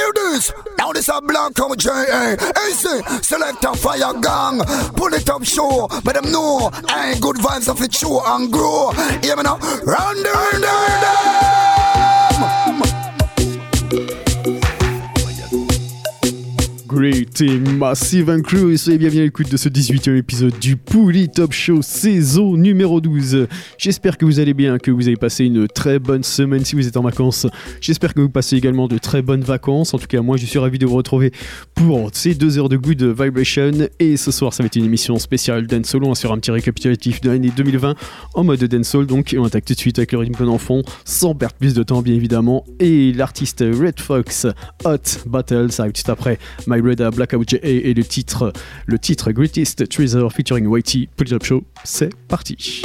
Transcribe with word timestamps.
hear 0.00 0.12
this? 0.14 0.52
Now 0.78 0.92
this 0.92 1.08
a 1.08 1.20
black 1.20 1.58
out 1.60 1.78
J.A. 1.78 2.36
Easy, 2.68 3.02
select 3.22 3.64
a 3.64 3.74
fire 3.74 4.12
gang. 4.20 4.60
Pull 4.96 5.14
it 5.14 5.28
up 5.28 5.44
show, 5.44 5.88
but 6.04 6.14
them 6.14 6.32
know 6.32 6.70
I 6.88 7.12
ain't 7.12 7.20
good 7.20 7.36
vibes 7.36 7.68
of 7.68 7.80
it 7.82 7.94
show 7.94 8.22
and 8.24 8.52
grow. 8.52 8.90
Hear 9.22 9.36
me 9.36 9.42
now? 9.42 9.58
Run 9.84 10.16
the 10.22 10.32
rhythm. 10.52 11.49
Greeting 17.00 17.78
Massive 17.78 18.28
and 18.28 18.42
Crew 18.42 18.70
et 18.70 18.76
soyez 18.76 18.98
bienvenue 18.98 19.22
à 19.22 19.24
l'écoute 19.24 19.50
de 19.50 19.56
ce 19.56 19.70
18e 19.70 20.18
épisode 20.18 20.58
du 20.58 20.76
Pouli 20.76 21.30
Top 21.30 21.50
Show 21.50 21.80
saison 21.80 22.58
numéro 22.58 23.00
12. 23.00 23.46
J'espère 23.78 24.18
que 24.18 24.26
vous 24.26 24.38
allez 24.38 24.52
bien, 24.52 24.76
que 24.76 24.90
vous 24.90 25.08
avez 25.08 25.16
passé 25.16 25.46
une 25.46 25.66
très 25.66 25.98
bonne 25.98 26.22
semaine 26.22 26.62
si 26.62 26.76
vous 26.76 26.86
êtes 26.86 26.98
en 26.98 27.02
vacances. 27.02 27.46
J'espère 27.80 28.12
que 28.12 28.20
vous 28.20 28.28
passez 28.28 28.56
également 28.56 28.86
de 28.86 28.98
très 28.98 29.22
bonnes 29.22 29.40
vacances. 29.40 29.94
En 29.94 29.98
tout 29.98 30.08
cas, 30.08 30.20
moi 30.20 30.36
je 30.36 30.44
suis 30.44 30.58
ravi 30.58 30.78
de 30.78 30.84
vous 30.84 30.96
retrouver 30.96 31.32
pour 31.74 32.10
ces 32.12 32.34
deux 32.34 32.58
heures 32.58 32.68
de 32.68 32.76
good 32.76 33.02
vibration. 33.02 33.88
Et 33.98 34.18
ce 34.18 34.30
soir, 34.30 34.52
ça 34.52 34.62
va 34.62 34.66
être 34.66 34.76
une 34.76 34.84
émission 34.84 35.18
spéciale 35.18 35.66
Dancehall. 35.66 36.04
On 36.04 36.10
va 36.10 36.14
faire 36.14 36.32
un 36.32 36.38
petit 36.38 36.50
récapitulatif 36.50 37.22
de 37.22 37.30
l'année 37.30 37.50
2020 37.56 37.94
en 38.34 38.44
mode 38.44 38.62
Dancehall. 38.62 39.06
Donc, 39.06 39.34
on 39.38 39.44
attaque 39.44 39.64
tout 39.64 39.72
de 39.72 39.78
suite 39.78 39.98
avec 39.98 40.12
le 40.12 40.18
rythme 40.18 40.46
en 40.46 40.58
fond, 40.58 40.82
sans 41.06 41.34
perdre 41.34 41.54
plus 41.54 41.72
de 41.72 41.82
temps 41.82 42.02
bien 42.02 42.14
évidemment. 42.14 42.66
Et 42.78 43.14
l'artiste 43.14 43.60
Red 43.60 44.00
Fox 44.00 44.46
Hot 44.84 45.24
Battle, 45.24 45.72
ça 45.72 45.84
arrive 45.84 45.94
tout 45.94 46.10
après. 46.10 46.38
My 46.66 46.89
Blackout 46.94 47.48
J.A. 47.48 47.68
et 47.68 47.94
le 47.94 48.04
titre, 48.04 48.52
le 48.86 48.98
titre 48.98 49.32
Greatest 49.32 49.88
Treasure 49.88 50.32
featuring 50.32 50.66
Whitey. 50.66 51.08
Up 51.32 51.44
Show, 51.44 51.64
c'est 51.84 52.14
parti. 52.28 52.82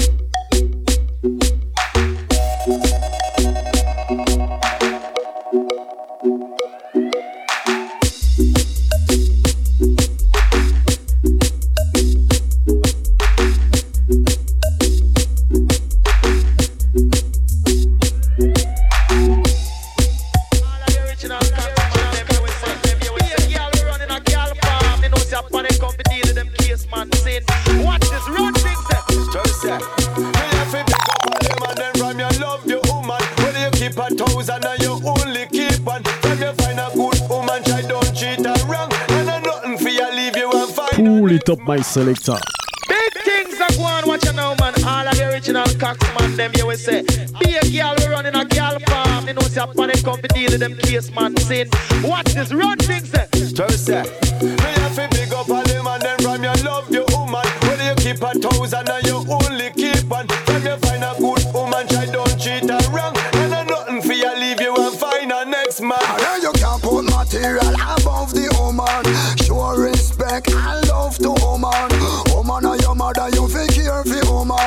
Top 41.39 41.59
my 41.61 41.81
selector. 41.81 42.37
Big 42.87 43.13
things 43.23 43.59
are 43.59 43.71
going, 43.75 44.07
watch 44.07 44.25
you 44.25 44.33
now, 44.33 44.55
man. 44.59 44.73
All 44.85 45.07
of 45.07 45.17
the 45.17 45.29
original 45.31 45.65
cocks, 45.79 46.05
man, 46.19 46.35
them 46.35 46.51
you 46.55 46.67
will 46.67 46.77
say. 46.77 47.03
Be 47.39 47.55
a 47.55 47.61
girl, 47.71 47.95
we 47.97 48.05
running 48.07 48.35
a 48.35 48.45
girl 48.45 48.77
farm. 48.87 49.25
They 49.25 49.33
know 49.33 49.41
see 49.41 49.59
up 49.59 49.77
on 49.77 49.89
them 49.89 50.01
come 50.03 50.21
to 50.21 50.27
deal 50.29 50.51
with 50.51 50.59
them 50.59 50.75
case, 50.77 51.11
man. 51.11 51.35
Saying, 51.37 51.69
watch 52.03 52.33
this, 52.33 52.53
run 52.53 52.77
things, 52.77 53.09
say. 53.09 53.27
Just 53.55 53.85
say, 53.85 54.03
me 54.41 54.49
have 54.83 54.95
to 54.95 55.07
big 55.11 55.33
up 55.33 55.49
all 55.49 55.63
them 55.63 55.87
and 55.87 56.01
them 56.01 56.19
from 56.19 56.43
your 56.43 56.55
love, 56.63 56.89
your 56.91 57.05
woman. 57.11 57.45
Whether 57.63 57.89
you 57.89 57.95
keep 57.95 58.21
a 58.21 58.33
thousand 58.37 58.89
or 58.89 58.99
you 59.01 59.23
only 59.31 59.71
keep 59.71 60.03
one. 60.09 60.27
From 60.27 60.63
you 60.63 60.75
find 60.77 61.03
a 61.03 61.15
good 61.17 61.53
woman, 61.53 61.87
try 61.87 62.05
don't 62.05 62.37
cheat 62.37 62.69
her 62.69 62.91
wrong. 62.91 63.15
And 63.39 63.53
I 63.55 63.63
nothing 63.63 64.01
for 64.01 64.13
you, 64.13 64.35
leave 64.35 64.59
you 64.59 64.75
and 64.75 64.95
find 64.97 65.31
a 65.31 65.45
next 65.45 65.81
man. 65.81 65.97
Now 66.19 66.35
you 66.35 66.51
can 66.53 66.79
put 66.81 67.05
material 67.05 67.73
above 67.95 68.33
the 68.33 68.51
woman. 68.59 69.05
Show 69.45 69.75
respect 70.35 70.51
and 70.51 70.87
love 70.89 71.17
to 71.17 71.31
woman. 71.43 71.71
Woman 72.33 72.65
or 72.65 72.77
your 72.77 72.95
mother, 72.95 73.29
you 73.33 73.47
feel 73.47 73.67
care 73.67 74.03
for 74.03 74.33
woman. 74.33 74.57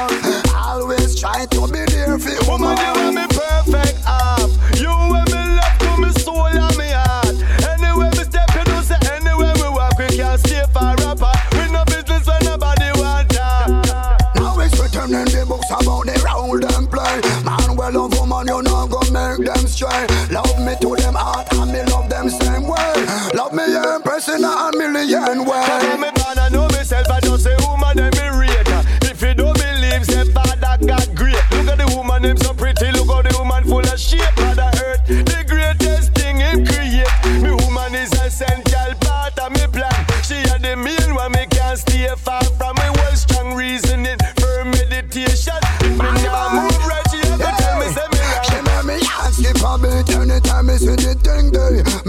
Always 0.54 1.20
try 1.20 1.46
to 1.46 1.66
be 1.68 1.84
there 1.86 2.18
for 2.18 2.50
woman. 2.50 2.68
Woman, 2.68 2.78
you 2.78 2.92
want 2.94 3.14
me 3.14 3.26
perfect 3.28 3.98
up. 4.06 4.50
You 4.76 4.88
want 4.88 5.28
me 5.30 5.40
love 5.56 5.78
to 5.78 6.00
me 6.00 6.10
soul 6.20 6.46
and 6.46 6.76
me 6.76 6.88
heart. 6.90 7.36
Anywhere 7.68 8.10
me 8.10 8.24
step, 8.24 8.48
you 8.54 8.64
know 8.64 8.80
say 8.82 8.98
anywhere 9.12 9.54
me 9.54 9.68
walk, 9.68 9.98
we 9.98 10.06
can't 10.08 10.40
stay 10.40 10.64
forever. 10.72 11.32
We 11.52 11.70
no 11.72 11.84
business 11.84 12.26
when 12.26 12.44
nobody 12.44 12.90
want 13.00 13.28
that. 13.30 14.32
Now 14.36 14.58
it's 14.60 14.78
written 14.80 15.14
in 15.14 15.26
the 15.26 15.44
books 15.46 15.70
about 15.70 16.06
the 16.06 16.20
round 16.24 16.62
them 16.62 16.86
play. 16.86 17.20
Man, 17.44 17.76
well 17.76 17.92
love 17.92 18.18
woman, 18.18 18.46
you 18.46 18.62
gonna 18.62 18.67
make 19.10 19.46
them 19.46 19.66
stray. 19.66 20.06
Love 20.30 20.58
me 20.60 20.74
to 20.80 20.96
them 20.96 21.14
heart 21.14 21.48
and 21.52 21.72
me 21.72 21.82
love 21.92 22.08
them 22.08 22.28
same 22.28 22.66
way. 22.66 22.92
Love 23.34 23.52
me 23.52 23.64
in 24.28 24.44
a 24.44 24.70
million 24.76 25.44
ways. 25.44 25.68
when 25.84 26.00
me 26.00 26.10
born, 26.14 26.38
I 26.38 26.48
know 26.50 26.68
myself, 26.68 27.08
I 27.10 27.20
just 27.20 27.44
say 27.44 27.56
woman, 27.66 27.96
them 27.96 28.10
me 28.16 28.28
rate. 28.38 28.68
If 29.02 29.22
you 29.22 29.34
don't 29.34 29.56
believe, 29.56 30.04
say 30.04 30.24
father 30.32 30.56
God 30.86 31.08
great. 31.16 31.42
Look 31.52 31.68
at 31.68 31.78
the 31.78 31.92
woman, 31.96 32.22
them 32.22 32.36
so 32.36 32.52
pretty. 32.52 32.92
Look 32.92 33.08
at 33.08 33.30
the 33.30 33.38
woman 33.38 33.64
full 33.64 33.80
of 33.80 33.98
shape. 33.98 34.36
Mother 34.36 34.70
Earth, 34.84 35.06
the 35.06 35.44
see 50.78 50.94
the 50.94 51.14
thing 51.14 51.50
day. 51.50 52.07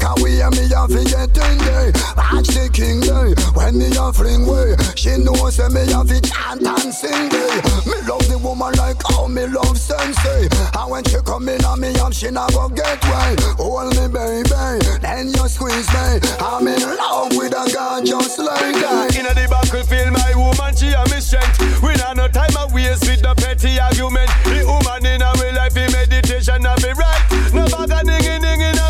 Me 0.00 0.06
have 0.06 0.16
to 0.16 0.20
make 0.20 0.20
a 0.20 0.22
way, 0.22 0.40
me 0.50 0.68
have 0.72 0.88
to 0.88 1.04
get 1.04 1.36
in 1.36 1.58
day. 1.58 1.92
Watch 2.16 2.48
the 2.56 2.70
king 2.72 3.00
day, 3.00 3.36
when 3.52 3.76
me 3.76 3.92
a 3.92 4.12
fling 4.12 4.46
way. 4.46 4.72
She 4.96 5.16
knows 5.20 5.56
say 5.56 5.68
me 5.68 5.84
have 5.92 6.08
to 6.08 6.20
chant 6.20 6.64
and 6.64 6.92
sing 6.94 7.28
day. 7.28 7.60
Me 7.84 7.96
love 8.08 8.24
the 8.28 8.40
woman 8.40 8.72
like 8.80 8.96
how 9.04 9.26
me 9.28 9.46
love 9.46 9.76
sensei. 9.76 10.48
And 10.48 10.90
when 10.90 11.04
she 11.04 11.20
come 11.20 11.48
in 11.48 11.64
on 11.64 11.80
me 11.80 11.92
up, 12.00 12.12
she 12.12 12.30
not 12.30 12.52
go 12.52 12.68
get 12.68 13.02
way. 13.04 13.36
Hold 13.60 13.92
me 13.96 14.08
baby, 14.08 14.80
then 15.04 15.28
you 15.36 15.46
squeeze 15.48 15.88
me. 15.92 16.20
I'm 16.40 16.64
in 16.64 16.80
love 16.80 17.36
with 17.36 17.52
a 17.52 17.64
girl 17.68 18.00
just 18.00 18.38
like 18.38 18.80
that. 18.80 19.12
In 19.16 19.28
the 19.28 19.46
battlefield, 19.52 20.12
my 20.16 20.32
woman, 20.32 20.72
she 20.76 20.96
a 20.96 21.04
me 21.12 21.20
strength. 21.20 21.60
We 21.82 21.92
not 22.00 22.16
no 22.16 22.28
time 22.28 22.56
a 22.56 22.72
waste 22.72 23.04
with 23.04 23.20
the 23.20 23.34
petty 23.36 23.76
argument. 23.76 24.32
The 24.48 24.64
woman 24.64 25.04
in 25.04 25.20
our 25.20 25.36
life, 25.52 25.76
in 25.76 25.92
meditation, 25.92 26.62
not 26.62 26.80
be 26.80 26.92
right. 26.96 27.20
No 27.52 27.66
bag 27.68 27.90
dinging, 28.06 28.78
on 28.80 28.89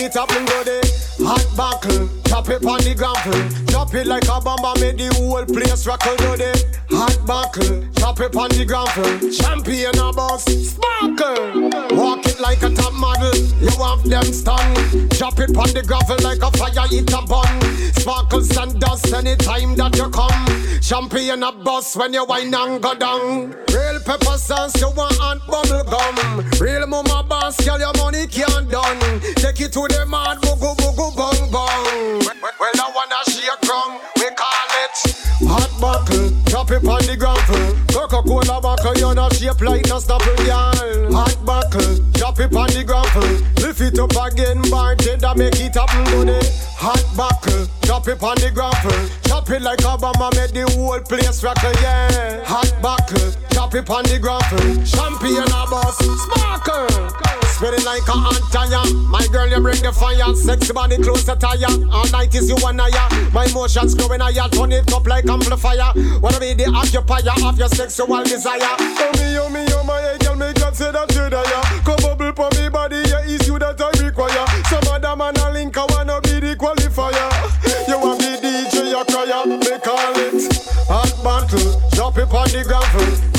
it 0.00 0.14
happen, 0.14 0.44
go 0.44 0.64
there. 0.64 0.82
Hot 1.20 1.46
buckle, 1.56 2.08
chop 2.26 2.48
it 2.48 2.64
on 2.64 2.78
the 2.80 2.94
gravel. 2.94 3.66
Drop 3.66 3.94
it 3.94 4.06
like 4.06 4.24
a 4.24 4.40
bomb 4.40 4.64
and 4.64 4.80
make 4.80 4.96
the 4.96 5.14
whole 5.14 5.44
place 5.44 5.86
rockle, 5.86 6.16
go 6.16 6.36
there. 6.36 6.54
Hot 6.90 7.18
buckle, 7.26 7.84
chop 7.98 8.20
it 8.20 8.34
on 8.36 8.50
the 8.50 8.64
gravel. 8.64 9.30
Champion 9.30 9.98
a 9.98 10.12
boss, 10.12 10.44
sparkle. 11.18 11.70
Walk 11.96 12.26
it 12.26 12.40
like 12.40 12.62
a 12.62 12.70
top 12.70 12.94
model, 12.94 13.34
you 13.60 13.70
have 13.82 14.02
them 14.04 14.32
stun. 14.32 14.74
Chop 15.10 15.38
it 15.40 15.56
on 15.56 15.70
the 15.74 15.82
gravel 15.86 16.16
like 16.22 16.42
a 16.42 16.50
fire, 16.56 16.86
hit 16.88 17.12
a 17.12 17.22
bun. 17.22 17.60
Sparkles 17.94 18.56
and 18.56 18.80
dust 18.80 19.12
anytime 19.12 19.74
that 19.76 19.96
you 19.96 20.08
come. 20.10 20.80
Champion 20.80 21.42
a 21.42 21.52
boss 21.52 21.96
when 21.96 22.12
you 22.12 22.24
wine 22.24 22.54
and 22.54 22.82
go 22.82 22.94
down. 22.94 23.54
Real 23.72 24.00
pepper 24.04 24.38
sauce, 24.38 24.80
you 24.80 24.90
want 24.90 25.18
and 25.20 25.40
bubble 25.46 25.84
gum. 25.84 26.50
Real 26.60 26.86
mama 26.86 27.24
boss, 27.28 27.56
girl, 27.64 27.78
your 27.78 27.92
money 27.96 28.26
can't 28.26 28.70
done. 28.70 29.20
Take 29.36 29.60
it 29.60 29.72
to 29.72 29.86
the 29.88 30.06
mad, 30.08 30.38
boogo 30.38 30.74
boogo 30.76 31.14
bong 31.16 31.50
bong. 31.50 32.22
Well, 32.60 32.74
I 32.74 32.92
wanna 32.94 33.22
shake 33.28 33.68
wrong, 33.68 34.00
we 34.16 34.28
call 34.34 34.70
it 34.84 35.28
hot 35.46 35.70
buckle. 35.80 36.30
Drop 36.44 36.70
it 36.70 36.84
on 36.86 37.02
the 37.06 37.16
gravel. 37.16 37.76
Coca-Cola 37.92 38.60
not 38.60 38.77
shape 39.48 39.60
like 39.68 39.86
no 39.88 39.98
stopper, 39.98 40.34
girl. 40.44 41.12
Hot 41.12 41.36
buckle, 41.44 41.96
drop 42.12 42.40
it 42.40 42.54
on 42.54 42.68
the 42.68 42.84
gravel. 42.84 43.22
Lift 43.62 43.80
it 43.80 43.98
up 43.98 44.32
again, 44.32 44.62
bartender, 44.70 45.32
make 45.36 45.60
it 45.60 45.74
happen, 45.74 46.04
buddy. 46.04 46.38
Hot 46.76 47.04
buckle, 47.16 47.66
drop 47.82 48.08
it 48.08 48.22
on 48.22 48.36
the 48.36 48.50
gravel. 48.50 49.08
Chop 49.24 49.50
it 49.50 49.62
like 49.62 49.78
Obama, 49.80 50.34
make 50.34 50.52
the 50.52 50.70
whole 50.76 51.00
place 51.00 51.42
rockle, 51.42 51.72
yeah. 51.82 52.44
Hot 52.44 52.72
buckle, 52.82 53.30
drop 53.50 53.74
it 53.74 53.88
on 53.88 54.04
the 54.04 54.18
gravel. 54.18 54.58
Champion 54.84 55.44
a 55.44 55.64
boss, 55.70 55.98
sparkle. 55.98 57.47
Spinning 57.58 57.84
like 57.84 58.06
a 58.06 58.14
hot 58.14 58.38
tire. 58.54 58.86
My 59.10 59.26
girl, 59.34 59.50
you 59.50 59.58
bring 59.58 59.82
the 59.82 59.90
fire. 59.90 60.30
Sexy 60.30 60.72
body 60.72 60.94
close 61.02 61.24
to 61.24 61.34
tire. 61.34 61.66
All 61.90 62.06
night 62.14 62.32
is 62.32 62.48
you 62.48 62.54
and 62.62 62.80
I. 62.80 62.86
My 63.34 63.46
emotions 63.50 63.98
growing 63.98 64.20
higher. 64.20 64.46
Turn 64.54 64.70
it 64.70 64.86
up 64.94 65.04
like 65.04 65.26
amplifier. 65.26 65.90
Wanna 66.22 66.38
be 66.38 66.54
the 66.54 66.70
occupier 66.70 67.34
of 67.42 67.58
your 67.58 67.66
sexual 67.66 68.22
desire. 68.22 68.62
Oh 68.62 69.10
me, 69.18 69.38
oh 69.42 69.50
me, 69.50 69.66
oh 69.74 69.82
my 69.82 69.98
girl, 70.22 70.36
me 70.38 70.54
that 70.54 71.10
you 71.10 71.26
die. 71.26 71.82
Come 71.82 71.98
bubble 71.98 72.30
for 72.30 72.46
me 72.54 72.70
body, 72.70 73.02
yeah, 73.10 73.26
it's 73.26 73.48
you 73.48 73.58
that 73.58 73.80
I 73.82 73.90
require. 74.06 74.46
Some 74.70 74.86
other 74.94 75.16
man 75.16 75.34
a 75.42 75.50
link, 75.50 75.76
I 75.76 75.84
wanna 75.90 76.20
be 76.22 76.38
the 76.38 76.54
qualifier. 76.54 77.26
You 77.90 77.98
want 77.98 78.22
the 78.22 78.38
DJ, 78.38 78.94
you 78.94 79.02
cry, 79.02 79.26
me 79.50 79.58
call 79.82 80.14
it 80.14 80.46
hot 80.86 81.10
battle. 81.26 81.82
Drop 81.90 82.18
it 82.18 82.30
on 82.30 82.46
the 82.54 82.62
gravel. 82.62 83.37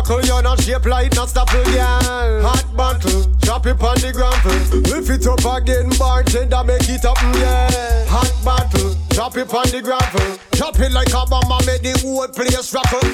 Buckle, 0.00 0.24
you're 0.24 0.40
not 0.40 0.58
shaped 0.62 0.86
like 0.86 1.14
not 1.14 1.28
stopple, 1.28 1.60
yeah. 1.72 2.00
Hot 2.40 2.64
battle. 2.74 3.26
Drop 3.42 3.66
it 3.66 3.82
on 3.82 3.96
the 3.96 4.12
gravel. 4.14 4.80
Lift 4.88 5.10
it 5.10 5.26
up 5.26 5.44
again, 5.60 5.90
bartender, 5.98 6.64
make 6.64 6.88
it 6.88 7.04
up, 7.04 7.20
yeah. 7.36 8.06
Hot 8.08 8.32
battle. 8.42 8.96
Drop 9.10 9.36
it 9.36 9.52
on 9.52 9.68
the 9.68 9.82
gravel. 9.82 10.38
Drop 10.52 10.80
it 10.80 10.92
like 10.92 11.10
a 11.10 11.26
bomb, 11.28 11.66
make 11.66 11.82
the 11.82 11.92
whole 12.00 12.26
place 12.28 12.72
rattle. 12.72 13.12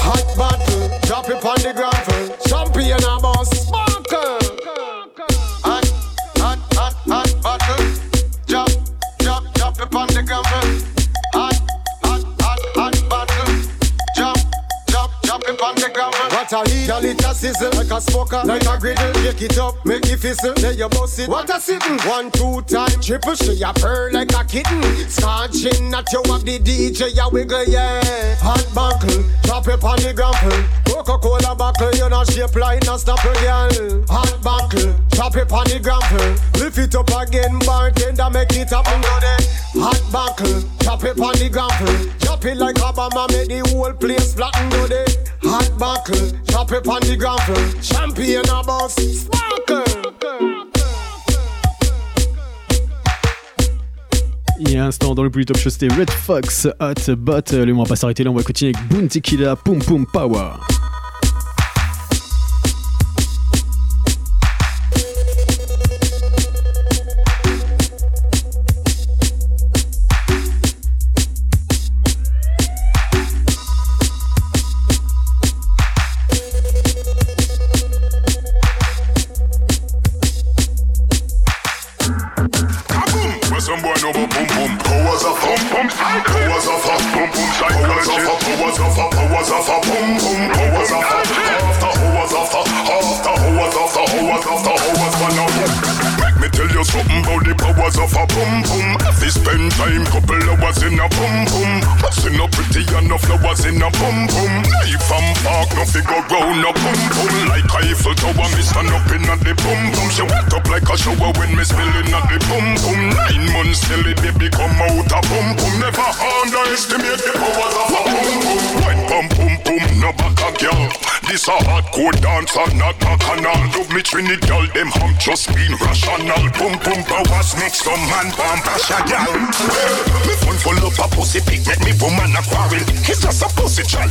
Hot 0.00 0.24
battle. 0.34 0.88
Drop 1.06 1.28
it 1.28 1.44
on 1.44 1.60
the 1.60 1.74
gravel. 1.76 2.36
Champion 2.48 3.04
a 3.04 3.20
boss, 3.20 3.50
sparkle. 3.50 4.43
What 16.44 16.68
a 16.68 16.70
heat, 16.70 16.86
girl, 16.86 17.04
it 17.06 17.24
a 17.24 17.34
sizzle 17.34 17.70
like 17.72 17.90
a 17.90 18.00
smoker, 18.02 18.42
like 18.44 18.66
a 18.66 18.78
griddle. 18.78 19.12
Pick 19.14 19.40
it 19.40 19.56
up, 19.56 19.82
make 19.86 20.04
it 20.04 20.18
fizzle, 20.18 20.52
then 20.52 20.76
you 20.76 20.90
bust 20.90 21.18
it. 21.18 21.26
What 21.26 21.48
a 21.48 21.58
sitting, 21.58 21.98
one, 22.00 22.30
two 22.32 22.60
time, 22.62 23.00
triple, 23.00 23.34
she 23.34 23.62
a 23.62 23.72
purr 23.72 24.10
like 24.12 24.30
a 24.34 24.44
kitten. 24.44 24.82
Scotching 25.08 25.94
at 25.94 26.12
you 26.12 26.20
of 26.28 26.44
the 26.44 26.58
DJ, 26.58 27.16
ya 27.16 27.30
wiggle, 27.30 27.64
yeah. 27.64 28.36
Hot 28.40 28.66
buckle, 28.74 29.24
drop 29.44 29.68
it 29.68 29.82
on 29.82 29.96
the 29.96 30.12
gravel. 30.12 30.84
Coca-Cola 30.84 31.56
buckle, 31.56 31.90
you 31.96 32.10
not 32.10 32.30
shape 32.30 32.54
like 32.56 32.84
no 32.84 32.98
stopper, 32.98 33.32
girl. 33.40 34.04
Hot 34.08 34.36
buckle, 34.42 34.92
drop 35.16 35.36
it 35.36 35.50
on 35.50 35.64
the 35.64 35.80
gravel. 35.80 36.60
Lift 36.60 36.76
it 36.76 36.94
up 36.94 37.08
again, 37.08 37.58
bartender, 37.60 38.28
make 38.28 38.52
it 38.52 38.68
happen, 38.68 39.00
go. 39.00 39.80
Hot 39.80 40.02
buckle, 40.12 40.60
drop 40.80 41.04
it 41.04 41.18
on 41.18 41.32
the 41.40 41.48
gravel. 41.48 42.10
Drop 42.18 42.44
it 42.44 42.58
like 42.58 42.76
Obama, 42.76 43.32
make 43.32 43.48
the 43.48 43.66
whole 43.72 43.94
place 43.94 44.34
flatten, 44.34 44.68
go. 44.68 45.04
Hot 45.44 45.78
buckle, 45.78 46.33
drop 46.46 46.72
it 46.72 46.86
on 46.86 47.00
the 47.00 47.16
sparkle. 48.98 49.82
Il 54.60 54.70
y 54.70 54.76
a 54.76 54.84
un 54.84 54.88
instant 54.88 55.14
dans 55.14 55.22
le 55.22 55.30
plus 55.30 55.44
top 55.44 55.58
show, 55.58 55.68
c'était 55.68 55.88
Red 55.88 56.10
Fox 56.10 56.66
Hot 56.80 57.14
Battle. 57.16 57.68
Et 57.68 57.72
on 57.72 57.82
va 57.82 57.88
pas 57.88 57.96
s'arrêter 57.96 58.24
là, 58.24 58.30
on 58.30 58.34
va 58.34 58.42
continuer 58.42 58.72
avec 58.74 58.88
Boom 58.88 59.08
Tequila 59.08 59.56
Pum 59.56 59.78
Pum 59.78 60.06
Power. 60.06 60.52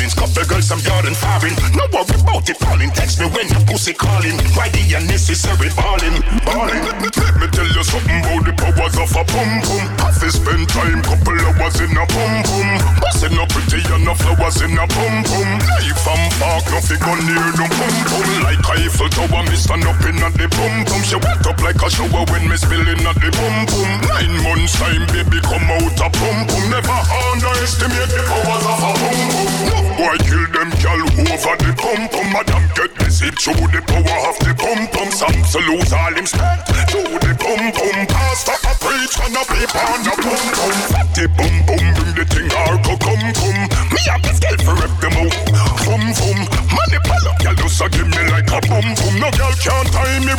Challenge 0.04 0.16
couple 0.16 0.46
girls 0.50 0.68
some 0.68 0.80
yard 0.80 1.06
and 1.06 1.16
foreign 1.16 1.56
No 1.76 1.86
worry 1.92 2.20
about 2.20 2.50
it 2.50 2.58
falling. 2.58 2.92
Text 2.92 3.20
me 3.20 3.28
when 3.28 3.48
your 3.48 3.64
pussy 3.66 3.94
calling. 3.94 4.36
Why 4.56 4.70
the 4.70 4.84
unnecessary 4.98 5.70
balling 5.76 6.20
balling 6.44 6.84
let, 6.84 7.02
me- 7.02 7.10
tell 7.54 7.68
you 7.68 7.84
something 7.84 8.20
about 8.24 8.44
the 8.46 8.54
powers 8.58 8.96
of 8.98 9.12
a 9.14 9.24
boom 9.30 9.52
boom. 9.62 9.86
Have 10.02 10.18
to 10.20 10.32
spend 10.32 10.68
time 10.70 11.04
couple 11.04 11.38
hours 11.38 11.80
in 11.80 11.92
a 11.94 12.06
boom 12.10 12.34
boom. 12.44 12.70
Busting 13.00 13.38
up 13.38 13.50
pretty 13.50 13.84
and 13.94 14.04
no 14.04 14.14
flowers 14.16 14.60
in 14.62 14.74
a 14.74 14.86
boom 14.90 15.16
boom. 15.24 15.50
Knife 15.62 16.08
and 16.08 16.34
fork 16.40 16.66
no 16.72 16.80
figure 16.82 17.20
near 17.24 17.48
no 17.56 17.66
boom 17.70 17.96
Like 18.42 18.43
Eiffel 18.84 19.08
Tower 19.16 19.44
me 19.48 19.56
stand 19.56 19.88
up 19.88 19.96
in 20.04 20.20
a 20.20 20.28
the 20.36 20.44
boom 20.52 20.84
boom. 20.84 21.02
She 21.08 21.16
wet 21.16 21.40
up 21.48 21.56
like 21.64 21.80
a 21.80 21.88
shower 21.88 22.28
when 22.28 22.52
me 22.52 22.60
spilling 22.60 23.00
at 23.08 23.16
the 23.16 23.32
boom 23.32 23.64
boom. 23.72 23.90
Nine 24.12 24.36
months 24.44 24.76
time 24.76 25.08
baby 25.08 25.40
come 25.40 25.72
out 25.72 25.96
a 26.04 26.08
boom 26.12 26.38
boom. 26.52 26.64
Never 26.68 27.00
underestimate 27.32 28.12
the 28.12 28.28
powers 28.28 28.66
of 28.68 28.84
a 28.84 28.92
boom 29.00 29.20
boom. 29.32 29.52
No 29.72 29.78
boy 29.96 30.18
kill 30.28 30.46
them 30.52 30.70
gal 30.84 31.00
over 31.00 31.56
the 31.64 31.72
boom 31.80 32.02
boom. 32.12 32.28
Madam 32.36 32.64
get 32.76 32.92
deceived 33.00 33.40
through 33.40 33.72
the 33.72 33.80
power 33.88 34.20
of 34.28 34.36
the 34.44 34.52
boom 34.52 34.84
boom. 34.92 35.10
Some 35.16 35.32
to 35.32 35.60
lose 35.64 35.96
all 35.96 36.12
him 36.12 36.28
strength 36.28 36.68
through 36.92 37.24
the 37.24 37.32
boom 37.40 37.64
boom. 37.72 37.98
Pastor 38.12 38.60
a 38.68 38.74
preach 38.84 39.16
and 39.16 39.40
a 39.40 39.44
peep 39.48 39.72
on 39.80 40.04
a 40.12 40.14
boom 40.20 40.44
boom. 40.60 40.78
Fatty 40.92 41.28
boom 41.32 41.56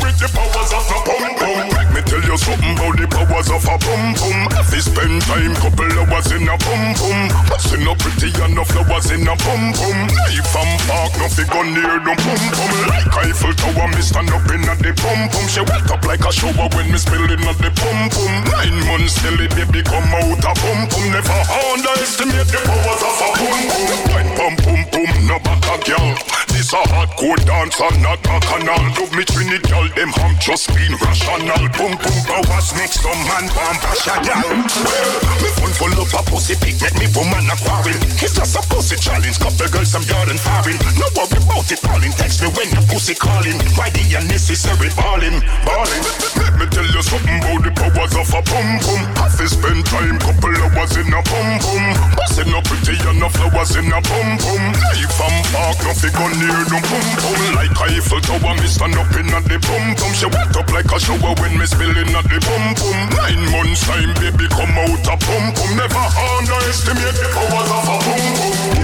with 0.02 0.18
the 0.18 0.28
powers 0.32 0.72
of 0.72 0.86
a 0.86 0.98
boom 1.04 1.30
boom 1.38 1.68
Let 1.74 1.88
me 1.94 2.00
tell 2.02 2.22
you 2.22 2.36
something 2.38 2.74
about 2.74 2.96
the 2.96 3.06
powers 3.06 3.50
of 3.50 3.64
a 3.64 3.76
boom 3.78 4.04
boom 4.18 4.38
If 4.58 4.72
you 4.74 4.82
spend 4.82 5.22
time 5.22 5.54
couple 5.60 5.90
hours 5.98 6.30
in 6.32 6.48
a 6.48 6.56
boom 6.58 6.84
boom 6.98 7.20
Busting 7.48 7.86
up 7.86 7.98
pretty 7.98 8.34
and 8.44 8.54
no 8.54 8.64
flowers 8.64 9.10
in 9.10 9.26
a 9.26 9.34
pum 9.36 9.72
pum. 9.72 9.98
Knife 10.12 10.54
and 10.56 10.74
park, 10.84 11.12
no 11.18 11.26
fi 11.28 11.44
go 11.48 11.62
near 11.62 11.96
no 12.00 12.14
pum 12.16 12.42
pum. 12.52 12.72
Like 12.88 13.12
Eiffel 13.24 13.54
Tower, 13.54 13.88
me 13.88 14.02
stand 14.02 14.30
up 14.30 14.44
in 14.52 14.64
a 14.68 14.74
the 14.76 14.92
pum 14.96 15.28
pum. 15.32 15.46
She 15.48 15.60
wet 15.60 15.90
up 15.90 16.04
like 16.04 16.24
a 16.24 16.32
shower 16.32 16.68
when 16.76 16.92
me 16.92 16.98
spilling 16.98 17.44
at 17.44 17.58
the 17.58 17.70
pum 17.72 17.98
pum. 18.12 18.32
Nine 18.52 18.78
months 18.86 19.16
till 19.20 19.38
it 19.40 19.52
baby 19.56 19.82
come 19.82 20.12
out 20.12 20.44
a 20.44 20.52
pum 20.52 20.80
pum. 20.88 21.04
Never 21.12 21.40
underestimate 21.72 22.48
the 22.52 22.60
powers 22.64 23.02
of 23.02 23.16
a 23.22 23.28
pum 23.38 23.60
pum. 23.70 23.86
Pum 24.12 24.26
pum 24.36 24.54
pum 24.60 24.80
pum, 24.92 25.10
no 25.26 25.36
back 25.40 25.64
a 25.68 25.76
girl. 25.88 26.33
A 26.74 26.82
hardcore 26.90 27.38
dancer, 27.46 27.86
not 28.02 28.18
a 28.26 28.34
canal. 28.42 28.82
Love 28.98 29.14
me 29.14 29.22
Trinity 29.22 29.62
girl, 29.70 29.86
them 29.94 30.10
ham 30.18 30.34
just 30.42 30.66
being 30.74 30.98
rational. 30.98 31.70
Pum 31.70 31.94
pum 31.94 32.18
powers 32.26 32.74
make 32.74 32.90
some 32.90 33.14
man 33.30 33.46
bash 33.54 34.10
gal. 34.10 34.42
Well, 34.42 35.14
me 35.38 35.50
fun 35.54 35.70
full 35.78 35.94
of 36.02 36.10
a 36.10 36.20
pussy 36.26 36.58
pick, 36.58 36.74
make 36.82 36.98
me 36.98 37.06
woman 37.14 37.46
a 37.46 37.54
quarrel. 37.62 37.94
It's 38.18 38.34
just 38.34 38.58
a 38.58 38.62
pussy 38.66 38.98
challenge, 38.98 39.38
couple 39.38 39.70
girls 39.70 39.94
some 39.94 40.02
yard 40.10 40.34
and 40.34 40.40
foreign. 40.42 40.74
No 40.98 41.06
worry 41.14 41.38
about 41.38 41.70
it, 41.70 41.78
darling. 41.78 42.10
Text 42.18 42.42
me 42.42 42.50
when 42.58 42.66
the 42.74 42.82
pussy 42.90 43.14
calling. 43.14 43.54
Why 43.78 43.94
the 43.94 44.02
unnecessary 44.18 44.90
balling, 44.98 45.46
balling. 45.62 46.02
Let 46.42 46.58
me 46.58 46.66
tell 46.74 46.90
you 46.90 47.02
something 47.06 47.38
about 47.38 47.62
the 47.62 47.70
powers 47.70 48.18
of 48.18 48.34
a 48.34 48.42
pum 48.42 48.82
pum. 48.82 49.00
Have 49.22 49.38
to 49.38 49.46
spend 49.46 49.86
time, 49.86 50.18
couple 50.18 50.50
hours 50.50 50.98
in 50.98 51.06
a 51.06 51.22
pum 51.22 51.48
pum. 51.62 51.84
Bustin' 52.18 52.50
no 52.50 52.58
pretty 52.66 52.98
and 52.98 53.22
no 53.22 53.30
flowers 53.30 53.78
in 53.78 53.94
a 53.94 54.02
pum 54.02 54.28
pum. 54.42 54.62
Life 54.90 55.22
and 55.22 55.38
park, 55.54 55.78
no 55.86 55.94
fi 55.94 56.10
go 56.10 56.26
near 56.34 56.63
no 56.70 56.78
pum 56.80 57.06
pum. 57.20 57.54
Like 57.54 57.76
Eiffel 57.80 58.20
Tower, 58.20 58.54
me 58.56 58.66
stand 58.66 58.94
up 58.94 59.12
in 59.16 59.28
a 59.28 59.40
the 59.44 59.58
pum 59.60 59.94
pum. 59.96 60.12
She 60.14 60.26
wet 60.26 60.56
up 60.56 60.68
like 60.72 60.90
a 60.90 60.98
shower 61.00 61.34
when 61.40 61.58
me 61.58 61.66
spilling 61.66 62.14
at 62.14 62.24
the 62.24 62.38
pum 62.40 62.74
pum. 62.78 62.98
Nine 63.16 63.44
months 63.52 63.82
time, 63.86 64.14
baby, 64.20 64.48
come 64.48 64.76
out 64.78 65.06
a 65.06 65.14
pum 65.18 65.44
pum. 65.54 65.70
Never 65.76 66.04
underestimate 66.38 67.16
the 67.18 67.28
powers 67.34 67.70
of 67.70 67.88
a 67.88 67.96
pum 68.04 68.22
pum. 68.38 68.74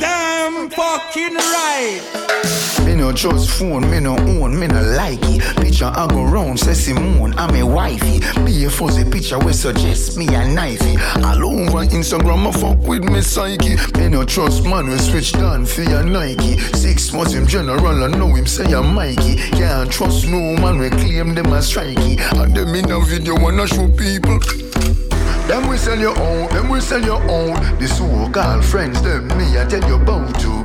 Damn 0.00 0.70
fucking 0.70 1.34
right. 1.34 2.17
No 3.08 3.14
trust 3.14 3.58
phone, 3.58 3.90
me 3.90 4.00
no 4.00 4.18
own, 4.18 4.60
me 4.60 4.66
no 4.66 4.82
like 4.82 5.18
it. 5.22 5.40
Picture 5.56 5.86
I 5.86 6.06
go 6.08 6.24
round, 6.24 6.60
say 6.60 6.74
Simone, 6.74 7.32
I'm 7.38 7.54
a 7.54 7.64
wifey. 7.64 8.20
Be 8.44 8.66
a 8.66 8.70
fuzzy 8.70 9.10
picture 9.10 9.38
we 9.38 9.54
suggest 9.54 10.18
me 10.18 10.26
a 10.26 10.44
knifey. 10.44 10.98
All 11.24 11.42
over 11.42 11.86
Instagram, 11.86 12.46
I 12.46 12.52
fuck 12.52 12.86
with 12.86 13.04
me 13.04 13.22
psyche. 13.22 13.76
Me 13.98 14.10
no 14.10 14.26
trust 14.26 14.66
man, 14.66 14.88
we 14.90 14.98
switch 14.98 15.32
down 15.32 15.64
for 15.64 15.84
your 15.84 16.04
Nike. 16.04 16.58
Six 16.76 17.10
months 17.14 17.32
him 17.32 17.46
general, 17.46 18.04
I 18.04 18.08
know 18.08 18.34
him 18.34 18.44
say 18.44 18.74
I'm 18.74 18.94
Mikey. 18.94 19.36
Can't 19.52 19.90
trust 19.90 20.26
no 20.26 20.38
man, 20.58 20.76
we 20.76 20.90
claim 20.90 21.34
them 21.34 21.46
as 21.54 21.72
strikey. 21.72 22.20
And 22.38 22.54
them 22.54 22.74
in 22.74 22.90
a 22.90 23.00
video 23.00 23.40
wanna 23.40 23.66
show 23.66 23.88
people. 23.88 24.38
Them 25.48 25.66
we 25.66 25.78
sell 25.78 25.98
your 25.98 26.18
own, 26.20 26.48
them 26.50 26.68
we 26.68 26.78
sell 26.82 27.02
your 27.02 27.22
own. 27.22 27.54
The 27.78 27.88
so-called 27.88 28.62
friends, 28.66 29.00
them 29.00 29.28
me 29.28 29.58
I 29.58 29.64
tell 29.64 29.82
you 29.88 29.94
about 29.94 30.42
you. 30.42 30.58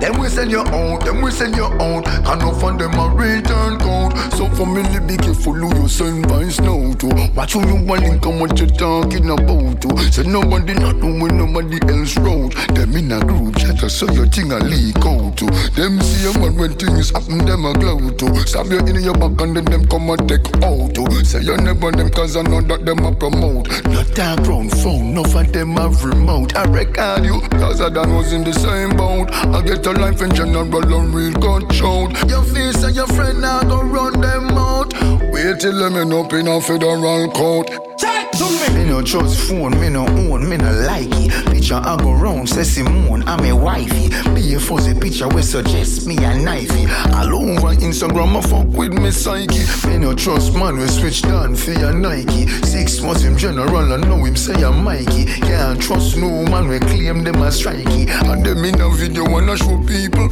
Them 0.00 0.18
we 0.18 0.28
sell 0.28 0.48
your 0.48 0.66
own, 0.74 0.98
them 1.00 1.22
we 1.22 1.30
sell 1.30 1.50
your 1.50 1.72
own. 1.80 2.02
Can 2.02 2.38
no 2.38 2.52
fund 2.52 2.80
them 2.80 2.94
a 2.94 3.08
return 3.08 3.78
code. 3.78 4.16
So 4.34 4.48
family 4.56 5.00
be 5.06 5.16
careful 5.16 5.54
who 5.54 5.82
you 5.82 5.88
send 5.88 6.26
vines 6.26 6.60
now 6.60 6.92
to. 6.94 7.30
Watch 7.34 7.52
who 7.54 7.66
you 7.66 7.84
want 7.84 8.24
and 8.24 8.40
what 8.40 8.58
you 8.58 8.66
talking 8.66 9.30
about 9.30 9.82
to. 9.82 10.12
Say 10.12 10.24
nobody 10.24 10.74
not 10.74 11.00
doing 11.00 11.36
nobody 11.36 11.78
else 11.92 12.16
road. 12.18 12.52
Them 12.74 12.96
in 12.96 13.12
a 13.12 13.20
group 13.20 13.56
chat 13.56 13.90
so 13.90 14.10
your 14.12 14.26
thing 14.26 14.52
a 14.52 14.58
leak 14.58 14.96
out 15.04 15.36
to. 15.38 15.46
Them 15.76 16.00
see 16.00 16.30
a 16.30 16.38
man 16.38 16.56
when 16.56 16.74
things 16.74 17.10
happen, 17.10 17.44
them 17.44 17.64
a 17.64 17.72
glow 17.74 18.10
to. 18.10 18.46
Stab 18.46 18.66
you 18.66 18.78
in 18.78 19.02
your 19.02 19.14
back 19.14 19.40
and 19.40 19.56
then 19.56 19.64
them 19.64 19.86
come 19.86 20.10
and 20.10 20.28
take 20.28 20.46
out 20.62 20.94
to. 20.94 21.24
Say 21.24 21.42
you 21.42 21.56
never 21.56 21.90
them 21.90 22.10
cause 22.10 22.36
I 22.36 22.42
know 22.42 22.60
that 22.62 22.84
them 22.84 23.04
a 23.04 23.14
promote. 23.14 23.68
Not 23.86 24.06
that 24.16 24.42
ground 24.44 24.70
phone, 24.82 25.14
no 25.14 25.24
for 25.24 25.44
them 25.44 25.76
a 25.76 25.88
remote. 25.88 26.56
I 26.56 26.64
record 26.64 27.24
you, 27.24 27.40
cause 27.58 27.80
I 27.80 27.88
done 27.88 28.14
was 28.14 28.32
in 28.32 28.44
the 28.44 28.52
same 28.52 28.96
boat. 28.96 29.30
I 29.32 29.62
get 29.76 29.86
a 29.86 29.92
life 29.92 30.20
in 30.20 30.34
general 30.34 30.64
and 30.64 31.14
real 31.14 31.32
showed. 31.70 32.10
Your 32.28 32.42
face 32.42 32.82
and 32.82 32.94
your 32.96 33.06
friend 33.06 33.40
now 33.40 33.60
go 33.62 33.80
run 33.82 34.20
them 34.20 34.50
out. 34.58 34.92
Wait 35.30 35.60
till 35.60 35.78
them 35.78 35.94
end 35.94 36.12
up 36.12 36.32
in 36.32 36.48
a 36.48 36.60
federal 36.60 37.30
court. 37.30 37.70
Me 37.70 38.59
no 38.90 39.00
trust 39.02 39.48
phone, 39.48 39.80
me 39.80 39.88
no 39.88 40.04
own, 40.04 40.48
me 40.48 40.56
no 40.56 40.72
like 40.84 41.06
it. 41.12 41.30
Picture 41.46 41.76
I 41.76 41.96
go 41.96 42.12
round, 42.12 42.48
say 42.48 42.64
Simone, 42.64 43.22
I'm 43.28 43.44
a 43.44 43.52
wifey. 43.52 44.08
Be 44.34 44.54
a 44.54 44.58
fuzzy 44.58 44.98
picture 44.98 45.28
we 45.28 45.42
suggest 45.42 46.08
me 46.08 46.16
a 46.16 46.32
knifey. 46.34 46.90
All 47.14 47.36
over 47.36 47.76
Instagram, 47.76 48.36
I 48.36 48.40
fuck 48.40 48.66
with 48.76 48.92
me 48.92 49.12
psyche. 49.12 49.62
Me 49.88 49.96
no 49.96 50.12
trust 50.12 50.54
man, 50.54 50.76
we 50.76 50.88
switch 50.88 51.22
down 51.22 51.54
for 51.54 51.70
your 51.70 51.92
Nike. 51.92 52.48
Six 52.66 53.00
months 53.00 53.22
him 53.22 53.36
general, 53.36 53.92
I 53.92 53.96
know 53.96 54.24
him 54.24 54.34
say 54.34 54.60
I'm 54.64 54.82
Mikey. 54.82 55.26
Can't 55.26 55.80
trust 55.80 56.16
no 56.16 56.44
man, 56.46 56.66
we 56.66 56.80
claim 56.80 57.22
them 57.22 57.36
as 57.36 57.62
strikey. 57.62 58.08
And 58.28 58.44
them 58.44 58.64
in 58.64 58.80
a 58.80 58.90
video 58.90 59.24
wanna 59.30 59.56
show 59.56 59.78
people. 59.86 60.28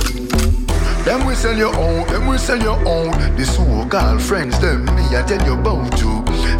Them 1.04 1.26
we 1.26 1.34
sell 1.36 1.56
your 1.56 1.74
own, 1.76 2.08
them 2.08 2.26
we 2.26 2.38
sell 2.38 2.60
your 2.60 2.78
own. 2.86 3.12
The 3.36 3.44
so-called 3.44 4.20
friends, 4.20 4.58
them 4.58 4.84
me 4.84 5.16
I 5.16 5.22
tell 5.22 5.46
you 5.46 5.54
about 5.54 6.00
you. 6.00 6.17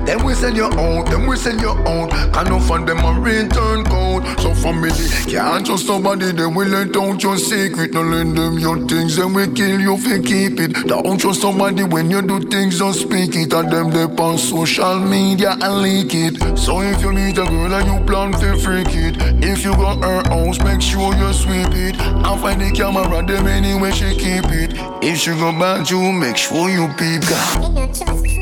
Them 0.08 0.24
we 0.24 0.32
sell 0.32 0.54
your 0.56 0.72
own, 0.80 1.04
them 1.04 1.26
we 1.26 1.36
sell 1.36 1.60
your 1.60 1.76
own. 1.86 2.08
Can 2.08 2.46
no 2.46 2.58
fund 2.60 2.88
them 2.88 3.04
a 3.04 3.20
return 3.20 3.84
code. 3.84 4.24
So 4.40 4.54
family 4.54 4.88
can't 5.26 5.66
trust 5.66 5.86
somebody, 5.86 6.32
them 6.32 6.54
will 6.54 6.66
let 6.66 6.96
out 6.96 7.22
your 7.22 7.36
secret. 7.36 7.92
No 7.92 8.00
lend 8.00 8.38
them 8.38 8.58
your 8.58 8.78
things, 8.88 9.16
then 9.16 9.34
we 9.34 9.46
kill 9.52 9.78
you 9.78 9.96
if 9.96 10.06
you 10.06 10.22
keep 10.22 10.60
it. 10.60 10.72
Don't 10.86 11.20
trust 11.20 11.42
somebody 11.42 11.84
when 11.84 12.10
you 12.10 12.22
do 12.22 12.40
things, 12.40 12.78
don't 12.78 12.94
speak 12.94 13.36
it. 13.36 13.52
And 13.52 13.70
them 13.70 13.90
they 13.90 14.04
on 14.04 14.38
social 14.38 14.98
media 14.98 15.58
and 15.60 15.82
leak 15.82 16.14
it. 16.14 16.58
So 16.58 16.80
if 16.80 17.02
you 17.02 17.12
meet 17.12 17.36
a 17.36 17.44
girl 17.44 17.74
and 17.74 17.86
you 17.86 18.06
plan 18.06 18.32
to 18.32 18.56
freak 18.56 18.88
it, 18.88 19.44
if 19.44 19.62
you 19.62 19.72
got 19.72 20.02
her 20.02 20.26
house, 20.30 20.58
make 20.60 20.80
sure 20.80 21.14
you 21.16 21.30
sweep 21.34 21.74
it. 21.74 22.00
And 22.00 22.40
find 22.40 22.62
the 22.62 22.70
camera, 22.74 23.22
them 23.26 23.46
anywhere 23.46 23.92
she 23.92 24.16
keep 24.16 24.46
it. 24.56 24.72
If 25.04 25.18
she 25.18 25.32
go 25.32 25.52
back 25.52 25.90
you, 25.90 26.00
make 26.12 26.38
sure 26.38 26.70
you 26.70 26.88
peep. 26.96 27.28
God. 27.28 28.38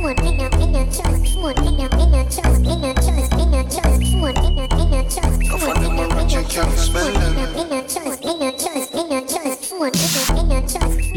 count, 6.49 6.79
spend 6.79 7.16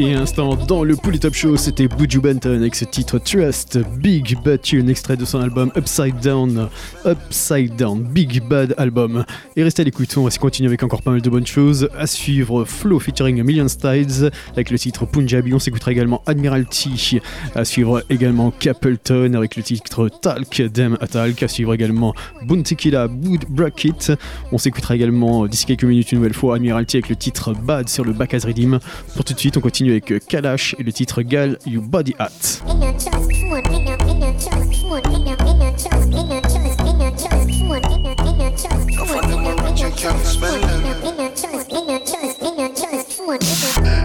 Et 0.01 0.13
un 0.13 0.21
instant 0.21 0.55
dans 0.55 0.85
le 0.85 0.95
Pouli 0.95 1.19
Top 1.19 1.33
Show, 1.33 1.57
c'était 1.57 1.89
Buju 1.89 2.21
Benton 2.21 2.55
avec 2.55 2.73
ce 2.73 2.85
titre 2.85 3.19
Trust 3.19 3.79
Big 3.97 4.37
Bad 4.45 4.61
Tune, 4.61 4.89
extrait 4.89 5.17
de 5.17 5.25
son 5.25 5.41
album 5.41 5.73
Upside 5.75 6.21
Down, 6.23 6.69
Upside 7.05 7.75
Down, 7.75 8.01
Big 8.03 8.41
Bad 8.47 8.73
Album. 8.77 9.25
Et 9.57 9.63
restez 9.63 9.81
à 9.81 9.83
l'écoute, 9.83 10.15
on 10.15 10.23
va 10.23 10.29
se 10.29 10.39
continuer 10.39 10.69
avec 10.69 10.83
encore 10.83 11.01
pas 11.01 11.11
mal 11.11 11.21
de 11.21 11.29
bonnes 11.29 11.45
choses. 11.45 11.89
À 11.97 12.07
suivre 12.07 12.63
Flow 12.63 12.97
featuring 12.99 13.43
Million 13.43 13.67
Styles 13.67 14.31
avec 14.53 14.71
le 14.71 14.79
titre 14.79 15.05
Punjabi. 15.05 15.53
On 15.53 15.59
s'écoutera 15.59 15.91
également 15.91 16.21
Admiralty. 16.27 17.19
À 17.53 17.65
suivre 17.65 18.01
également 18.09 18.51
Capleton 18.51 19.33
avec 19.33 19.57
le 19.57 19.63
titre 19.63 20.07
Talk 20.07 20.61
Dem 20.61 20.97
Talk. 21.11 21.43
À 21.43 21.49
suivre 21.49 21.73
également 21.73 22.15
Buntikila 22.45 23.09
Boot 23.09 23.41
Bracket. 23.49 24.13
On 24.53 24.57
s'écoutera 24.57 24.95
également 24.95 25.45
d'ici 25.45 25.65
quelques 25.65 25.83
minutes 25.83 26.13
une 26.13 26.19
nouvelle 26.19 26.33
fois 26.33 26.55
Admiralty 26.55 26.95
avec 26.95 27.09
le 27.09 27.17
titre 27.17 27.51
Bad 27.53 27.89
sur 27.89 28.05
le 28.05 28.13
Back 28.13 28.33
as 28.33 28.45
Redeem. 28.45 28.79
Pour 29.13 29.25
tout 29.25 29.33
de 29.33 29.39
suite, 29.39 29.57
on 29.57 29.59
continue 29.59 29.88
avec 29.91 30.11
euh, 30.11 30.19
Kalash 30.19 30.75
et 30.79 30.83
le 30.83 30.91
titre 30.91 31.21
Gal 31.21 31.57
You 31.65 31.81
Body 31.81 32.15
Hat. 32.19 32.29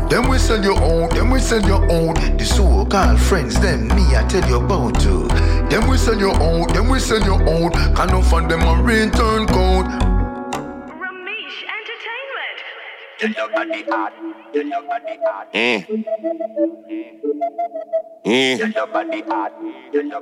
Them 0.08 0.28
we 0.28 0.38
sell 0.38 0.62
your 0.62 0.80
own, 0.82 1.08
them 1.10 1.30
we 1.30 1.40
sell 1.40 1.66
your 1.66 1.82
own. 1.90 2.14
The 2.36 2.44
so-called 2.44 3.18
friends, 3.18 3.58
them 3.60 3.88
me 3.88 4.14
I 4.14 4.24
tell 4.28 4.48
you 4.48 4.56
about 4.56 5.02
you. 5.02 5.28
Them 5.68 5.88
we 5.88 5.96
sell 5.98 6.18
your 6.18 6.40
own, 6.40 6.68
them 6.72 6.88
we 6.88 7.00
sell 7.00 7.22
your 7.24 7.42
own. 7.48 7.72
Can 7.94 8.08
no 8.08 8.22
fund 8.22 8.50
them 8.50 8.62
a 8.62 8.82
return 8.82 9.46
code. 9.46 10.13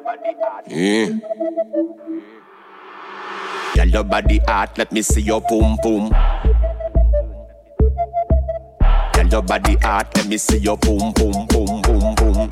Body 0.02 0.36
hot. 0.40 0.64
Eh. 0.70 1.08
Tell 3.74 3.88
your 3.88 4.04
body 4.04 4.40
hot. 4.46 4.78
Let 4.78 4.92
me 4.92 5.02
see 5.02 5.22
your 5.22 5.40
boom 5.40 5.76
boom. 5.82 6.10
Tell 9.12 9.26
your 9.26 9.42
body 9.42 9.76
hot. 9.82 10.16
Let 10.16 10.26
me 10.28 10.38
see 10.38 10.58
your 10.58 10.76
boom 10.78 11.12
boom 11.12 11.46
boom 11.46 11.82
boom 11.82 12.14
boom. 12.14 12.48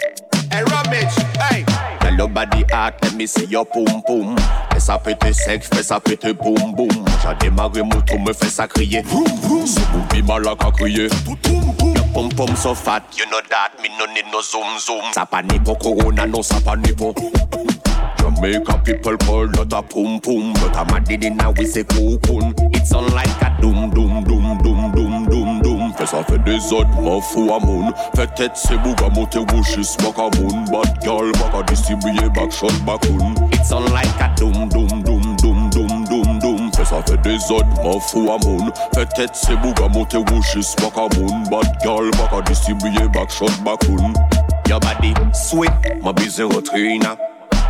Hey, 0.53 0.65
Ramesh. 0.65 1.17
Hey. 1.37 1.65
Tell 2.01 2.15
your 2.15 2.29
body 2.29 2.65
hot. 2.71 2.95
Let 3.03 3.15
me 3.15 3.27
see 3.27 3.47
your 3.47 3.65
boom 3.67 4.03
boom. 4.07 4.37
Fais 4.73 4.81
ça 4.81 4.99
péter 4.99 5.33
sec, 5.33 5.63
fais 5.65 5.83
ça 5.83 6.01
péter 6.01 6.33
boum 6.33 6.75
boum. 6.75 6.89
J'ai 7.23 7.35
démarré 7.49 7.83
moto, 7.83 8.19
me 8.19 8.33
fait 8.33 8.49
ça 8.49 8.67
crier. 8.67 9.03
Vroom 9.03 9.27
vroom. 9.43 9.67
C'est 9.67 9.89
boubi 9.93 10.23
malak 10.23 10.65
à 10.65 10.71
crier. 10.71 11.09
Your 11.27 12.05
pom 12.13 12.29
pom 12.31 12.57
so 12.57 12.75
fat, 12.75 13.03
you 13.17 13.27
know 13.27 13.41
that. 13.51 13.73
Me 13.83 13.89
no 13.99 14.07
need 14.13 14.27
no 14.33 14.43
zoom 14.43 14.79
zoom. 14.79 15.13
Ça 15.15 15.27
pas 15.27 15.43
ni 15.43 15.59
pour 15.61 15.79
corona, 15.79 16.27
non 16.27 16.43
ça 16.43 16.57
pas 16.65 16.77
ni 16.77 16.93
pour. 16.93 17.15
Jamaica 18.19 18.79
people 18.85 19.17
call 19.19 19.47
not 19.47 19.73
a 19.73 19.83
pum 19.83 20.21
pum, 20.21 20.53
but 20.55 20.77
I'm 20.77 20.95
a 20.95 21.01
did 21.01 21.33
now 21.37 21.53
we 21.53 21.65
say 21.67 21.85
cocoon. 21.85 22.55
It's 22.75 22.93
on 22.93 23.07
like 23.15 23.41
a 23.43 23.57
doom 23.61 23.91
doom 23.91 24.25
doom 24.25 24.59
doom 24.59 24.93
doom. 24.93 24.93
Fais 24.93 25.00
ça 26.11 26.25
fait 26.25 26.39
des 26.39 26.73
autres, 26.73 26.91
m'en 27.01 27.21
fous 27.21 27.53
à 27.55 27.65
moun. 27.65 27.93
Fait 28.17 28.27
tête 28.35 28.53
c'est 28.55 28.77
bouga 28.79 29.09
monte 29.15 29.37
wishes, 29.53 29.97
back 29.99 30.19
a 30.19 30.41
moon. 30.41 30.65
Bad 30.73 31.01
girl, 31.03 31.31
back 31.33 31.55
a 31.55 31.63
distribuer 31.63 32.29
back 32.35 32.51
shot 32.51 32.73
bacoon. 32.85 33.35
It's 33.53 33.71
on 33.71 33.85
like 33.93 34.09
a 34.21 34.33
doom 34.37 34.69
doom 34.69 35.03
doom 35.03 35.37
doom 35.37 35.71
doom 35.71 36.05
doom 36.05 36.39
doom. 36.41 36.73
Fais 36.75 36.85
ça 36.85 37.01
fait 37.03 37.21
des 37.23 37.39
autres, 37.53 37.69
m'en 37.85 38.01
fous 38.01 38.31
à 38.31 38.45
moun. 38.45 38.73
Fait 38.95 39.07
tête 39.15 39.31
c'est 39.35 39.57
bouga 39.57 39.89
monte 39.89 40.15
wishes, 40.15 40.75
back 40.77 40.97
a 40.97 41.17
moon. 41.17 41.45
Bad 41.51 41.67
girl, 41.83 42.11
back 42.11 42.33
a 42.33 42.43
distribuer 42.43 43.09
back 43.13 43.31
shot 43.31 43.53
bacoon. 43.65 44.13
Your 44.69 44.81
body 44.81 45.15
sweet, 45.33 45.71
ma 46.03 46.13
bise 46.13 46.41
retrina. 46.41 47.17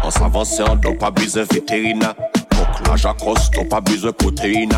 En 0.02 0.10
s'avançant, 0.10 0.76
donc 0.76 0.98
pas 0.98 1.10
besoin 1.10 1.44
vétérinaire. 1.52 2.14
Donc 2.52 2.88
là, 2.88 2.96
j'accoste, 2.96 3.68
pas 3.68 3.82
besoin 3.82 4.12
protéine. 4.12 4.72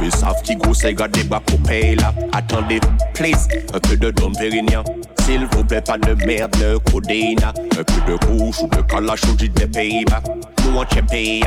Vous 0.00 0.10
savent 0.10 0.42
qui 0.42 0.56
gros 0.56 0.74
c'est 0.74 0.94
gardé 0.94 1.24
bas 1.24 1.42
pour 1.44 1.60
payer 1.60 1.96
là. 1.96 2.14
Attendez, 2.32 2.80
please, 3.14 3.48
un 3.74 3.80
peu 3.80 3.96
de 3.96 4.10
Dom 4.10 4.32
Pérignon. 4.32 4.84
S'il 5.24 5.44
vous 5.46 5.64
plaît, 5.64 5.80
pas 5.82 5.98
de 5.98 6.14
merde, 6.24 6.52
de 6.52 6.78
codéine. 6.90 7.38
Un 7.44 7.84
peu 7.84 8.12
de 8.12 8.16
couche 8.26 8.60
ou 8.62 8.68
de 8.68 8.80
calage 8.82 9.20
ou 9.24 9.36
de 9.36 9.64
Pays-Bas. 9.66 10.22
Nous 10.64 10.78
on 10.78 10.84
check 10.84 11.06
pays, 11.06 11.42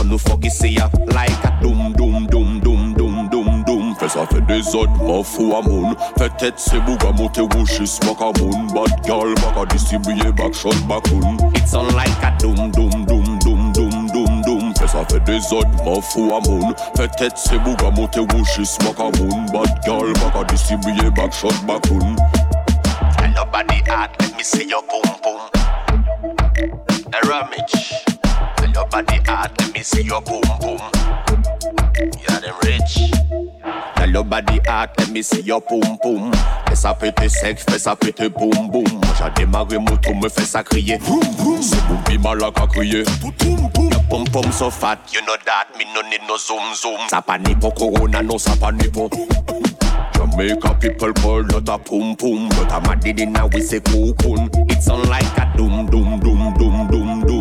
on 0.00 0.04
nous 0.04 0.18
fuck 0.18 0.44
ici, 0.44 0.76
like 1.08 1.44
a 1.44 1.62
doom, 1.62 1.92
doom, 1.94 2.26
doom, 2.26 2.60
doom, 2.60 2.94
doom, 2.94 3.28
doom, 3.30 3.64
doom. 3.66 3.94
Fais 3.98 4.08
ça 4.08 4.26
fait 4.26 4.40
des 4.46 4.74
autres, 4.74 4.92
m'en 5.02 5.22
fous 5.22 5.54
à 5.56 5.66
moun. 5.66 5.94
Fait 6.18 6.30
tête, 6.36 6.54
c'est 6.56 6.80
bouga, 6.80 7.10
monte 7.12 7.40
wishes, 7.54 7.86
smoke 7.86 8.20
a 8.20 8.38
moon. 8.38 8.66
Bad 8.74 9.04
girl, 9.06 9.34
back 9.34 9.56
a 9.62 9.66
distribuer, 9.66 10.32
back 10.32 10.54
shot, 10.54 10.74
bacoon. 10.86 11.38
It's 11.56 11.74
on 11.74 11.86
like 11.94 12.10
a 12.22 12.36
doom, 12.38 12.70
doom, 12.70 13.06
doom, 13.06 13.37
ça 14.88 15.04
fait 15.10 15.20
des 15.20 15.38
m'en 15.84 16.00
fous 16.00 16.32
à 16.34 16.40
moun. 16.48 16.74
Peut-être 16.94 17.36
c'est 17.36 17.58
Bougamote 17.58 18.16
ou 18.16 18.44
Shis 18.44 18.78
Makamoun. 18.84 19.46
Bad 19.52 19.84
girl, 19.84 20.12
Maka 20.24 20.44
distribué, 20.48 21.10
back 21.10 21.32
shot, 21.32 21.52
back 21.66 21.82
let 24.20 24.36
me 24.36 24.42
see 24.42 24.68
your 24.68 24.82
boom 24.82 25.02
boom. 25.22 25.40
A 27.12 27.26
Ramage. 27.26 28.17
And 28.68 28.74
your 28.74 28.86
body 28.88 29.18
hot, 29.24 29.50
let 29.58 29.72
me 29.72 29.82
see 29.82 30.02
your 30.02 30.20
boom 30.20 30.42
boom. 30.60 30.78
Yeah, 32.20 32.38
them 32.38 32.54
rich. 32.64 33.10
Tell 33.96 34.10
your 34.10 34.24
body 34.24 34.60
hot, 34.66 34.90
let 34.98 35.08
me 35.08 35.22
see 35.22 35.40
your 35.40 35.62
pum 35.62 35.96
pum. 36.02 36.30
Fais 36.66 36.74
ça 36.74 36.92
péter 36.92 37.30
sec, 37.30 37.58
fais 37.60 37.78
ça 37.78 37.96
péter 37.96 38.28
boum 38.28 38.68
boum. 38.70 38.84
J'ai 39.16 39.30
démarré 39.36 39.78
moto, 39.78 40.12
me 40.12 40.28
fait 40.28 40.44
ça 40.44 40.62
crier. 40.62 40.98
Vroom 40.98 41.22
vroom. 41.38 41.62
C'est 41.62 41.82
boubi 41.86 42.18
malak 42.18 42.60
à 42.60 42.66
crier. 42.66 43.04
Your 43.04 44.02
pum 44.10 44.24
pum 44.24 44.52
so 44.52 44.68
fat, 44.68 44.98
You 45.14 45.22
know 45.22 45.36
that, 45.46 45.68
me 45.78 45.86
no 45.94 46.02
need 46.02 46.20
no 46.28 46.36
zoom 46.36 46.74
zoom. 46.74 47.08
ça 47.08 47.22
pas 47.22 47.38
ni 47.38 47.54
pour 47.54 47.72
corona, 47.72 48.22
non 48.22 48.36
ça 48.36 48.54
pas 48.54 48.70
ni 48.70 48.86
pour. 48.88 49.08
Jamaica 50.14 50.74
people 50.74 51.12
call 51.14 51.42
not 51.44 51.68
a 51.70 51.78
pum 51.78 52.14
pum, 52.16 52.50
but 52.50 52.70
I'm 52.70 52.84
a 52.84 52.96
did 52.96 53.28
now 53.30 53.46
we 53.46 53.62
say 53.62 53.80
cocoon. 53.80 54.50
It's 54.68 54.90
on 54.90 55.08
like 55.08 55.24
a 55.38 55.50
doom 55.56 55.86
doom 55.86 56.20
doom 56.20 56.54
doom 56.58 56.86
doom 56.88 57.26
doom. 57.26 57.37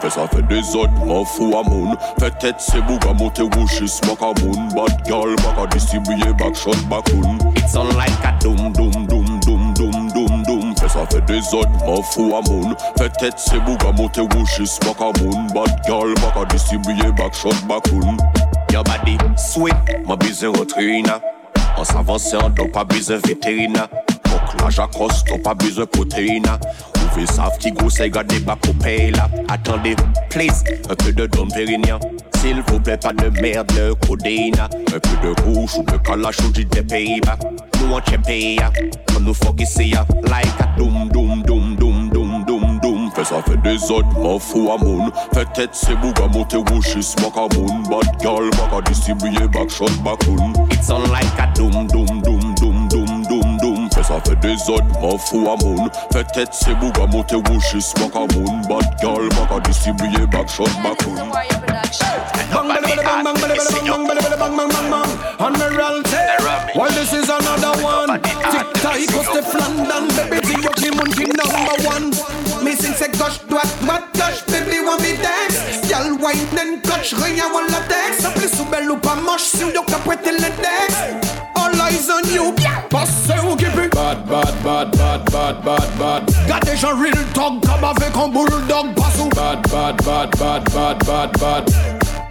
Fais 0.00 0.10
ça 0.10 0.26
fait 0.28 0.42
des 0.42 0.76
autres, 0.76 0.92
m'en 1.04 1.24
fous 1.24 1.54
à 1.56 1.68
moun. 1.68 1.96
Fait 2.18 2.30
tête 2.38 2.56
c'est 2.58 2.80
bouga 2.82 3.12
monte 3.12 3.40
wishes, 3.56 3.86
smoke 3.86 4.22
a 4.22 4.32
moon. 4.42 4.68
Bad 4.74 5.06
girl, 5.06 5.34
back 5.36 5.58
a 5.58 5.66
distribuer, 5.66 6.32
back 6.38 6.54
shot, 6.54 6.76
bacoon. 6.88 7.38
It's 7.56 7.74
on 7.74 7.88
like 7.96 8.10
a 8.24 8.36
doom 8.40 8.72
doom 8.72 9.06
doom 9.06 9.40
doom 9.40 9.74
doom 9.74 10.08
doom 10.12 10.42
doom. 10.42 10.74
Fais 10.76 10.88
ça 10.88 11.06
fait 11.06 11.24
des 11.26 11.54
autres, 11.54 11.70
m'en 11.86 12.02
fous 12.02 12.34
à 12.36 12.50
moun. 12.50 12.74
Fait 12.98 13.10
tête 13.10 13.34
c'est 13.36 13.60
bouga 13.60 13.92
monte 13.92 14.18
wishes, 14.34 14.66
smoke 14.66 15.00
a 15.00 15.12
moon. 15.22 15.46
Bad 15.54 15.70
girl, 15.86 16.12
back 16.14 16.36
a 16.36 16.44
distribuer, 16.46 17.12
back 17.12 17.34
shot, 17.34 17.54
bacoon. 17.68 18.16
Your 18.72 18.84
body 18.84 19.16
sweet. 19.36 19.74
Ma 20.06 20.16
bise 20.16 20.44
retrina. 20.44 21.20
En 21.78 21.84
s'avançant, 21.84 22.48
donc 22.50 22.72
pas 22.72 22.84
besoin 22.84 23.18
vétérinaire. 23.18 23.88
Donc 24.24 24.62
là, 24.62 24.70
j'accoste, 24.70 25.26
donc 25.28 25.42
pas 25.42 25.54
besoin 25.54 25.84
protéine. 25.86 26.46
Vous 27.16 27.26
savent 27.26 27.56
qui 27.58 27.72
gros 27.72 27.88
c'est 27.88 28.10
gardé 28.10 28.38
bas 28.40 28.56
pour 28.60 28.74
là. 28.84 29.28
Attendez, 29.48 29.96
please, 30.28 30.62
un 30.90 30.94
peu 30.94 31.12
de 31.12 31.26
Dom 31.26 31.48
Pérignon. 31.48 31.98
S'il 32.38 32.60
vous 32.68 32.78
plaît, 32.78 32.98
pas 32.98 33.14
de 33.14 33.30
merde, 33.40 33.72
de 33.74 33.94
codéine. 34.06 34.54
Un 34.60 34.98
peu 34.98 35.26
de 35.26 35.34
couche 35.40 35.78
ou 35.78 35.82
de 35.82 35.96
calage 35.96 36.36
ou 36.46 36.50
des 36.50 36.82
Pays-Bas. 36.82 37.38
Nous 37.80 37.94
on 37.94 38.00
check 38.00 38.22
pays, 38.22 38.58
on 39.16 39.20
nous 39.20 39.34
fuck 39.34 39.60
ici, 39.60 39.94
like 40.24 40.46
a 40.60 40.78
doom, 40.78 41.08
doom, 41.08 41.42
doom, 41.42 41.76
doom, 41.76 42.10
doom, 42.10 42.44
doom, 42.44 42.80
doom. 42.80 43.10
Fais 43.14 43.24
ça 43.24 43.42
fait 43.42 43.60
des 43.62 43.90
autres, 43.90 44.08
m'en 44.18 44.38
fous 44.38 44.70
à 44.72 44.82
moun. 44.82 45.10
Fait 45.32 45.50
tête, 45.52 45.70
c'est 45.72 45.94
bouga, 45.96 46.26
monte 46.26 46.54
wishes, 46.70 47.00
smoke 47.00 47.36
a 47.36 47.54
moon. 47.56 47.82
Bad 47.88 48.20
girl, 48.20 48.50
back 48.50 48.72
a 48.76 48.82
distribuer, 48.82 49.48
back 49.48 49.70
shot, 49.70 49.90
bacoon. 50.04 50.52
It's 50.70 50.90
on 50.90 51.02
like 51.10 51.26
a 51.38 51.52
doom, 51.54 51.86
doom, 51.86 52.22
doom, 52.22 52.54
doom, 52.54 52.75
ça 54.06 54.20
fait 54.24 54.36
des 54.36 54.70
autres, 54.70 54.86
m'en 55.00 55.18
fous 55.18 55.48
à 55.50 55.56
mon. 55.64 55.88
Peut-être 56.10 56.54
c'est 56.54 56.74
Bouga 56.74 57.06
monter 57.06 57.36
ou 57.36 57.60
juste 57.72 57.98
Bad 57.98 58.84
girl, 59.00 59.28
back 60.30 60.48
shot, 60.48 60.66
this 66.94 67.12
is 67.12 67.28
another 67.28 67.82
one. 67.82 68.20
Tick 68.20 68.66
tock, 68.80 68.98
cause 69.10 69.30
the 69.34 69.42
Flandern, 69.42 70.08
baby, 70.16 70.40
the 70.40 70.54
Yoki 70.62 70.90
Monkey 70.96 71.26
number 71.26 71.76
one. 71.86 72.10
Missing 72.64 72.94
say 72.94 73.08
gosh, 73.18 73.38
doit, 73.48 73.62
doit, 73.84 74.02
gosh, 74.14 74.42
baby, 74.46 74.80
want 74.84 75.02
me 75.02 75.16
dance. 75.16 75.90
Y'all 75.90 76.16
wine 76.18 76.58
and 76.58 76.82
gosh, 76.82 77.12
rien, 77.14 77.46
on 77.52 77.66
la 77.66 77.80
dance. 77.88 78.24
Appelez 78.24 78.48
sous 78.48 78.64
belle 78.66 78.90
ou 78.90 78.96
pas 78.96 79.16
moche, 79.16 79.42
si 79.42 79.64
on 79.64 79.68
y'a 79.70 79.82
qu'à 79.84 79.98
prêter 79.98 80.30
dance 80.38 81.55
eyes 81.86 82.10
on 82.10 82.24
you. 82.34 82.52
Passe 82.90 83.36
ou 83.44 83.56
kipi. 83.56 83.88
Bad, 83.94 84.26
bad, 84.28 84.54
bad, 84.62 84.90
bad, 84.98 85.24
bad, 85.30 85.64
bad, 85.64 85.98
bad. 85.98 86.22
Gade 86.48 86.76
jan 86.76 87.00
real 87.00 87.24
dog, 87.32 87.62
kam 87.62 87.84
avek 87.84 88.16
an 88.22 88.32
bulldog. 88.32 88.94
Passe. 88.96 89.28
Bad, 89.34 89.62
bad, 89.70 89.96
bad, 90.04 90.30
bad, 90.38 90.64
bad, 90.72 90.98
bad, 91.06 91.30
bad. 91.40 91.64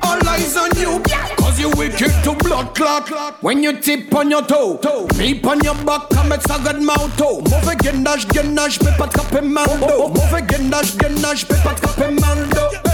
All 0.02 0.30
eyes 0.30 0.56
on 0.58 0.72
you. 0.78 1.02
Cause 1.38 1.60
you 1.60 1.70
wicked 1.78 2.14
to 2.24 2.34
blood 2.44 2.76
clot. 2.76 3.10
When 3.42 3.64
you 3.64 3.80
tip 3.80 4.14
on 4.14 4.30
your 4.30 4.44
toe. 4.44 4.78
toe. 4.78 5.08
Peep 5.18 5.46
on 5.48 5.60
your 5.64 5.76
back, 5.86 6.10
kam 6.10 6.32
et 6.32 6.42
sagad 6.44 6.82
mouth 6.82 7.16
toe. 7.18 7.42
Move 7.50 7.76
gendash, 7.84 8.26
gendash, 8.28 8.80
pe 8.80 8.92
pat 8.98 9.14
kape 9.14 9.42
mando. 9.44 9.88
Oh, 9.88 9.90
oh, 9.90 10.04
oh. 10.04 10.10
Move 10.10 10.34
again, 10.34 10.70
gendash, 10.70 10.96
gendash, 10.98 11.48
pe 11.48 11.56
pat 11.64 11.82
kape 11.82 12.12
mando. 12.20 12.85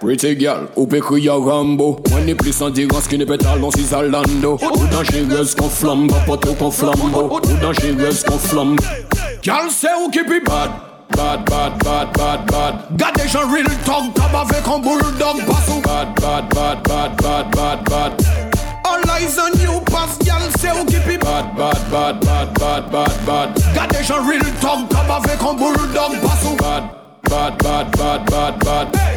Pretty 0.00 0.38
girl, 0.38 0.68
ou 0.76 0.86
peut 0.86 1.00
crier 1.00 1.30
Rambo 1.30 1.96
On 2.12 2.26
est 2.26 2.34
plus 2.34 2.60
en 2.60 2.68
dirance 2.68 3.08
qu'une 3.08 3.24
pétale 3.24 3.60
dans 3.60 3.70
six 3.70 3.94
Alando 3.94 4.58
Ou 4.60 4.86
dangereuse 4.88 5.54
qu'on 5.54 5.70
flambe, 5.70 6.12
pas 6.26 6.36
trop 6.36 6.52
qu'on 6.52 6.70
flambeau 6.70 7.30
Ou 7.32 7.60
dangereuse 7.62 8.22
qu'on 8.24 8.38
flambe 8.38 8.78
Girl, 9.42 9.68
c'est 9.70 9.94
où 9.94 10.10
qui 10.10 10.22
be 10.22 10.44
bad 10.44 10.70
Bad, 11.16 11.48
bad, 11.48 11.78
bad, 11.82 12.12
bad, 12.12 12.46
bad 12.46 12.74
Got 12.98 13.12
des 13.16 13.28
gens 13.28 13.48
real 13.50 13.64
talk, 13.86 14.12
comme 14.14 14.34
avec 14.34 14.66
un 14.66 14.78
bulldog 14.80 15.46
Passe 15.46 15.68
ou 15.74 15.80
bad, 15.80 16.08
bad, 16.20 16.48
bad, 16.54 16.82
bad, 16.82 17.16
bad, 17.22 17.50
bad, 17.52 17.84
bad 17.88 18.12
All 18.84 19.00
eyes 19.10 19.38
on 19.38 19.58
you, 19.60 19.80
pass, 19.86 20.18
girl, 20.22 20.42
c'est 20.60 20.72
où 20.72 20.84
qui 20.84 20.96
be 20.96 21.18
bad 21.18 21.54
Bad, 21.56 21.78
bad, 21.90 22.20
bad, 22.20 22.52
bad, 22.58 22.90
bad, 22.90 23.24
bad 23.24 23.48
Got 23.74 23.96
des 23.96 24.04
gens 24.04 24.22
real 24.28 24.42
talk, 24.60 24.88
comme 24.90 25.10
avec 25.10 25.40
un 25.40 25.54
bulldog 25.54 26.20
Passe 26.20 26.44
ou 26.44 26.56
bad, 26.56 26.84
bad, 27.30 27.56
bad, 27.62 27.96
bad, 27.96 28.30
bad, 28.30 28.58
bad 28.64 29.15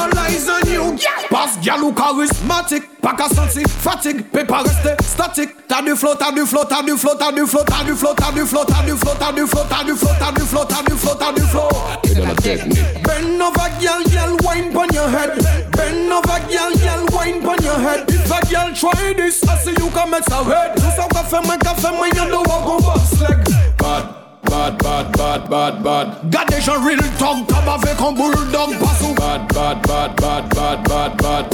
All 0.00 0.18
eyes 0.18 0.48
on 0.48 0.66
you, 0.72 0.96
passe 1.28 1.58
gal 1.62 1.82
ou 1.84 1.92
charismatique 1.92 2.84
Pas 3.02 3.12
qu'à 3.12 3.28
sentir 3.28 3.66
fatigue, 3.68 4.24
peut 4.30 4.46
pas 4.46 4.62
rester 4.62 4.94
statique 5.04 5.50
T'as 5.68 5.82
du 5.82 5.94
flow, 5.94 6.14
t'as 6.18 6.32
du 6.32 6.46
flow, 6.46 6.62
t'as 6.66 6.82
du 6.82 6.96
flow, 6.96 7.10
t'as 7.18 7.32
du 7.32 7.52
flow, 7.52 7.64
t'as 7.66 7.82
du 7.84 7.94
flow, 7.94 8.14
t'as 8.16 8.32
du 8.32 8.46
flow, 8.46 8.62
t'as 8.64 8.82
du 8.82 8.96
flow, 8.96 9.12
t'as 9.18 9.32
du 9.32 9.46
flow, 9.46 9.60
t'as 9.68 9.82
du 9.82 9.92
flow, 9.94 10.10
t'as 10.18 10.32
du 10.32 10.40
flow, 10.46 10.64
t'as 10.64 10.82
du 10.82 10.96
flow, 10.96 11.14
t'as 11.18 11.32
du 11.32 11.42
flow 11.42 11.68
Et 12.04 12.14
dans 12.14 12.26
la 12.26 12.34
technique. 12.34 13.02
Bend 13.02 13.40
over, 13.40 13.70
girl, 13.78 14.02
girl, 14.08 14.36
wine 14.42 14.72
pon 14.72 14.86
your 14.94 15.08
head. 15.08 15.36
Bend 15.72 16.10
over, 16.10 16.40
girl, 16.48 16.72
girl, 16.80 17.06
wine 17.12 17.42
pon 17.42 17.62
your 17.62 17.78
head. 17.78 18.04
If 18.08 18.30
a 18.30 18.40
girl 18.46 18.72
try 18.74 19.12
this, 19.14 19.44
I 19.44 19.58
see 19.58 19.74
you 19.78 19.90
come 19.90 20.14
it's 20.14 20.32
a 20.32 20.42
red. 20.42 20.76
Tout 20.76 20.82
ça 20.96 21.06
qu'a 21.10 21.24
fait 21.24 21.46
moi, 21.46 21.56
qu'a 21.58 21.74
fait 21.74 22.16
you 22.16 22.24
know 22.30 22.42
walk 22.46 22.66
on 22.66 22.80
boss 22.80 23.20
leg. 23.20 23.38
Bad, 23.78 24.19
bad, 24.50 24.78
bad, 24.78 25.12
bad, 25.12 25.48
bad, 25.48 25.82
bad. 25.82 26.06
Gardez 26.30 26.68
a 26.68 26.78
real 26.78 26.98
tongue, 27.18 27.46
tab 27.46 27.68
avec 27.68 28.00
un 28.00 28.12
bulldog, 28.12 28.76
passou. 28.78 29.14
Bad, 29.14 29.46
bad, 29.54 29.80
bad, 29.86 30.16
bad, 30.16 30.48
bad, 30.54 30.82
bad, 30.88 31.16
bad. 31.22 31.46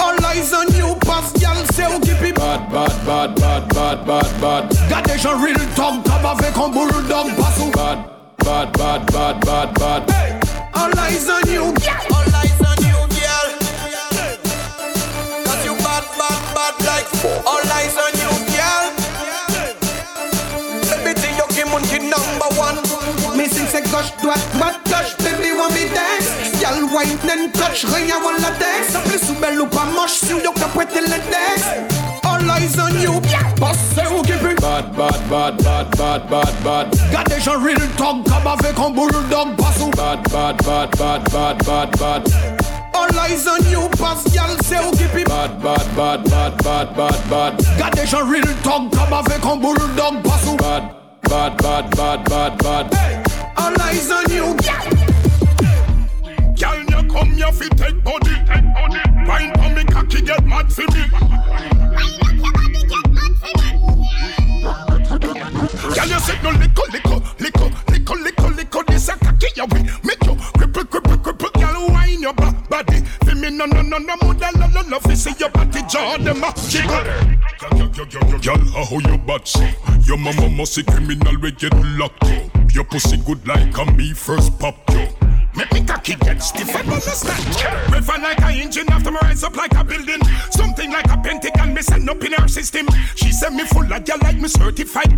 All 0.00 0.24
eyes 0.24 0.52
on 0.52 0.66
you, 0.74 0.96
pass, 1.06 1.32
y'all 1.40 1.64
say 1.74 1.84
ou 1.84 2.00
kipi. 2.00 2.32
Bad, 2.32 2.70
bad, 2.72 2.92
bad, 3.04 3.34
bad, 3.36 3.68
bad, 3.74 4.06
bad, 4.06 4.40
bad. 4.40 4.64
Gardez 4.88 5.24
a 5.26 5.36
real 5.36 5.60
tongue, 5.76 6.02
tab 6.02 6.24
avec 6.24 6.56
un 6.56 6.70
bulldog, 6.70 7.34
passou. 7.36 7.70
Bad, 7.70 7.98
bad, 8.38 8.72
bad, 8.78 9.06
bad, 9.12 9.40
bad, 9.44 9.74
bad. 9.74 10.02
All 10.74 10.98
eyes 10.98 11.28
on 11.28 11.46
you, 11.52 11.74
yeah. 11.84 12.00
All 12.10 12.34
eyes 12.34 12.60
on 12.60 12.78
you, 12.82 12.98
girl. 13.12 13.50
Cause 15.44 15.64
you 15.64 15.74
bad, 15.84 16.04
bad, 16.18 16.40
bad 16.54 16.74
like 16.86 17.06
all 17.46 17.72
eyes 17.76 17.96
on 17.96 18.11
touch, 24.02 24.22
droite, 24.22 24.52
droite, 24.54 24.84
touch, 24.84 25.16
baby, 25.18 25.52
want 25.52 25.72
me 25.74 25.88
dance. 25.94 26.60
Y'all 26.60 26.86
wine 26.92 27.18
and 27.30 27.52
touch, 27.54 27.84
rien, 27.84 28.16
wanna 28.22 28.50
dance. 28.58 28.96
Plus 29.04 29.30
ou 29.30 29.34
belle 29.40 29.60
ou 29.60 29.66
pas 29.66 29.84
moche, 29.94 30.20
si 30.20 30.34
ka 30.42 30.66
prêter 30.74 31.00
le 31.00 31.18
dance. 31.30 31.66
All 32.24 32.50
eyes 32.50 32.78
on 32.78 33.00
you, 33.00 33.20
passez 33.60 34.06
au 34.10 34.22
Québec. 34.22 34.60
Bad, 34.60 34.94
bad, 34.96 35.28
bad, 35.28 35.56
bad, 35.62 35.96
bad, 35.96 36.28
bad, 36.28 36.54
bad. 36.64 36.86
Gars 37.12 37.24
des 37.24 37.40
gens 37.40 37.58
real 37.60 37.78
talk, 37.96 38.24
comme 38.24 38.46
avec 38.46 38.78
un 38.78 38.90
bulldog, 38.90 39.56
passe 39.56 39.78
Bad, 39.96 40.22
bad, 40.30 40.56
bad, 40.64 40.90
bad, 40.98 41.32
bad, 41.32 41.64
bad, 41.64 41.98
bad. 41.98 42.28
All 42.94 43.18
eyes 43.18 43.46
on 43.46 43.70
you, 43.70 43.88
passe, 43.98 44.24
y'all, 44.34 44.56
c'est 44.64 44.78
au 44.78 44.90
Québec. 44.90 45.28
Bad, 45.28 45.60
bad, 45.60 45.86
bad, 45.96 46.28
bad, 46.28 46.62
bad, 46.62 46.94
bad, 46.96 47.28
bad. 47.30 47.78
Gars 47.78 47.90
des 47.90 48.06
gens 48.06 48.26
real 48.26 48.42
talk, 48.62 48.90
comme 48.90 49.12
avec 49.12 49.44
un 49.44 49.56
bulldog, 49.56 50.22
passe 50.22 50.42
Bad, 50.58 50.82
bad, 51.28 51.56
bad, 51.62 51.96
bad, 51.96 52.24
bad, 52.28 52.62
bad. 52.90 53.21
All 53.62 53.80
eyes 53.80 54.10
on 54.10 54.28
you, 54.28 54.56
Girl, 56.58 56.80
you 56.82 57.08
come 57.08 57.30
here 57.32 57.52
fi 57.52 57.68
take 57.68 58.02
body. 58.02 58.34
Wine 59.24 59.52
for 59.54 59.70
me, 59.70 59.84
cocky 59.84 60.20
get 60.20 60.44
mad 60.44 60.72
for 60.72 60.82
me. 60.90 61.02
Girl, 65.94 66.08
you 66.08 66.18
said 66.18 66.42
no 66.42 66.50
liquor, 66.50 66.86
liquor, 66.90 67.20
liquor, 67.38 67.70
liquor, 67.92 68.16
liquor, 68.16 68.48
liquor. 68.50 68.82
This 68.88 69.08
a 69.08 69.16
cocky 69.16 69.46
ya 69.54 69.64
we 69.70 69.82
make 70.02 70.24
you 70.24 70.34
cripple, 70.58 70.82
cripple, 70.82 71.18
cripple. 71.22 71.52
Girl, 71.52 71.88
wine 71.92 72.20
your 72.20 72.34
body. 72.34 73.01
Me, 73.42 73.50
no, 73.50 73.66
no, 73.66 73.82
no, 73.82 73.98
no 73.98 74.14
more 74.22 74.34
than 74.34 74.52
la 74.54 74.66
la 74.66 74.82
la. 74.88 74.98
See 75.16 75.34
your 75.36 75.50
body 75.50 75.82
jaw 75.88 76.16
them 76.16 76.44
a 76.44 76.54
jiggle. 76.68 77.02
Girl, 78.38 78.84
how 78.84 78.98
you 79.00 79.18
bad 79.18 79.48
so? 79.48 79.68
Your 80.06 80.16
mama 80.16 80.48
must 80.48 80.74
see 80.74 80.84
criminal 80.84 81.36
we 81.40 81.50
get 81.50 81.74
locked 81.98 82.22
up. 82.22 82.72
Your 82.72 82.84
pussy 82.84 83.16
good 83.16 83.44
like 83.48 83.76
a 83.76 83.84
me 83.96 84.12
first 84.12 84.56
pop 84.60 84.76
yo. 84.92 85.21
Make 85.54 85.72
me 85.72 85.84
cocky 85.84 86.14
get 86.16 86.42
stiff 86.42 86.74
and 86.74 86.88
understand. 86.88 87.92
River 87.92 88.18
like 88.20 88.40
a 88.40 88.50
engine 88.50 88.90
after 88.90 89.10
me 89.10 89.18
rise 89.22 89.44
up 89.44 89.56
like 89.56 89.74
a 89.74 89.84
building. 89.84 90.22
Something 90.50 90.90
like 90.90 91.10
a 91.10 91.18
pentagon 91.18 91.74
me 91.74 91.82
send 91.82 92.08
up 92.08 92.22
in 92.24 92.32
her 92.32 92.48
system. 92.48 92.86
She 93.14 93.32
send 93.32 93.56
me 93.56 93.64
full 93.64 93.92
of 93.92 94.04
girl 94.04 94.18
like 94.22 94.40
me 94.40 94.48
certified. 94.48 95.12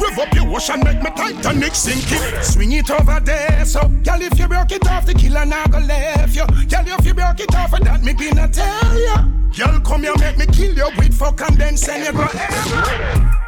Rev 0.00 0.18
up 0.18 0.34
your 0.34 0.46
and 0.46 0.84
make 0.84 1.02
me 1.02 1.10
Titanic 1.10 1.74
sinking. 1.74 2.42
Swing 2.42 2.72
it 2.72 2.90
over 2.90 3.20
there, 3.20 3.64
so 3.64 3.80
girl 4.04 4.20
if 4.20 4.38
you 4.38 4.48
broke 4.48 4.72
it 4.72 4.86
off, 4.88 5.06
the 5.06 5.14
killer 5.14 5.46
now 5.46 5.66
go 5.66 5.78
left 5.78 6.34
you. 6.34 6.46
Girl 6.46 6.84
if 6.86 7.06
you 7.06 7.14
broke 7.14 7.40
it 7.40 7.54
off, 7.54 7.72
and 7.72 7.86
that 7.86 8.02
me 8.02 8.12
gonna 8.14 8.48
tell 8.48 8.98
ya. 8.98 9.24
Girl 9.56 9.80
come 9.80 10.02
here 10.02 10.14
make 10.18 10.36
me 10.36 10.46
kill 10.46 10.74
you 10.74 10.90
with 10.98 11.14
fuck 11.14 11.40
and 11.40 11.56
then 11.56 11.78
send 11.78 12.04
you 12.04 12.12
go. 12.12 12.28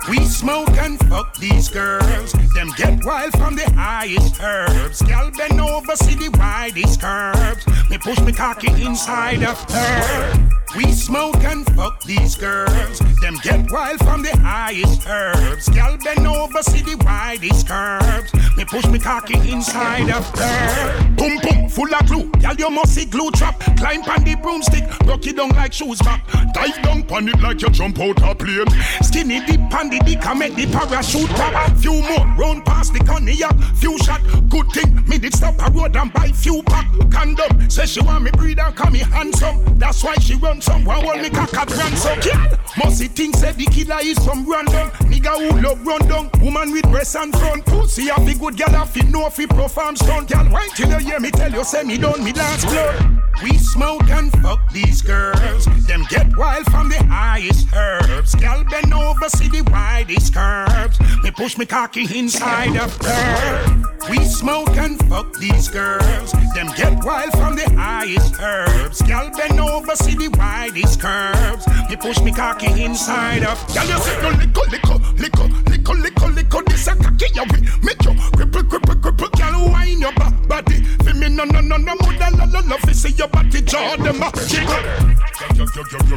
We 0.09 0.25
smoke 0.25 0.71
and 0.79 0.99
fuck 1.07 1.37
these 1.37 1.69
girls. 1.69 2.33
Them 2.55 2.73
get 2.79 3.05
wild 3.05 3.33
from 3.37 3.57
the 3.57 3.71
highest 3.73 4.41
herbs. 4.41 5.03
Girl 5.03 5.31
bend 5.37 5.61
over, 5.61 5.88
see 5.97 6.15
the 6.15 6.29
widest 6.39 7.01
curves. 7.01 7.67
Me 7.91 7.99
push 7.99 8.21
me 8.21 8.33
cocky 8.33 8.71
inside 8.83 9.43
of 9.43 9.59
her. 9.71 10.49
We 10.77 10.93
smoke 10.93 11.43
and 11.45 11.65
fuck 11.75 12.03
these 12.03 12.37
girls. 12.37 12.99
Them 13.23 13.37
get 13.43 13.71
wild 13.71 13.99
from 14.01 14.23
the 14.23 14.37
highest 14.37 15.07
herbs. 15.09 15.69
Girl 15.71 15.97
bend 16.05 16.27
over, 16.27 16.63
see 16.63 16.83
the 16.83 16.97
widest 17.05 17.69
curves. 17.69 18.33
Me 18.57 18.65
push 18.65 18.87
me 18.87 18.99
cocky 18.99 19.39
inside 19.51 20.11
of 20.11 20.29
her. 20.39 21.15
Boom 21.17 21.39
boom, 21.39 21.69
full 21.69 21.95
of 21.95 22.07
glue. 22.07 22.31
Girl 22.33 22.55
you 22.55 22.71
must 22.71 22.95
see 22.95 23.07
glue 23.07 23.31
trap. 23.31 23.59
Climb 23.79 24.03
on 24.03 24.25
the 24.25 24.35
broomstick, 24.35 24.85
rock 25.07 25.27
it 25.27 25.37
down 25.37 25.51
like 25.51 25.73
shoes 25.73 26.01
back. 26.01 26.27
Dive 26.53 26.83
down 26.83 27.05
on 27.11 27.29
it 27.29 27.41
like 27.41 27.63
you 27.63 27.71
jump 27.71 27.99
out 27.99 28.21
a 28.23 28.35
plane. 28.35 28.69
Skinny 29.03 29.45
dip 29.47 29.73
on 29.75 29.89
the 29.89 29.99
dick 30.05 30.25
and 30.27 30.39
make 30.39 30.55
the 30.55 30.67
parachute 30.67 31.31
pop. 31.31 31.77
Few 31.79 32.03
more 32.03 32.27
round 32.37 32.65
past 32.67 32.93
the 32.93 33.01
cognac, 33.01 33.57
few 33.77 33.97
shot. 33.99 34.21
Good 34.51 34.71
thing 34.73 34.99
me 35.09 35.19
did 35.19 35.35
stop 35.35 35.57
road 35.79 35.97
and 35.97 36.13
buy 36.13 36.29
few 36.33 36.63
pack. 36.65 36.87
Condom, 37.11 37.71
say 37.71 37.87
she 37.87 38.01
want 38.01 38.25
me 38.25 38.31
breed 38.33 38.59
and 38.59 38.75
call 38.75 38.91
me 38.91 38.99
handsome. 38.99 39.79
That's 39.79 40.03
why 40.03 40.15
she 40.17 40.35
run 40.35 40.61
some. 40.61 40.85
Why 40.85 41.01
hold 41.01 41.21
me 41.21 41.31
cock 41.31 41.55
at 41.55 41.71
ransom? 41.71 42.21
Girl, 42.21 42.59
must 42.79 42.99
see 42.99 43.09
things 43.09 43.39
say 43.39 43.53
the 43.53 43.65
killer 43.67 43.99
is 44.03 44.19
from 44.25 44.49
random. 44.51 44.91
Nigga 45.11 45.35
who 45.39 45.61
love 45.61 45.85
run 45.87 46.07
down, 46.09 46.31
woman 46.41 46.73
with 46.73 46.85
breast 46.91 47.17
and 47.17 47.37
front. 47.39 47.65
Pussy 47.67 48.09
a 48.09 48.15
fi 48.15 48.35
good 48.35 48.57
girl, 48.57 48.83
a 48.83 48.87
fi 48.87 49.01
know 49.09 49.31
fi 49.31 49.47
perform 49.47 49.97
stunt. 49.97 50.31
Girl, 50.31 50.49
wait 50.51 50.71
till 50.75 50.89
you 50.91 50.99
hear 50.99 51.21
me 51.21 51.31
tell 51.31 51.53
you 51.53 51.65
say 51.65 51.83
me 51.83 51.99
done 51.99 52.23
me 52.25 52.33
last 52.33 52.67
blood. 52.67 53.19
We 53.43 53.57
smoke 53.57 54.11
and 54.11 54.33
fuck 54.43 54.73
these 54.73 55.01
girls. 55.01 55.67
Them 55.87 56.05
get 56.09 56.37
wild 56.37 56.65
from 56.67 56.89
the 56.89 57.03
highest 57.05 57.69
herbs. 57.73 58.35
Girl 58.35 58.65
bend 58.65 58.93
over, 58.93 59.29
see 59.29 59.49
the 59.49 59.63
widest 59.71 60.35
curves. 60.35 60.99
Me 61.23 61.31
push 61.31 61.57
me 61.57 61.65
cocky 61.65 62.07
inside 62.19 62.77
of 62.77 62.97
her. 63.03 63.85
We 64.11 64.25
smoke 64.25 64.71
and 64.71 64.99
fuck 65.09 65.33
these 65.39 65.68
girls. 65.71 66.33
Them 66.55 66.69
get 66.77 67.05
wild 67.05 67.33
from 67.33 67.57
the 67.57 67.69
highest 67.77 68.35
herbs. 68.41 69.03
Girl 69.03 69.31
bend 69.31 69.61
over, 69.61 69.95
see 69.97 70.15
the 70.15 70.29
widest 70.37 71.01
curves. 71.01 71.67
Me 71.89 71.97
push 71.97 72.21
me 72.21 72.33
cocky 72.33 72.83
inside 72.83 73.45
of. 73.45 73.59
Girl 73.75 73.87
you 73.87 73.99
say 73.99 74.23
no 74.23 74.31
liquor, 74.31 74.67
liquor, 74.71 74.99
liquor, 75.17 75.49
liquor, 75.71 75.95
liquor, 75.95 76.29
liquor. 76.29 76.63
This 76.67 76.87
a 76.89 76.95
cocky 76.97 77.27
ya 77.35 77.45
we 77.53 77.61
make 77.83 78.03
you 78.05 78.15
cripple, 78.37 78.63
cripple, 78.63 79.01
cripple. 79.01 79.31
Girl 79.39 79.71
wine 79.71 80.01
your 80.01 80.13
body. 80.49 80.83
For 81.05 81.15
me 81.15 81.29
no 81.29 81.45
no 81.45 81.61
no 81.61 81.77
no 81.77 81.95
more 82.03 82.15
than 82.19 82.37
la 82.39 82.45
la. 82.45 82.77
Fi 82.79 82.93
see 82.93 83.11
your 83.11 83.29
body 83.29 83.61
jaw 83.63 83.97
them 83.97 84.23
jiggle. 84.49 85.19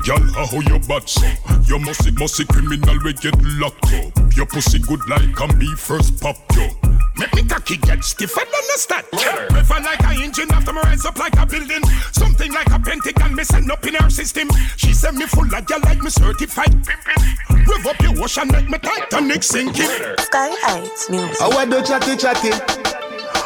Girl, 0.05 0.23
how 0.33 0.59
you 0.59 0.79
bad 0.87 1.07
so? 1.07 1.27
You 1.67 1.79
must 1.79 2.11
must 2.19 2.47
criminal 2.47 2.97
we 3.03 3.13
get 3.13 3.35
locked 3.59 3.93
up. 3.93 4.35
Your 4.35 4.45
pussy 4.45 4.79
good 4.79 5.01
like 5.09 5.39
a 5.39 5.47
me 5.55 5.73
first 5.75 6.21
pop 6.21 6.37
yo. 6.55 6.81
Make 7.21 7.36
me 7.36 7.43
cocky 7.43 7.77
get 7.77 8.03
stiff 8.03 8.36
and 8.36 8.47
understand. 8.47 9.05
River 9.53 9.79
like 9.84 10.01
a 10.01 10.23
engine 10.23 10.51
after 10.51 10.73
me 10.73 10.81
rise 10.81 11.05
up 11.05 11.19
like 11.19 11.38
a 11.38 11.45
building. 11.45 11.84
Something 12.13 12.51
like 12.51 12.71
a 12.71 12.79
pentagon 12.79 13.36
me 13.36 13.43
send 13.43 13.71
up 13.71 13.86
in 13.86 13.93
her 13.93 14.10
system. 14.10 14.49
She 14.75 14.91
send 14.91 15.17
me 15.17 15.27
full 15.27 15.45
of 15.53 15.65
girl 15.67 15.79
like 15.84 16.01
me 16.01 16.10
certified 16.10 16.71
pimpin'. 16.71 17.67
Rev 17.67 17.86
up 17.86 18.01
your 18.01 18.19
wash 18.19 18.39
and 18.39 18.51
make 18.51 18.67
me 18.67 18.79
Titanic 18.79 19.43
sinking. 19.43 19.86
Sky 20.17 20.49
Heights 20.62 21.12
Music. 21.12 21.39
I 21.39 21.49
want 21.49 21.69
do 21.69 21.84
chatty 21.84 22.17
chatty. 22.17 23.00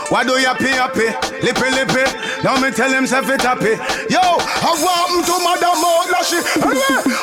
Why 0.10 0.24
do 0.24 0.38
you 0.38 0.46
happy 0.46 0.70
happy? 0.70 1.10
Lippy 1.42 1.70
lippy. 1.74 2.06
Now 2.44 2.62
me 2.62 2.70
tell 2.70 2.92
him 2.94 3.08
self 3.08 3.30
it 3.30 3.42
happy. 3.42 3.74
Yo, 4.06 4.22
I 4.22 4.72
want 4.78 5.26
to 5.26 5.36
Madam 5.42 5.82
Lashy. 6.14 6.40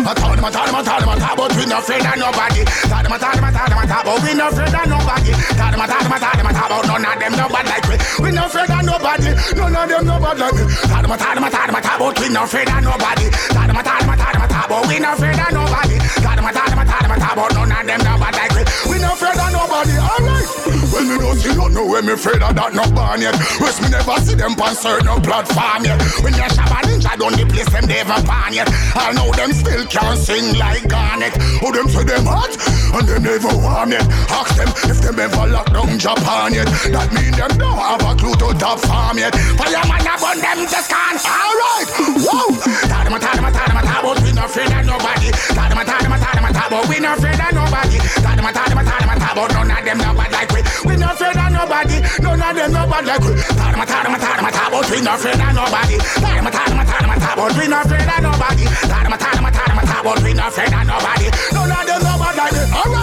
I 0.03 0.14
told 0.18 0.35
him, 0.35 0.44
I 0.44 0.51
told 0.51 0.66
him, 0.66 0.75
I 0.75 0.83
told 0.83 1.03
him, 1.03 1.09
I 1.09 1.18
told 1.22 1.38
but 1.38 1.55
we 1.55 1.64
not 1.66 1.83
afraid 1.87 2.03
of 2.03 2.18
nobody. 2.18 2.62
Told 2.90 3.07
him, 3.07 3.12
I 3.12 3.18
told 3.22 3.38
him, 3.38 3.44
I 3.46 3.51
told 3.55 3.70
him, 3.70 3.79
I 3.79 3.87
told 3.87 4.03
but 4.03 4.18
we 4.27 4.35
not 4.35 4.51
afraid 4.53 4.75
of 4.75 4.87
nobody. 4.90 5.33
Told 5.33 5.72
him, 5.72 5.83
I 5.83 5.87
told 5.87 6.03
him, 6.03 6.12
I 6.12 6.18
told 6.18 6.38
him, 6.42 6.46
I 6.46 6.53
told 6.53 6.70
but 6.75 6.87
none 6.90 7.07
of 7.07 7.16
them 7.22 7.33
nobody 7.38 7.68
like 7.70 7.87
me. 7.87 7.96
We 8.18 8.29
not 8.35 8.46
afraid 8.51 8.70
of 8.70 8.83
nobody. 8.83 9.31
None 9.55 9.77
of 9.79 9.87
them 9.87 10.03
nobody 10.03 10.40
like 10.42 10.57
me. 10.59 10.64
Told 10.90 11.05
him, 11.07 11.12
I 11.12 11.18
told 11.22 11.37
him, 11.38 11.44
I 11.46 11.51
told 11.55 11.68
him, 11.70 11.77
I 11.77 11.83
told 11.87 11.98
but 12.03 12.14
we 12.18 12.27
not 12.35 12.44
afraid 12.51 12.66
of 12.66 12.83
nobody. 12.83 13.27
Told 13.31 13.68
him, 13.70 13.77
I 13.79 13.83
told 13.87 14.03
him, 14.03 14.11
I 14.11 14.16
told 14.18 14.35
him, 14.35 14.42
I 14.42 14.48
told 14.51 14.68
but 14.68 14.83
we 14.90 14.96
not 14.98 15.14
afraid 15.14 15.38
of 15.38 15.51
nobody. 15.55 15.96
Told 16.18 16.38
him, 16.38 16.46
I 16.46 16.53
told 16.53 16.70
him, 16.72 16.79
I 16.79 16.85
told 16.90 17.05
him, 17.07 17.12
I 17.14 17.18
told 17.22 17.37
but 17.38 17.51
none 17.55 17.72
of 17.72 17.87
them 17.87 18.01
nobody 18.03 18.37
like 18.42 18.51
me. 18.51 18.51
We 18.88 18.98
not 18.98 19.14
afraid 19.14 19.38
of 19.38 19.50
nobody. 19.52 19.94
Alright. 19.96 20.48
Well, 20.92 21.04
me 21.08 21.16
don't 21.18 21.38
see 21.38 21.54
no 21.56 21.68
know 21.68 21.87
when 21.87 22.06
me 22.06 22.12
afraid 22.12 22.42
of 22.42 22.54
that 22.54 22.74
no 22.74 22.85
born 22.92 23.20
yet. 23.20 23.37
West 23.61 23.80
me 23.80 23.88
never 23.88 24.16
see 24.20 24.37
them 24.37 24.52
on 24.61 24.74
certain 24.76 25.20
platform 25.24 25.85
yet. 25.85 25.98
When 26.20 26.35
you 26.37 26.46
shabba 26.52 26.85
ninja 26.85 27.16
done 27.16 27.35
the 27.35 27.44
place 27.48 27.70
them 27.72 27.87
never 27.88 28.20
born 28.22 28.52
yet. 28.52 28.68
I 28.94 29.12
know 29.12 29.32
them 29.32 29.52
still 29.52 29.85
can't 29.88 30.18
sing 30.18 30.54
like 30.61 30.85
Garnett. 30.88 31.35
Oh, 31.64 31.72
them 31.72 31.88
say 31.88 32.04
them 32.04 32.28
hot 32.28 32.52
and 32.94 33.08
them 33.08 33.22
never 33.24 33.52
warm 33.56 33.92
yet. 33.92 34.04
Ask 34.28 34.56
them 34.56 34.68
if 34.90 35.00
them 35.00 35.18
ever 35.18 35.46
lock 35.48 35.72
down 35.72 35.98
Japan 35.98 36.52
yet. 36.52 36.68
That 36.92 37.08
mean 37.16 37.32
them 37.32 37.52
don't 37.56 37.78
have 37.80 38.04
a 38.04 38.12
clue 38.14 38.37
to 38.37 38.52
top 38.61 38.78
farm 38.85 39.16
yet. 39.18 39.32
Fireman 39.56 40.04
burn 40.20 40.38
them 40.38 40.61
just 40.68 40.88
can't. 40.92 41.18
Alright, 41.18 41.88
whoa. 42.20 42.52
Tadama, 42.87 43.18
tadama, 43.18 43.50
tadama, 43.50 43.82
tadama, 43.82 44.12
we 44.22 44.32
not 44.32 44.46
afraid 44.46 44.70
of 44.70 44.85
nobody. 44.87 45.28
Tadama, 45.56 45.82
tadama, 45.88 46.16
tadama, 46.20 46.51
tadama, 46.72 46.88
we 46.88 47.00
not 47.00 47.18
afraid 47.18 47.40
of 47.40 47.52
nobody. 47.54 47.98
Tadama, 48.24 48.52
tadama, 48.52 48.82
tadama, 48.85 49.14
tadama, 49.20 49.48
none 49.52 49.70
of 49.70 49.85
them 49.85 49.98
nobody 49.98 50.32
like 50.32 50.52
we. 50.52 50.61
We 50.87 50.96
not 50.96 51.14
afraid 51.14 51.37
of 51.37 51.52
nobody. 51.52 52.00
None 52.22 52.42
of 52.42 52.56
them 52.56 52.72
nobody 52.72 53.06
like 53.06 53.20
we. 53.20 53.32
Tadama, 53.58 53.85
tadama, 53.85 54.18
tadama, 54.18 54.50
tadama, 54.50 54.90
we 54.90 55.00
not 55.00 55.18
afraid 55.18 55.40
of 55.40 55.52
nobody. 55.54 55.96
Tadama, 55.98 56.50
tadama, 56.50 56.85
tadama, 56.85 57.14
tadama, 57.20 57.58
we 57.58 57.68
not 57.68 57.85
afraid 57.87 58.08
of 58.08 58.22
nobody. 58.22 58.64
Tadama, 58.88 59.16
tadama, 59.18 59.50
tadama, 59.52 59.82
tadama, 59.82 60.24
we 60.24 60.32
not 60.35 60.48
afraid 60.48 60.72
of 60.72 60.87
nobody. 60.87 61.26
None 61.52 61.70
of 61.72 61.87
them 61.87 62.00
nobody 62.02 62.38
like 62.38 62.52
we. 62.52 62.62
Alright. 62.72 63.01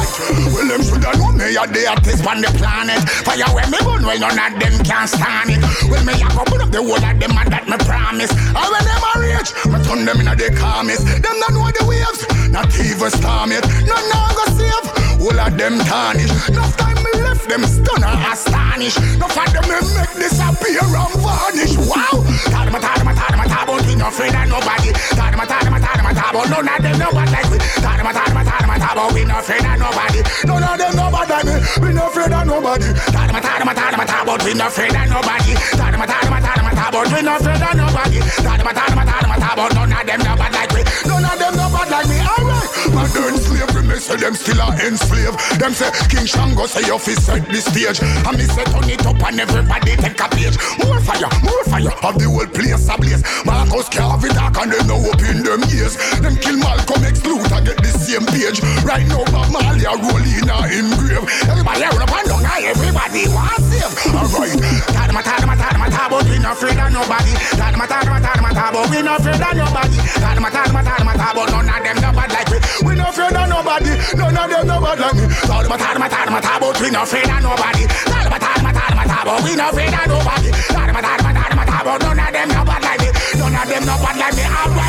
Well, 0.51 0.67
them 0.67 0.83
shoulda 0.83 1.11
know 1.17 1.31
me 1.31 1.55
a 1.55 1.63
the 1.67 1.87
artist 1.87 2.25
on 2.27 2.41
the 2.41 2.51
planet. 2.59 3.01
Fire 3.23 3.47
when 3.55 3.69
me 3.71 3.79
burn, 3.81 4.03
well, 4.03 4.19
none 4.19 4.35
of 4.35 4.59
them 4.59 4.75
can 4.83 5.07
stand 5.07 5.55
it. 5.55 5.61
Well, 5.87 6.03
me 6.03 6.13
a 6.19 6.27
go 6.35 6.43
put 6.43 6.61
up 6.61 6.71
the 6.71 6.81
whole 6.83 6.99
of 6.99 7.15
them 7.19 7.37
and 7.37 7.49
that 7.51 7.65
me 7.67 7.77
promise. 7.87 8.31
And 8.31 8.67
when 8.69 8.83
them 8.83 9.03
a 9.03 9.11
reach, 9.23 9.49
me 9.71 9.77
turn 9.85 10.03
them 10.05 10.19
inna 10.19 10.35
the 10.35 10.51
calmest. 10.55 11.07
Them 11.07 11.35
not 11.39 11.51
know 11.55 11.71
the 11.71 11.83
waves, 11.87 12.21
not 12.51 12.67
even 12.79 13.11
storm 13.11 13.51
yet. 13.55 13.63
None 13.87 14.07
now 14.11 14.31
go 14.35 14.45
save. 14.57 14.85
All 15.19 15.39
of 15.39 15.51
them 15.57 15.79
tarnish. 15.83 16.31
Enough 16.47 16.75
time 16.77 16.99
me 16.99 17.11
left 17.23 17.47
them 17.47 17.63
stun 17.67 18.03
and 18.03 18.19
astonish. 18.31 18.95
Enough 18.97 19.35
of 19.35 19.49
them 19.51 19.65
me 19.67 19.77
make 19.95 20.13
disappear 20.15 20.83
and 20.83 21.15
vanish. 21.19 21.75
Wow. 21.75 22.23
Tadama, 22.51 22.79
tadama, 22.79 23.11
tadama, 23.15 23.45
tadama, 23.47 23.87
we 23.87 23.95
no 23.95 24.07
afraid 24.07 24.35
of 24.35 24.47
nobody. 24.47 24.91
Tadama, 25.15 25.43
tadama, 25.47 25.79
tadama, 25.79 26.11
tadama, 26.15 26.43
none 26.51 26.67
of 26.71 26.79
them 26.83 26.95
nobody 26.99 27.31
like 27.31 27.49
we. 27.51 27.57
Tadama, 27.83 28.11
tadama, 28.15 28.43
tadama, 28.47 28.75
tadama, 28.79 29.13
we 29.13 29.25
no 29.25 29.39
afraid 29.39 29.65
of 29.65 29.79
nobody. 29.79 30.08
None 30.45 30.63
of 30.63 30.77
them 30.77 30.95
nobody 30.95 31.39
me. 31.47 31.55
We 31.81 31.93
no 31.93 32.07
afraid 32.07 32.33
of 32.33 32.45
nobody. 32.47 32.85
Tadama, 33.13 33.39
tadama, 33.41 33.73
tadama, 33.73 34.05
tadama, 34.05 34.25
but 34.25 34.43
we 34.45 34.53
not 34.53 34.67
afraid 34.67 34.95
of 34.95 35.07
nobody. 35.09 35.53
Tadama, 35.79 36.05
tadama, 36.05 36.39
tadama, 36.45 36.71
tadama, 36.73 36.91
but 36.91 37.07
we 37.13 37.21
not 37.21 37.41
afraid 37.41 37.61
of 37.61 37.73
nobody. 37.77 38.19
Tadama, 38.45 38.71
tadama, 38.77 39.03
tadama, 39.09 39.35
tadama, 39.37 39.55
but 39.55 39.73
none 39.75 39.93
of 39.93 40.05
them 40.07 40.19
no 40.19 40.33
bad 40.35 40.53
like 40.53 40.73
me. 40.73 40.81
None 41.05 41.25
of 41.25 41.39
them 41.39 41.53
no 41.55 41.65
bad 41.69 41.89
like 41.91 42.07
me. 42.09 42.17
Alright. 42.19 42.58
Modern 42.93 43.37
slavery, 43.37 43.83
me 43.87 43.95
say 43.95 44.17
them 44.17 44.33
still 44.35 44.61
are 44.61 44.73
enslaved. 44.81 45.37
Them 45.59 45.73
say 45.73 45.89
King 46.09 46.25
Shango 46.25 46.65
say 46.65 46.85
you 46.87 46.97
fi 46.99 47.13
set 47.15 47.45
the 47.47 47.61
stage. 47.61 47.99
And 48.01 48.35
me 48.37 48.45
say 48.45 48.63
turn 48.65 48.89
it 48.89 49.05
up 49.05 49.21
and 49.23 49.39
everybody 49.39 49.95
take 49.95 50.19
a 50.19 50.27
page. 50.29 50.57
More 50.83 50.99
fire, 51.01 51.29
more 51.43 51.63
fire, 51.69 51.93
of 52.03 52.15
the 52.17 52.27
whole 52.27 52.47
place 52.49 52.87
ablaze. 52.89 53.23
Marcus 53.45 53.87
Garvey 53.89 54.29
dark 54.33 54.57
and 54.59 54.71
them 54.71 54.87
now 54.87 55.01
in 55.29 55.43
them 55.43 55.61
years. 55.69 55.95
Them 56.19 56.35
kill 56.37 56.57
Malcolm 56.57 57.03
X 57.05 57.23
Luther 57.25 57.61
get 57.61 57.77
the 57.79 57.91
same 57.97 58.25
page. 58.29 58.59
Right 58.83 59.05
now 59.07 59.23
Bob 59.31 59.51
Marley 59.53 59.85
a 59.85 59.93
roll 59.95 60.23
in 60.23 60.49
a 60.49 60.57
him 60.67 60.89
grave. 60.97 61.25
Everybody 61.47 61.85
roll 61.93 62.03
up 62.03 62.13
and 62.13 62.27
down, 62.27 62.43
everybody 62.45 63.23
want 63.29 63.61
save. 63.69 63.93
Alright, 64.09 64.57
tadama 64.95 65.21
tadama 65.23 65.55
tadama 65.55 65.87
tabo, 65.93 66.17
we 66.27 66.37
not 66.39 66.57
afraid 66.57 66.79
of 66.79 66.89
nobody. 66.91 67.31
Tadama 67.55 67.85
tadama 67.85 68.19
tadama 68.19 68.51
tabo, 68.51 68.79
we 68.89 68.99
not 69.01 69.19
afraid 69.21 69.41
of 69.41 69.53
nobody. 69.55 69.97
Tadama 70.19 70.49
tadama 70.49 70.81
tadama 70.83 71.13
tabo, 71.15 71.41
none 71.51 71.69
of 71.69 71.79
them 71.83 71.97
no 72.01 72.09
bad 72.17 72.31
like 72.33 72.49
we. 72.49 72.57
We 72.85 72.95
not 72.95 73.09
afraid 73.09 73.35
of 73.35 73.49
nobody. 73.49 73.91
None 74.15 74.37
of 74.37 74.49
them 74.49 74.67
no 74.67 74.79
bad 74.81 74.99
like 74.99 75.15
me. 75.15 75.25
Tadama 75.47 75.77
tadama 75.77 76.07
tadama 76.09 76.39
tabo, 76.41 76.67
we 76.81 76.89
not 76.89 77.03
afraid 77.03 77.29
of 77.29 77.41
nobody. 77.43 77.83
Tadama 78.07 78.37
tadama 78.39 78.71
tadama 78.71 79.03
tabo, 79.11 79.33
we 79.43 79.55
not 79.55 79.73
afraid 79.73 79.93
of 79.93 80.07
nobody. 80.07 80.49
Tadama 80.51 81.01
tadama 81.01 81.31
tadama 81.37 81.63
tabo, 81.65 81.91
none 81.99 82.19
of 82.19 82.31
them 82.33 82.49
no 82.49 82.63
bad 82.65 82.81
like 82.83 82.99
me. 83.01 83.09
None 83.39 83.55
of 83.55 83.67
them 83.69 83.83
no 83.85 83.95
bad 84.03 84.17
like 84.17 84.35
me. 84.35 84.88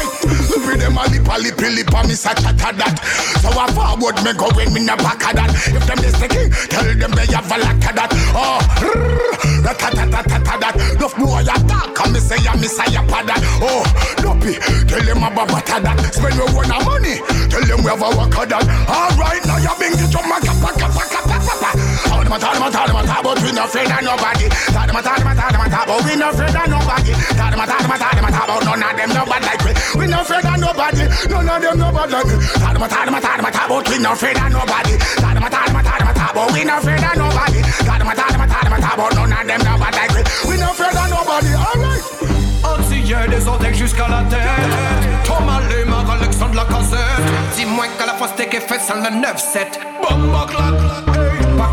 With 0.60 0.80
them 0.80 0.98
a 0.98 1.04
lip 1.08 1.26
a 1.26 1.36
lip 1.40 1.56
lip 1.56 1.94
a 1.94 2.00
miss 2.06 2.26
a 2.26 2.32
chatter 2.36 2.72
that. 2.76 2.96
So 3.40 3.48
I 3.48 3.66
forward 3.72 4.20
me 4.22 4.32
go 4.36 4.48
when 4.54 4.72
me 4.72 4.84
no 4.84 4.96
back 4.96 5.24
of 5.24 5.34
that. 5.36 5.50
If 5.72 5.84
them 5.88 6.00
is 6.04 6.16
the 6.20 6.28
king, 6.28 6.50
tell 6.68 6.84
them 6.84 7.12
they 7.16 7.26
have 7.32 7.48
a 7.48 7.56
lack 7.58 7.80
of 7.80 7.94
that. 7.96 8.10
Oh, 8.36 8.60
that 9.64 9.76
ta 9.80 9.88
ta 9.90 10.04
ta 10.06 10.20
ta 10.22 10.38
ta 10.38 10.54
that. 10.60 10.74
Enough 10.96 11.16
boy 11.16 11.40
a 11.40 11.56
talk 11.64 11.96
and 12.04 12.12
me 12.12 12.20
say 12.20 12.40
a 12.44 12.52
miss 12.60 12.78
a 12.78 12.84
yap 12.92 13.08
that. 13.08 13.40
Oh, 13.64 13.82
dopey, 14.20 14.60
tell 14.86 15.02
them 15.02 15.24
about 15.24 15.48
butter 15.48 15.80
that. 15.80 15.96
Spend 16.12 16.36
your 16.36 16.48
own 16.52 16.68
money, 16.84 17.24
tell 17.48 17.64
them 17.64 17.80
we 17.80 17.90
have 17.90 18.04
a 18.04 18.08
work 18.12 18.36
of 18.36 18.46
that. 18.52 18.64
Alright, 18.86 19.42
now 19.48 19.58
you 19.58 19.72
bring 19.80 19.96
the 19.96 20.06
drum 20.12 20.28
a 20.28 20.38
kappa 20.44 20.70
kappa 20.76 21.04
kappa. 21.08 21.19
Them 22.30 22.38
them 22.38 22.70
them 22.70 22.94
but 23.26 23.42
we 23.42 23.50
no 23.50 23.64
afraid 23.64 23.90
of 23.90 24.02
nobody. 24.06 24.46
Them 24.46 24.86
them 24.86 25.02
them 25.02 25.26
but 25.82 25.98
we 26.06 26.14
no 26.14 26.30
afraid 26.30 26.54
of 26.54 26.70
nobody. 26.70 27.12
Them 27.34 27.50
them 27.50 27.66
them 27.66 27.90
but 27.90 27.98
none 28.62 28.82
of 28.86 28.96
them 28.96 29.10
no 29.10 29.26
bad 29.26 29.42
like 29.42 29.64
we. 29.66 29.72
We 29.98 30.06
no 30.06 30.20
afraid 30.20 30.46
of 30.46 30.58
nobody. 30.62 31.10
None 31.26 31.48
of 31.50 31.58
them 31.60 31.78
no 31.78 31.90
bad 31.90 32.10
like. 32.14 32.30
Talk, 32.54 32.70
them 32.70 32.86
them 32.86 33.18
them 33.18 33.50
but 33.66 33.88
we 33.90 33.98
no 33.98 34.12
afraid 34.12 34.38
of 34.38 34.46
nobody. 34.46 34.94
Talk, 35.18 35.34
them 35.34 35.42
a 35.42 35.50
talk, 35.50 35.66
them 35.66 35.76
a 35.76 35.82
talk, 35.82 35.98
them 35.98 36.06
a 36.06 36.14
talk, 36.14 36.34
but 36.34 36.52
we 36.54 36.62
no 36.62 36.78
afraid 36.78 37.02
of 37.02 37.18
nobody. 37.18 37.60
Them 37.82 37.98
them 37.98 38.06
them 38.06 38.46
but 38.46 39.10
none 39.10 39.32
of 39.34 39.46
them 39.50 39.60
no 39.66 39.74
bad 39.74 39.94
like 39.98 40.14
we. 40.14 40.22
We 40.46 40.56
no 40.56 40.70
of 40.70 41.10
nobody. 41.10 41.50
Des 43.28 43.74
jusqu'à 43.74 44.06
la 44.08 44.22
tête 44.22 44.38
Thomas 45.24 45.60
Alexandre 46.12 46.54
Lacazette 46.54 46.98
Dis-moi 47.56 47.86
qu'à 47.98 48.06
la 48.06 48.14
fois 48.14 48.28
c'était 48.36 48.60
fait 48.60 48.78
sans 48.78 48.96
le 48.96 49.10
9-7 49.10 49.80
Bomba 50.00 50.46
clac, 50.48 50.74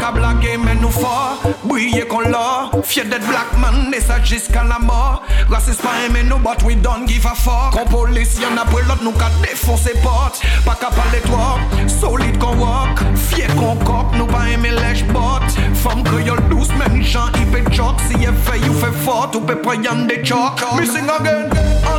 hey. 0.08 0.14
Pas 0.14 0.14
qu'à 0.14 0.20
blaguer 0.20 0.58
mais 0.58 0.76
nous 0.76 0.90
fort 0.90 1.40
Briller 1.64 2.08
qu'on 2.08 2.22
l'a. 2.22 2.70
Fier 2.84 3.06
d'être 3.06 3.28
black 3.28 3.58
man 3.60 3.94
et 3.94 4.02
ça 4.02 4.22
jusqu'à 4.24 4.64
la 4.64 4.80
mort. 4.80 5.24
Raciste 5.50 5.82
pas 5.82 5.90
aimé 6.06 6.22
nous 6.24 6.38
but 6.38 6.64
we 6.64 6.76
don't 6.76 7.08
give 7.08 7.26
a 7.26 7.36
fuck. 7.36 7.72
Qu'on 7.72 7.86
police 7.86 8.40
y'en 8.40 8.56
a 8.58 8.66
pour 8.66 8.80
l'autre 8.80 9.04
nous 9.04 9.12
qu'à 9.12 9.30
défoncer 9.42 9.94
porte. 10.02 10.42
Pas 10.66 10.76
qu'à 10.76 10.90
parler 10.90 11.20
toi 11.26 11.58
Solide 11.88 12.38
qu'on 12.38 12.56
walk 12.58 13.00
Fier 13.16 13.48
qu'on 13.56 13.76
cop 13.78 14.16
nous 14.16 14.28
pas 14.28 14.48
aimer 14.50 14.72
lèche 14.72 15.04
bot 15.06 15.46
Femme 15.74 16.04
créole 16.04 16.42
douce 16.50 16.70
même 16.78 17.04
Jean 17.04 17.30
il 17.36 17.46
fait 17.48 17.74
choc. 17.74 17.96
Si 18.08 18.24
elle 18.24 18.36
fait 18.36 18.60
you 18.66 18.74
fait 18.74 18.94
fort 19.04 19.32
ou 19.36 19.40
peut 19.42 19.60
prendre 19.60 20.08
des 20.08 20.24
chocs. 20.24 20.62
Missing 20.80 21.10
again 21.10 21.50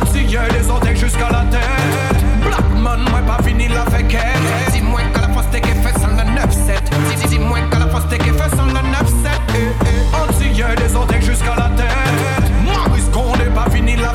Antillais 0.01 0.49
des 0.51 0.69
orteils 0.69 0.95
jusqu'à 0.95 1.29
la 1.29 1.45
tête. 1.51 2.23
Black 2.41 2.69
man 2.81 3.01
moi 3.09 3.21
pas 3.21 3.43
fini 3.43 3.67
la 3.67 3.85
fait 3.85 4.05
Dis-moi 4.71 5.01
qu'à 5.13 5.18
Antillais 10.61 11.19
des 11.19 11.25
jusqu'à 11.25 11.55
la 11.55 11.69
tête. 11.69 12.51
Maurice 12.65 13.05
Condé 13.13 13.45
pas 13.45 13.69
fini 13.69 13.95
la 13.95 14.11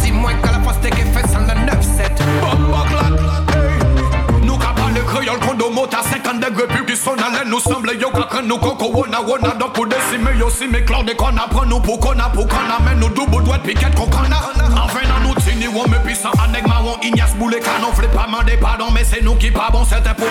Dis-moi 0.00 0.32
qu'à 0.42 0.52
la 0.52 0.60
fois 0.60 0.72
c'était 0.80 0.96
qu'est 0.96 1.04
fait 1.04 1.26
sans 1.28 1.40
le 1.40 1.46
9-7 1.46 2.16
Bomba 2.40 2.84
clac 2.88 3.56
hey. 3.56 4.46
Nous 4.46 4.56
créole 4.56 5.38
condo 5.40 5.70
mot 5.70 5.86
à 5.86 6.02
50 6.02 6.40
degrés 6.40 6.96
sonne 6.96 7.20
à 7.20 7.30
l'aine 7.30 7.50
Nous 7.50 7.60
semble 7.60 7.92
yo 8.00 8.10
qu'à 8.10 8.42
nous 8.42 8.58
coco 8.58 8.86
wona 8.86 9.20
wona 9.20 9.50
Donc 9.58 9.74
pour 9.74 9.86
décimer 9.86 10.38
yo 10.38 10.48
si 10.48 10.66
mes 10.66 10.84
clés 10.84 11.14
qu'on 11.16 11.36
apprend 11.36 11.66
nous 11.66 11.80
pour 11.80 12.00
qu'on 12.00 12.18
a 12.18 12.30
pour 12.30 12.48
qu'on 12.48 12.56
amène 12.56 12.98
nous 12.98 13.10
double 13.10 13.44
doigt 13.44 13.58
de 13.58 13.68
piquette 13.68 13.94
qu'on 13.94 14.06
qu'on 14.06 14.22
nous 14.22 15.39
tini 15.60 15.68
ou 15.68 15.88
me 15.88 15.98
puissant 15.98 16.30
ou 16.32 17.04
ignace 17.06 17.34
boule 17.36 17.58
canon 17.60 17.92
Flip 17.92 18.10
pas 18.10 18.26
mandé 18.26 18.56
pardon 18.56 18.86
mais 18.92 19.04
c'est 19.04 19.22
nous 19.22 19.34
qui 19.34 19.50
pas 19.50 19.68
bon 19.70 19.84
pour 20.14 20.26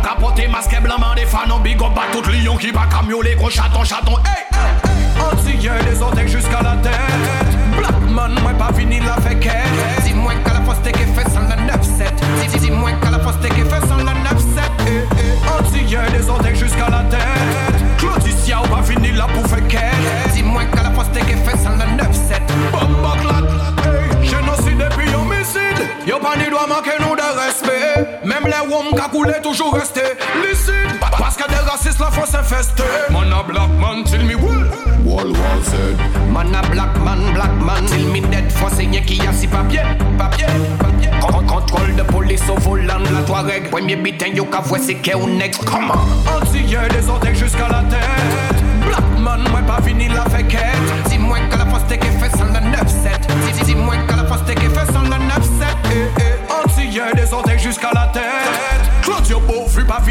capoté 0.00 0.48
masqué 0.48 0.78
blanc 0.80 0.98
mandé 0.98 1.22
fanon 1.26 1.58
Big 1.60 1.80
up 1.82 1.98
tout 2.12 2.22
lion 2.30 2.56
qui 2.56 2.70
va 2.70 2.86
camioler 2.86 3.34
gros 3.34 3.50
chaton 3.50 3.84
chaton 3.84 4.16
Hey 4.24 4.46
Antillais 5.20 5.70
des 5.84 6.00
orteils 6.00 6.28
jusqu'à 6.28 6.62
la 6.62 6.76
tête. 6.76 6.92
Black 7.76 8.00
man 8.10 8.38
moi 8.42 8.52
pas 8.54 8.72
fini 8.72 9.00
la 9.00 9.16
fait 9.20 9.38
Dis-moi 10.04 10.32
qu'à 10.44 10.54
la 10.54 10.60
fois 10.62 10.74
c'était 10.82 10.92
qu'est 10.92 11.12
fait 11.14 11.28
sans 11.30 11.40
le 11.40 11.70
9-7 11.70 12.50
Dis- 12.50 12.58
Dis-moi 12.58 12.92
qu'à 13.02 13.10
la 13.10 13.18
fois 13.18 13.34
c'était 13.40 13.54
qu'est 13.54 13.68
fait 13.68 13.86
sans 13.86 13.96
le 13.96 14.04
9-7 14.04 14.10
eh, 14.86 14.90
eh. 15.18 15.62
Antillais 15.62 16.10
des 16.18 16.28
orteils 16.28 16.56
jusqu'à 16.56 16.88
la 16.88 17.02
tête 17.10 17.20
coulé 29.20 29.34
toujours 29.42 29.74
resté 29.74 30.00
Lucide. 30.42 30.98
Parce 31.18 31.36
que 31.36 31.48
des 31.48 31.56
racistes 31.56 31.98
la 32.00 32.10
France 32.10 32.34
infestée 32.34 32.82
Man 33.10 33.32
a 33.32 33.42
black 33.42 33.68
man 33.78 34.04
till 34.04 34.24
me 34.24 34.34
will 34.34 34.64
Wall 35.04 35.26
wall 35.32 35.62
said 35.64 35.96
Man 36.32 36.54
a 36.54 36.62
black 36.70 36.96
man, 37.04 37.34
black 37.34 37.52
man. 37.60 37.84
Till 37.86 38.06
me 38.08 38.20
dead 38.20 38.50
français 38.52 38.84
y'a 38.84 39.00
qui 39.00 39.20
a 39.26 39.32
si 39.32 39.46
papier 39.46 39.82
Papier, 40.16 40.46
papier. 40.78 41.10
Con- 41.20 41.44
Contrôle 41.46 41.94
de 41.96 42.02
police 42.02 42.42
au 42.48 42.58
volant 42.60 43.00
de 43.00 43.12
la 43.14 43.20
Touareg. 43.22 43.70
Premier 43.70 43.96
bitin 43.96 44.28
yo 44.34 44.46
voix 44.64 44.78
c'est 44.78 44.94
qu'est 44.94 45.14
un 45.14 45.40
ex 45.40 45.58
Comment 45.58 45.94
Antillais 46.34 46.88
des 46.90 47.08
orteils 47.08 47.34
jusqu'à 47.34 47.68
la 47.68 47.82
tête. 47.90 48.62
Black 48.86 49.18
man, 49.20 49.40
moi 49.50 49.60
pas 49.66 49.82
fini 49.82 50.08
la 50.08 50.24
fait 50.30 50.44
Dis-moi 51.08 51.38
qu'à 51.50 51.56
la 51.58 51.66
c'était 51.80 51.98
qu'est 51.98 52.18
fait 52.18 52.30
sans 52.36 52.44
le 52.44 52.60
9-7 52.60 53.56
Dis- 53.58 53.64
Dis-moi 53.64 53.94
qu'à 54.08 54.16
la 54.16 54.24
c'était 54.38 54.54
qu'est 54.60 54.68
fait 54.70 54.92
sans 54.92 55.02
le 55.02 55.08
9-7 55.08 55.16
eh, 55.92 55.96
eh. 56.18 56.52
Antillais 56.64 57.12
des 57.14 57.32
orteils 57.32 57.58
jusqu'à 57.58 57.90
la 57.94 58.06
tête 58.12 58.22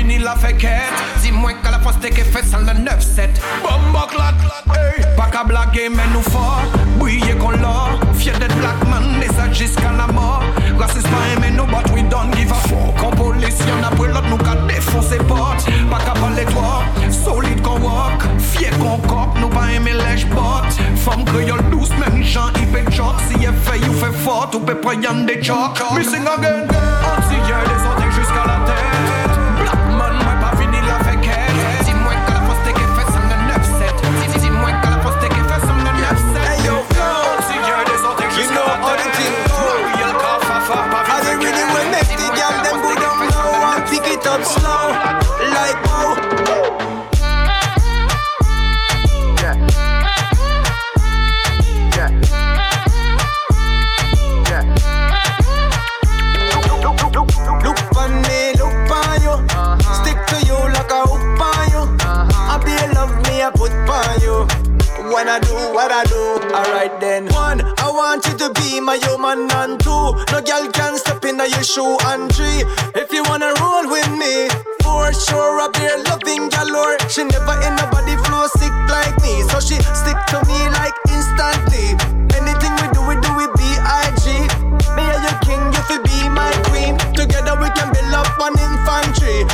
Fini 0.10 0.24
la 0.24 0.36
fait 0.36 0.58
Dis-moi 1.22 1.52
qu'à 1.62 1.70
la 1.70 2.10
qu'est 2.10 2.24
fait 2.24 2.44
sans 2.44 2.60
le 2.60 2.66
9-7 2.66 3.30
Bomba 3.62 4.08
clac, 4.10 4.34
hey. 4.74 5.06
Pas 5.16 5.28
qu'à 5.28 5.44
blaguer 5.44 5.90
mais 5.90 6.02
nous 6.12 6.22
fort 6.22 6.64
Briller 6.98 7.36
qu'on 7.36 7.52
Fier 8.16 8.38
d'être 8.40 8.56
black 8.58 8.88
man 8.90 9.22
et 9.22 9.28
ça 9.28 9.52
jusqu'à 9.52 9.92
la 9.92 10.08
mort. 10.12 10.44
Pas 10.80 10.88
aimé 11.36 11.54
nous 11.56 11.66
but 11.66 11.92
we 11.94 12.02
don't 12.10 12.34
give 12.36 12.52
a 12.52 12.56
fuck. 12.56 13.16
Police 13.16 13.60
y'en 13.68 13.88
a 13.88 14.08
l'autre 14.08 14.28
nous 14.30 14.38
qu'à 14.38 14.56
défoncer 14.68 15.18
porte 15.18 15.70
Pas 15.92 16.00
qu'à 16.00 16.20
parler 16.20 16.46
toi 16.46 16.84
Solide 17.12 17.62
qu'on 17.62 17.80
walk. 17.80 18.24
Fier 18.40 18.72
qu'on 18.80 18.98
cop 19.08 19.38
nous 19.40 19.50
pas 19.50 19.68
Femme 20.96 21.24
créole 21.26 21.70
douce 21.70 21.92
même 21.92 22.24
Jean 22.24 22.48
choc 22.92 23.16
Si 23.28 23.38
fait 23.38 23.80
you 23.86 23.94
fait 23.94 24.18
fort 24.24 24.50
ou 24.56 24.60
peut 24.60 24.76
prendre 24.76 25.26
des 25.26 25.44
chocs. 25.44 25.80
Missing 25.96 26.26
again 26.26 26.66
Antillais 26.66 27.64
des 27.66 27.86
orteils 27.86 27.99
what 65.80 65.96
I 65.96 66.04
do, 66.12 66.24
alright 66.52 67.00
then. 67.00 67.32
One, 67.32 67.64
I 67.80 67.88
want 67.88 68.28
you 68.28 68.36
to 68.44 68.52
be 68.60 68.82
my 68.82 69.00
human, 69.00 69.48
and 69.48 69.80
two, 69.80 70.12
no 70.28 70.40
girl 70.44 70.68
can 70.76 71.00
step 71.00 71.24
in 71.24 71.40
your 71.40 71.64
shoe. 71.64 71.96
And 72.12 72.28
three, 72.36 72.68
if 73.00 73.08
you 73.16 73.24
wanna 73.24 73.56
roll 73.64 73.88
with 73.88 74.12
me, 74.20 74.52
for 74.84 75.08
sure 75.16 75.56
I'll 75.64 75.72
be 75.72 75.88
a 75.88 75.96
loving 76.12 76.52
galore. 76.52 77.00
She 77.08 77.24
never 77.24 77.56
in 77.64 77.80
nobody 77.80 78.20
flow 78.28 78.52
sick 78.60 78.76
like 78.92 79.16
me, 79.24 79.40
so 79.48 79.64
she 79.64 79.80
Stick 80.04 80.20
to 80.36 80.44
me 80.52 80.60
like 80.76 80.96
instantly. 81.16 81.96
Anything 82.36 82.76
we 82.84 82.88
do, 82.92 83.00
we 83.08 83.16
do 83.24 83.32
it 83.40 83.52
B.I.G. 83.56 84.24
Me 85.00 85.04
and 85.16 85.24
your 85.24 85.38
king, 85.48 85.64
you 85.72 85.82
fi 85.88 85.96
be 86.04 86.18
my 86.28 86.52
queen. 86.68 87.00
Together 87.16 87.56
we 87.56 87.72
can 87.72 87.88
build 87.96 88.14
up 88.20 88.28
an. 88.44 88.79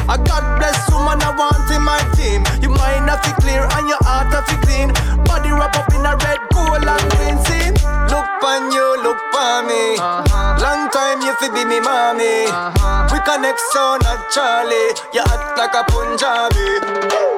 A 0.08 0.18
God 0.18 0.46
bless 0.60 0.78
woman 0.92 1.22
I 1.22 1.32
want 1.36 1.70
in 1.72 1.82
my 1.82 2.00
team. 2.16 2.44
Your 2.62 2.72
mind 2.72 3.10
have 3.10 3.22
to 3.24 3.34
clear 3.42 3.64
and 3.64 3.88
your 3.88 4.02
heart 4.04 4.32
have 4.34 4.46
to 4.48 4.58
clean. 4.66 4.94
Body 5.26 5.52
wrap 5.52 5.76
up 5.76 5.90
in 5.94 6.06
a 6.06 6.14
red, 6.24 6.40
gold 6.54 6.86
and 6.86 7.06
green 7.18 7.38
scene. 7.46 7.76
Look 8.12 8.30
on 8.44 8.72
you, 8.72 8.88
look 9.02 9.20
on 9.34 9.68
me. 9.68 9.98
Uh-huh. 9.98 10.62
Long 10.62 10.90
time 10.92 11.22
you 11.22 11.34
fi 11.42 11.50
be 11.50 11.66
me 11.66 11.80
mommy. 11.80 12.46
Uh-huh. 12.48 13.10
We 13.12 13.20
connect 13.26 13.60
so 13.74 13.98
naturally. 14.02 14.96
You 15.14 15.22
act 15.26 15.58
like 15.58 15.74
a 15.74 15.84
Punjabi. 15.90 17.35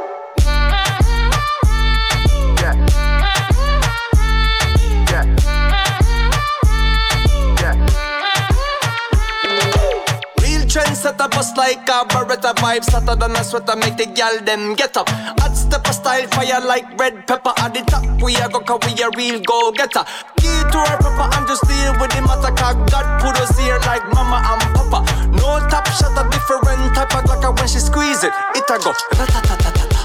Trendsetter 11.08 11.32
bust 11.32 11.56
like 11.56 11.88
a 11.88 12.04
Beretta 12.04 12.54
vibe 12.56 12.84
Hotter 12.92 13.16
than 13.16 13.32
a 13.32 13.44
sweater 13.44 13.76
make 13.78 13.96
the 13.96 14.08
gal 14.08 14.44
them 14.44 14.76
get 14.76 14.98
up 14.98 15.08
Hot 15.40 15.56
stepper 15.56 15.94
style 15.94 16.28
fire 16.28 16.60
like 16.60 17.00
red 17.00 17.26
pepper 17.28 17.54
At 17.58 17.74
the 17.74 17.82
top 17.88 18.04
we 18.22 18.36
a 18.36 18.50
go 18.50 18.60
cause 18.60 18.80
we 18.84 18.92
a 19.02 19.10
real 19.16 19.40
go 19.40 19.72
getter 19.72 20.04
Key 20.36 20.52
to 20.52 20.78
our 20.78 20.98
papa 21.00 21.32
and 21.38 21.48
just 21.48 21.64
deal 21.64 21.96
with 21.96 22.12
the 22.12 22.20
matter 22.28 22.52
Cause 22.60 22.76
God 22.92 23.08
put 23.24 23.40
us 23.40 23.58
here 23.58 23.80
like 23.88 24.04
mama 24.12 24.44
and 24.52 24.76
papa 24.76 25.00
No 25.32 25.64
top 25.72 25.88
shot 25.96 26.12
a 26.20 26.28
different 26.28 26.92
type 26.92 27.16
of 27.16 27.24
glock 27.24 27.56
when 27.56 27.68
she 27.68 27.80
squeeze 27.80 28.24
it 28.24 28.34
It 28.56 28.68
a 28.68 28.76
go 28.76 28.92
ta-ta-ta-ta-ta 29.16 30.04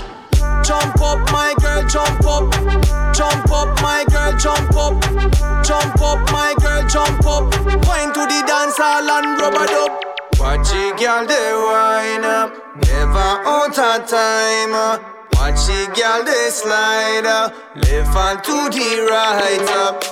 Jump 0.63 1.03
up, 1.03 1.19
my 1.33 1.53
girl, 1.59 1.83
jump 1.89 2.25
up. 2.25 2.47
Jump 3.13 3.51
up, 3.51 3.83
my 3.83 4.05
girl, 4.09 4.33
jump 4.39 4.77
up. 4.77 4.95
Jump 5.67 6.01
up, 6.01 6.23
my 6.31 6.55
girl, 6.63 6.87
jump 6.89 7.27
up. 7.27 7.51
Wine 7.85 8.15
to 8.15 8.23
the 8.31 8.45
dance 8.47 8.79
hall 8.79 9.11
and 9.11 9.41
rubber 9.41 9.67
dub. 9.67 10.12
Watch 10.43 10.75
it, 10.75 10.99
girl, 10.99 11.25
they 11.25 11.53
wine 11.55 12.25
up. 12.25 12.51
Never 12.87 13.31
out 13.47 13.79
of 13.79 14.09
time. 14.11 14.75
uh. 14.75 14.99
Watch 15.39 15.69
it, 15.71 15.95
girl, 15.95 16.25
they 16.25 16.51
slide 16.51 17.27
up. 17.27 17.55
Left 17.77 18.17
and 18.17 18.43
to 18.45 18.57
the 18.75 19.07
right 19.11 19.71
up. 19.87 20.03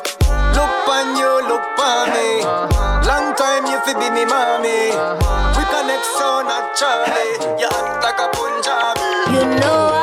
Look 0.54 0.88
on 0.88 1.16
you, 1.18 1.32
look 1.50 1.78
on 1.78 2.10
me. 2.14 2.42
Long 3.06 3.34
time 3.34 3.66
you 3.66 3.78
fi 3.84 3.92
be 3.98 4.08
me 4.14 4.24
mommy. 4.24 4.94
We 5.56 5.62
connect 5.66 6.06
so 6.18 6.42
naturally. 6.46 7.60
You 7.60 7.68
act 7.68 8.04
like 8.04 8.18
a 8.18 8.28
Punjabi. 8.30 9.34
You 9.34 9.60
know 9.60 9.99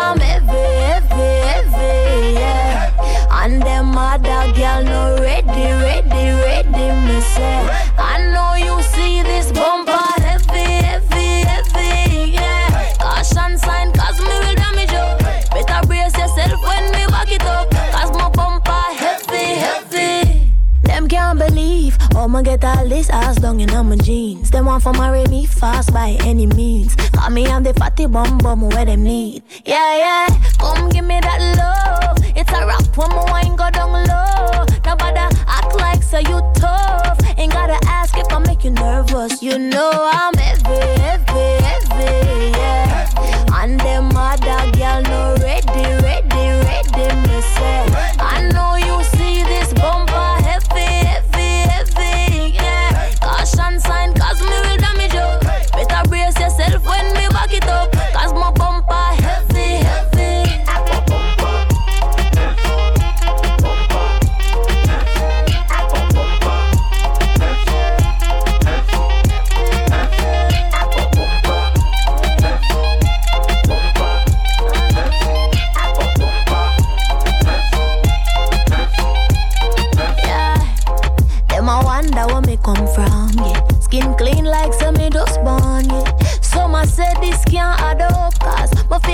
I'ma 22.37 22.43
get 22.43 22.63
all 22.65 22.87
this 22.87 23.09
ass 23.09 23.37
down 23.37 23.59
in 23.59 23.89
my 23.89 23.95
jeans. 23.95 24.51
Them 24.51 24.65
want 24.65 24.83
for 24.83 24.93
marry 24.93 25.25
me 25.25 25.47
fast 25.47 25.91
by 25.91 26.17
any 26.21 26.45
means. 26.45 26.95
Call 27.11 27.31
me 27.31 27.47
I'm 27.47 27.63
the 27.63 27.73
fatty 27.73 28.05
bum 28.05 28.37
bum 28.37 28.69
where 28.69 28.85
them 28.85 29.01
need. 29.01 29.41
Yeah, 29.65 29.97
yeah, 29.97 30.27
come 30.59 30.87
give 30.89 31.03
me 31.03 31.19
that 31.19 31.41
love. 31.57 32.17
It's 32.37 32.51
a 32.51 32.67
rap 32.67 32.95
when 32.95 33.09
my 33.09 33.23
wine 33.31 33.55
go 33.55 33.71
down 33.71 33.91
low. 33.91 34.65
Nobody 34.85 35.17
act 35.47 35.75
like 35.77 36.03
so 36.03 36.19
you 36.19 36.39
tough. 36.53 37.17
Ain't 37.39 37.53
gotta 37.53 37.79
ask 37.87 38.15
if 38.15 38.31
I 38.31 38.37
make 38.37 38.63
you 38.63 38.69
nervous. 38.69 39.41
You 39.41 39.57
know 39.57 39.89
I'm 40.13 40.35
heavy, 40.35 41.01
heavy, 41.01 41.63
heavy, 41.65 42.51
yeah. 42.51 43.63
And 43.63 43.79
them 43.79 44.15
other 44.15 44.77
girl 44.77 45.01
no 45.01 45.37
ready, 45.41 46.03
ready, 46.05 46.45
ready, 46.67 47.15
me 47.27 47.41
say. 47.41 48.06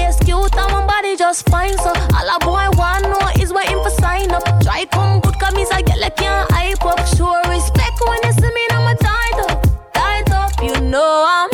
Face 0.04 0.20
cute 0.26 0.56
and 0.56 0.72
my 0.72 0.86
body 0.86 1.16
just 1.16 1.48
fine. 1.50 1.78
So 1.78 1.92
all 2.16 2.30
a 2.36 2.38
boy 2.40 2.68
want 2.78 3.04
know 3.04 3.42
is 3.42 3.52
waiting 3.54 3.82
for 3.84 3.90
sign 4.02 4.32
up. 4.32 4.44
Try 4.62 4.86
come 4.92 5.22
good, 5.22 5.40
cause 5.40 5.54
me 5.56 5.66
say 5.66 5.82
girl 5.84 6.04
I 6.04 6.10
can't 6.10 6.52
hype 6.52 6.86
up. 6.86 7.00
Sure 7.16 7.42
respect 7.48 7.98
when 8.08 8.20
you 8.24 8.34
see 8.34 8.52
me, 8.58 8.64
now 8.70 8.82
my 8.84 8.96
tight 8.96 9.40
up, 9.50 9.68
tight 9.94 10.32
up. 10.32 10.52
You 10.62 10.80
know 10.82 11.26
I'm 11.28 11.53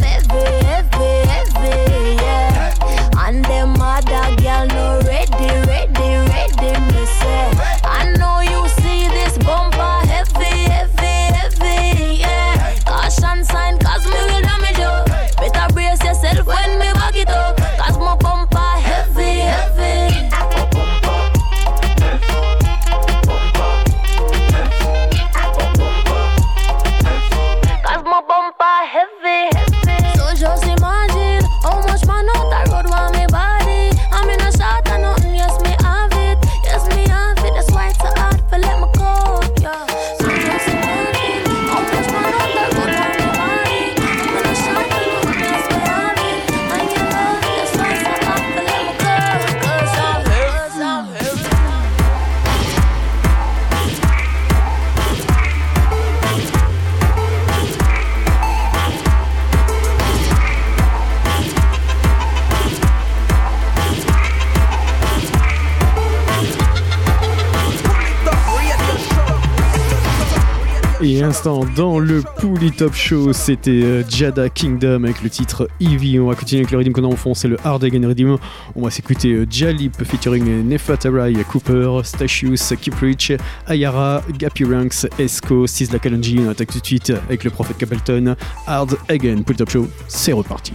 Dans 71.76 72.00
le 72.00 72.24
Pouli 72.38 72.72
Top 72.72 72.96
Show, 72.96 73.34
c'était 73.34 73.70
euh, 73.70 74.04
Jada 74.10 74.50
Kingdom 74.50 75.04
avec 75.04 75.22
le 75.22 75.30
titre 75.30 75.70
Eevee. 75.80 76.20
On 76.20 76.28
va 76.28 76.34
continuer 76.34 76.62
avec 76.62 76.72
le 76.72 76.80
rythme 76.80 76.92
qu'on 76.92 77.04
a 77.04 77.08
en 77.08 77.48
le 77.48 77.58
Hard 77.64 77.84
Again 77.84 78.08
Rhythm. 78.08 78.38
On 78.76 78.82
va 78.82 78.90
s'écouter 78.90 79.34
euh, 79.34 79.46
Jalip 79.48 80.04
featuring 80.04 80.68
Nefertari, 80.68 81.36
Cooper, 81.48 82.02
Statius, 82.04 82.74
Kiprich, 82.82 83.34
Ayara, 83.68 84.24
Gappy 84.40 84.64
Ranks, 84.64 85.08
Esco, 85.20 85.68
Sizzla 85.68 86.00
Kalonji. 86.00 86.40
On 86.44 86.50
attaque 86.50 86.72
tout 86.72 86.80
de 86.80 86.86
suite 86.86 87.14
avec 87.28 87.44
le 87.44 87.52
prophète 87.52 87.78
Capleton. 87.78 88.36
Hard 88.66 88.98
Again, 89.08 89.44
Pouli 89.44 89.58
Top 89.58 89.70
Show, 89.70 89.88
c'est 90.08 90.34
reparti. 90.34 90.74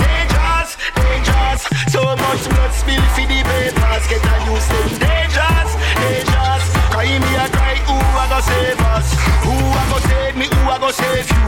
Dangerous, 0.00 0.70
dangerous. 0.96 1.62
So 1.92 2.02
much 2.02 2.44
blood 2.48 2.72
spill 2.72 3.04
fi 3.14 3.24
the 3.26 3.40
papers. 3.44 4.04
Get 4.10 4.24
a 4.24 4.34
use 4.50 4.68
them 4.72 4.88
dangerous, 5.02 5.70
dangerous. 6.00 6.64
Cry 6.92 7.10
me 7.18 7.32
a 7.36 7.46
cry, 7.50 7.76
who 7.86 7.96
a 7.96 8.24
go 8.30 8.38
save 8.40 8.80
us? 8.94 9.08
Who 9.44 9.54
a 9.54 9.82
go 9.90 9.98
save 10.08 10.36
me? 10.36 10.46
Who 10.46 10.60
a 10.70 10.76
go 10.78 10.90
save 10.90 11.28
you? 11.30 11.44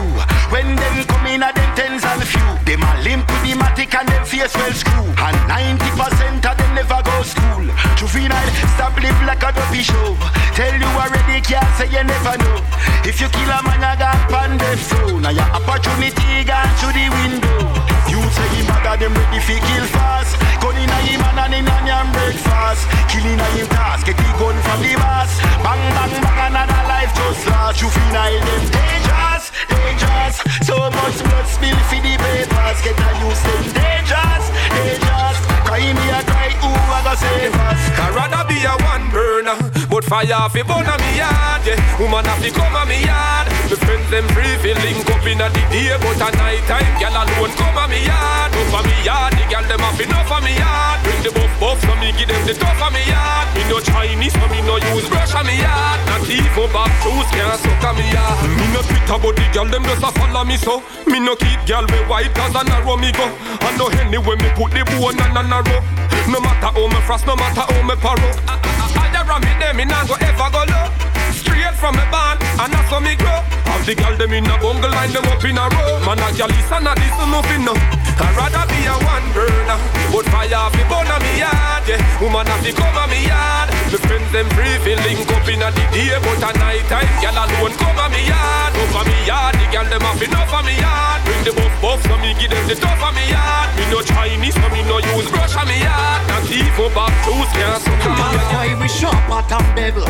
When 0.51 0.75
them 0.75 1.03
come 1.05 1.27
in 1.27 1.43
a 1.43 1.51
them 1.51 1.71
tens 1.75 2.03
and 2.05 2.23
few, 2.23 2.49
them 2.63 2.83
a 2.83 2.91
limp 3.03 3.27
with 3.27 3.43
the 3.43 3.53
matic 3.59 3.93
and 3.99 4.07
them 4.07 4.23
face 4.23 4.55
well 4.55 4.71
screw. 4.71 5.03
And 5.19 5.37
90% 5.43 6.39
of 6.47 6.55
them 6.55 6.71
never 6.75 7.01
go 7.03 7.15
school. 7.23 7.67
Juvenile, 7.99 8.51
stop 8.75 8.95
live 8.95 9.21
like 9.27 9.43
a 9.43 9.51
dopey 9.51 9.83
show. 9.83 10.15
Tell 10.55 10.73
you 10.73 10.87
already, 10.95 11.41
can't 11.43 11.67
say 11.75 11.91
you 11.91 12.03
never 12.03 12.37
know. 12.39 12.63
If 13.03 13.19
you 13.19 13.27
kill 13.27 13.51
a 13.51 13.59
man, 13.63 13.83
I 13.83 13.95
got 13.99 14.15
pan 14.31 14.57
flow. 14.87 15.19
Now 15.19 15.31
your 15.31 15.49
opportunity 15.51 16.43
gone 16.47 16.71
through 16.79 16.95
the 16.95 17.07
window. 17.11 17.56
You 18.99 19.09
bad, 19.09 19.13
them 19.13 19.23
ready 19.23 19.39
fi 19.39 19.59
kill 19.59 19.85
fast. 19.85 20.39
Gun 20.61 20.75
inna 20.75 20.95
him 21.05 21.21
and 21.21 21.39
an 21.39 21.53
inna 21.53 21.77
him 21.85 22.11
breakfast. 22.11 22.87
Killing 23.09 23.39
a 23.39 23.45
him 23.53 23.67
task, 23.67 24.05
get 24.05 24.17
the 24.17 24.23
gun 24.39 24.55
from 24.61 24.81
the 24.81 24.95
boss. 24.95 25.39
Bang 25.63 25.83
bang 25.93 26.21
bang, 26.21 26.55
another 26.55 26.83
life 26.87 27.13
just 27.15 27.47
lost. 27.47 27.79
Juvenile, 27.79 28.39
them 28.45 28.86
fire 40.07 40.49
fi 40.49 40.63
burn 40.63 40.87
a 40.87 40.95
me 40.97 41.19
yard. 41.19 41.63
Yeah, 41.67 41.99
woman 41.99 42.23
have 42.23 42.39
to 42.39 42.49
come 42.51 42.75
a 42.75 42.83
me 42.87 43.03
yard. 43.03 43.47
My 43.67 43.75
friends 43.75 44.07
them 44.09 44.25
free 44.31 44.55
fi 44.63 44.71
link 44.79 45.03
up 45.03 45.25
in 45.27 45.43
a 45.43 45.47
the 45.51 45.63
day, 45.69 45.91
but 45.99 46.19
a 46.23 46.29
night 46.39 46.63
time, 46.65 46.87
girl 46.97 47.17
alone 47.19 47.53
come 47.59 47.77
a 47.77 47.85
me 47.91 47.99
yard. 48.07 48.55
Up 48.55 48.73
a 48.73 48.79
me 48.87 48.95
yard, 49.03 49.35
the 49.35 49.43
girl 49.51 49.65
them 49.67 49.83
have 49.83 49.99
enough 49.99 50.31
a 50.31 50.37
me 50.39 50.55
yard. 50.55 50.97
Bring 51.03 51.21
the 51.27 51.31
buff 51.35 51.53
buff, 51.59 51.79
so 51.83 51.93
me 51.99 52.15
give 52.15 52.31
them 52.31 52.41
the 52.47 52.55
tough 52.55 52.79
a 52.79 52.87
me 52.89 53.03
yard. 53.03 53.47
Me 53.53 53.61
no 53.67 53.77
Chinese, 53.83 54.33
so 54.33 54.45
me 54.47 54.59
no 54.63 54.79
use 54.95 55.07
brush 55.11 55.35
a 55.35 55.41
me 55.43 55.59
yard. 55.59 55.99
Not 56.07 56.23
even 56.23 56.69
back 56.71 56.91
shoes 57.03 57.27
can't 57.35 57.59
suck 57.59 57.83
a 57.83 57.91
me 57.99 58.07
yard. 58.07 58.37
Me 58.55 58.65
no 58.71 58.81
Twitter, 58.87 59.19
but 59.19 59.33
the 59.35 59.45
girl 59.51 59.67
them 59.67 59.83
just 59.83 60.07
a 60.07 60.09
follow 60.15 60.43
me 60.47 60.55
so. 60.55 60.79
Me 61.05 61.19
no 61.19 61.35
keep 61.35 61.59
girl 61.67 61.83
we 61.91 61.99
white 62.07 62.31
as 62.31 62.55
a 62.55 62.63
narrow 62.63 62.95
me 62.95 63.11
go. 63.11 63.27
I 63.59 63.75
know 63.75 63.91
anywhere 63.99 64.39
me 64.39 64.49
put 64.55 64.71
the 64.71 64.87
bone 64.87 65.19
and 65.19 65.35
a 65.35 65.43
narrow. 65.43 65.83
No 66.31 66.39
matter 66.39 66.71
how 66.75 66.87
me 66.87 66.99
frost, 67.07 67.25
no 67.25 67.35
matter 67.35 67.63
how 67.63 67.81
me 67.87 67.95
I, 67.95 68.76
I, 68.95 69.11
I 69.11 69.23
it 69.43 69.59
them, 69.59 69.77
me 69.77 69.85
nah 69.85 70.05
go 70.05 70.15
ever 70.15 70.49
go 70.51 70.63
low. 70.71 71.06
Straight 71.67 71.79
from 71.83 71.95
me 71.99 72.05
barn, 72.11 72.39
and 72.63 72.71
that's 72.71 72.87
how 72.87 72.99
me 73.03 73.11
grow. 73.19 73.43
Have 73.67 73.83
the 73.83 73.91
girl 73.91 74.15
them 74.15 74.31
in 74.31 74.47
a 74.47 74.55
bungle 74.63 74.87
line, 74.87 75.11
them 75.11 75.27
up 75.27 75.43
in 75.43 75.59
a 75.59 75.67
row. 75.67 75.99
Man 76.07 76.15
a 76.15 76.31
girl 76.31 76.47
is 76.47 76.71
and 76.71 76.87
a 76.87 76.95
this 76.95 77.17
nothing 77.27 77.67
no. 77.67 77.75
I'd 77.75 78.33
rather 78.39 78.63
be 78.71 78.87
a 78.87 78.95
one 79.03 79.27
burner, 79.35 79.75
but 80.07 80.23
fire 80.31 80.71
fi 80.71 80.83
burn 80.87 81.11
a 81.11 81.17
me 81.19 81.43
yard. 81.43 81.83
Yeah, 81.83 81.99
woman 82.23 82.47
have 82.47 82.63
to 82.63 82.71
come 82.71 82.95
a 82.95 83.03
me 83.11 83.19
yard. 83.27 83.67
Me 83.91 83.99
friends 83.99 84.31
them 84.31 84.47
free 84.55 84.79
fi 84.79 84.95
link 85.03 85.27
up 85.27 85.43
in 85.43 85.59
a 85.59 85.67
the 85.75 85.83
day, 85.91 86.15
but 86.23 86.39
a 86.39 86.51
night 86.55 86.87
time, 86.87 87.11
girl 87.19 87.35
alone 87.35 87.75
come 87.75 87.99
a 87.99 88.07
me 88.15 88.23
yard. 88.23 88.71
Up 88.71 88.95
a 88.97 89.01
me 89.03 89.19
yard, 89.27 89.53
the 89.59 89.65
girl 89.67 89.87
them 89.91 90.03
have 90.07 90.23
enough 90.23 90.53
a 90.55 90.59
me 90.63 90.73
yard. 90.79 91.19
Bring 91.27 91.43
the 91.43 91.51
buff 91.51 91.75
buff, 91.83 91.99
so 92.07 92.15
me 92.23 92.31
give 92.39 92.47
them 92.47 92.63
the 92.63 92.79
tough 92.79 93.03
a 93.03 93.11
me 93.11 93.27
yard. 93.27 93.67
Me 93.75 93.83
no 93.91 93.99
Chinese, 94.07 94.55
so 94.55 94.67
me 94.71 94.87
no 94.87 95.03
use 95.03 95.27
brush 95.35 95.59
a 95.59 95.63
me 95.67 95.83
yard. 95.83 96.21
Not 96.31 96.47
even 96.47 96.89
back 96.95 97.11
shoes 97.27 97.51
can't 97.53 97.81
suck 97.83 98.01
a 98.01 98.09
me 98.15 98.23
That's 98.23 98.49
why 98.55 98.71
we 98.79 98.87
shop 98.87 99.29
at 99.35 99.51
and 99.51 99.69
bevel. 99.75 100.07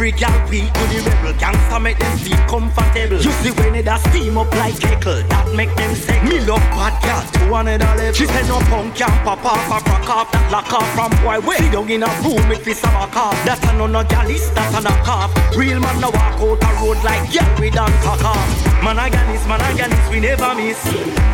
Every 0.00 0.12
gal 0.16 0.38
beat 0.48 0.72
to 0.72 0.99
the 1.04 1.10
rebel. 1.10 1.32
Gangsta 1.40 1.80
make 1.80 1.98
them 1.98 2.18
feel 2.18 2.36
comfortable. 2.48 3.20
You 3.20 3.32
see 3.42 3.50
when 3.52 3.74
it 3.74 3.88
a 3.88 3.98
steam 3.98 4.38
up 4.38 4.52
like 4.56 4.74
keckle, 4.74 5.26
that 5.28 5.46
make 5.54 5.74
them 5.76 5.94
sick. 5.94 6.22
Me 6.24 6.40
love 6.40 6.64
bad 6.74 6.94
gal 7.02 7.22
to 7.24 7.54
another 7.54 7.92
level. 7.96 8.12
She 8.12 8.26
said 8.26 8.46
no 8.48 8.58
punk 8.68 8.94
can 8.94 9.10
pop 9.24 9.44
off 9.44 9.68
a 9.68 9.78
rock 9.88 10.08
off 10.08 10.32
that 10.32 10.50
lock 10.52 10.72
off 10.72 10.88
from 10.94 11.10
boy. 11.22 11.40
Way 11.46 11.56
sit 11.56 11.72
down 11.72 11.88
in 11.90 12.02
a 12.02 12.10
room 12.22 12.42
with 12.48 12.64
fist 12.64 12.84
of 12.84 12.94
a 12.94 13.06
car. 13.08 13.32
That's 13.44 13.62
a 13.68 13.72
no 13.76 13.86
no 13.86 14.04
gal 14.04 14.28
is 14.28 14.50
that 14.52 14.74
a 14.76 14.80
knock 14.82 15.08
off. 15.08 15.30
Real 15.56 15.80
man 15.80 16.00
no 16.00 16.10
walk 16.10 16.40
out 16.40 16.62
a 16.62 16.70
road 16.82 17.00
like 17.04 17.30
gal 17.32 17.48
we 17.58 17.70
done 17.70 17.92
cock 18.02 18.24
off. 18.24 18.48
Man 18.82 18.96
got 18.96 19.26
man 19.46 19.76
got 19.76 20.10
we 20.10 20.20
never 20.20 20.54
miss. 20.54 20.80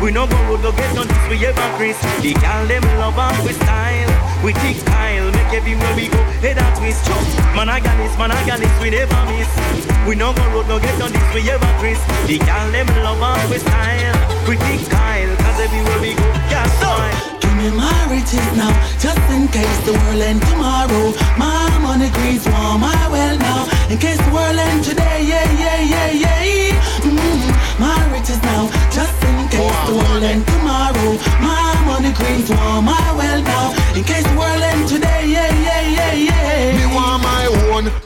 We 0.01 0.11
no 0.11 0.27
go 0.27 0.35
road, 0.47 0.61
no 0.61 0.71
get 0.71 0.97
on 0.97 1.07
this, 1.07 1.29
we 1.29 1.45
ever 1.45 1.67
Chris. 1.77 1.97
The 2.21 2.33
gal 2.33 2.67
them 2.67 2.83
love 2.99 3.17
and 3.17 3.45
we 3.45 3.53
style. 3.53 4.43
We 4.43 4.53
take 4.53 4.77
style, 4.77 5.31
make 5.47 5.57
everywhere 5.57 5.95
we 5.95 6.07
go 6.07 6.17
head 6.43 6.57
and 6.57 6.75
twist 6.77 7.05
chop. 7.05 7.21
Man 7.55 7.69
I 7.69 7.79
got 7.79 7.95
this, 7.97 8.17
man 8.17 8.31
I 8.31 8.45
got 8.45 8.59
this, 8.59 8.71
we 8.81 8.89
never 8.89 9.21
miss. 9.31 9.49
We 10.07 10.15
no 10.15 10.33
go 10.33 10.43
road, 10.51 10.67
no 10.67 10.79
get 10.79 10.99
on 11.01 11.11
this, 11.11 11.27
we 11.33 11.49
ever 11.49 11.71
Chris. 11.79 11.99
The 12.27 12.37
gal 12.39 12.71
them 12.71 12.87
love 13.03 13.21
and 13.21 13.49
we 13.51 13.57
style. 13.59 14.17
We 14.47 14.55
take 14.57 14.81
style, 14.81 15.35
cause 15.37 15.59
everywhere 15.59 15.99
we 16.01 16.13
go, 16.15 16.27
gas 16.51 16.69
style. 16.77 17.39
me 17.57 17.69
my 17.71 17.91
riches 18.11 18.47
now, 18.55 18.71
just 18.99 19.23
in 19.31 19.47
case 19.47 19.79
the 19.85 19.93
world 19.93 20.21
end 20.21 20.41
tomorrow. 20.41 21.13
My 21.37 21.67
money 21.79 22.09
greens 22.11 22.47
warm 22.47 22.81
my 22.81 23.01
well 23.11 23.37
now, 23.37 23.67
in 23.89 23.97
case 23.97 24.19
the 24.19 24.31
world 24.31 24.57
end 24.57 24.83
today. 24.83 25.23
Yeah, 25.23 25.47
yeah, 25.59 25.79
yeah, 25.81 26.11
yeah. 26.23 26.37
Mm-hmm. 27.03 27.81
My 27.81 27.97
riches 28.13 28.41
now, 28.43 28.69
just 28.91 29.15
in 29.23 29.37
case 29.49 29.79
the 29.87 29.95
world 29.95 30.23
end 30.23 30.45
tomorrow. 30.45 31.11
My 31.41 31.73
money 31.85 32.11
greens 32.13 32.49
warm 32.49 32.85
my 32.85 33.07
well 33.15 33.41
now, 33.41 33.73
in 33.95 34.03
case 34.03 34.23
the 34.23 34.37
world 34.37 34.63
end 34.63 34.76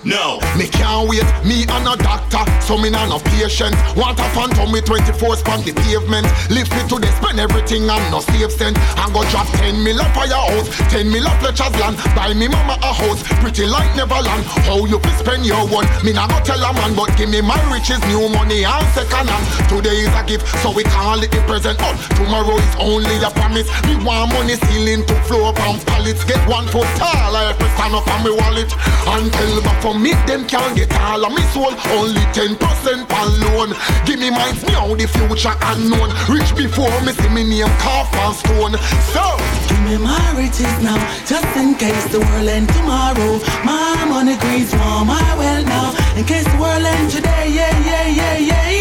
No, 0.04 0.39
me 0.58 0.68
can't 0.92 1.08
wait. 1.10 1.24
Me 1.48 1.64
and 1.64 1.88
a 1.88 1.96
doctor, 1.96 2.44
so 2.60 2.78
me 2.78 2.89
not 2.89 3.08
no 3.08 3.20
patient. 3.32 3.76
Want 3.96 4.20
a 4.20 4.28
phantom 4.36 4.72
with 4.72 4.86
24 4.86 5.38
span 5.38 5.64
the 5.64 5.72
pavement. 5.72 6.28
Lift 6.52 6.72
me 6.76 6.84
to 6.92 7.00
the 7.00 7.08
spend 7.16 7.39
everything 7.39 7.88
and 7.88 8.04
no 8.12 8.20
save 8.20 8.52
cent. 8.52 8.76
And 9.00 9.10
go 9.14 9.24
drop 9.32 9.48
10 9.64 9.84
mil 9.84 10.00
up 10.02 10.12
for 10.12 10.28
your 10.28 10.44
house, 10.52 10.68
10 10.92 11.08
mil 11.08 11.28
up 11.28 11.39
Fletcher's 11.39 11.72
land. 11.80 11.96
Buy 12.16 12.34
me 12.34 12.48
mama 12.48 12.76
a 12.84 12.92
house, 12.92 13.24
pretty 13.39 13.66
like 13.66 13.88
Neverland. 13.96 14.44
How 14.68 14.84
you 14.86 15.00
fi 15.00 15.12
spend 15.16 15.46
your 15.46 15.64
one? 15.68 15.88
Me 16.04 16.12
not 16.12 16.30
go 16.30 16.39
tell 16.44 16.60
a 16.60 16.74
man, 16.76 16.96
but 16.96 17.16
give 17.16 17.30
me 17.30 17.39
my 17.42 17.60
riches, 17.72 18.00
new 18.12 18.28
money 18.28 18.68
and 18.68 18.88
second 18.92 19.32
hand. 19.32 19.46
Today 19.72 19.96
is 20.04 20.14
a 20.14 20.24
gift, 20.28 20.44
so 20.60 20.72
we 20.76 20.84
call 20.84 21.24
it 21.24 21.32
the 21.32 21.39
present. 21.48 21.80
But 21.80 21.96
tomorrow 22.20 22.60
is 22.60 22.76
only 22.80 23.16
a 23.24 23.32
promise. 23.32 23.68
Me 23.88 23.96
want 24.04 24.34
money 24.36 24.60
ceiling 24.68 25.08
to 25.08 25.16
floor 25.24 25.56
from 25.56 25.80
pallets. 25.88 26.24
Get 26.28 26.42
one 26.48 26.68
foot 26.68 26.88
tall, 27.00 27.36
I 27.36 27.56
have 27.56 27.60
to 27.60 27.68
stand 27.80 27.96
up 27.96 28.08
on 28.12 28.20
me 28.28 28.32
wallet. 28.36 28.72
Until 29.08 29.64
but 29.64 29.78
for 29.82 29.96
me, 29.98 30.14
them 30.28 30.46
can't 30.46 30.81
get 30.86 31.02
all 31.02 31.26
of 31.26 31.34
me 31.34 31.42
soul. 31.54 31.74
Only 31.98 32.22
10% 32.34 32.58
on 32.58 33.30
loan. 33.42 33.70
Give 34.06 34.20
me 34.20 34.30
minds 34.30 34.64
now, 34.66 34.94
the 34.96 35.08
future 35.08 35.54
unknown. 35.72 36.10
Rich 36.30 36.56
before 36.56 36.94
me 37.06 37.12
see 37.14 37.30
me 37.30 37.44
name 37.44 37.72
carve 37.78 38.10
and 38.24 38.36
stone. 38.36 38.76
So 39.14 39.24
give 39.70 39.82
me 39.86 39.98
my 39.98 40.22
riches 40.38 40.76
now, 40.82 40.98
just 41.26 41.50
in 41.58 41.76
case 41.76 42.06
the 42.12 42.20
world 42.20 42.48
end 42.48 42.70
tomorrow. 42.70 43.40
My 43.64 44.06
money 44.10 44.38
greens 44.38 44.72
for 44.72 45.06
my 45.06 45.22
well 45.38 45.64
now, 45.66 45.94
in 46.18 46.26
case 46.26 46.46
the 46.46 46.58
world 46.58 46.86
end 46.86 47.12
today. 47.12 47.46
Yeah, 47.52 47.74
yeah, 47.86 48.08
yeah, 48.08 48.38
yeah. 48.40 48.72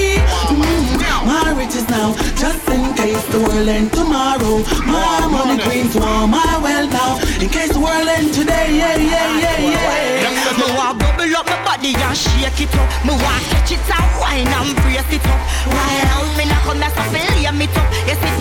Mm-hmm. 0.49 1.27
My 1.27 1.53
riches 1.53 1.89
now, 1.89 2.15
just 2.37 2.69
in 2.69 2.95
case 2.95 3.25
the 3.29 3.41
world 3.41 3.69
end 3.69 3.93
tomorrow. 3.93 4.65
My 4.87 5.27
money 5.29 5.63
greens 5.65 5.93
for 5.93 6.27
my 6.27 6.50
body 11.81 11.95
and 11.97 12.17
shake 12.17 12.61
it 12.61 12.75
up. 12.77 12.89
Me 13.05 13.13
want 13.17 13.45
catch 13.49 13.73
it 13.73 13.81
and 13.81 14.21
wine 14.21 14.47
and 14.47 14.77
brace 14.85 15.13
it 15.13 15.25
up. 15.25 15.41
While 15.65 16.29
me 16.37 16.45
not 16.45 16.61
come 16.65 16.77
here 16.77 16.93
so 16.93 17.03
lay 17.13 17.51
me 17.57 17.67
up. 17.73 17.89
You 18.07 18.15
see 18.21 18.40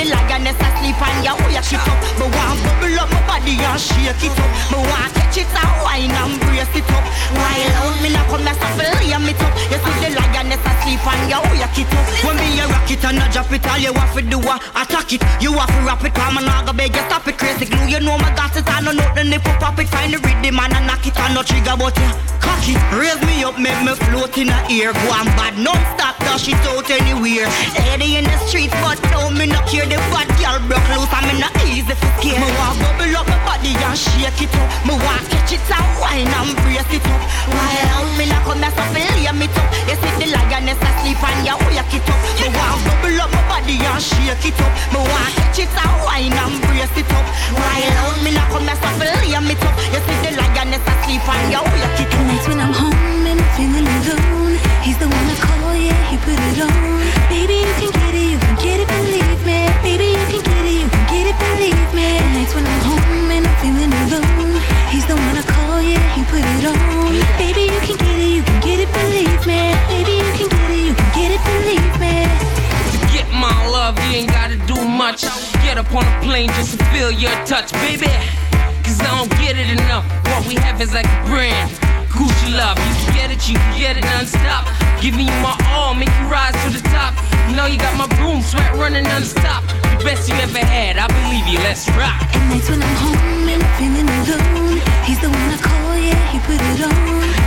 the 0.94 0.96
lioness 0.96 0.96
asleep 0.96 1.02
and 1.02 1.26
you 1.26 1.36
wake 1.46 1.74
it 1.74 1.86
up. 1.86 2.00
Me 2.18 2.26
want 2.26 2.60
bubble 2.64 3.00
up 3.00 3.10
my 3.12 3.22
body 3.28 3.56
and 3.60 3.80
shake 3.80 4.24
it 4.24 4.40
up. 4.40 4.50
Me 4.72 4.78
want 4.78 5.14
catch 5.14 5.38
it 5.38 5.50
and 5.54 5.74
wine 5.84 6.12
and 6.12 6.40
brace 6.42 6.76
it 6.76 6.90
up. 6.90 7.06
While 7.34 8.02
me 8.02 8.10
not 8.10 8.28
come 8.30 8.46
here 8.46 8.56
so 8.58 8.68
lay 8.78 9.18
me 9.18 9.34
up. 9.38 9.54
You 9.70 9.78
see 9.78 9.96
the 10.02 10.10
lioness 10.18 10.64
asleep 10.66 11.06
and 11.06 11.30
you 11.30 11.40
wake 11.54 11.80
it 11.80 11.94
up. 11.94 12.06
When 12.26 12.36
me 12.38 12.60
a 12.60 12.68
rock 12.68 12.90
it 12.90 13.04
and 13.06 13.20
I 13.20 13.32
drop 13.32 13.52
it, 13.52 13.66
all 13.68 13.78
you 13.78 13.94
have 13.94 14.14
to 14.16 14.22
do 14.22 14.40
a 14.40 14.56
attack 14.82 15.14
it. 15.14 15.22
You 15.42 15.54
have 15.54 15.70
to 15.70 15.80
rap 15.86 16.04
it, 16.04 16.14
come 16.14 16.38
and 16.38 16.50
I 16.50 16.66
go 16.66 16.74
beg 16.74 16.96
you 16.96 17.04
stop 17.06 17.28
it. 17.28 17.38
Crazy 17.38 17.66
glue, 17.66 17.88
you 17.88 18.00
know 18.00 18.18
my 18.18 18.34
got 18.36 18.56
it. 18.56 18.68
I 18.68 18.82
know 18.82 18.94
nothing 18.94 19.34
if 19.34 19.46
you 19.46 19.56
pop 19.60 19.78
it. 19.80 19.88
Find 19.90 20.14
the 20.14 20.18
rhythm 20.18 20.60
and 20.60 20.74
I 20.74 20.86
knock 20.86 21.06
it. 21.06 21.18
I 21.20 21.34
no 21.34 21.44
trigger 21.44 21.76
but 21.78 21.96
yeah, 21.98 22.14
cocky. 22.42 22.74
Raise 22.98 23.22
me 23.26 23.44
up, 23.44 23.58
make 23.60 23.78
me 23.86 23.94
float 24.10 24.38
in 24.38 24.48
the 24.48 24.60
air. 24.70 24.94
Go 24.94 25.14
on 25.14 25.26
bad, 25.38 25.58
non-stop, 25.58 26.18
dash 26.20 26.48
it 26.50 26.60
out 26.70 26.90
anywhere. 26.90 27.48
Lady 27.78 28.18
in 28.18 28.26
the 28.26 28.38
street, 28.48 28.72
but 28.82 29.00
don't 29.14 29.38
me 29.38 29.46
not 29.46 29.68
care. 29.68 29.86
The 29.86 29.98
bad 30.12 30.28
girl 30.40 30.60
broke 30.68 30.79
loose, 30.88 31.12
I'm 31.12 31.28
in 31.30 31.40
the 31.44 31.50
easy 31.68 31.96
for 31.96 32.10
scare. 32.20 32.40
Me 32.40 32.50
want 32.58 32.80
bubble 32.80 33.16
up 33.20 33.26
my 33.28 33.38
body 33.46 33.74
and 33.76 33.98
shake 33.98 34.42
it 34.44 34.54
up. 34.56 34.68
Me 34.88 34.94
want 34.96 35.24
catch 35.30 35.54
it 35.54 35.64
and 35.68 35.88
wine 36.00 36.30
and 36.30 36.52
brace 36.64 36.92
it 36.94 37.06
up. 37.06 37.22
While 37.52 38.08
me 38.18 38.26
not 38.30 38.44
come 38.46 38.64
here 38.64 38.72
so 38.72 38.84
lay 38.96 39.28
me 39.36 39.48
up. 39.50 39.68
You 39.90 39.96
see 40.00 40.14
the 40.20 40.28
lioness 40.34 40.80
asleep 40.80 41.22
and 41.22 41.40
you 41.48 41.56
wake 41.68 41.94
it 41.98 42.08
up. 42.10 42.20
Me 42.40 42.48
want 42.54 42.80
bubble 42.86 43.20
up 43.20 43.30
my 43.34 43.42
body 43.50 43.76
and 43.80 44.02
shake 44.02 44.46
it 44.50 44.60
up. 44.62 44.72
Me 44.94 45.00
want 45.04 45.32
catch 45.36 45.60
it 45.64 45.74
and 45.74 45.96
wine 46.06 46.34
and 46.34 46.56
brace 46.68 46.96
it 46.96 47.12
up. 47.12 47.26
While 47.58 48.18
me 48.24 48.32
not 48.32 48.48
come 48.54 48.68
here 48.70 48.78
so 48.80 48.90
lay 49.02 49.36
me 49.44 49.56
up. 49.60 49.76
You 49.94 50.02
see 50.06 50.18
the 50.24 50.30
lioness 50.40 50.84
asleep 50.86 51.26
and 51.28 51.48
you 51.52 51.62
wake 51.74 52.02
it 52.04 52.14
up. 52.14 52.18
Nights 52.30 52.48
when 52.48 52.60
I'm 52.60 52.74
home 52.74 53.26
and 53.26 53.42
feeling 53.56 53.88
alone, 53.88 54.60
he's 54.84 54.98
the 55.00 55.08
one 55.08 55.28
I 55.30 55.36
call, 55.40 55.74
yeah, 55.74 55.98
he 56.12 56.18
put 56.22 56.38
it 56.38 56.62
on. 56.62 56.70
Baby, 57.32 57.66
feeling 63.70 63.94
alone, 63.94 64.62
he's 64.90 65.06
the 65.06 65.16
one 65.16 65.38
I 65.38 65.44
call, 65.46 65.82
yeah, 65.82 66.02
he 66.16 66.24
put 66.26 66.42
it 66.42 66.66
on. 66.66 67.14
Baby, 67.38 67.70
you 67.70 67.80
can 67.86 67.98
get 67.98 68.18
it, 68.18 68.32
you 68.36 68.44
can 68.44 68.60
get 68.62 68.80
it, 68.80 68.90
believe 68.92 69.42
me. 69.46 69.62
Baby, 69.94 70.14
you 70.18 70.32
can 70.38 70.50
get 70.50 70.70
it, 70.74 70.82
you 70.88 70.94
can 70.94 71.10
get 71.18 71.30
it, 71.36 71.42
believe 71.46 71.94
me. 72.02 72.16
Get 73.14 73.28
my 73.30 73.54
love, 73.70 73.98
you 74.06 74.20
ain't 74.20 74.30
gotta 74.30 74.58
do 74.66 74.78
much. 74.88 75.22
Get 75.64 75.78
up 75.78 75.94
on 75.94 76.06
a 76.06 76.22
plane 76.22 76.50
just 76.58 76.78
to 76.78 76.86
feel 76.86 77.12
your 77.12 77.36
touch, 77.46 77.72
baby. 77.86 78.10
Cause 78.84 79.00
I 79.02 79.10
don't 79.18 79.32
get 79.42 79.56
it 79.58 79.70
enough. 79.70 80.06
What 80.26 80.48
we 80.48 80.56
have 80.56 80.82
is 80.82 80.94
like 80.94 81.06
a 81.06 81.26
brand. 81.26 81.89
Gucci 82.20 82.52
love, 82.52 82.76
you 82.76 82.96
can 83.00 83.16
get 83.16 83.32
it, 83.32 83.48
you 83.48 83.56
can 83.56 83.80
get 83.80 83.96
it 83.96 84.04
non-stop. 84.04 84.68
Giving 85.00 85.24
you 85.24 85.38
my 85.40 85.56
all, 85.72 85.96
make 85.96 86.12
you 86.20 86.28
rise 86.28 86.52
to 86.68 86.70
the 86.70 86.84
top. 86.92 87.16
You 87.48 87.56
know 87.56 87.66
you 87.66 87.80
got 87.80 87.96
my 87.96 88.12
broom 88.20 88.42
sweat 88.44 88.76
running 88.76 89.06
non-stop. 89.08 89.64
The 89.96 90.04
best 90.04 90.28
you 90.28 90.36
ever 90.36 90.60
had, 90.60 91.00
I 91.00 91.08
believe 91.08 91.48
you, 91.48 91.60
let's 91.64 91.88
rock. 91.96 92.20
And 92.36 92.44
nights 92.52 92.68
when 92.68 92.84
I'm 92.84 92.96
home 93.00 93.48
and 93.48 93.64
feeling 93.80 94.04
alone, 94.04 94.84
he's 95.08 95.20
the 95.24 95.32
one 95.32 95.48
I 95.48 95.60
call, 95.64 95.96
yeah, 95.96 96.20
he 96.36 96.44
put 96.44 96.60
it 96.60 96.84
on. 96.84 96.92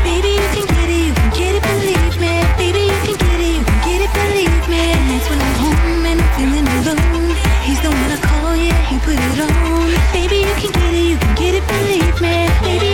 Baby, 0.09 0.41
you 0.41 0.49
can 0.57 0.64
get 0.64 0.89
it, 0.89 1.05
you 1.05 1.12
can 1.20 1.31
get 1.37 1.53
it, 1.53 1.62
believe 1.68 2.16
me. 2.16 2.33
Baby, 2.57 2.83
you 2.89 2.99
can 3.05 3.16
get 3.20 3.41
it, 3.45 3.53
you 3.53 3.64
can 3.68 3.79
get 3.85 4.01
it, 4.09 4.12
believe 4.16 4.64
me. 4.73 4.83
And 4.97 5.05
nights 5.12 5.29
when 5.29 5.37
I'm 5.37 5.55
home 5.61 6.05
and 6.09 6.16
I'm 6.16 6.31
feeling 6.33 6.68
alone, 6.81 7.29
he's 7.61 7.81
the 7.85 7.93
one 7.93 8.09
I 8.09 8.16
call, 8.25 8.57
yeah, 8.57 8.73
he 8.89 8.97
put 9.05 9.20
it 9.20 9.37
on. 9.37 9.93
Baby, 10.16 10.49
you 10.49 10.55
can 10.57 10.73
get 10.73 10.93
it, 10.97 11.05
you 11.12 11.18
can 11.20 11.35
get 11.37 11.53
it, 11.61 11.64
believe 11.68 12.16
me. 12.25 12.49
Baby, 12.64 12.91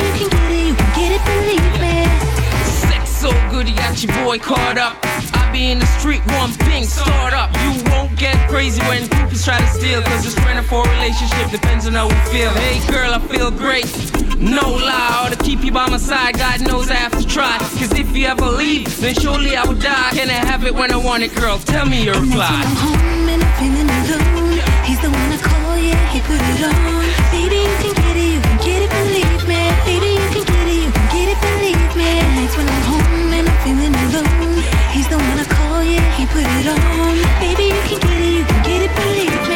got 3.72 4.02
your 4.02 4.12
boy 4.24 4.38
caught 4.38 4.78
up. 4.78 4.96
I 5.34 5.50
be 5.52 5.70
in 5.70 5.78
the 5.78 5.86
street, 5.98 6.22
one 6.38 6.50
thing, 6.50 6.84
start 6.84 7.32
up. 7.32 7.50
You 7.64 7.82
won't 7.90 8.16
get 8.18 8.36
crazy 8.48 8.80
when 8.82 9.02
groupies 9.04 9.44
try 9.44 9.58
to 9.58 9.66
steal. 9.68 10.02
Cause 10.02 10.24
this 10.24 10.34
friend 10.38 10.64
for 10.66 10.86
a 10.86 10.90
relationship 10.96 11.50
depends 11.50 11.86
on 11.86 11.94
how 11.94 12.08
we 12.08 12.14
feel. 12.32 12.50
Hey 12.50 12.78
girl, 12.90 13.12
I 13.14 13.18
feel 13.18 13.50
great. 13.50 13.88
No 14.38 14.62
lie, 14.62 15.26
or 15.26 15.34
to 15.34 15.42
keep 15.42 15.64
you 15.64 15.72
by 15.72 15.88
my 15.88 15.96
side, 15.96 16.38
God 16.38 16.60
knows 16.66 16.90
I 16.90 16.94
have 16.94 17.16
to 17.18 17.26
try. 17.26 17.58
Cause 17.58 17.92
if 17.92 18.16
you 18.16 18.26
ever 18.26 18.46
leave, 18.46 18.88
then 19.00 19.14
surely 19.14 19.56
I 19.56 19.64
will 19.64 19.74
die. 19.74 20.10
Can 20.12 20.30
I 20.30 20.40
have 20.46 20.64
it 20.64 20.74
when 20.74 20.92
I 20.92 20.96
want 20.96 21.22
it, 21.22 21.34
girl? 21.34 21.58
Tell 21.58 21.86
me 21.86 22.04
your 22.04 22.20
reply. 22.20 22.46
I'm 22.46 22.76
home 22.76 23.28
and 23.28 23.42
I'm 23.42 23.52
feeling 23.58 23.90
alone, 23.90 24.60
he's 24.84 25.00
the 25.00 25.10
one 25.10 25.32
I 25.32 25.38
call, 25.42 25.76
yeah, 25.76 26.12
he 26.12 26.20
put 26.20 26.38
it 26.38 26.62
on. 26.62 27.08
Baby, 27.34 27.56
you 27.66 27.76
can 27.82 27.94
get 27.94 28.16
it, 28.16 28.28
you 28.34 28.40
can 28.40 28.56
get 28.62 28.82
it, 28.82 28.90
believe 28.90 29.42
me. 29.50 29.62
Baby, 29.84 30.10
you 30.14 30.28
can 30.30 30.44
get 30.46 30.66
it, 30.68 30.78
you 30.84 30.90
can 30.92 31.06
get 31.10 31.28
it, 31.34 31.38
believe 31.42 31.96
me. 31.96 32.10
Nights 32.38 32.56
when 32.56 32.68
I'm 32.68 32.82
home 32.82 33.17
he's 34.92 35.08
the 35.08 35.16
one 35.16 35.38
I 35.38 35.44
call, 35.44 35.82
yeah, 35.82 36.16
he 36.16 36.26
put 36.26 36.42
it 36.42 36.66
on. 36.66 37.16
Baby, 37.40 37.64
you 37.64 37.82
can 37.88 38.00
get 38.00 38.20
it, 38.20 38.38
you 38.38 38.44
can 38.44 38.62
get 38.64 38.82
it, 38.82 38.96
believe 38.96 39.47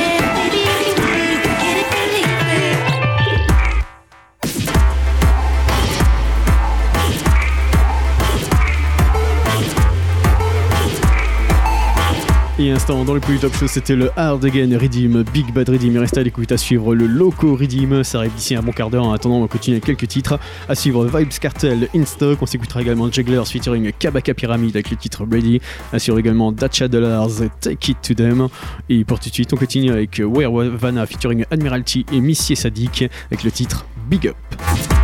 Instant 12.70 13.04
dans 13.04 13.14
le 13.14 13.20
plus 13.20 13.38
top 13.38 13.54
show, 13.56 13.66
c'était 13.66 13.96
le 13.96 14.10
Hard 14.16 14.44
Again 14.44 14.78
Redeem, 14.78 15.24
Big 15.32 15.52
Bad 15.52 15.68
Redeem. 15.68 15.92
Il 15.92 15.98
reste 15.98 16.16
à 16.16 16.22
l'écoute 16.22 16.52
à 16.52 16.56
suivre 16.56 16.94
le 16.94 17.06
Loco 17.06 17.56
Redeem. 17.56 18.04
Ça 18.04 18.18
arrive 18.18 18.32
d'ici 18.34 18.54
un 18.54 18.62
bon 18.62 18.72
quart 18.72 18.88
d'heure. 18.88 19.04
En 19.04 19.12
attendant, 19.12 19.36
on 19.36 19.40
va 19.40 19.48
continuer 19.48 19.76
avec 19.76 19.84
quelques 19.84 20.08
titres. 20.08 20.38
À 20.68 20.74
suivre 20.74 21.04
Vibes 21.04 21.32
Cartel, 21.40 21.88
Instock. 21.94 22.40
On 22.40 22.46
s'écoutera 22.46 22.80
également 22.80 23.10
Jugglers 23.10 23.44
featuring 23.46 23.90
Kabaka 23.98 24.32
Pyramid 24.34 24.76
avec 24.76 24.90
le 24.90 24.96
titre 24.96 25.26
Ready. 25.30 25.60
À 25.92 25.98
suivre 25.98 26.18
également 26.18 26.52
Dacha 26.52 26.88
Dollars, 26.88 27.30
Take 27.60 27.92
It 27.92 27.98
to 28.02 28.14
Them. 28.14 28.48
Et 28.88 29.04
pour 29.04 29.18
tout 29.18 29.28
de 29.28 29.34
suite, 29.34 29.52
on 29.52 29.56
continue 29.56 29.90
avec 29.90 30.20
Werevana 30.20 31.04
featuring 31.06 31.44
Admiralty 31.50 32.06
et 32.12 32.20
Missy 32.20 32.54
Sadik 32.54 33.04
avec 33.30 33.42
le 33.42 33.50
titre 33.50 33.86
Big 34.08 34.28
Up. 34.28 35.01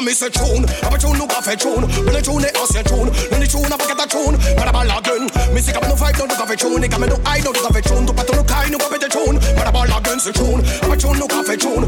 Go 0.00 0.06
miss 0.06 0.22
a 0.22 0.30
tune. 0.30 0.64
Have 0.80 0.94
a 0.94 0.98
tune 0.98 1.18
no 1.18 1.26
cafe 1.26 1.56
tune. 1.56 1.84
When 1.84 2.16
the 2.16 2.22
tune 2.24 2.40
is 2.40 2.56
ancient 2.56 2.88
tune. 2.88 3.12
When 3.28 3.40
the 3.40 3.46
tune 3.46 3.68
have 3.68 3.76
a 3.76 3.84
get 3.84 4.00
a 4.00 4.08
tune. 4.08 4.32
But 4.56 4.64
a 4.68 4.72
ball 4.72 4.88
again 4.88 5.28
Missy 5.52 5.76
come 5.76 5.84
no 5.84 5.94
fight 5.94 6.16
no 6.16 6.24
do 6.24 6.34
cafe 6.40 6.56
tune. 6.56 6.80
They 6.80 6.88
Come 6.88 7.04
no 7.04 7.20
I 7.28 7.44
no 7.44 7.52
do 7.52 7.60
cafe 7.60 7.84
tune. 7.84 8.08
Tu 8.08 8.12
pato 8.16 8.32
no 8.32 8.42
kai 8.44 8.72
no 8.72 8.78
cafe 8.80 8.96
tune. 8.96 9.36
But 9.36 9.68
a 9.68 9.72
ball 9.72 9.92
again 9.92 10.16
se 10.16 10.32
tune 10.32 10.64
Have 10.64 10.88
a 10.88 10.96
tune. 10.96 11.18
No 11.20 11.28
cafe 11.28 11.56
tune 11.60 11.84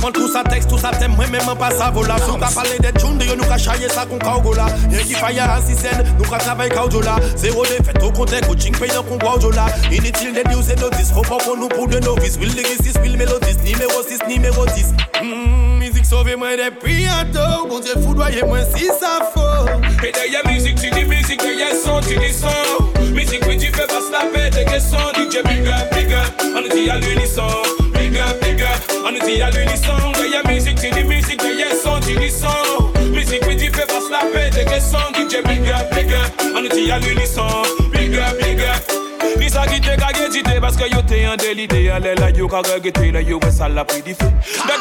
Ou 0.00 0.06
la 0.06 0.12
nou 0.12 0.12
ka 0.12 0.12
pran 0.12 0.12
tout 0.12 0.32
sa 0.32 0.42
texte, 0.44 0.68
tout 0.70 0.78
sa 0.78 0.90
tem, 0.92 1.12
mwen 1.12 1.30
men 1.30 1.56
pa 1.58 1.70
sa 1.70 1.90
vola 1.90 2.16
Sou 2.24 2.38
ka 2.38 2.48
pale 2.54 2.78
de 2.80 2.90
tune, 2.98 3.18
de 3.18 3.26
yo 3.26 3.36
nou 3.36 3.44
ka 3.44 3.58
chaye 3.58 3.88
sa 3.88 4.06
kon 4.06 4.18
ka 4.18 4.36
ou 4.38 4.42
gola 4.42 4.66
Yen 4.88 5.04
ki 5.04 5.14
faya 5.14 5.44
an 5.56 5.62
si 5.66 5.76
sen, 5.76 6.04
nou 6.16 6.24
ka 6.24 6.38
travay 6.40 6.70
ka 6.70 6.86
ou 6.86 6.90
jola 6.90 7.18
Zero 7.36 7.64
defet, 7.68 8.00
au 8.02 8.12
kontek, 8.12 8.46
coaching 8.46 8.76
payan 8.78 9.04
kon 9.04 9.18
kwa 9.20 9.36
ou 9.36 9.40
jola 9.40 9.66
Inutile 9.90 10.32
de 10.32 10.48
news 10.48 10.64
et 10.70 10.76
notice, 10.80 11.12
faut 11.12 11.22
pas 11.22 11.38
qu'on 11.44 11.56
nous 11.56 11.68
pour 11.68 11.88
de 11.88 11.98
novice 12.00 12.38
Will 12.38 12.54
lyricist, 12.54 12.98
will 13.02 13.16
mélodiste, 13.16 13.62
numéro 13.64 14.02
6, 14.02 14.20
numéro 14.28 14.66
10 14.66 14.94
mm, 15.22 15.78
Musique 15.80 16.06
sauve 16.06 16.34
moi 16.36 16.56
depuis 16.56 17.06
un 17.06 17.24
tôt, 17.26 17.68
bon 17.68 17.80
Dieu 17.80 17.94
foudroyez 18.02 18.42
moi 18.42 18.58
si 18.74 18.86
ça 18.86 19.20
faut. 19.34 20.06
Et 20.06 20.12
derrière 20.12 20.46
musique, 20.46 20.76
tu 20.76 20.90
dis 20.90 21.04
musique, 21.04 21.40
derrière 21.40 21.74
son, 21.74 22.00
tu 22.00 22.16
dis 22.16 22.32
son. 22.32 23.12
Musique, 23.12 23.42
oui, 23.46 23.56
tu 23.56 23.66
fais 23.66 23.86
pas 23.86 24.00
se 24.00 24.12
la 24.12 24.24
paix, 24.32 24.50
t'es 24.50 24.64
que 24.64 24.78
son. 24.78 24.96
DJ, 25.16 25.42
big 25.44 25.66
up, 25.66 25.94
big 25.94 26.12
up, 26.12 26.42
on 26.54 26.60
nous 26.60 26.68
dit 26.68 26.88
à 26.88 26.98
l'unisson. 26.98 27.48
Big 27.94 28.16
up, 28.18 28.40
big 28.42 28.62
up, 28.62 28.79
on 29.04 29.12
nous 29.12 29.26
dit 29.26 29.40
à 29.42 29.50
l'unisson 29.50 30.12
Derrière 30.14 30.46
musique, 30.46 30.80
tu 30.80 30.90
dis 30.90 31.04
musique, 31.04 31.40
derrière 31.40 31.74
son, 31.74 32.00
tu 32.00 32.16
dis 32.16 32.30
son. 32.30 32.90
Musique, 33.10 33.42
oui, 33.46 33.56
tu 33.56 33.66
fais 33.66 33.86
pas 33.86 34.00
la 34.10 34.18
paix, 34.32 34.50
t'es 34.50 34.64
que 34.64 34.80
son. 34.80 34.98
DJ, 35.14 35.42
big 35.46 35.68
up, 35.70 35.94
big 35.94 36.12
up, 36.12 36.32
on 36.56 36.62
nous 36.62 36.68
dit 36.68 36.90
à 36.90 36.98
l'unisson 36.98 37.46
Big 37.92 38.14
up, 38.16 38.36
big 38.40 38.60
up 38.60 38.99
Lisa 39.38 39.66
qui 39.66 39.80
te 39.80 39.94
kage 39.96 40.32
jite 40.32 40.60
parce 40.60 40.76
que 40.76 40.84
yo 40.84 41.02
te 41.02 41.14
en 41.28 41.36
délité 41.36 41.90
Allez 41.90 42.14
la 42.14 42.30
yo 42.30 42.48
ka 42.48 42.58
regete 42.58 43.12
la 43.12 43.20
yo 43.22 43.38
ouais 43.42 43.50
ça 43.50 43.68
l'a 43.68 43.84
pris 43.84 44.02
du 44.02 44.14
feu 44.14 44.30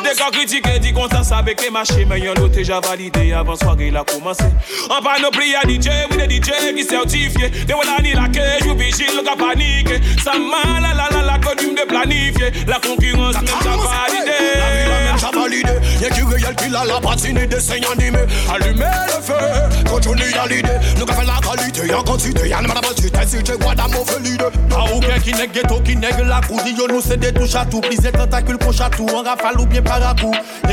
Dès 0.03 0.11
que 0.11 0.61
ka 0.61 0.79
dit 0.79 0.93
qu'on 0.93 1.07
ça 1.23 1.37
avec 1.37 1.61
les 1.61 1.69
marchés 1.69 2.05
Mais 2.05 2.19
yon 2.19 2.33
l'autre 2.35 2.55
déjà 2.55 2.79
validé 2.79 3.33
avant 3.33 3.55
soirée 3.55 3.91
la 3.91 4.03
commencé 4.03 4.45
En 4.89 5.01
panoplie 5.01 5.55
à 5.55 5.61
DJ, 5.61 5.89
oui 6.11 6.27
des 6.27 6.35
DJ 6.35 6.75
qui 6.75 6.83
certifié 6.83 7.49
De 7.49 8.03
ni 8.03 8.13
la 8.13 8.27
cage 8.29 8.65
ou 8.67 8.77
vigile 8.77 9.21
ka 9.25 9.35
panique 9.35 9.93
Ça 10.23 10.33
mal 10.33 10.81
la 10.81 10.93
la 10.93 11.09
la 11.11 11.25
la 11.25 11.39
connu 11.39 11.73
de 11.73 11.85
planifier 11.87 12.51
La 12.67 12.79
concurrence 12.79 13.35
même 13.35 13.47
ça 13.47 13.77
validé 14.07 15.08
Même 15.19 15.33
ça 15.33 15.39
validé. 15.39 15.69
Y'a 16.01 16.09
qui 16.09 16.21
réel 16.21 16.55
qui 16.55 16.69
l'a 16.69 16.85
la 16.85 16.99
patine 16.99 17.45
des 17.45 17.59
signes 17.59 17.85
animés. 17.91 18.25
Allumer 18.53 18.85
le 19.07 19.21
feu, 19.21 19.89
continue 19.89 20.33
à 20.41 20.47
l'idée. 20.47 20.69
Nous 20.97 21.07
fait 21.07 21.25
la 21.25 21.39
qualité, 21.45 21.87
y'a 21.87 22.01
quantité. 22.03 22.49
Y'a 22.49 22.61
n'a 22.61 22.67
pas 22.69 22.93
de 22.93 23.07
t'es 23.07 23.27
si 23.27 23.43
tu 23.43 23.51
vois 23.53 23.75
d'amour 23.75 24.05
fait 24.07 24.19
l'idée 24.21 24.45
A 24.71 24.95
ou 24.95 24.99
bien 24.99 25.19
qui 25.19 25.33
nèg 25.33 25.51
ghetto, 25.51 25.79
qui 25.81 25.95
nèg 25.95 26.19
la 26.25 26.41
coudi 26.41 26.73
Yo 26.77 26.87
nous 26.87 27.01
c'est 27.01 27.17
des 27.17 27.33
touches 27.33 27.55
à 27.55 27.65
tout, 27.65 27.81
plis 27.81 27.97
et 28.05 28.11
tentacules 28.11 28.57
pour 28.57 28.73
chatou 28.73 29.07
En 29.13 29.23
rafale 29.23 29.59
ou 29.59 29.65
bien 29.65 29.81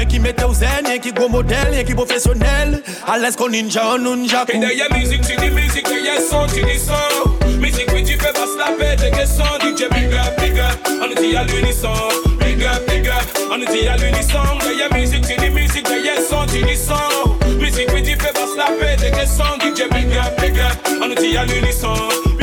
qui 0.05 0.21
zen, 0.55 1.01
qui 1.01 1.13
gros 1.13 1.29
modèle 1.29 1.75
Y'a 1.75 1.85
qui 1.85 1.95
professionnel, 1.95 2.83
à 3.07 3.19
l'aise 3.19 3.37
qu'on 3.37 3.49
ninja, 3.49 3.83
on 3.95 4.17
ninja 4.17 4.45
Et 4.53 4.59
derrière 4.59 4.93
musique, 4.93 5.23
tu 5.23 5.37
dis 5.37 5.51
musique, 5.51 5.87
derrière 5.87 6.21
son, 6.21 6.47
tu 6.47 6.63
dis 6.63 6.79
son 6.79 7.46
Musique, 7.59 7.89
oui, 7.95 8.05
tu 8.05 8.13
fais 8.13 8.33
pas 8.33 8.47
se 8.47 8.59
la 8.59 8.77
paix, 8.77 8.97
t'es 8.97 9.11
que 9.11 9.27
son 9.27 9.45
DJ, 9.61 9.89
big 9.91 10.13
up, 10.13 10.39
big 10.39 10.59
up, 10.59 10.79
on 11.03 11.09
nous 11.09 11.15
dit 11.15 11.37
à 11.37 11.45
l'unisson 11.45 11.93
Big 12.41 12.63
up, 12.63 12.83
big 12.89 13.09
up, 13.09 13.25
on 13.51 13.59
nous 13.59 13.67
dit 13.67 13.89
à 13.89 13.97
l'unisson 13.97 14.39
Derrière 14.63 14.93
musique, 14.95 15.27
tu 15.27 15.37
dis 15.41 15.51
musique, 15.51 15.87
derrière 15.87 16.21
son, 16.21 16.47
tu 16.47 16.63
dis 16.63 16.77
son 16.77 17.57
Musique, 17.59 17.89
oui, 17.95 18.03
tu 18.03 18.11
fais 18.11 18.33
pas 18.33 18.47
se 18.47 18.57
la 18.57 18.67
paix, 18.79 18.97
t'es 18.99 19.11
que 19.11 19.27
son 19.27 19.57
DJ, 19.61 19.89
big 19.91 20.17
up, 20.17 20.41
big 20.41 20.59
up, 20.59 20.77
on 21.03 21.09
nous 21.09 21.15
dit 21.15 21.37
à 21.37 21.45
l'unisson 21.45 21.95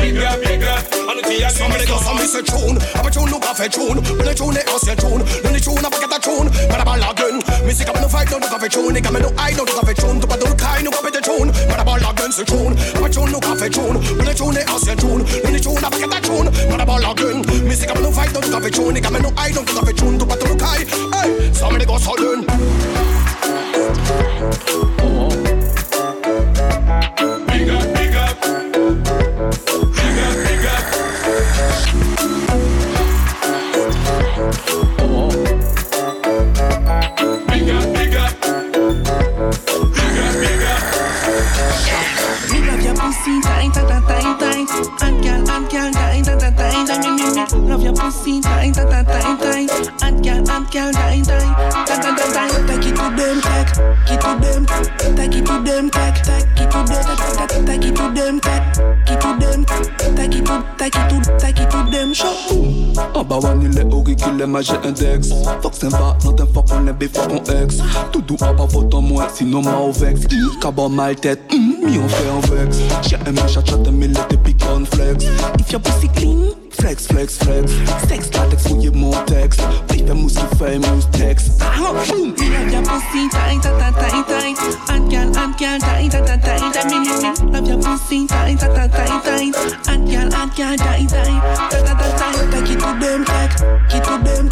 Big 0.03 0.17
up, 0.17 0.37
big 0.43 0.61
up, 0.63 0.83
on 1.07 1.15
nous 1.15 1.21
dit 1.31 1.41
à 1.45 1.49
Somebody 1.49 1.85
go 1.85 1.95
some 1.95 2.17
miss 2.19 2.35
a 2.35 2.43
tune 2.43 2.75
Have 2.93 3.07
a 3.07 3.09
tune. 3.09 3.31
No 3.31 3.39
cafe 3.39 3.69
tune 3.69 4.03
When 4.03 4.27
the 4.27 4.35
tune 4.35 4.57
is 4.59 4.67
ancient 4.67 4.99
tune. 4.99 5.23
When 5.23 5.55
the 5.55 5.63
tune 5.63 5.79
have 5.79 5.95
a 5.95 5.95
get 5.95 6.11
a 6.11 6.19
tune. 6.19 6.51
But 6.67 6.81
a 6.81 6.83
ball 6.83 6.99
again 6.99 7.39
Missy 7.63 7.87
come 7.87 7.95
no 8.03 8.11
fight 8.11 8.27
no 8.27 8.35
do 8.35 8.51
cafe 8.51 8.67
tune. 8.67 8.99
Come 8.99 9.23
no 9.23 9.31
I 9.39 9.55
no 9.55 9.63
do 9.63 9.71
cafe 9.71 9.95
tune. 9.95 10.19
Tu 10.19 10.27
pato 10.27 10.43
no 10.43 10.51
kai 10.59 10.83
no 10.83 10.91
cafe 10.91 11.23
tune. 11.23 11.55
But 11.71 11.79
a 11.79 11.87
ball 11.87 12.03
again 12.03 12.35
se 12.35 12.43
tune. 12.43 12.75
Have 12.75 12.99
a 12.99 13.07
tune 13.07 13.31
no 13.31 13.39
cafe 13.39 13.71
tune. 13.71 13.95
When 14.19 14.27
the 14.27 14.35
tune 14.35 14.59
is 14.59 14.67
ancient 14.67 14.99
tune. 14.99 15.23
When 15.23 15.55
the 15.55 15.63
tune 15.63 15.79
have 15.79 15.95
a 15.95 15.97
get 16.03 16.11
a 16.11 16.19
tune. 16.19 16.51
But 16.51 16.83
a 16.83 16.83
ball 16.83 17.07
again 17.07 17.39
Missy 17.63 17.87
come 17.87 18.03
no 18.03 18.11
fight 18.11 18.35
no 18.35 18.43
do 18.43 18.51
cafe 18.51 18.75
tune. 18.75 18.99
Come 18.99 19.23
no 19.23 19.31
I 19.39 19.55
no 19.55 19.63
do 19.63 19.71
cafe 19.71 19.95
tune. 19.95 20.19
Tu 20.19 20.27
pato 20.27 20.51
no 20.51 20.59
kai. 20.59 20.83
Hey 21.15 21.47
Somebody 21.55 21.87
go 21.87 21.95
sudden 21.95 22.43
Big 22.43 22.59
your 47.83 47.93
pussy 47.93 48.39
tight, 48.39 48.73
tight, 48.73 49.05
tight, 49.05 49.39
tight. 49.39 50.03
And 50.03 50.23
girl, 50.23 50.49
and 50.49 50.71
girl, 50.71 50.91
tight, 50.93 51.23
tight, 51.25 51.87
tight, 51.87 52.01
tight, 52.01 52.33
tight. 52.33 52.67
Take 52.67 52.85
it 52.87 52.95
to 52.95 53.07
them, 53.15 53.41
take, 53.41 53.75
it 54.09 54.21
to 54.21 54.31
them, 54.39 54.65
take 55.15 55.35
it 55.35 55.45
to 55.45 55.55
them, 55.63 55.89
take, 55.89 56.23
take 56.23 56.59
it 56.59 56.71
to 56.71 56.79
them, 56.87 57.09
take, 57.65 57.83
it 57.83 57.95
to 57.95 58.05
them, 58.13 58.39
take, 58.39 58.63
it 59.09 59.21
to 59.21 59.29
them, 59.39 59.65
take 60.15 60.35
it 60.35 60.45
to, 60.45 60.75
take 60.77 60.95
it 60.95 61.09
to, 61.09 61.37
take 61.39 61.59
it 61.59 61.69
to 61.69 61.91
them. 61.91 62.13
Show. 62.13 62.83
Bah 63.23 63.39
one 63.39 63.61
il 63.63 63.79
est 63.79 63.93
auriculaire 63.93 64.47
mais 64.47 64.61
j'ai 64.61 64.75
index 64.83 65.29
Fuck 65.61 65.73
c'est 65.79 65.89
va, 65.89 66.17
not 66.25 66.35
un 66.39 66.45
fuck 66.45 66.65
on 66.73 66.87
est 66.87 67.07
fuck 67.07 67.31
on 67.31 67.63
ex 67.63 67.77
Tout 68.11 68.21
doux 68.21 68.37
à 68.41 68.53
pas 68.53 68.65
vote 68.65 68.93
en 68.93 69.01
moi, 69.01 69.27
sinon 69.33 69.61
ma 69.61 69.77
au 69.77 69.91
vex 69.91 70.21
Cabot 70.59 70.89
mal 70.89 71.15
tête, 71.15 71.39
mm, 71.51 71.85
mi 71.85 71.97
on 71.97 72.07
fait 72.09 72.29
un 72.29 72.55
vex 72.55 72.77
J'ai 73.01 73.15
aimé 73.27 73.39
chat 73.47 73.65
chat 73.65 73.77
mais 73.91 74.07
l'été 74.07 74.37
pique 74.37 74.63
on 74.69 74.85
flex 74.85 75.25
If 75.59 75.71
your 75.71 75.81
pussy 75.81 76.09
clean, 76.09 76.53
flex 76.75 77.07
flex 77.07 77.37
flex 77.37 77.71
Sex 78.07 78.29
latex 78.33 78.65
mon 78.93 79.11
texte 79.25 79.61
Puis 79.87 80.03
fais 80.05 80.13
mousse 80.13 80.33
qui 80.33 80.57
fait 80.57 80.79
mousse 80.79 81.09
texte 81.11 81.61
Ah, 81.61 81.93
boum 82.07 82.33
Me 82.37 82.49
love 82.49 82.71
your 82.71 82.83
pussy 82.83 83.29
tight, 83.29 83.61
tight, 83.61 83.93
tight, 83.93 84.27
tight. 84.27 84.57
And 84.89 85.09
girl, 85.09 85.37
and 85.37 85.57
girl, 85.57 85.79
tight, 85.79 86.11
tight, 86.11 86.25
tight, 86.25 86.41
tight. 86.43 86.85
Me, 86.85 86.99
me, 86.99 87.07
me. 87.07 87.51
Love 87.51 87.67
your 87.67 87.79
pussy 87.79 88.27
tight, 88.27 88.59
tight, 88.59 88.91
tight, 88.91 89.23
tight. 89.23 89.55
And 89.87 90.09
girl, 90.09 90.33
and 90.33 90.55
girl, 90.55 90.77
tight, 90.77 91.09
tight, 91.09 91.39
tight, 91.39 91.85
tight, 91.85 92.17
tight. 92.17 92.51
Take 92.51 92.69
it 92.69 92.79
to 92.79 92.89
them, 92.99 93.25
take, 93.25 93.57
it 93.93 94.03
to 94.03 94.17
them, 94.23 94.49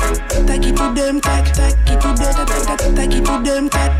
take 0.48 0.66
it 0.66 0.76
to 0.76 0.94
them, 0.94 1.22
take, 1.22 1.54
take 1.54 1.92
it 1.92 2.02
to 2.02 2.10
them, 2.16 2.40
take, 2.40 2.96
take, 2.96 3.16
it 3.16 3.26
to 3.26 3.44
them, 3.44 3.70
take 3.70 3.92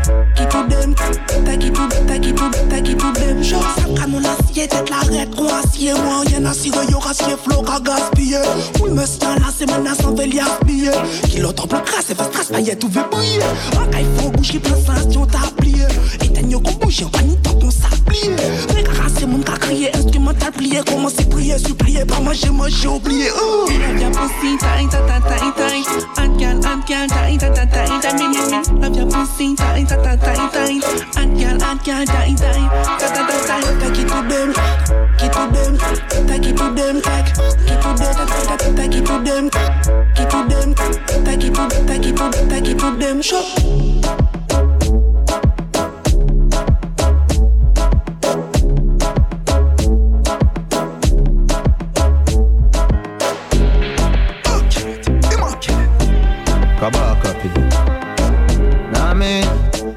take 1.46 1.64
it 1.64 1.74
to, 1.74 1.88
take 1.88 2.68
take 2.68 2.88
it 2.88 2.98
to 2.98 3.12
them. 3.12 3.42
Show 3.42 3.58
acier, 3.58 4.68
tête 4.68 4.90
la 4.90 5.02
moi, 6.02 6.24
y'en 6.30 6.44
a 6.44 6.54
qu'à 7.80 8.11
gaspiller. 8.12 8.38
Oui, 8.80 8.90
me 8.90 9.04
tiens 9.04 9.36
là, 9.36 9.46
c'est 9.56 9.66
menace, 9.66 9.98
on 10.06 10.14
veut 10.14 10.24
l'y 10.24 10.40
aspiller. 10.40 10.90
Kilo 11.28 11.52
temple 11.52 11.82
crasse, 11.84 12.10
et 12.10 12.14
fait 12.14 12.24
stress, 12.24 12.48
paillettes, 12.48 12.78
tout 12.78 12.88
veut 12.88 13.04
briller. 13.10 13.42
En 13.76 13.86
cas, 13.86 13.98
il 14.00 14.22
faut 14.22 14.30
bouger, 14.30 14.58
plein 14.58 14.76
sensation, 14.76 15.26
t'as 15.26 15.50
plié. 15.56 15.84
Éteigne 16.22 16.60
qu'on 16.60 16.72
bouge, 16.72 17.02
en 17.04 17.08
panique, 17.08 17.42
tant 17.42 17.54
qu'on 17.54 17.70
s'applique. 17.70 18.30
Mais 18.74 18.84
c'est 19.18 19.26
mon 19.26 19.40
cas 19.40 19.56
crier, 19.58 19.94
instrumental 19.94 20.52
plié, 20.52 20.80
commencer 20.86 21.24
prier, 21.24 21.58
supplier, 21.58 22.04
pas 22.04 22.20
manger, 22.20 22.50
moi 22.50 22.68
j'ai 22.68 22.88
oublié. 22.88 23.28
Oh. 23.36 23.66
Love 23.68 24.00
your 24.00 24.10
pussy 24.10 24.56
tight, 24.58 24.90
tight, 24.90 25.06
tight, 25.06 25.22
tight, 25.22 25.56
tight. 25.56 25.86
And 26.18 26.38
girl, 26.38 26.66
and 26.66 26.86
girl, 26.86 27.06
tight, 27.08 27.38
tight, 27.38 27.54
tight, 27.54 27.72
tight, 27.72 28.02
tight. 28.02 28.14
Me, 28.18 28.28
me, 28.28 28.40
me. 28.50 28.80
Love 28.80 28.96
your 28.96 29.06
pussy 29.06 29.54
tight, 29.54 29.88
tight, 29.88 30.02
tight, 30.02 30.20
tight, 30.20 30.52
tight. 30.52 31.16
And 31.16 31.38
girl, 31.38 31.62
and 31.62 31.84
girl, 31.84 32.04
tight, 32.04 32.36
tight, 32.36 32.38
tight, 32.38 32.98
tight, 32.98 33.28
tight, 33.28 33.46
tight. 33.46 33.72
Take 33.82 33.98
it 33.98 34.08
to 34.08 34.18
them, 34.28 34.52
take 35.18 35.26
it 35.26 35.32
to 35.32 35.42
them, 35.52 35.76
take 36.26 36.46
it 36.46 36.56
to 36.56 36.66
them, 36.74 37.00
take 37.02 37.28
it 37.28 37.34
to 37.34 37.42
them, 37.42 38.01
take 38.76 38.94
it 38.94 39.06
to 39.06 39.18
them, 39.22 39.50
take 39.50 40.20
it 40.20 40.30
to 40.30 40.38
them, 40.48 40.74
take 41.24 41.44
it 41.44 41.54
to, 41.54 41.68
take 41.86 42.06
it 42.06 42.16
to, 42.16 42.30
take 42.48 42.68
it 42.68 42.78
to 42.78 42.88
them. 42.96 43.22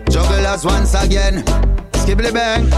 Jugglers 0.10 0.66
once 0.66 0.94
again. 0.94 1.75
Skibbly 2.06 2.32
bang. 2.32 2.70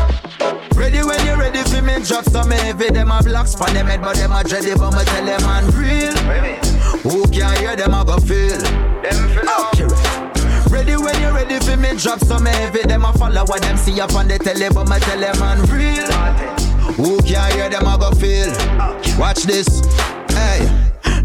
Ready 0.73 1.03
when 1.03 1.25
you're 1.25 1.37
ready 1.37 1.61
for 1.63 1.81
me 1.81 2.01
drop 2.01 2.23
some 2.23 2.49
heavy. 2.49 2.87
Them 2.89 3.11
a 3.11 3.21
blocks 3.21 3.55
pon 3.55 3.73
them 3.73 3.87
head, 3.87 4.01
but 4.01 4.15
them 4.15 4.31
a 4.31 4.35
dready. 4.35 4.73
But 4.79 4.91
me 4.91 5.03
tell 5.03 5.25
them 5.25 5.43
I'm 5.43 5.67
real. 5.75 6.15
Who 7.03 7.27
can 7.27 7.57
hear 7.59 7.75
them 7.75 7.93
a 7.93 8.05
go 8.05 8.19
feel? 8.19 8.55
Okay. 9.75 9.87
Ready 10.71 10.95
when 10.95 11.19
you're 11.19 11.33
ready 11.33 11.59
for 11.59 11.75
me 11.75 11.97
drop 11.97 12.19
some 12.19 12.45
heavy. 12.45 12.83
Them 12.83 13.03
a 13.03 13.11
follow 13.11 13.43
what 13.43 13.61
them 13.63 13.75
see 13.75 13.99
up 13.99 14.15
on 14.15 14.29
the 14.29 14.39
telly, 14.39 14.69
but 14.69 14.87
me 14.87 14.97
tell 14.99 15.19
them 15.19 15.43
I'm 15.43 15.61
real. 15.65 16.07
Who 16.95 17.21
can 17.21 17.51
hear 17.51 17.69
them 17.69 17.85
a 17.85 17.97
go 17.97 18.11
feel? 18.11 18.47
Watch 19.19 19.43
this. 19.43 19.81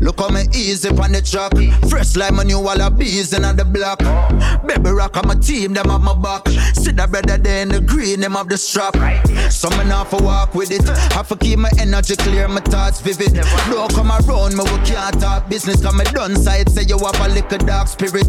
Look 0.03 0.19
how 0.19 0.31
me 0.31 0.43
easy 0.53 0.89
on 0.89 1.13
the 1.13 1.23
track. 1.23 1.53
Fresh 1.89 2.17
like 2.17 2.33
my 2.35 2.43
new 2.43 2.59
wall 2.59 2.83
of 2.83 2.99
bees 2.99 3.33
in 3.33 3.43
the 3.43 3.65
block. 3.65 4.01
Baby 4.67 4.91
rock 4.91 5.17
on 5.17 5.29
my 5.29 5.37
team, 5.37 5.75
them 5.75 5.89
have 5.91 6.01
my 6.01 6.13
back. 6.13 6.49
See 6.75 6.91
that 6.91 7.13
brother 7.13 7.39
there 7.39 7.63
in 7.63 7.69
the 7.69 7.81
green, 7.81 8.19
them 8.21 8.33
have 8.33 8.49
the 8.49 8.59
strap. 8.59 8.97
So 9.49 9.71
me 9.71 9.85
for 10.11 10.21
walk 10.21 10.57
with 10.57 10.73
it. 10.73 10.83
Have 11.13 11.29
to 11.29 11.37
keep 11.37 11.61
my 11.61 11.71
energy 11.79 12.17
clear, 12.17 12.49
my 12.49 12.61
thoughts 12.61 13.01
vivid. 13.01 13.35
Don't 13.71 13.95
come 13.95 14.11
around 14.11 14.57
me, 14.57 14.65
we 14.65 14.79
can't 14.85 15.21
talk 15.21 15.49
business. 15.49 15.81
Cause 15.81 15.95
me 15.95 16.05
done 16.07 16.35
side, 16.35 16.69
say 16.69 16.83
you 16.83 16.99
have 16.99 17.21
a 17.21 17.29
little 17.33 17.59
dark 17.59 17.87
spirit. 17.87 18.27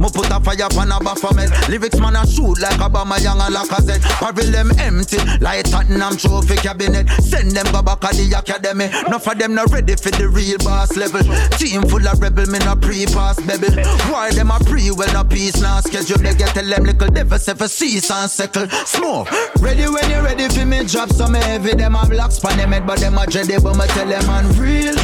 Me 0.00 0.08
put 0.10 0.30
a 0.30 0.40
fire 0.40 0.68
on 0.78 0.92
a 0.92 0.98
baphomet 1.00 1.50
Lyrics 1.68 1.98
man 2.00 2.16
a 2.16 2.26
shoot 2.26 2.58
like 2.60 2.80
a 2.80 2.88
Obama 2.88 3.22
young 3.22 3.40
and 3.40 3.54
Lacazette 3.54 4.02
Paril 4.18 4.50
them 4.50 4.70
empty 4.78 5.18
like 5.40 5.64
Tottenham 5.70 6.16
trophy 6.16 6.56
cabinet. 6.56 7.08
Send 7.22 7.52
them 7.52 7.66
go 7.72 7.82
back 7.82 8.00
to 8.00 8.08
the 8.14 8.38
academy. 8.38 8.86
Enough 9.06 9.26
of 9.26 9.38
them 9.38 9.54
not 9.54 9.70
ready 9.70 9.96
for 9.96 10.10
the 10.10 10.28
real 10.28 10.58
boss 10.58 10.96
level. 10.96 11.22
Team 11.58 11.82
full 11.82 12.06
of 12.06 12.20
rebel, 12.20 12.46
me 12.46 12.58
no 12.60 12.76
pre-pass 12.76 13.40
bebel. 13.42 13.74
Why 14.10 14.30
them 14.30 14.50
a 14.50 14.58
pre, 14.60 14.90
well 14.90 15.12
no 15.12 15.24
peace 15.24 15.60
now 15.60 15.80
schedule 15.80 16.18
They 16.18 16.34
get 16.34 16.54
tell 16.54 16.64
them 16.64 16.84
little 16.84 17.08
devil 17.08 17.38
say 17.38 17.52
a 17.58 17.68
cease 17.68 18.10
and 18.10 18.30
settle. 18.30 18.68
Smoke, 18.86 19.30
ready 19.60 19.84
when 19.88 20.08
you 20.10 20.20
ready 20.22 20.48
for 20.48 20.64
me 20.64 20.84
drop 20.84 21.10
some 21.10 21.34
heavy. 21.34 21.74
Them 21.74 21.94
a 21.94 22.06
blocks 22.06 22.38
pan 22.38 22.56
them 22.56 22.72
head 22.72 22.86
but 22.86 23.00
them 23.00 23.18
a 23.18 23.26
dready 23.26 23.62
But 23.62 23.76
me 23.76 23.86
tell 23.92 24.06
them 24.06 24.26
real 24.60 24.96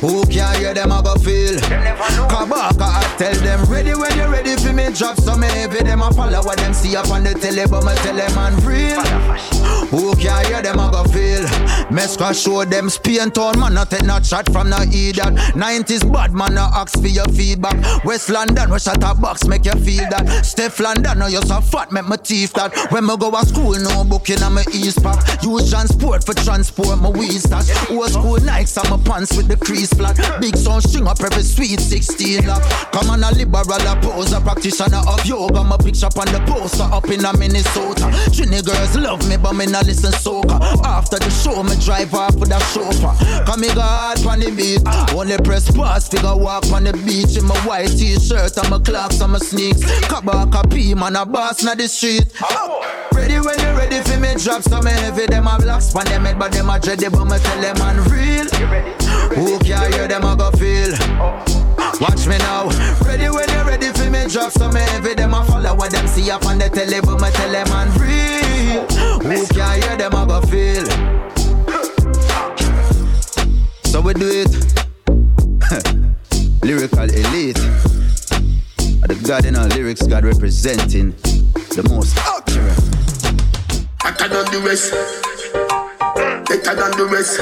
Who 0.00 0.24
can 0.26 0.58
hear 0.58 0.74
them 0.74 0.92
a 0.92 1.02
go 1.02 1.14
feel? 1.16 1.58
Kabaka 2.32 2.88
I 2.88 3.14
tell 3.18 3.34
them 3.44 3.64
ready 3.70 3.94
when 4.02 4.18
you 4.18 4.26
ready 4.26 4.56
for 4.56 4.72
me 4.72 4.90
drop 4.92 5.16
some 5.20 5.42
heavy. 5.42 5.82
Them 5.82 6.02
a 6.02 6.10
follow 6.12 6.42
what 6.42 6.58
them 6.58 6.74
see 6.74 6.96
up 6.96 7.08
on 7.10 7.22
the 7.22 7.34
telly 7.34 7.64
But 7.70 7.84
me 7.84 7.94
tell 8.02 8.16
them 8.16 8.36
I'm 8.36 8.56
real 8.66 9.00
Who 9.94 10.14
can 10.16 10.44
hear 10.46 10.62
them 10.62 10.80
a 10.80 10.90
go 10.90 11.04
feel. 11.04 11.46
Mesca 11.90 12.34
show 12.34 12.64
them 12.64 12.90
Spain 12.90 13.30
town 13.30 13.58
man 13.60 13.74
not 13.74 13.90
take 13.90 14.02
no 14.02 14.20
shot 14.20 14.50
from 14.50 14.70
no 14.70 14.78
idiot. 14.82 15.34
90s 15.54 16.10
bad 16.12 16.32
man 16.32 16.54
no 16.54 16.68
ask 16.74 17.00
for 17.00 17.06
your 17.06 17.26
feedback. 17.26 18.04
West 18.04 18.28
London 18.28 18.70
we 18.70 18.78
shot 18.78 19.02
a 19.02 19.14
box 19.14 19.46
make 19.46 19.64
you 19.64 19.78
feel 19.86 20.04
that. 20.10 20.44
Steph 20.44 20.80
London 20.80 21.18
no 21.18 21.26
you 21.28 21.42
so 21.42 21.60
fat 21.60 21.92
make 21.92 22.06
my 22.06 22.16
teeth 22.16 22.52
that. 22.54 22.74
When 22.90 23.06
me 23.06 23.16
go 23.16 23.30
to 23.30 23.46
school 23.46 23.78
no 23.78 24.04
booking 24.04 24.42
on 24.42 24.54
my 24.54 24.64
east 24.72 25.02
pack 25.02 25.42
Use 25.42 25.70
transport 25.70 26.24
for 26.24 26.34
transport 26.34 26.98
my 26.98 27.10
weed 27.10 27.38
stash 27.38 27.68
Old 27.90 28.10
school 28.10 28.38
Nikes 28.38 28.76
on 28.82 28.90
my 28.90 29.04
pants 29.04 29.36
with 29.36 29.48
the 29.48 29.56
crease 29.56 29.92
flat. 29.92 30.16
Big 30.40 30.56
sound 30.56 30.82
string 30.82 31.06
up 31.06 31.20
every 31.20 31.42
sweet 31.42 31.78
16 31.80 32.46
lock. 32.46 32.62
Come 32.92 33.10
on 33.10 33.22
a 33.22 33.30
liberal 33.32 33.78
a 33.92 34.00
pose 34.00 34.32
a 34.32 34.40
practitioner 34.40 35.02
of 35.06 35.24
yoga. 35.26 35.62
My 35.62 35.76
picture 35.76 36.06
on 36.06 36.26
the 36.32 36.40
poster 36.46 36.84
up 36.84 37.08
in 37.10 37.24
a 37.24 37.36
Minnesota. 37.36 38.08
Trini 38.32 38.64
girls 38.64 38.96
love 38.96 39.28
me 39.28 39.36
but 39.36 39.54
me 39.54 39.66
not 39.66 39.86
listen 39.86 40.12
soca. 40.12 40.58
After 40.84 41.18
the 41.18 41.30
show 41.30 41.62
me 41.62 41.76
drive 41.80 42.14
off 42.14 42.34
with 42.36 42.50
a 42.50 42.60
chauffeur. 42.72 43.12
Come 43.44 43.60
me 43.60 43.68
go 43.68 43.80
hard 43.80 44.24
on 44.26 44.40
the 44.40 44.50
beat. 44.50 44.82
Only 45.14 45.36
press 45.38 45.70
pause 45.70 46.08
figure 46.08 46.36
walk 46.36 46.66
on 46.72 46.84
the 46.84 46.92
beach. 47.04 47.36
In 47.36 47.44
my 47.44 47.56
white 47.66 47.90
t-shirt 47.90 48.56
and 48.56 48.70
my 48.70 48.78
clocks 48.78 49.20
and 49.20 49.32
my 49.32 49.38
sneaks. 49.38 49.82
Kabaka 50.08 50.70
P 50.70 50.94
man 50.94 51.16
a 51.16 51.26
boss 51.26 51.62
na 51.62 51.74
the 51.74 51.88
street. 51.88 52.26
Ready 53.12 53.40
when 53.40 53.58
you 53.60 53.72
ready 53.76 54.00
for 54.08 54.18
me 54.18 54.34
drop 54.36 54.62
some 54.62 54.86
heavy. 54.86 55.26
Them 55.26 55.46
a 55.46 55.58
blocks 55.58 55.94
on 55.94 56.04
them 56.06 56.24
head 56.24 56.38
but 56.38 56.52
them 56.52 56.70
a 56.70 56.78
dready 56.78 57.10
But 57.10 57.24
me 57.24 57.38
tell 57.38 57.60
them 57.60 57.76
I'm 57.82 57.98
real. 58.08 58.48
Who 59.36 59.58
can 59.60 59.92
hear 59.92 60.08
them 60.08 60.24
a 60.24 60.36
go 60.36 60.50
feel 60.52 61.71
Watch 62.00 62.26
me 62.26 62.38
now. 62.38 62.68
Ready 63.04 63.28
when 63.28 63.48
you're 63.50 63.64
ready 63.64 63.88
for 63.92 64.10
me 64.10 64.26
drop 64.28 64.52
some 64.52 64.74
heavy. 64.74 65.14
Them 65.14 65.34
a 65.34 65.44
follow 65.44 65.74
what 65.74 65.92
them 65.92 66.06
see 66.06 66.30
up 66.30 66.44
on 66.46 66.58
the 66.58 66.68
telly, 66.68 67.00
but 67.00 67.20
me 67.20 67.30
tell 67.30 67.52
them 67.52 67.66
I'm 67.70 67.88
real. 68.00 68.86
Who 69.22 69.46
can 69.48 69.82
hear 69.82 69.96
them 69.96 70.12
a 70.14 70.26
go 70.26 70.40
feel? 70.42 70.84
So 73.84 74.00
we 74.00 74.14
do 74.14 74.28
it. 74.32 74.48
Lyrical 76.64 77.10
elite. 77.10 77.60
The 79.02 79.20
God 79.26 79.44
in 79.44 79.56
our 79.56 79.68
lyrics, 79.68 80.06
God 80.06 80.24
representing 80.24 81.10
the 81.74 81.86
most 81.90 82.16
accurate. 82.16 82.78
Hotter 84.00 84.28
than 84.28 84.46
the 84.52 84.60
rest. 84.64 84.92
Better 86.48 86.74
than 86.74 86.90
the 86.96 87.06
rest. 87.12 87.40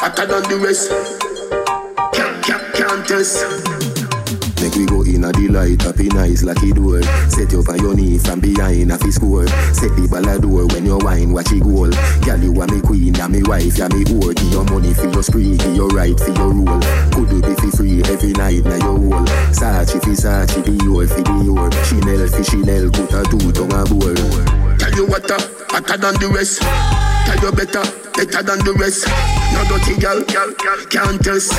Hotter 0.00 0.26
than 0.26 0.42
the 0.48 0.56
rest. 0.58 1.37
Test. 2.88 3.44
Make 4.62 4.74
we 4.74 4.86
go 4.86 5.02
in 5.02 5.22
a 5.24 5.30
delight, 5.32 5.82
happy 5.82 6.08
nice 6.08 6.42
lucky 6.42 6.72
door. 6.72 7.02
Set 7.28 7.52
you 7.52 7.60
on 7.68 7.78
your 7.78 7.94
knee 7.94 8.16
from 8.16 8.40
behind 8.40 8.90
a 8.90 8.96
fi 8.96 9.10
score. 9.10 9.46
Set 9.76 9.92
the 9.92 10.08
ball 10.08 10.26
a 10.26 10.40
door 10.40 10.66
when 10.72 10.86
you 10.86 10.96
wine, 11.04 11.32
watch 11.32 11.52
it 11.52 11.60
goal. 11.62 11.92
Girl, 12.24 12.40
you 12.40 12.56
are 12.56 12.66
me 12.66 12.80
queen, 12.80 13.14
ya 13.14 13.28
me 13.28 13.42
wife, 13.44 13.76
ya 13.76 13.88
me 13.92 14.04
whore. 14.08 14.34
Give 14.34 14.52
your 14.52 14.64
money 14.64 14.94
for 14.94 15.04
your 15.04 15.22
spree, 15.22 15.56
give 15.58 15.76
your 15.76 15.88
right 15.92 16.16
for 16.18 16.32
your 16.32 16.48
rule. 16.48 16.80
Could 17.12 17.28
you 17.28 17.40
be 17.44 17.54
fi 17.60 17.68
free 17.76 18.00
every 18.08 18.32
night 18.32 18.64
na 18.64 18.80
your 18.80 18.96
whole. 18.96 19.28
Sachi 19.52 20.00
fi 20.00 20.16
Sachi, 20.16 20.64
Dior 20.64 21.04
fi 21.04 21.22
Dior. 21.22 21.68
Chanel 21.84 22.24
fi 22.26 22.42
Chanel, 22.42 22.88
put 22.88 23.12
a 23.12 23.20
two 23.28 23.52
tongue 23.52 23.76
a 23.76 23.84
bowl. 23.84 24.16
Tell 24.80 24.94
you 24.96 25.04
what, 25.06 25.28
uh, 25.28 25.36
hotter 25.68 26.00
than 26.00 26.16
the 26.24 26.28
rest. 26.32 26.64
Tell 26.64 27.36
you 27.44 27.52
better, 27.52 27.84
better 28.16 28.42
than 28.42 28.64
the 28.64 28.72
rest. 28.80 29.04
No 29.52 29.60
dirty 29.68 30.00
girl, 30.00 30.24
girl, 30.24 30.50
girl, 30.56 30.80
can't 30.88 31.20
test. 31.20 31.52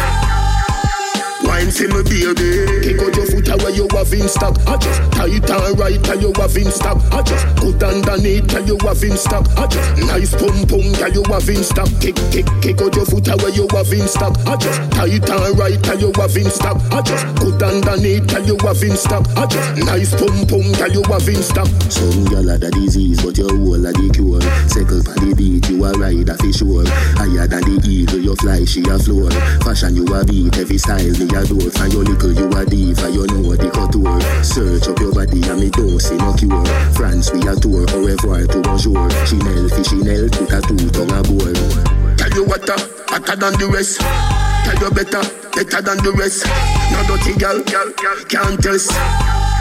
Wine 1.49 1.71
for 1.73 1.89
me 1.89 2.03
baby. 2.05 2.85
Kick 2.85 3.01
out 3.01 3.15
your 3.17 3.25
foot 3.25 3.49
away 3.49 3.73
you 3.73 3.87
have 3.97 4.13
in 4.13 4.29
stock. 4.29 4.53
I 4.69 4.77
just 4.77 5.01
tight 5.17 5.49
and 5.49 5.79
right 5.79 5.97
and 5.97 6.21
you 6.21 6.31
have 6.37 6.55
in 6.55 6.69
stock. 6.69 7.01
I 7.09 7.23
just 7.23 7.41
good 7.57 7.81
underneath 7.81 8.53
and 8.53 8.67
you 8.69 8.77
have 8.85 9.01
in 9.01 9.17
stock. 9.17 9.49
I 9.57 9.65
just 9.65 9.97
nice 10.05 10.35
pum 10.37 10.69
pum 10.69 10.85
and 11.01 11.09
you 11.09 11.23
have 11.25 11.49
in 11.49 11.63
stock. 11.65 11.89
Kick 11.97 12.21
kick 12.29 12.45
kick 12.61 12.77
out 12.85 12.93
your 12.93 13.05
foot 13.09 13.27
away 13.33 13.49
you 13.57 13.65
have 13.73 13.89
in 13.89 14.07
stock. 14.07 14.37
I 14.45 14.57
just 14.61 14.77
tight 14.93 15.25
and 15.25 15.57
right 15.57 15.81
and 15.89 16.01
you 16.01 16.13
have 16.21 16.37
in 16.37 16.51
stock. 16.53 16.77
I 16.93 17.01
just 17.01 17.25
good 17.41 17.63
underneath 17.63 18.29
and 18.29 18.45
you 18.45 18.57
have 18.61 18.83
in 18.85 18.95
stock. 18.95 19.25
I 19.33 19.47
just 19.49 19.73
nice 19.89 20.13
pum 20.13 20.45
pum 20.45 20.61
and 20.61 20.93
you 20.93 21.01
have 21.09 21.27
in 21.27 21.41
stock. 21.41 21.67
Some 21.89 22.29
gyal 22.29 22.53
a 22.53 22.57
the 22.61 22.69
disease, 22.77 23.25
but 23.25 23.37
your 23.41 23.49
whole 23.49 23.85
a 23.85 23.89
the 23.89 24.05
cure. 24.13 24.37
Circle 24.69 25.01
for 25.01 25.17
the 25.17 25.33
beat, 25.33 25.65
you 25.65 25.81
a 25.81 25.97
ride 25.97 26.29
a 26.29 26.37
fish 26.37 26.61
sure. 26.61 26.85
Higher 27.17 27.49
than 27.49 27.65
the 27.65 27.81
eagle, 27.89 28.21
you 28.21 28.35
fly, 28.37 28.63
she 28.65 28.85
a 28.85 28.99
floor. 29.01 29.33
Fashion 29.65 29.97
you 29.97 30.05
a 30.13 30.23
beat, 30.23 30.53
every 30.53 30.77
style 30.77 31.01
me 31.01 31.25
a 31.35 31.38
door. 31.45 31.69
From 31.71 31.89
your 31.91 32.03
little, 32.03 32.33
you 32.33 32.47
a 32.49 32.65
diva, 32.65 33.09
you 33.11 33.25
know 33.27 33.49
what 33.49 33.59
the 33.59 33.69
couture. 33.69 34.19
Search 34.43 34.87
up 34.87 34.99
your 34.99 35.13
body 35.13 35.41
and 35.47 35.59
me 35.59 35.69
don't 35.69 35.99
see 35.99 36.17
no 36.17 36.33
cure. 36.33 36.65
France 36.93 37.31
we 37.31 37.39
a 37.47 37.55
tour, 37.55 37.85
au 37.95 38.05
revoir 38.05 38.47
to 38.47 38.59
bonjour. 38.61 39.09
Chanel, 39.27 39.69
fi 39.69 39.83
Chanel, 39.83 40.29
put 40.29 40.51
a 40.51 40.59
two 40.65 40.89
tongue 40.91 41.11
a 41.11 41.21
bowl. 41.23 41.53
Tell 42.17 42.31
you 42.31 42.43
what, 42.45 42.69
uh, 42.69 42.77
hotter 43.07 43.35
than 43.35 43.53
the 43.59 43.67
rest. 43.71 43.99
Tell 43.99 44.79
you 44.79 44.91
better, 44.91 45.23
better 45.55 45.81
than 45.81 45.97
the 46.03 46.11
rest. 46.17 46.45
No 46.91 46.99
dirty 47.07 47.37
girl, 47.39 47.59
can't 48.27 48.61
test. 48.61 49.58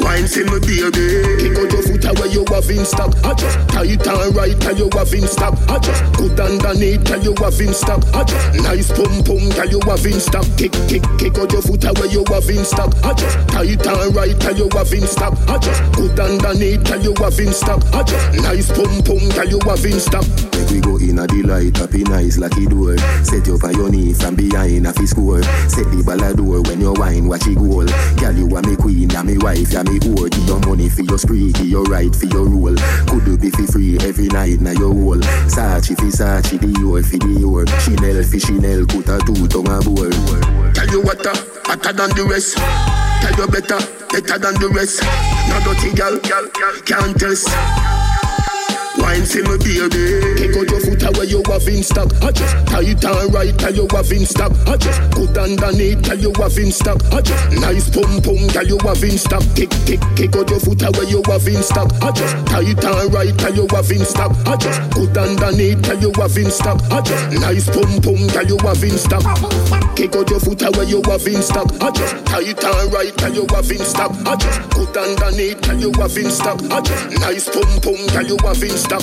Wine 0.00 0.26
for 0.26 0.44
me 0.46 0.58
baby. 0.60 1.06
Kick 1.42 1.58
out 1.58 1.72
your 1.72 1.82
foot 1.82 2.04
away 2.04 2.28
you 2.30 2.44
have 2.48 2.70
in 2.70 2.84
stock 2.84 3.12
I 3.24 3.34
just 3.34 3.58
tight 3.68 4.06
and 4.06 4.36
right 4.36 4.64
and 4.66 4.78
you 4.78 4.88
have 4.94 5.12
in 5.12 5.26
stock 5.26 5.54
I 5.68 5.78
just 5.78 6.02
good 6.14 6.38
underneath 6.38 7.10
and 7.10 7.24
you 7.24 7.34
have 7.38 7.60
in 7.60 7.74
stock 7.74 8.02
I 8.14 8.24
just 8.24 8.62
nice 8.62 8.90
pum 8.92 9.24
pum 9.24 9.42
and 9.58 9.70
you 9.70 9.80
have 9.86 10.06
in 10.06 10.20
stock 10.20 10.46
Kick 10.56 10.72
kick 10.88 11.02
kick 11.18 11.38
out 11.38 11.52
your 11.52 11.62
foot 11.62 11.84
away 11.84 12.08
you 12.10 12.24
have 12.28 12.48
in 12.48 12.64
stock 12.64 12.94
I 13.04 13.14
just 13.14 13.36
tight 13.48 13.86
and 13.86 14.14
right 14.14 14.44
and 14.44 14.58
you 14.58 14.68
have 14.72 14.92
in 14.92 15.06
stock 15.06 15.34
I 15.48 15.58
just 15.58 15.82
good 15.92 16.18
underneath 16.18 16.90
and 16.90 17.04
you 17.04 17.14
have 17.18 17.38
in 17.38 17.52
stock 17.52 17.82
I 17.92 18.02
just 18.02 18.42
nice 18.42 18.68
pum 18.72 19.02
pum 19.02 19.22
and 19.38 19.50
you 19.50 19.60
have 19.66 19.84
in 19.84 19.98
stock 20.00 20.24
Make 20.54 20.70
we 20.70 20.80
go 20.80 20.96
in 20.96 21.18
a 21.18 21.26
delight, 21.26 21.76
happy 21.76 22.02
nice 22.04 22.36
lucky 22.38 22.66
door. 22.66 22.96
Set 23.22 23.46
you 23.46 23.58
on 23.62 23.74
your 23.74 23.90
knee 23.90 24.12
from 24.12 24.34
behind 24.34 24.86
a 24.86 24.92
fi 24.92 25.04
score. 25.04 25.42
Set 25.68 25.86
the 25.90 26.02
ball 26.04 26.22
a 26.22 26.34
door 26.34 26.60
when 26.62 26.80
you 26.80 26.92
wine, 26.94 27.28
watch 27.28 27.46
it 27.46 27.56
goal. 27.56 27.86
Girl, 28.18 28.34
you 28.34 28.56
are 28.56 28.62
me 28.62 28.76
queen, 28.76 29.08
ya 29.10 29.22
me 29.22 29.38
wife, 29.38 29.72
ya 29.72 29.82
me 29.88 29.98
whore. 30.00 30.30
Give 30.30 30.46
your 30.46 30.60
money 30.60 30.88
for 30.88 31.02
your 31.02 31.18
spree, 31.18 31.52
give 31.52 31.68
your 31.68 31.84
right 31.84 32.14
for 32.14 32.26
your 32.26 32.44
rule. 32.44 32.76
Could 33.08 33.26
you 33.26 33.38
be 33.38 33.50
fi 33.50 33.66
free 33.66 33.98
every 34.00 34.28
night 34.28 34.60
na 34.60 34.70
your 34.72 34.92
hole? 34.92 35.20
Sachi 35.48 35.96
fi 35.96 36.08
Sachi, 36.12 36.58
Dior 36.58 37.04
fi 37.04 37.18
Dior. 37.18 37.66
Chanel 37.80 38.22
fi 38.22 38.38
Chanel, 38.38 38.86
put 38.86 39.08
a 39.08 39.18
two 39.24 39.46
tongue 39.48 39.68
a 39.68 39.80
bowl. 39.80 40.10
Tell 40.72 40.88
you 40.88 41.02
what, 41.02 41.24
uh, 41.26 41.34
hotter 41.64 41.92
than 41.92 42.10
the 42.16 42.24
rest. 42.28 42.56
Tell 42.56 43.34
you 43.34 43.46
better, 43.48 43.78
better 44.12 44.38
than 44.38 44.54
the 44.60 44.68
rest. 44.74 45.02
No 45.48 45.60
dirty 45.64 45.94
girl, 45.96 46.18
girl, 46.20 46.80
can't 46.84 47.18
test. 47.18 48.07
Wine 49.08 49.24
see 49.24 49.42
me 49.42 49.56
baby. 49.64 50.04
Take 50.36 50.56
out 50.56 50.68
your 50.68 50.80
foot 50.80 51.02
away 51.08 51.26
you 51.26 51.42
have 51.48 51.68
in 51.68 51.82
stock. 51.82 52.08
I 52.22 52.30
just 52.30 52.54
tight 52.68 53.04
and 53.04 53.32
right 53.32 53.56
tell 53.56 53.74
you 53.74 53.88
have 53.92 54.12
in 54.12 54.26
stock. 54.26 54.52
I 54.68 54.76
just 54.76 55.00
good 55.12 55.36
underneath 55.36 56.02
tell 56.02 56.18
you 56.18 56.32
have 56.36 56.58
in 56.58 56.70
stock. 56.70 57.00
I 57.12 57.20
just 57.22 57.44
nice 57.60 57.88
pum 57.88 58.20
pum 58.20 58.48
tell 58.52 58.66
you 58.66 58.78
have 58.84 59.02
in 59.02 59.16
stock. 59.16 59.42
Kick 59.56 59.72
kick 59.88 60.02
kick 60.16 60.36
out 60.36 60.48
your 60.50 60.60
foot 60.60 60.82
away 60.82 61.08
you 61.08 61.22
have 61.24 61.48
in 61.48 61.62
stock. 61.62 61.88
I 62.02 62.12
just 62.12 62.34
tight 62.46 62.84
and 62.84 63.14
right 63.14 63.36
tell 63.38 63.54
you 63.54 63.66
have 63.72 63.90
in 63.90 64.04
stock. 64.04 64.32
I 64.46 64.56
just 64.56 64.80
good 64.92 65.16
underneath 65.16 65.82
tell 65.82 65.98
you 65.98 66.12
have 66.20 66.36
in 66.36 66.50
stock. 66.50 66.78
I 66.92 67.00
just 67.00 67.40
nice 67.40 67.66
pum 67.72 67.92
pum 68.04 68.20
tell 68.28 68.46
you 68.46 68.58
have 68.60 68.84
in 68.84 68.98
stock. 68.98 69.24
Kick 69.96 70.14
out 70.16 70.28
your 70.28 70.40
foot 70.40 70.62
away 70.62 70.84
you 70.84 71.00
have 71.08 71.26
in 71.26 71.40
stock. 71.42 71.68
I 71.80 71.90
just 71.92 72.14
tight 72.26 72.64
and 72.64 72.92
right 72.92 73.16
tell 73.16 73.32
you 73.32 73.46
have 73.54 73.70
in 73.70 73.84
stock. 73.84 74.12
I 74.26 74.36
just 74.36 74.60
good 74.70 74.96
underneath 74.96 75.60
tell 75.62 75.80
you 75.80 75.92
have 75.96 76.16
in 76.16 76.30
stock. 76.30 76.60
I 76.70 76.80
just 76.82 77.20
nice 77.20 77.48
pum 77.48 77.72
pum 77.80 78.00
tell 78.12 78.26
you 78.26 78.36
have 78.44 78.62
in 78.62 78.76
stock. 78.76 78.97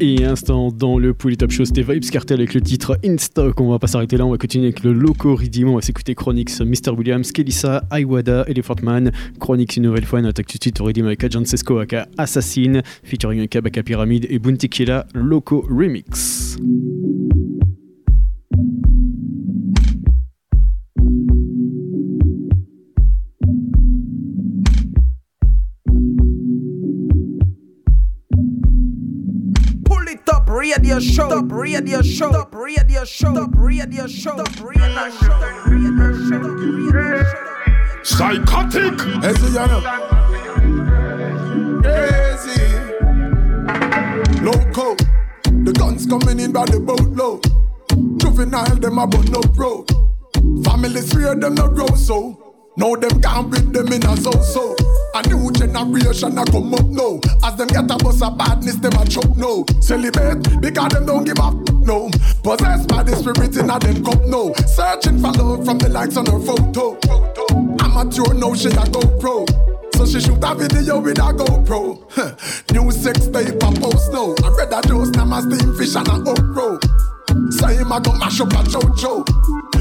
Et 0.00 0.24
instant 0.24 0.70
dans 0.70 0.98
le 0.98 1.14
Pouli 1.14 1.36
Top 1.36 1.50
Show, 1.50 1.64
c'était 1.64 1.82
Vibes 1.82 2.10
Cartel 2.10 2.40
avec 2.40 2.52
le 2.52 2.60
titre 2.60 2.98
In 3.04 3.16
Stock. 3.16 3.58
On 3.60 3.70
va 3.70 3.78
pas 3.78 3.86
s'arrêter 3.86 4.16
là, 4.16 4.26
on 4.26 4.30
va 4.30 4.38
continuer 4.38 4.66
avec 4.66 4.82
le 4.82 4.92
Loco 4.92 5.34
Redeem. 5.34 5.68
On 5.68 5.76
va 5.76 5.80
s'écouter 5.80 6.14
Chronix, 6.14 6.60
Mr. 6.60 6.90
Williams, 6.96 7.32
Kelissa, 7.32 7.84
Iwada, 7.92 8.44
Elephant 8.48 8.74
Man. 8.82 9.12
Chronix 9.40 9.76
une 9.76 9.84
nouvelle 9.84 10.04
fois, 10.04 10.20
on 10.20 10.24
attaque 10.24 10.48
tout 10.48 10.58
de 10.58 10.62
suite 10.62 10.80
au 10.80 10.88
avec 10.88 11.24
Agent 11.24 11.44
Sesco, 11.44 11.78
aka 11.78 12.08
Assassin, 12.18 12.82
featuring 13.02 13.48
Kabaka 13.48 13.82
Pyramid 13.82 14.26
et 14.28 14.38
Bounty 14.38 14.68
Loco 15.14 15.64
Remix. 15.70 16.58
Radio 30.64 30.98
show, 30.98 31.28
up, 31.28 31.52
radio 31.52 32.00
show, 32.00 32.30
up, 32.30 32.54
radio 32.54 33.04
show, 33.04 33.36
up, 33.36 33.50
radio 33.52 34.06
show, 34.06 34.30
up, 34.30 34.48
radio 34.62 35.10
show, 35.10 35.38
radio 35.66 36.14
show. 36.24 38.00
Psychotic. 38.02 38.94
Easy, 39.22 39.46
you 39.48 39.66
know. 39.68 39.82
Easy. 41.84 42.62
Loco. 44.40 44.96
The 45.66 45.72
guns 45.76 46.06
coming 46.06 46.40
in 46.40 46.52
by 46.52 46.64
the 46.64 46.80
boatload. 46.80 47.44
Juvenile, 48.18 48.76
them 48.76 48.98
a 48.98 49.06
bun 49.06 49.36
up 49.36 49.58
road. 49.58 49.86
Family 50.64 51.02
three 51.02 51.26
of 51.26 51.42
them 51.42 51.56
no 51.56 51.68
grow 51.68 51.88
so. 51.88 52.40
Now 52.78 52.94
them 52.94 53.20
can't 53.20 53.52
beat 53.52 53.70
them 53.70 53.92
in 53.92 54.06
a 54.06 54.16
so 54.16 54.30
so. 54.40 54.83
A 55.14 55.22
new 55.28 55.48
generation 55.52 56.36
a 56.36 56.44
come 56.44 56.74
up 56.74 56.86
now. 56.86 57.20
As 57.44 57.54
them 57.54 57.68
get 57.68 57.88
a 57.88 57.96
bus 58.02 58.20
of 58.20 58.36
badness, 58.36 58.74
them 58.76 58.92
a 58.94 59.06
choke 59.06 59.36
no. 59.36 59.64
Celebrate 59.80 60.60
because 60.60 60.88
them 60.90 61.06
don't 61.06 61.22
give 61.22 61.38
up 61.38 61.54
no. 61.86 62.10
Possessed 62.42 62.88
by 62.88 63.04
the 63.04 63.14
spirit 63.14 63.56
in 63.56 63.70
a 63.70 63.78
them 63.78 64.04
cup 64.04 64.20
no. 64.26 64.52
Searching 64.66 65.20
for 65.20 65.30
love 65.30 65.64
from 65.64 65.78
the 65.78 65.88
likes 65.88 66.16
on 66.16 66.26
her 66.26 66.40
photo. 66.40 66.98
Amateur 67.78 68.34
no 68.34 68.56
she 68.56 68.66
a 68.68 68.84
go 68.90 69.06
pro. 69.20 69.46
So 69.94 70.04
she 70.04 70.18
shoot 70.18 70.42
a 70.42 70.52
video 70.56 70.98
with 70.98 71.18
a 71.18 71.30
GoPro. 71.30 72.02
New 72.72 72.90
sex 72.90 73.28
tape 73.28 73.54
a 73.54 73.70
post 73.78 74.10
now. 74.10 74.34
I 74.42 74.50
read 74.58 74.72
a 74.72 74.82
dose 74.82 75.10
now 75.10 75.26
my 75.26 75.40
steam 75.40 75.76
fish 75.76 75.94
and 75.94 76.08
a 76.08 76.18
okro. 76.26 76.82
Say 77.50 77.76
him 77.76 77.92
a 77.92 78.00
go 78.00 78.12
mash 78.12 78.40
up 78.40 78.52
a 78.52 78.62
chocho. 78.64 79.24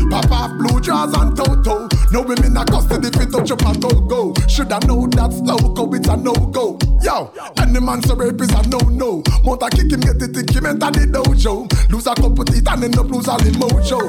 Pop 0.09 0.31
off 0.31 0.51
blue 0.57 0.79
jaws 0.81 1.13
and 1.13 1.35
toto. 1.35 1.87
No 2.11 2.21
women 2.21 2.57
a 2.57 2.65
custody 2.65 3.09
fi 3.09 3.25
touch 3.25 3.51
up 3.51 3.61
a 3.61 3.73
go. 3.79 4.33
Shoulda 4.47 4.79
know 4.85 5.07
that's 5.07 5.39
loco, 5.39 5.91
it's 5.93 6.07
a 6.07 6.17
no 6.17 6.33
go. 6.33 6.77
Yo, 7.01 7.31
any 7.57 7.79
man 7.79 8.01
say 8.03 8.13
rape 8.15 8.41
is 8.41 8.51
a 8.51 8.61
no 8.69 8.77
no. 8.89 9.23
Mount 9.43 9.63
a 9.63 9.69
kick 9.69 9.91
him 9.91 10.01
get 10.01 10.21
it, 10.21 10.33
kick 10.33 10.55
him 10.55 10.65
enter 10.65 10.91
the 10.91 11.07
dojo. 11.07 11.67
Lose 11.91 12.07
a 12.07 12.15
couple 12.15 12.45
teeth 12.45 12.67
and 12.69 12.83
end 12.83 12.97
up 12.97 13.09
lose 13.09 13.27
all 13.27 13.41
him 13.41 13.53
mojo. 13.55 13.99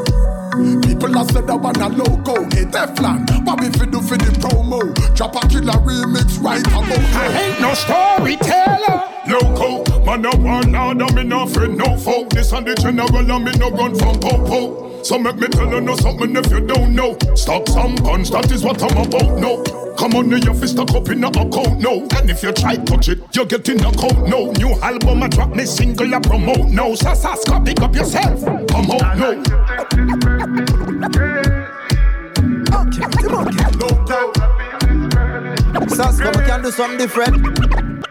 People 0.83 1.17
a 1.17 1.25
said 1.33 1.47
that 1.47 1.57
one 1.57 1.77
a 1.81 1.89
loco. 1.89 2.45
Hey 2.55 2.65
Teflon, 2.65 3.27
what 3.45 3.61
we 3.61 3.71
fi 3.71 3.87
do 3.87 4.01
for 4.01 4.17
the 4.17 4.31
promo? 4.39 4.95
Drop 5.17 5.35
a 5.37 5.49
killer 5.49 5.79
remix 5.83 6.41
right 6.43 6.65
about 6.67 6.89
now. 6.89 7.21
I 7.21 7.27
ain't 7.43 7.61
no 7.61 7.75
storyteller. 7.75 9.11
Loco, 9.27 10.05
man, 10.05 10.21
no 10.21 10.31
one 10.33 10.75
order, 10.75 11.13
me 11.15 11.25
no 11.25 11.47
friend, 11.47 11.79
no 11.79 11.97
foe. 11.97 12.27
This 12.29 12.53
and 12.53 12.67
the 12.67 12.75
general, 12.75 13.24
and 13.31 13.45
me 13.45 13.53
no 13.59 13.71
run 13.71 13.95
from 13.95 14.19
popo. 14.21 15.03
So 15.03 15.19
make 15.19 15.37
me 15.37 15.49
tell 15.49 15.71
you 15.71 15.81
know 15.81 15.97
something 15.97 16.35
if 16.37 16.51
you 16.51 16.61
don't 16.61 16.95
know. 16.95 17.17
Stock 17.35 17.69
some 17.69 17.95
guns, 17.97 18.31
that 18.31 18.51
is 18.51 18.65
what 18.65 18.83
I'm 18.83 18.97
about, 19.07 19.39
no. 19.39 19.63
Come 19.99 20.15
on, 20.15 20.31
your 20.31 20.55
fist 20.55 20.75
stuck 20.75 20.91
up 20.93 21.09
in 21.09 21.23
a 21.23 21.29
account, 21.29 21.79
no. 21.79 22.07
And 22.17 22.31
if 22.31 22.43
you 22.43 22.53
try 22.53 22.77
touch 22.77 23.09
it, 23.09 23.21
you 23.35 23.45
get 23.45 23.69
in 23.69 23.85
a 23.85 23.93
coat, 23.93 24.29
no. 24.29 24.51
New 24.53 24.73
album, 24.81 25.23
I 25.23 25.29
drop 25.29 25.51
me 25.51 25.67
single, 25.67 26.15
I 26.15 26.21
promote, 26.21 26.71
no. 26.71 26.95
Sasaska, 26.95 27.65
pick 27.65 27.81
up 27.81 27.95
yourself, 27.95 28.45
come 28.69 28.91
out, 28.91 29.19
no. 29.19 29.43
Sasco, 35.89 36.31
we 36.31 36.45
can 36.47 36.63
do 36.63 36.71
something 36.71 36.99
different. 36.99 38.04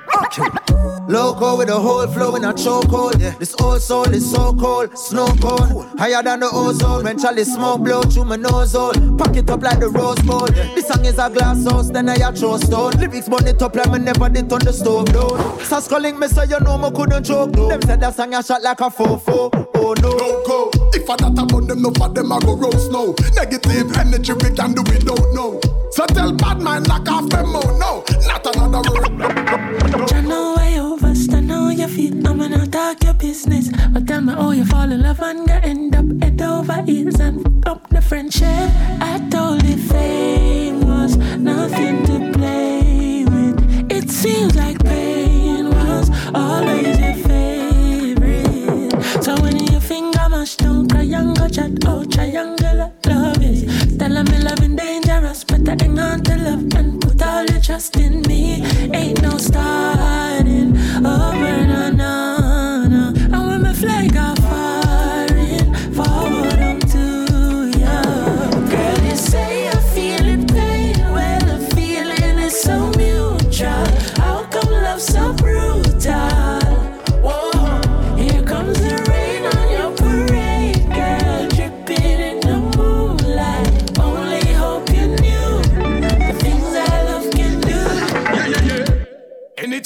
Loco 1.07 1.57
with 1.57 1.69
a 1.69 1.77
whole 1.77 2.07
flow 2.07 2.35
in 2.35 2.45
a 2.45 2.53
chokehold. 2.53 3.19
Yeah. 3.19 3.35
This 3.37 3.53
old 3.61 3.81
soul 3.81 4.05
is 4.05 4.29
so 4.29 4.53
cold, 4.53 4.97
snow 4.97 5.27
cone. 5.41 5.97
Higher 5.97 6.23
than 6.23 6.39
the 6.39 6.49
ozone. 6.51 7.03
When 7.03 7.19
Charlie 7.19 7.43
smoke 7.43 7.83
blow 7.83 8.01
through 8.03 8.25
my 8.25 8.37
nose 8.37 8.73
hole. 8.73 8.93
Pack 9.17 9.35
it 9.35 9.49
up 9.49 9.61
like 9.61 9.79
the 9.79 9.89
rose 9.89 10.19
bowl. 10.21 10.47
Yeah. 10.55 10.73
This 10.75 10.87
song 10.87 11.05
is 11.05 11.19
a 11.19 11.29
glass 11.29 11.65
house, 11.65 11.89
then 11.89 12.09
I 12.09 12.15
a 12.15 12.31
throw 12.31 12.57
stone. 12.57 12.93
Lyrics 12.93 13.27
burn 13.27 13.47
it 13.47 13.61
up 13.61 13.75
like 13.75 13.91
me 13.91 13.99
never 13.99 14.29
did 14.29 14.51
on 14.51 14.59
the 14.59 14.71
stove 14.71 15.11
down. 15.11 15.59
Sasco 15.59 15.99
link 15.99 16.17
me 16.17 16.27
so 16.27 16.43
you 16.43 16.59
know 16.61 16.77
me 16.77 16.89
couldn't 16.91 17.25
choke. 17.25 17.51
Though. 17.51 17.69
Them 17.69 17.81
said 17.81 17.99
that 17.99 18.15
song 18.15 18.33
a 18.33 18.41
shot 18.41 18.61
like 18.61 18.79
a 18.79 18.89
fofo. 18.89 19.51
Oh 19.75 19.93
no. 20.01 20.09
Loco. 20.09 20.71
If 20.93 21.09
I 21.09 21.15
that 21.17 21.37
about 21.37 21.67
them, 21.67 21.81
no 21.81 21.91
for 21.91 22.09
them 22.09 22.31
I 22.31 22.39
go 22.39 22.55
roast 22.55 22.91
no. 22.91 23.13
Negative 23.35 23.97
energy 23.97 24.33
we 24.33 24.55
can 24.55 24.73
do 24.73 24.83
don't 24.83 25.33
know. 25.35 25.72
So 25.93 26.07
tell 26.07 26.31
bad 26.33 26.59
man 26.59 26.81
knock 26.83 27.07
off 27.07 27.29
them 27.29 27.55
out. 27.55 27.77
No, 27.77 28.03
not 28.25 28.55
another 28.55 28.81
word. 28.91 29.21
I 30.11 30.21
know 30.21 30.55
where 30.55 30.71
you 30.71 30.93
overstand 30.95 31.51
how 31.51 31.69
you 31.69 31.87
feel. 31.87 32.15
I'm 32.27 32.39
gonna 32.39 32.65
talk 32.65 33.03
your 33.03 33.13
business. 33.13 33.69
But 33.91 34.07
tell 34.07 34.21
me 34.21 34.33
how 34.33 34.49
you 34.49 34.65
fall 34.65 34.91
in 34.91 35.03
love 35.03 35.19
and 35.21 35.45
get 35.45 35.63
end 35.63 35.95
up 35.95 36.05
head 36.23 36.41
over 36.41 36.81
heels 36.81 37.19
and 37.19 37.45
f- 37.45 37.71
up 37.71 37.89
the 37.89 38.01
friendship. 38.01 38.71
I 39.01 39.19
told 39.29 39.61
you 39.61 39.77
fame 39.77 40.81
was 40.81 41.15
nothing 41.37 42.03
to 42.07 42.31
play 42.39 43.25
with. 43.25 43.91
It 43.91 44.09
seems 44.09 44.55
like 44.55 44.83
pain 44.83 45.69
was 45.69 46.09
always 46.33 46.99
your 46.99 47.13
favorite. 47.29 49.03
So 49.23 49.39
when 49.43 49.57
your 49.57 49.79
finger 49.79 50.27
mash 50.27 50.55
down, 50.55 50.87
triangle 50.87 51.49
chat, 51.49 51.71
oh 51.85 52.03
triangle 52.05 52.91
love 53.05 53.43
is. 53.43 53.61
Tell 53.99 54.23
me 54.23 54.39
loving 55.33 55.43
dangerous, 55.43 55.43
better 55.43 55.83
hang 55.83 55.99
on 55.99 56.21
to 56.23 56.37
love 56.37 56.73
and 56.75 57.01
put 57.01 57.21
all 57.21 57.45
your 57.45 57.61
trust 57.61 57.97
in 57.97 58.21
me. 58.23 58.61
Ain't 58.93 59.21
no 59.21 59.37
starting 59.37 60.77
over, 61.05 61.62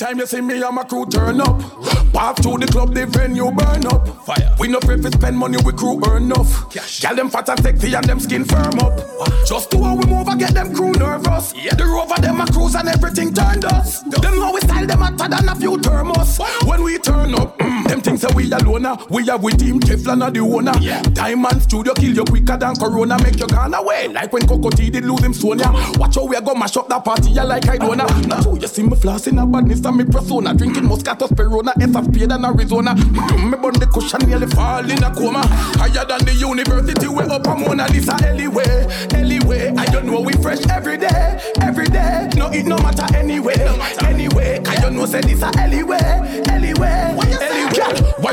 Anytime 0.08 0.20
you 0.22 0.26
see 0.26 0.40
me 0.40 0.64
and 0.64 0.74
my 0.74 0.86
crew 0.86 1.06
turn 1.06 1.42
up, 1.42 2.07
path 2.14 2.38
to 2.44 2.58
the 2.58 2.68
club, 2.68 2.94
the 2.94 3.06
venue 3.06 3.52
burn 3.52 3.86
up. 3.88 4.08
Fire. 4.26 4.54
We 4.60 4.68
no 4.68 4.80
pay 4.80 4.98
for 4.98 5.12
spend 5.12 5.38
money, 5.38 5.58
we 5.64 5.72
crew 5.74 6.00
earn 6.08 6.24
enough. 6.24 6.74
Gal 7.02 7.16
them 7.16 7.30
fat 7.30 7.50
and 7.50 7.60
sexy 7.62 7.94
and 7.94 8.06
them 8.06 8.20
skin 8.20 8.44
firm 8.46 8.80
up. 8.80 9.00
Just 9.46 9.72
to 9.72 9.82
how 9.84 9.96
we 9.96 10.06
move, 10.06 10.28
I 10.28 10.36
get 10.36 10.54
them 10.54 10.74
crew 10.74 10.92
nervous. 10.92 11.54
Yeah. 11.56 11.74
The 11.76 11.86
rover 11.86 12.20
them 12.22 12.42
a 12.42 12.46
cruise 12.48 12.76
and 12.76 12.88
everything 12.90 13.34
turned 13.34 13.66
us. 13.66 14.02
Them 14.02 14.36
know 14.40 14.52
we 14.54 14.62
style 14.62 14.86
them 14.86 15.00
hotter 15.00 15.28
than 15.30 15.48
a 15.50 15.56
few 15.56 15.78
thermos. 15.80 16.40
When 16.66 16.84
we 16.84 16.98
turn 16.98 17.34
up, 17.36 17.58
mm, 17.60 17.88
them 17.88 18.02
things 18.02 18.22
say 18.22 18.28
we 18.36 18.52
alone. 18.52 18.86
ah. 18.86 19.06
We 19.10 19.30
are 19.30 19.38
with 19.40 19.60
team 19.60 19.80
Teflon 19.80 20.22
are 20.24 20.32
the 20.32 20.40
owner. 20.42 20.74
Diamond 21.14 21.62
Studio 21.64 21.94
kill 21.94 22.14
you 22.16 22.26
quicker 22.26 22.58
than 22.58 22.76
Corona, 22.76 23.18
make 23.24 23.40
you 23.40 23.48
gone 23.48 23.74
away. 23.74 24.08
Like 24.10 24.34
when 24.34 24.46
Cocoa 24.48 24.70
Tea 24.70 24.90
did 24.90 25.06
lose 25.06 25.24
him 25.24 25.34
Sonia. 25.34 25.72
Watch 25.98 26.16
how 26.16 26.26
we 26.26 26.36
a 26.36 26.42
go 26.42 26.54
mash 26.54 26.76
up 26.78 26.90
that 26.90 27.04
party, 27.06 27.32
yeah, 27.32 27.44
like 27.44 27.68
I 27.70 27.78
don't 27.78 27.98
know. 27.98 28.06
Now 28.28 28.54
you 28.54 28.68
see 28.68 28.84
me 28.84 28.96
flossing 28.96 29.42
a 29.42 29.46
badness, 29.46 29.86
I 29.86 29.92
me 29.92 30.04
persona. 30.04 30.54
Drinking 30.54 30.84
Moscato, 30.84 31.28
Perona, 31.30 31.74
Essa 31.98 32.12
Spade 32.12 32.32
and 32.32 32.46
Arizona. 32.46 32.94
Mm, 32.94 33.52
me 33.52 33.58
bun 33.58 33.74
the 33.74 33.88
cushion 33.88 34.22
nearly 34.28 34.48
fall 34.48 34.90
in 34.90 35.04
a 35.04 35.14
coma. 35.14 35.42
Higher 35.78 36.06
than 36.06 36.26
the 36.26 36.34
university, 36.34 37.08
we 37.08 37.24
up 37.24 37.46
a 37.48 37.56
Mona 37.56 37.88
Lisa. 37.90 38.16
Anyway, 38.24 38.86
anyway, 39.14 39.74
I 39.78 39.86
don't 39.86 40.06
know 40.06 40.22
we 40.22 40.34
fresh 40.34 40.66
every 40.70 40.98
day, 40.98 41.40
every 41.62 41.86
day. 41.86 42.30
No, 42.36 42.50
it 42.52 42.66
no 42.66 42.78
matter 42.78 43.08
anyway, 43.16 43.56
anyway. 44.04 44.62
I 44.66 44.76
don't 44.80 44.96
know 44.96 45.06
say 45.06 45.22
this 45.22 45.42
a 45.42 45.50
anyway, 45.60 46.44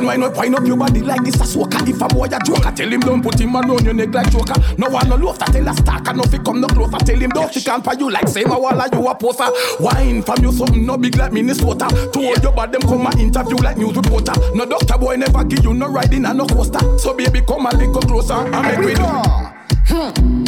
One 0.04 0.20
why 0.20 0.28
not 0.28 0.36
wind 0.36 0.54
up 0.54 0.66
your 0.66 0.76
body 0.76 1.00
like 1.00 1.24
this 1.24 1.40
a 1.40 1.46
soaker? 1.46 1.78
If 1.88 2.00
a 2.02 2.06
boy 2.08 2.26
a 2.26 2.38
joker, 2.44 2.70
tell 2.70 2.92
him 2.92 3.00
don't 3.00 3.22
put 3.22 3.40
him 3.40 3.56
around 3.56 3.84
your 3.84 3.94
neck 3.94 4.12
like 4.12 4.30
joker. 4.30 4.54
No 4.76 4.88
one 4.88 5.08
no 5.08 5.16
love, 5.16 5.38
tell 5.38 5.66
a 5.66 5.72
stalker, 5.72 6.12
no 6.12 6.22
fi 6.24 6.38
come 6.38 6.60
no 6.60 6.68
closer. 6.68 6.98
Tell 6.98 7.18
him 7.18 7.30
don't 7.30 7.52
can't 7.52 7.82
pay 7.84 7.98
you 7.98 8.10
like 8.10 8.28
same 8.28 8.50
a 8.50 8.58
wall 8.58 8.76
you 8.76 9.08
a 9.08 9.14
poster. 9.14 9.48
Wine 9.80 10.22
from 10.22 10.44
you 10.44 10.52
something 10.52 10.84
no 10.84 10.98
big 10.98 11.16
like 11.16 11.32
Minnesota. 11.32 11.88
Told 12.12 12.42
your 12.42 12.52
bad 12.52 12.72
them 12.72 12.82
come 12.82 13.06
a 13.06 13.18
interview 13.18 13.56
like 13.56 13.78
news 13.78 13.96
reporter. 13.96 14.34
No 14.54 14.66
doctor 14.66 14.98
boy 14.98 15.16
never 15.16 15.42
give 15.44 15.64
you 15.64 15.72
no 15.72 15.88
riding 15.88 16.26
and 16.26 16.38
no 16.38 16.46
coaster. 16.46 16.80
So 16.98 17.14
baby 17.14 17.40
come 17.40 17.66
a 17.66 17.70
little 17.70 18.02
closer 18.02 18.34
and 18.34 18.62
make 18.62 18.78
we 18.86 18.94
do. 18.94 19.04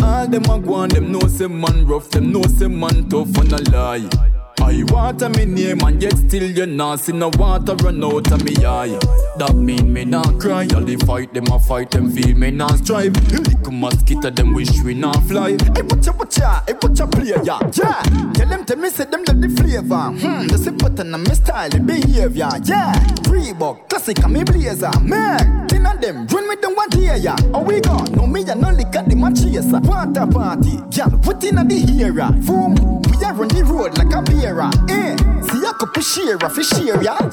All 0.04 0.26
them 0.26 0.44
a 0.44 0.58
go 0.60 0.74
on, 0.74 0.88
them 0.90 1.12
know 1.12 1.26
say 1.28 1.46
man 1.46 1.86
rough, 1.86 2.10
them 2.10 2.30
know 2.30 2.42
say 2.42 2.68
man 2.68 3.08
tough 3.08 3.36
and 3.38 3.52
a 3.52 3.70
lie. 3.70 4.35
I 4.60 4.82
water 4.88 5.28
me 5.28 5.44
name 5.44 5.80
and 5.82 6.02
yet 6.02 6.16
still 6.16 6.50
you 6.50 6.66
not 6.66 7.00
see 7.00 7.12
no 7.12 7.30
water 7.38 7.74
run 7.76 8.02
out 8.02 8.30
of 8.32 8.44
me 8.44 8.64
eye. 8.64 8.98
That 9.36 9.54
mean 9.54 9.92
me 9.92 10.04
not 10.04 10.38
cry. 10.40 10.66
All 10.74 10.82
the 10.82 10.96
fight 11.06 11.32
them 11.34 11.46
a 11.52 11.58
fight 11.58 11.90
them 11.90 12.10
feel 12.10 12.34
me 12.36 12.50
not 12.50 12.78
strive. 12.78 13.14
Little 13.30 13.72
mosquito 13.72 14.30
them 14.30 14.54
wish 14.54 14.82
we 14.82 14.94
not 14.94 15.22
fly. 15.24 15.50
Hey, 15.50 15.82
watcha 15.82 16.12
watcha, 16.12 16.62
hey, 16.66 16.74
watcha 16.74 17.06
player, 17.10 17.40
yeah. 17.44 17.60
yeah. 17.74 18.32
Tell 18.32 18.48
them 18.48 18.64
to 18.64 18.76
me 18.76 18.88
say 18.90 19.04
them 19.04 19.24
love 19.24 19.40
the 19.40 19.48
flavor. 19.48 20.10
Hmm, 20.18 20.46
the 20.46 20.58
simple 20.58 21.00
and 21.00 21.12
my 21.12 21.34
style, 21.34 21.68
the 21.68 21.80
behavior, 21.80 22.48
yeah. 22.64 22.92
Reebok, 23.28 23.88
classic 23.88 24.18
and 24.24 24.32
me 24.32 24.42
blazer, 24.44 24.90
man. 25.02 25.68
Ten 25.68 25.86
of 25.86 26.00
them, 26.00 26.26
join 26.26 26.48
me 26.48 26.56
them 26.56 26.74
one 26.74 26.90
here, 26.92 27.16
yeah. 27.16 27.36
Oh 27.52 27.62
we 27.62 27.80
gone, 27.80 28.10
no 28.12 28.26
me 28.26 28.42
and 28.48 28.60
no 28.60 28.70
lick 28.70 28.94
at 28.96 29.08
the 29.08 29.14
match 29.14 29.42
chaser. 29.42 29.80
Water 29.80 30.26
party, 30.26 30.78
girl, 30.94 31.18
put 31.20 31.44
in 31.44 31.58
at 31.58 31.68
the 31.68 32.02
era. 32.02 32.32
Boom, 32.46 32.74
we 33.18 33.24
are 33.24 33.40
on 33.40 33.48
the 33.48 33.64
road 33.64 33.98
like 33.98 34.14
a 34.14 34.22
beer. 34.22 34.60
Eh, 34.88 35.16
see 35.42 35.64
a 35.66 35.72
couple 35.72 36.02
share 36.02 36.36
of 36.36 36.56
share, 36.64 37.02
yeah. 37.02 37.30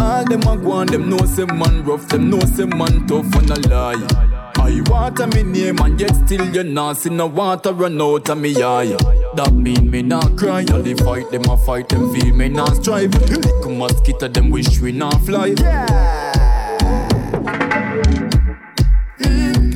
All 0.00 0.24
them 0.24 0.42
a 0.42 0.56
go 0.56 0.72
on, 0.72 0.86
them 0.86 1.08
know 1.10 1.18
say 1.26 1.44
man 1.44 1.84
rough, 1.84 2.08
them 2.08 2.30
know 2.30 2.40
say 2.40 2.64
man 2.64 3.06
tough 3.06 3.34
and 3.36 3.50
a 3.50 3.68
lie. 3.68 4.52
I 4.58 4.80
water 4.86 5.26
me 5.28 5.42
name 5.42 5.78
and 5.78 6.00
yet 6.00 6.14
still 6.14 6.44
you 6.54 6.64
not 6.64 6.96
see 6.96 7.10
no 7.10 7.26
water 7.26 7.72
run 7.72 8.00
out 8.00 8.28
of 8.28 8.38
me 8.38 8.62
eye. 8.62 8.96
That 9.34 9.52
mean 9.52 9.90
me 9.90 10.02
not 10.02 10.36
cry. 10.36 10.64
All 10.72 10.82
the 10.82 10.94
fight 10.94 11.30
them 11.30 11.44
a 11.44 11.56
fight 11.56 11.88
them 11.88 12.12
feel 12.12 12.34
me 12.34 12.48
not 12.48 12.76
strive. 12.76 13.14
Little 13.14 13.70
mosquito 13.70 14.28
them 14.28 14.50
wish 14.50 14.80
we 14.80 14.92
not 14.92 15.20
fly. 15.22 15.54
Yeah. 15.58 16.32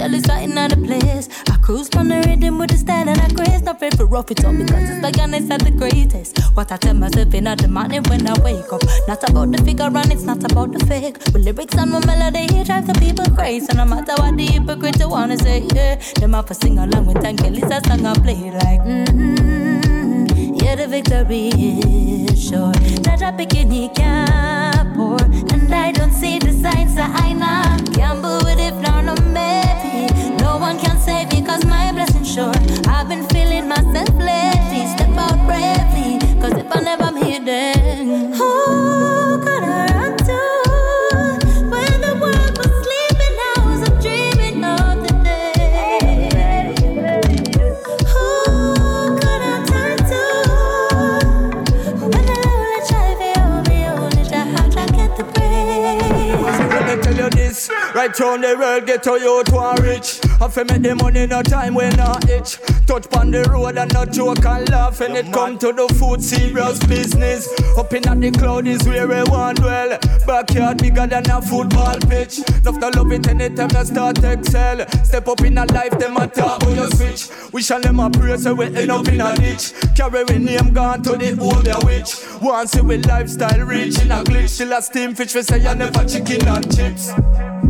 Girl, 0.01 0.15
it's 0.15 0.29
right 0.29 0.49
in 0.49 0.55
the 0.55 0.77
place. 0.83 1.29
Cruise 1.71 1.89
from 1.89 2.09
the 2.09 2.17
rhythm 2.27 2.59
with 2.59 2.71
the 2.71 2.77
style 2.77 3.09
and 3.09 3.21
I 3.21 3.29
grace. 3.29 3.63
Not 3.63 3.77
afraid 3.77 3.97
for 3.97 4.05
rough 4.05 4.29
it 4.33 4.45
up 4.45 4.57
because 4.57 4.91
it's 4.91 5.03
like 5.05 5.17
honest 5.21 5.53
at 5.53 5.61
the 5.63 5.71
greatest. 5.71 6.37
What 6.55 6.73
I 6.73 6.77
tell 6.77 6.95
myself 6.95 7.33
in 7.33 7.45
the 7.45 7.69
morning 7.69 8.03
when 8.11 8.27
I 8.27 8.35
wake 8.43 8.73
up. 8.73 8.83
Not 9.07 9.23
about 9.31 9.53
the 9.53 9.63
figure 9.63 9.85
and 9.87 10.13
it's 10.13 10.25
not 10.25 10.43
about 10.43 10.73
the 10.73 10.85
fake. 10.87 11.19
With 11.33 11.45
lyrics 11.45 11.77
and 11.77 11.93
my 11.93 12.05
melody, 12.05 12.51
it 12.59 12.67
drives 12.67 12.89
the 12.89 12.95
people 12.95 13.25
crazy. 13.37 13.69
And 13.69 13.79
no 13.79 13.85
matter 13.85 14.15
what 14.19 14.37
the 14.37 14.47
hypocrite 14.47 14.99
wanna 15.07 15.39
say, 15.39 15.63
yeah. 15.73 15.95
Them 16.19 16.35
up 16.35 16.49
for 16.49 16.55
sing 16.55 16.77
along 16.77 17.07
with 17.07 17.23
Thank 17.23 17.39
Kelly's 17.39 17.63
a 17.63 17.81
song 17.87 18.05
I 18.05 18.15
play 18.19 18.51
like, 18.51 18.81
mm-hmm. 18.81 20.55
Yeah, 20.55 20.75
the 20.75 20.89
victory 20.89 21.51
is 21.55 22.49
sure. 22.49 22.73
That 23.07 23.23
a 23.23 23.31
bikini 23.31 23.95
can't 23.95 24.97
pour. 24.97 25.23
And 25.55 25.73
I 25.73 25.93
don't 25.93 26.11
see 26.11 26.41
the 26.41 26.51
signs 26.51 26.97
that 26.97 27.15
I 27.15 27.33
now 27.33 27.79
can't 27.95 28.21
move 28.21 28.59
it 28.59 28.90
sure. 32.41 32.53
I've 32.89 33.09
been 33.09 33.25
feeling 33.29 33.69
myself 33.69 34.15
lately. 34.31 34.83
Step 34.95 35.17
out 35.25 35.39
bravely. 35.47 36.19
Cause 36.41 36.57
if 36.63 36.77
I 36.77 36.81
never 36.81 37.05
am 37.05 37.45
then 37.45 38.33
who 38.39 38.51
could 39.45 39.65
I 39.65 39.87
run 39.97 40.13
to? 40.29 40.41
When 41.73 41.95
the 42.07 42.13
world 42.23 42.55
was 42.61 42.73
sleeping, 42.85 43.37
I 43.49 43.57
was 43.69 43.81
dreaming 44.05 44.59
of 44.65 44.97
the 45.05 45.13
day. 45.29 45.55
Who 48.13 48.27
could 49.21 49.43
I 49.53 49.57
turn 49.71 49.99
to? 50.13 50.25
When 52.11 52.25
the 52.31 52.37
lonely 52.45 52.81
child 52.89 53.17
feel 53.21 53.51
me, 53.69 53.79
only 53.87 54.25
child 54.31 54.77
I 54.79 54.87
get 54.99 55.11
the 55.19 55.25
praise. 55.35 56.59
Let 56.75 56.83
me 56.89 56.95
tell 57.03 57.17
you 57.23 57.31
this, 57.31 57.59
right 57.95 58.15
round 58.21 58.45
the 58.45 58.57
world, 58.59 58.87
get 58.87 59.03
to 59.05 59.13
you 59.21 59.45
to 59.45 59.83
rich. 59.83 60.30
I 60.43 60.49
fi 60.49 60.63
make 60.65 60.81
the 60.81 60.95
money 60.95 61.27
no 61.27 61.43
time 61.43 61.75
when 61.75 61.95
not 61.97 62.29
itch. 62.31 62.57
Touch 62.87 63.07
on 63.15 63.31
the 63.31 63.43
road 63.45 63.77
and 63.77 63.93
not 63.93 64.11
joke 64.11 64.45
and 64.47 64.69
laugh. 64.71 65.01
And 65.03 65.15
it 65.15 65.31
come 65.33 65.59
to 65.59 65.73
the 65.73 65.87
food, 65.99 66.23
serious 66.23 66.79
business. 66.87 67.47
Up 67.77 67.93
in 67.93 68.09
at 68.09 68.21
the 68.21 68.31
cloud 68.31 68.67
is 68.67 68.83
where 68.89 69.07
we 69.07 69.23
want 69.25 69.59
dwell. 69.59 69.99
Backyard 70.27 70.79
bigger 70.79 71.07
than 71.07 71.31
a 71.31 71.43
football 71.43 71.99
pitch. 72.09 72.41
Love 72.65 72.81
to 72.81 72.89
love 72.89 73.13
it 73.13 73.29
anytime 73.29 73.69
I 73.77 73.85
start 73.85 74.25
excel. 74.25 74.89
Step 75.05 75.29
up 75.29 75.43
in 75.43 75.59
a 75.59 75.67
life, 75.67 75.99
them 75.99 76.17
a 76.17 76.27
talk 76.27 76.65
on 76.65 76.75
you 76.75 76.91
switch. 76.91 77.29
We 77.53 77.63
shall 77.63 77.81
them 77.81 78.01
a 78.01 78.09
pray 78.09 78.39
so 78.39 78.55
we 78.55 78.65
end 78.75 78.91
up 78.91 79.07
in 79.09 79.21
a 79.21 79.37
ditch. 79.37 79.75
Carry 79.95 80.25
we 80.25 80.39
name 80.39 80.73
gone 80.73 81.03
to 81.03 81.13
the 81.19 81.39
older 81.39 81.77
witch. 81.85 82.17
Once 82.41 82.81
we 82.81 82.97
lifestyle 82.97 83.61
rich 83.67 84.01
in 84.01 84.11
a 84.11 84.25
glitch. 84.25 84.49
Still 84.49 84.73
a 84.73 84.81
steam 84.81 85.15
fish, 85.15 85.35
we 85.35 85.43
say 85.43 85.67
I 85.67 85.75
never 85.75 86.05
chicken 86.07 86.49
and 86.49 86.75
chips. 86.75 87.11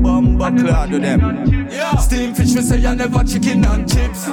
Bumba 0.01 0.59
cloud 0.59 0.91
to 0.91 0.99
them. 0.99 1.69
Steam 1.99 2.35
fish, 2.35 2.55
we 2.61 2.67
say 2.67 2.87
I 2.87 2.95
never 2.95 3.25
chicken 3.25 3.65
and 3.65 3.91
chips. 3.91 4.29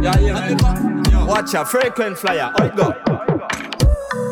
Yeah, 0.00 0.18
yeah. 0.18 1.26
Watch 1.26 1.54
a 1.54 1.64
frequent 1.64 2.16
flyer. 2.16 2.52
How 2.56 2.64
it 2.64 2.76
go? 2.76 2.94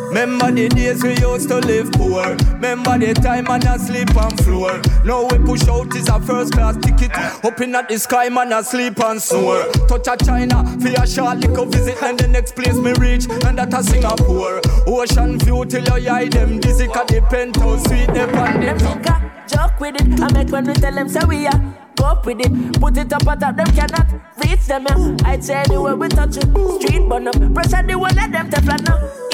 Remember 0.09 0.51
the 0.51 0.71
days 0.71 1.03
we 1.03 1.11
used 1.19 1.51
to 1.51 1.59
live 1.59 1.93
poor. 1.93 2.25
Remember 2.55 2.97
the 2.97 3.13
time 3.13 3.45
man 3.45 3.67
a 3.67 3.79
sleep 3.79 4.17
on 4.17 4.35
floor. 4.39 4.81
Now 5.05 5.25
we 5.27 5.39
push 5.45 5.69
out 5.69 5.95
is 5.95 6.09
a 6.09 6.19
first 6.21 6.55
class 6.55 6.77
ticket. 6.79 7.11
Up 7.15 7.61
in 7.61 7.75
at 7.75 7.91
the 7.91 7.99
sky 7.99 8.31
man 8.31 8.53
a 8.53 8.65
sleep 8.65 8.99
and 9.01 9.21
snore. 9.21 9.65
Touch 9.89 10.09
a 10.09 10.17
China 10.25 10.65
for 10.81 10.89
a 10.89 11.07
short 11.07 11.39
little 11.39 11.67
visit 11.67 12.03
and 12.03 12.19
the 12.19 12.29
next 12.29 12.57
place 12.57 12.77
me 12.77 12.93
reach 12.95 13.27
and 13.45 13.59
that 13.59 13.75
a 13.75 13.83
Singapore. 13.83 14.63
Ocean 14.87 15.39
view 15.39 15.67
till 15.67 15.85
your 15.85 16.11
eye 16.11 16.29
them 16.29 16.59
dizzy 16.61 16.87
'cause 16.87 17.07
the 17.09 17.21
penthouse 17.29 17.85
suite 17.85 18.15
them 18.15 18.35
on 18.39 18.61
the 18.61 18.73
top. 18.79 19.23
Joke 19.47 19.81
with 19.81 20.01
it, 20.01 20.21
I 20.21 20.33
make 20.33 20.51
when 20.51 20.65
we 20.65 20.73
tell 20.73 20.95
them 20.95 21.09
say 21.09 21.21
we 21.27 21.47
are 21.47 21.88
Go 21.88 21.88
up 22.01 22.27
with 22.27 22.41
it, 22.41 22.81
put 22.81 22.97
it 22.97 23.13
up 23.13 23.23
top, 23.23 23.57
them 23.57 23.67
cannot 23.75 24.07
reach 24.45 24.67
them 24.67 24.87
yeah. 24.89 25.17
I'd 25.25 25.45
say 25.45 25.55
anywhere 25.55 25.97
we 25.97 26.09
touch 26.09 26.37
it, 26.37 26.49
street 26.81 27.09
burn 27.09 27.29
up. 27.29 27.55
Pressure 27.55 27.83
the 27.87 27.97
wall 27.99 28.11
let 28.15 28.33
them 28.33 28.51
teflon 28.51 28.85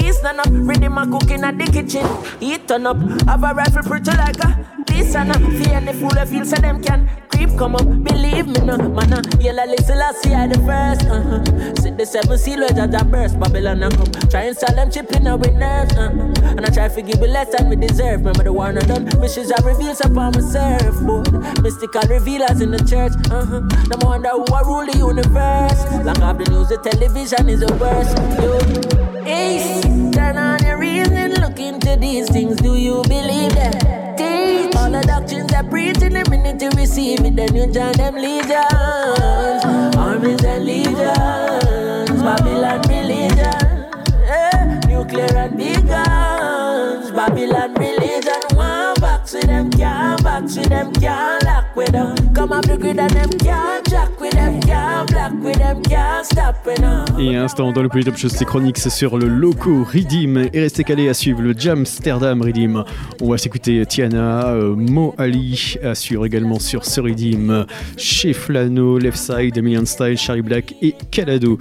East 0.01 0.04
none 0.25 0.41
up, 0.41 0.49
ready 0.51 0.89
my 0.89 1.05
cooking 1.05 1.45
at 1.45 1.59
the 1.59 1.67
kitchen. 1.67 2.07
Heat 2.41 2.67
turn 2.67 2.87
up, 2.87 2.97
have 3.29 3.45
a 3.45 3.53
rifle 3.55 3.83
pretty 3.83 4.11
like 4.17 4.43
a 4.43 4.67
this 4.87 5.15
and 5.15 5.31
a 5.31 5.39
Fear 5.39 5.77
any 5.77 5.93
fool 5.93 6.19
I 6.19 6.25
feel 6.25 6.45
so 6.45 6.57
them 6.57 6.83
can 6.83 7.09
creep 7.29 7.51
come 7.59 7.77
up. 7.77 7.85
Believe 7.85 8.47
me 8.47 8.61
no, 8.65 8.77
man 8.77 9.13
uh, 9.13 9.23
Yellow 9.39 9.67
little 9.67 10.03
I 10.03 10.13
see 10.13 10.33
I 10.33 10.47
the 10.47 10.59
first 10.65 11.05
uh-huh. 11.07 11.75
See 11.83 11.91
the 11.91 12.07
seven 12.07 12.39
seal 12.39 12.61
where 12.61 12.69
Jaja 12.71 13.09
burst 13.11 13.39
Babylon 13.39 13.83
and 13.83 13.95
come. 13.95 14.29
Try 14.31 14.43
and 14.45 14.57
sell 14.57 14.75
them 14.75 14.91
chip 14.91 15.13
in 15.13 15.27
our 15.27 15.37
nerves 15.37 15.95
uh-huh. 15.95 16.57
And 16.57 16.65
I 16.65 16.71
try 16.71 16.89
to 16.89 17.03
give 17.03 17.21
less 17.21 17.55
than 17.55 17.69
we 17.69 17.77
deserve. 17.77 18.21
Remember 18.21 18.45
the 18.45 18.53
one 18.53 18.79
I 18.79 18.83
done. 18.83 19.11
Wishes 19.21 19.53
I 19.53 19.61
reveals 19.63 20.01
upon 20.01 20.33
my 20.33 20.41
surfboard 20.41 21.33
Mystical 21.63 22.03
revealers 22.09 22.61
in 22.63 22.71
the 22.71 22.79
church 22.79 23.13
uh-huh. 23.31 23.61
No 23.91 23.97
wonder 24.01 24.31
who 24.31 24.47
I 24.55 24.63
rule 24.63 24.87
the 24.87 24.97
universe. 24.97 25.81
Like 26.05 26.21
I've 26.21 26.39
the 26.39 26.51
news, 26.51 26.69
the 26.69 26.79
television 26.79 27.49
is 27.49 27.61
the 27.61 27.75
worst 27.77 28.17
Yo. 28.41 29.14
Ace, 29.27 29.81
turn 30.15 30.37
on 30.37 30.63
your 30.65 30.79
reason 30.79 31.33
Look 31.41 31.59
into 31.59 31.97
these 31.97 32.29
things. 32.31 32.57
Do 32.57 32.77
you 32.77 33.03
believe 33.05 33.55
that? 33.55 34.17
Teach. 34.19 34.75
All 34.77 34.91
the 34.91 35.01
doctrines 35.07 35.51
that 35.53 35.69
preach 35.71 36.03
in 36.03 36.13
the 36.15 36.29
minute 36.31 36.61
you 36.61 36.71
receive 36.71 37.21
it 37.25 37.37
Then 37.37 37.55
you 37.55 37.67
join 37.73 37.93
them 37.93 38.15
legions. 38.17 39.95
Armies 39.97 40.45
and 40.45 40.65
legions 40.65 42.23
Babylon 42.23 42.83
religion. 42.89 43.91
Eh, 44.29 44.81
Nuclear 44.89 45.37
and 45.37 45.57
big 45.57 45.87
guns. 45.87 47.11
Babylon 47.13 47.75
religion 47.75 48.43
One 48.57 48.95
box 49.01 49.33
with 49.33 49.47
them, 49.47 49.71
can't 49.71 50.14
know. 56.79 57.05
Et 57.19 57.37
instant 57.37 57.73
dans 57.73 57.83
le 57.83 57.89
Top 57.89 58.17
Show, 58.17 58.29
sur 58.29 59.19
le 59.19 59.29
loco 59.29 59.85
Redeem. 59.85 60.49
Et 60.53 60.61
restez 60.61 60.85
calés 60.85 61.09
à 61.09 61.15
suivre 61.15 61.41
le 61.41 61.55
Jamsterdam 61.57 62.43
Redeem. 62.43 62.85
On 63.21 63.31
va 63.31 63.39
s'écouter 63.39 63.87
Tiana, 63.87 64.49
euh, 64.49 64.75
Mo 64.75 65.15
Ali 65.17 65.77
assure 65.83 66.27
également 66.27 66.59
sur 66.59 66.85
ce 66.85 67.01
Redeem. 67.01 67.67
Chez 67.97 68.33
Flano, 68.33 68.99
Left 68.99 69.17
Side, 69.17 69.63
Million 69.63 69.87
Style, 69.87 70.19
Charlie 70.19 70.43
Black 70.43 70.75
et 70.83 70.95
Calado. 71.11 71.59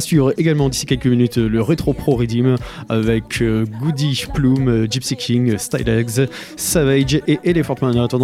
Suivre 0.00 0.32
également 0.38 0.68
d'ici 0.68 0.86
quelques 0.86 1.06
minutes 1.06 1.36
le 1.36 1.60
Retro 1.60 1.92
Pro 1.92 2.16
Redeem 2.16 2.56
avec 2.88 3.42
euh, 3.42 3.64
Goody 3.80 4.24
Plume, 4.32 4.86
Gypsy 4.90 5.16
King, 5.16 5.58
Stylex, 5.58 6.20
Savage 6.56 7.20
et 7.26 7.38
Elephant 7.44 7.76
Man. 7.82 7.98
En 7.98 8.04
attendant, 8.04 8.23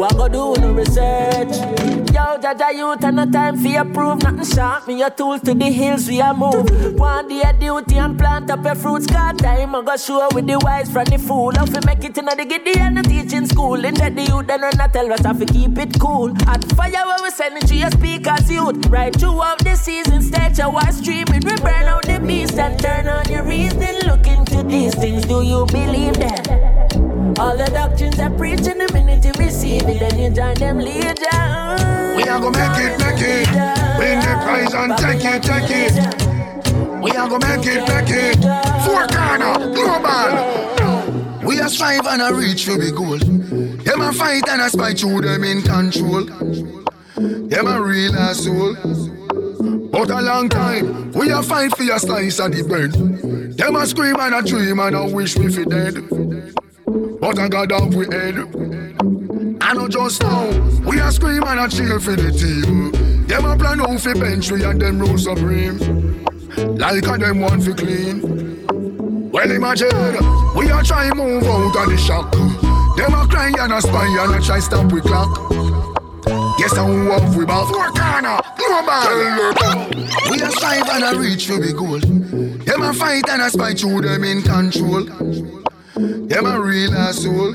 What 0.00 0.16
go 0.16 0.28
do 0.28 0.58
no 0.62 0.72
research? 0.72 1.58
Yo, 2.14 2.38
Jaja, 2.40 2.72
youth 2.74 3.04
and 3.04 3.16
no 3.16 3.30
time 3.30 3.58
for 3.58 3.84
proof. 3.84 4.22
Nothing 4.22 4.44
sharp, 4.46 4.88
me 4.88 4.98
your 4.98 5.10
tools 5.10 5.42
to 5.42 5.52
the 5.52 5.66
hills 5.66 6.08
we 6.08 6.22
a 6.22 6.32
move. 6.32 6.98
One 6.98 7.28
day 7.28 7.42
a 7.42 7.52
duty 7.52 7.98
and 7.98 8.18
plant 8.18 8.50
up 8.50 8.64
your 8.64 8.76
fruits. 8.76 9.06
Got 9.06 9.36
time, 9.36 9.74
I 9.74 9.82
go 9.82 9.96
show 9.98 10.26
with 10.34 10.46
the 10.46 10.58
wise 10.60 10.90
from 10.90 11.04
the 11.04 11.18
fool. 11.18 11.52
How 11.54 11.66
fi 11.66 11.80
make 11.84 12.02
it 12.02 12.16
in 12.16 12.24
the 12.24 12.46
giddy 12.48 12.80
and 12.80 12.96
the 12.96 13.02
teaching 13.02 13.44
school. 13.44 13.84
In 13.84 13.92
that 13.96 14.16
the 14.16 14.22
youth 14.22 14.46
then 14.46 14.62
run 14.62 14.80
a 14.80 14.88
tell 14.88 15.12
us 15.12 15.20
how 15.20 15.34
to 15.34 15.44
keep 15.44 15.76
it 15.76 16.00
cool. 16.00 16.34
At 16.48 16.64
fire 16.72 17.04
where 17.04 17.22
we 17.22 17.30
send 17.30 17.58
it 17.58 17.66
to 17.66 17.74
your 17.74 17.90
speakers, 17.90 18.50
youth. 18.50 18.86
Right 18.86 19.14
throughout 19.14 19.58
the 19.58 19.76
season, 19.76 20.22
your 20.56 20.70
watch 20.70 20.94
streaming. 20.94 21.42
We 21.44 21.56
burn 21.56 21.84
out 21.84 22.04
the 22.06 22.20
beast 22.26 22.58
and 22.58 22.80
turn 22.80 23.06
on 23.06 23.28
your 23.28 23.42
reason. 23.42 24.08
Look 24.08 24.26
into 24.26 24.62
these 24.62 24.94
things, 24.94 25.26
do 25.26 25.42
you 25.42 25.66
believe 25.66 26.14
them? 26.14 26.89
All 27.38 27.56
the 27.56 27.70
doctrines 27.72 28.18
I 28.18 28.28
preach 28.28 28.66
in 28.66 28.78
the 28.78 28.90
minute 28.92 29.24
you 29.24 29.32
receive 29.38 29.82
it, 29.82 30.00
then 30.00 30.18
you 30.18 30.30
join 30.30 30.54
them 30.54 30.78
leader. 30.78 31.14
We 32.16 32.22
are 32.24 32.40
gonna 32.40 32.58
make 32.58 32.78
it, 32.80 32.98
make 32.98 33.22
it. 33.22 33.48
Win 33.98 34.18
the 34.20 34.34
prize 34.42 34.74
and 34.74 34.96
take 34.98 35.24
it, 35.24 35.42
take 35.42 35.70
it. 35.70 35.92
We 37.02 37.10
are 37.12 37.28
gonna 37.28 37.46
make 37.46 37.66
it, 37.66 37.86
make 37.88 38.10
it. 38.10 38.40
Four 38.84 39.06
corner, 39.08 39.54
global. 39.74 41.46
We 41.46 41.60
are 41.60 41.68
strive 41.68 42.06
and 42.06 42.20
a 42.20 42.34
reach 42.34 42.66
for 42.66 42.78
big 42.78 42.94
goal. 42.94 43.18
Them 43.18 44.00
a 44.00 44.12
fight 44.12 44.48
and 44.48 44.60
a 44.60 44.68
spy 44.68 44.94
through 44.94 45.22
them 45.22 45.44
in 45.44 45.62
control. 45.62 46.24
Them 47.16 47.66
a 47.66 47.80
real 47.80 48.14
asshole. 48.16 48.74
But 49.90 50.10
a 50.10 50.20
long 50.20 50.48
time, 50.48 51.12
we 51.12 51.30
a 51.30 51.42
fight 51.42 51.76
for 51.76 51.82
your 51.82 51.98
slice 51.98 52.38
of 52.38 52.52
the 52.52 52.62
bread. 52.62 52.92
Them 53.56 53.76
a 53.76 53.86
scream 53.86 54.16
and 54.18 54.34
a 54.34 54.42
dream 54.42 54.78
and 54.78 54.96
a 54.96 55.06
wish 55.06 55.36
we 55.36 55.52
fi 55.52 55.64
dead. 55.64 56.54
But 57.20 57.38
I 57.38 57.48
got 57.48 57.70
off 57.70 57.94
we 57.94 58.06
head. 58.06 58.34
I 59.60 59.74
know 59.74 59.86
just 59.86 60.22
now, 60.22 60.50
we 60.80 60.98
are 60.98 61.12
screaming 61.12 61.46
and 61.46 61.60
a 61.60 61.68
cheer 61.68 62.00
for 62.00 62.16
the 62.16 62.32
team. 62.32 63.26
Them 63.26 63.44
a 63.44 63.56
plan 63.56 63.80
out 63.80 64.00
fi 64.00 64.12
bench 64.14 64.50
we 64.50 64.64
and 64.64 64.80
them 64.80 64.98
rule 64.98 65.16
supreme. 65.16 65.78
Like 66.56 67.04
a 67.04 67.18
them 67.18 67.40
want 67.40 67.62
fi 67.62 67.74
clean. 67.74 69.30
Well 69.30 69.50
imagine, 69.50 70.16
we 70.56 70.70
a 70.70 70.82
try 70.82 71.10
move 71.14 71.44
out 71.44 71.76
of 71.76 71.90
the 71.90 71.96
shock. 71.96 72.32
Them 72.96 73.14
a 73.14 73.26
cry 73.28 73.52
and 73.56 73.72
a 73.72 73.80
spy 73.80 74.06
and 74.24 74.34
a 74.34 74.44
try 74.44 74.58
stop 74.58 74.90
we 74.90 75.00
clock. 75.00 75.30
Guess 76.58 76.76
how 76.76 76.90
up 77.12 77.36
we 77.36 77.44
back 77.46 77.68
four 77.68 77.90
corner 77.94 78.40
global. 78.56 79.88
We 80.30 80.42
are 80.42 80.50
strive 80.50 80.88
and 80.88 81.04
a 81.04 81.20
reach 81.20 81.46
for 81.46 81.60
big 81.60 81.76
goal. 81.76 82.00
Them 82.00 82.82
a 82.82 82.92
fight 82.92 83.28
and 83.28 83.42
a 83.42 83.50
spy 83.50 83.74
through 83.74 84.00
them 84.02 84.24
in 84.24 84.42
control. 84.42 85.06
Them 85.94 86.46
a 86.46 86.60
real 86.60 86.94
asshole. 86.94 87.54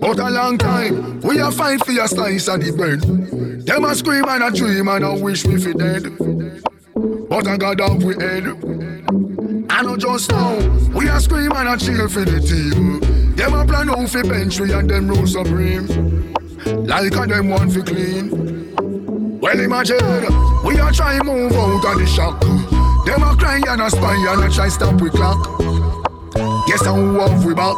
But 0.00 0.18
a 0.18 0.30
long 0.30 0.56
time, 0.56 1.20
we 1.20 1.38
a 1.38 1.50
fight 1.50 1.84
for 1.84 1.92
your 1.92 2.08
slice 2.08 2.48
of 2.48 2.64
the 2.64 2.72
bread. 2.72 3.02
Them 3.66 3.84
a 3.84 3.94
scream 3.94 4.24
and 4.26 4.42
a 4.42 4.50
dream 4.50 4.88
and 4.88 5.04
a 5.04 5.14
wish 5.14 5.44
we 5.44 5.60
fi 5.60 5.72
dead. 5.72 6.16
But 7.28 7.46
I 7.46 7.56
got 7.58 7.80
off 7.80 8.02
we 8.02 8.14
head. 8.14 8.46
I 9.68 9.82
know 9.82 9.96
just 9.96 10.30
now, 10.30 10.56
we 10.94 11.08
a 11.08 11.20
scream 11.20 11.52
and 11.52 11.68
a 11.68 11.76
cheer 11.76 12.08
for 12.08 12.24
the 12.24 12.40
team. 12.40 13.00
Them 13.36 13.54
a 13.54 13.66
plan 13.66 13.90
out 13.90 14.08
fi 14.08 14.22
bench 14.22 14.58
we 14.58 14.72
and 14.72 14.88
them 14.88 15.08
rule 15.08 15.26
supreme. 15.26 16.34
Like 16.64 17.14
a 17.14 17.26
them 17.26 17.50
want 17.50 17.74
fi 17.74 17.82
clean. 17.82 19.40
Well 19.40 19.60
imagine, 19.60 20.64
we 20.64 20.78
a 20.80 20.90
try 20.90 21.20
move 21.22 21.52
out 21.52 21.84
of 21.84 21.98
the 21.98 22.06
shock. 22.06 22.40
Them 23.04 23.22
a 23.22 23.36
cry 23.36 23.60
and 23.68 23.82
a 23.82 23.90
spy 23.90 24.14
and 24.32 24.44
a 24.44 24.50
try 24.54 24.68
stop 24.68 25.00
we 25.00 25.10
clock. 25.10 25.89
How 26.40 27.20
up 27.20 27.44
we 27.44 27.52
back. 27.54 27.76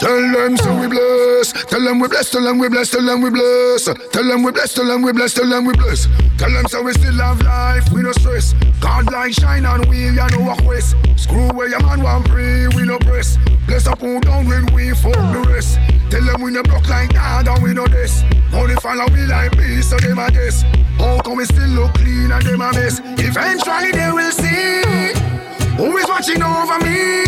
Tell 0.00 0.32
them 0.32 0.56
so 0.56 0.80
we 0.80 0.88
bless. 0.88 1.52
Tell 1.66 1.84
them 1.84 2.00
we 2.00 2.08
bless. 2.08 2.30
Tell 2.30 2.42
them 2.42 2.58
we 2.58 2.68
bless. 2.68 2.90
Tell 2.90 3.04
them 3.04 3.22
we 3.22 3.30
bless. 3.30 3.84
Tell 3.84 4.24
them 4.26 4.42
we 4.42 4.50
bless. 4.50 4.74
Tell 4.74 4.86
them 4.86 5.02
we 5.02 5.12
bless. 5.12 5.34
Tell 5.34 5.48
them 5.48 5.64
we 5.64 5.72
bless. 5.74 6.08
Tell 6.38 6.50
them 6.50 6.66
so 6.66 6.82
we 6.82 6.92
still 6.92 7.12
have 7.12 7.40
life. 7.42 7.92
We 7.92 8.02
no 8.02 8.10
stress. 8.12 8.54
God 8.80 9.12
light 9.12 9.34
shine 9.34 9.64
on 9.64 9.88
we 9.88 10.10
ya 10.10 10.26
no 10.28 10.40
walk 10.40 10.64
west. 10.64 10.96
Screw 11.16 11.48
where 11.52 11.68
your 11.68 11.82
man 11.82 12.02
want 12.02 12.26
pray. 12.28 12.66
We 12.68 12.82
no 12.82 12.98
press. 12.98 13.38
Bless 13.66 13.86
up 13.86 14.00
who 14.00 14.20
down 14.20 14.48
when 14.48 14.66
we 14.74 14.90
fuck 14.90 15.14
the 15.14 15.44
rest. 15.52 15.78
Tell 16.10 16.24
them 16.24 16.42
we 16.42 16.50
no 16.50 16.62
block 16.64 16.88
like 16.88 17.12
God 17.14 17.46
and 17.46 17.62
we 17.62 17.74
no 17.74 17.86
this. 17.86 18.24
Only 18.52 18.74
follow 18.76 19.06
we 19.12 19.26
like 19.26 19.56
me 19.56 19.82
so 19.82 19.96
them 19.98 20.18
a 20.18 20.30
guess. 20.32 20.62
How 20.98 21.20
come 21.20 21.36
we 21.36 21.44
still 21.44 21.68
look 21.68 21.94
clean 21.94 22.32
and 22.32 22.42
them 22.42 22.60
a 22.60 22.72
mess? 22.72 23.00
Eventually 23.04 23.92
they 23.92 24.10
will 24.10 24.32
see. 24.32 25.49
Who 25.76 25.96
is 25.96 26.08
watching 26.08 26.42
over 26.42 26.78
me? 26.80 27.24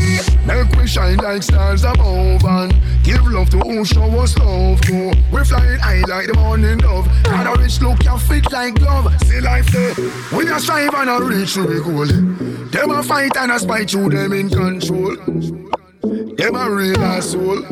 Make 0.46 0.74
we 0.76 0.86
shine 0.86 1.18
like 1.18 1.42
stars 1.42 1.84
above 1.84 2.44
and 2.44 2.74
give 3.04 3.26
love 3.26 3.48
to 3.50 3.58
who 3.58 3.84
show 3.84 4.04
us 4.20 4.36
love 4.38 4.80
to. 4.82 5.12
We 5.32 5.44
flying 5.44 5.78
high 5.78 6.02
like 6.08 6.26
the 6.26 6.34
morning 6.34 6.78
dove. 6.78 7.08
Got 7.24 7.56
a 7.56 7.62
rich 7.62 7.80
look, 7.80 8.04
you 8.04 8.18
fit 8.18 8.50
like 8.52 8.74
glove. 8.74 9.14
See 9.22 9.40
life 9.40 9.70
there. 9.72 9.94
We 10.36 10.50
a 10.50 10.58
strive 10.58 10.94
and 10.94 11.10
a 11.10 11.22
reach 11.22 11.54
to 11.54 11.62
the 11.62 11.80
goal. 11.80 12.06
Them 12.70 12.90
a 12.90 13.02
fight 13.02 13.36
and 13.36 13.52
a 13.52 13.58
spite 13.58 13.90
through 13.90 14.10
them 14.10 14.32
in 14.32 14.50
control. 14.50 15.16
Them 16.36 16.56
a 16.56 16.70
real 16.70 17.02
asshole. 17.02 17.62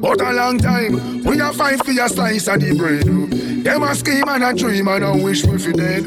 But 0.00 0.20
a 0.20 0.32
long 0.32 0.58
time, 0.58 1.24
we 1.24 1.40
a 1.40 1.52
fight 1.52 1.84
for 1.84 1.92
your 1.92 2.08
slice 2.08 2.46
of 2.46 2.60
the 2.60 2.74
bread. 2.76 3.04
Them 3.64 3.82
a 3.82 3.94
scheme 3.94 4.28
and 4.28 4.44
a 4.44 4.52
dream 4.54 4.86
and 4.88 5.04
a 5.04 5.16
wish 5.16 5.44
we 5.44 5.58
fi 5.58 5.72
dead. 5.72 6.04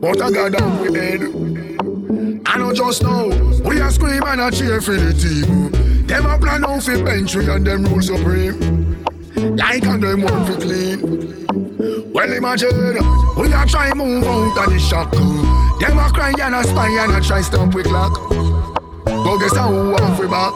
But 0.00 0.20
I 0.20 0.30
got 0.30 0.52
down 0.52 0.80
we 0.82 0.98
head. 0.98 1.85
I 2.48 2.58
know 2.58 2.72
just 2.72 3.02
now, 3.02 3.26
we 3.68 3.80
a 3.80 3.90
scream 3.90 4.22
and 4.24 4.40
a 4.40 4.50
cheer 4.50 4.80
for 4.80 4.92
the 4.92 5.12
team. 5.12 6.06
Them 6.06 6.26
a 6.26 6.38
plan 6.38 6.64
out 6.64 6.82
for 6.82 6.92
we 6.92 7.50
and 7.50 7.66
them 7.66 7.84
rule 7.84 8.00
supreme. 8.00 9.04
Like 9.56 9.84
and 9.84 10.02
them 10.02 10.22
want 10.22 10.46
for 10.48 10.60
clean. 10.60 11.46
Well 12.12 12.32
imagine, 12.32 12.94
we 13.36 13.52
a 13.52 13.66
try 13.66 13.92
move 13.92 14.24
out 14.24 14.56
of 14.56 14.72
the 14.72 14.78
shock. 14.78 15.10
Them 15.10 15.98
a 15.98 16.08
cry 16.10 16.32
and 16.40 16.54
a 16.54 16.64
spy 16.64 16.88
and 16.88 17.16
a 17.16 17.20
try 17.20 17.42
stop 17.42 17.74
we 17.74 17.82
clock. 17.82 18.14
Go 19.04 19.38
guess 19.38 19.56
how 19.56 19.70
we 20.20 20.26
back. 20.28 20.54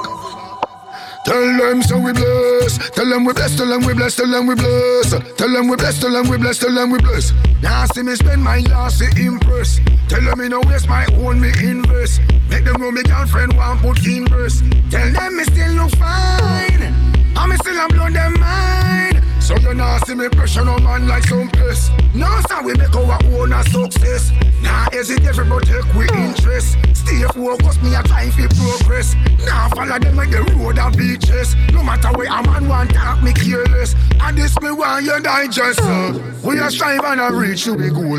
Tell 1.25 1.59
them 1.59 1.83
so 1.83 1.99
we 1.99 2.13
bless. 2.13 2.91
Tell 2.91 3.09
them 3.09 3.25
we 3.25 3.33
bless. 3.33 3.57
Tell 3.57 3.69
them 3.69 3.85
we 3.85 3.95
bless. 3.95 4.17
Tell 4.17 4.31
them 4.31 4.47
we 4.47 4.55
bless. 4.55 5.11
Tell 5.37 5.51
them 5.53 5.69
we 5.69 5.77
bless. 5.77 6.01
Tell 6.01 6.13
them 6.13 6.29
we 6.29 6.39
bless. 6.39 6.59
Tell 6.59 6.75
them 6.75 6.91
we 6.91 6.99
bless. 6.99 7.33
Now 7.63 7.85
see 7.87 8.03
me 8.03 8.15
spend 8.15 8.43
my 8.43 8.59
last 8.61 8.99
to 8.99 9.07
impress. 9.21 9.81
Tell 10.09 10.23
them 10.23 10.39
me 10.39 10.49
no 10.49 10.61
waste 10.67 10.89
my 10.89 11.07
own 11.19 11.41
me 11.41 11.51
invest. 11.63 12.21
Make 12.49 12.65
them 12.65 12.81
know 12.81 12.91
me 12.91 13.03
girlfriend 13.03 13.57
want 13.57 13.81
put 13.81 14.05
in 14.07 14.27
verse. 14.29 14.63
Tell 14.91 15.13
them 15.13 15.37
me 15.37 15.45
still 15.45 15.73
look 15.73 15.91
fine. 15.97 16.83
And 16.83 17.51
me 17.51 17.57
still 17.57 17.79
a 17.79 17.89
blow 17.89 18.11
them 18.11 18.41
mind. 18.41 19.10
So 19.51 19.57
you 19.57 19.75
nah 19.75 19.99
see 20.05 20.15
me 20.15 20.29
pressure 20.29 20.65
no 20.65 20.79
man 20.79 21.09
like 21.09 21.25
some 21.25 21.51
piss. 21.51 21.91
No 22.15 22.29
sir 22.49 22.63
we 22.63 22.73
make 22.75 22.95
our 22.95 23.19
own 23.35 23.53
a 23.53 23.65
success. 23.65 24.31
Nah 24.63 24.89
hesitate 24.93 25.35
for 25.35 25.45
protect 25.45 25.93
we 25.97 26.07
interest. 26.11 26.79
Stay 26.95 27.23
focused 27.35 27.83
me 27.83 27.97
a 27.97 28.03
try 28.05 28.31
fi 28.31 28.47
progress. 28.47 29.17
Nah 29.45 29.69
follow 29.71 29.99
them 29.99 30.15
like 30.15 30.31
the 30.31 30.45
road 30.55 30.79
and 30.79 30.97
beaches. 30.97 31.57
No 31.73 31.83
matter 31.83 32.17
where 32.17 32.29
a 32.29 32.41
man 32.45 32.69
want 32.69 32.95
talk 32.95 33.25
me 33.25 33.33
careless. 33.33 33.97
And 34.21 34.39
this 34.39 34.55
me 34.61 34.71
want 34.71 35.05
you 35.05 35.21
digest. 35.21 35.81
Uh. 35.83 36.17
We 36.45 36.61
a 36.61 36.71
strive 36.71 37.03
and 37.03 37.21
a 37.21 37.35
reach 37.35 37.65
to 37.65 37.73
the 37.73 37.91
goal. 37.91 38.19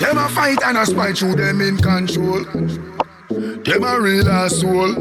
Them 0.00 0.18
a 0.18 0.28
fight 0.30 0.58
and 0.64 0.78
a 0.78 0.84
spy 0.84 1.12
through 1.12 1.36
them 1.36 1.60
in 1.60 1.76
control. 1.76 2.44
Them 3.66 3.82
a 3.82 4.00
real 4.00 4.28
asshole. 4.28 4.94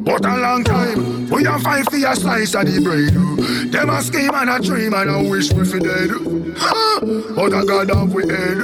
But 0.00 0.24
a 0.24 0.38
long 0.38 0.64
time, 0.64 1.28
we 1.28 1.44
a 1.44 1.58
fight 1.58 1.84
for 1.90 1.98
your 1.98 2.14
slice 2.14 2.54
of 2.54 2.64
the 2.64 2.80
bread. 2.80 3.12
Them 3.70 3.90
a 3.90 4.00
scheme 4.00 4.30
and 4.32 4.48
a 4.48 4.58
dream 4.58 4.94
and 4.94 5.10
a 5.10 5.28
wish 5.28 5.52
we 5.52 5.66
fi 5.66 5.78
dead. 5.78 6.08
But 7.36 7.52
I 7.52 7.64
got 7.66 7.90
off 7.90 8.08
we 8.08 8.26
head. 8.26 8.56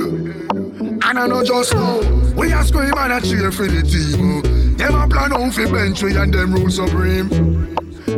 And 1.05 1.19
I 1.19 1.27
know 1.27 1.45
just 1.45 1.75
know 1.75 2.01
We 2.35 2.51
a 2.53 2.65
scream 2.65 2.95
and 2.97 3.13
a 3.13 3.21
cheer 3.21 3.53
for 3.53 3.67
the 3.67 3.83
team 3.83 4.77
Them 4.77 4.95
a 4.95 5.07
plan 5.07 5.35
out 5.35 5.53
fi 5.53 5.71
bench 5.71 6.03
we 6.03 6.17
and 6.17 6.33
them 6.33 6.55
rule 6.55 6.71
supreme 6.71 7.29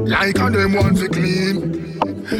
Like 0.06 0.38
and 0.38 0.54
them 0.54 0.72
want 0.74 0.98
fi 0.98 1.08
clean 1.08 1.98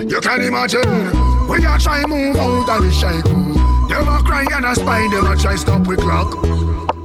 You 0.09 0.21
can 0.21 0.43
imagine 0.43 1.49
We 1.49 1.65
a 1.67 1.79
try 1.81 2.07
move 2.07 2.37
out 2.37 2.79
of 2.79 2.85
the 2.85 2.93
shackle 2.93 3.89
Them 3.89 4.09
a 4.09 4.23
cry 4.23 4.47
and 4.53 4.65
a 4.65 4.75
spy 4.77 5.09
Them 5.11 5.27
a 5.27 5.37
try 5.37 5.57
stop 5.57 5.85
we 5.89 5.97
clock 5.97 6.96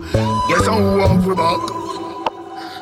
Guess 0.52 0.68
how 0.68 0.98
walk 0.98 1.26
we 1.26 1.34
back 1.34 1.61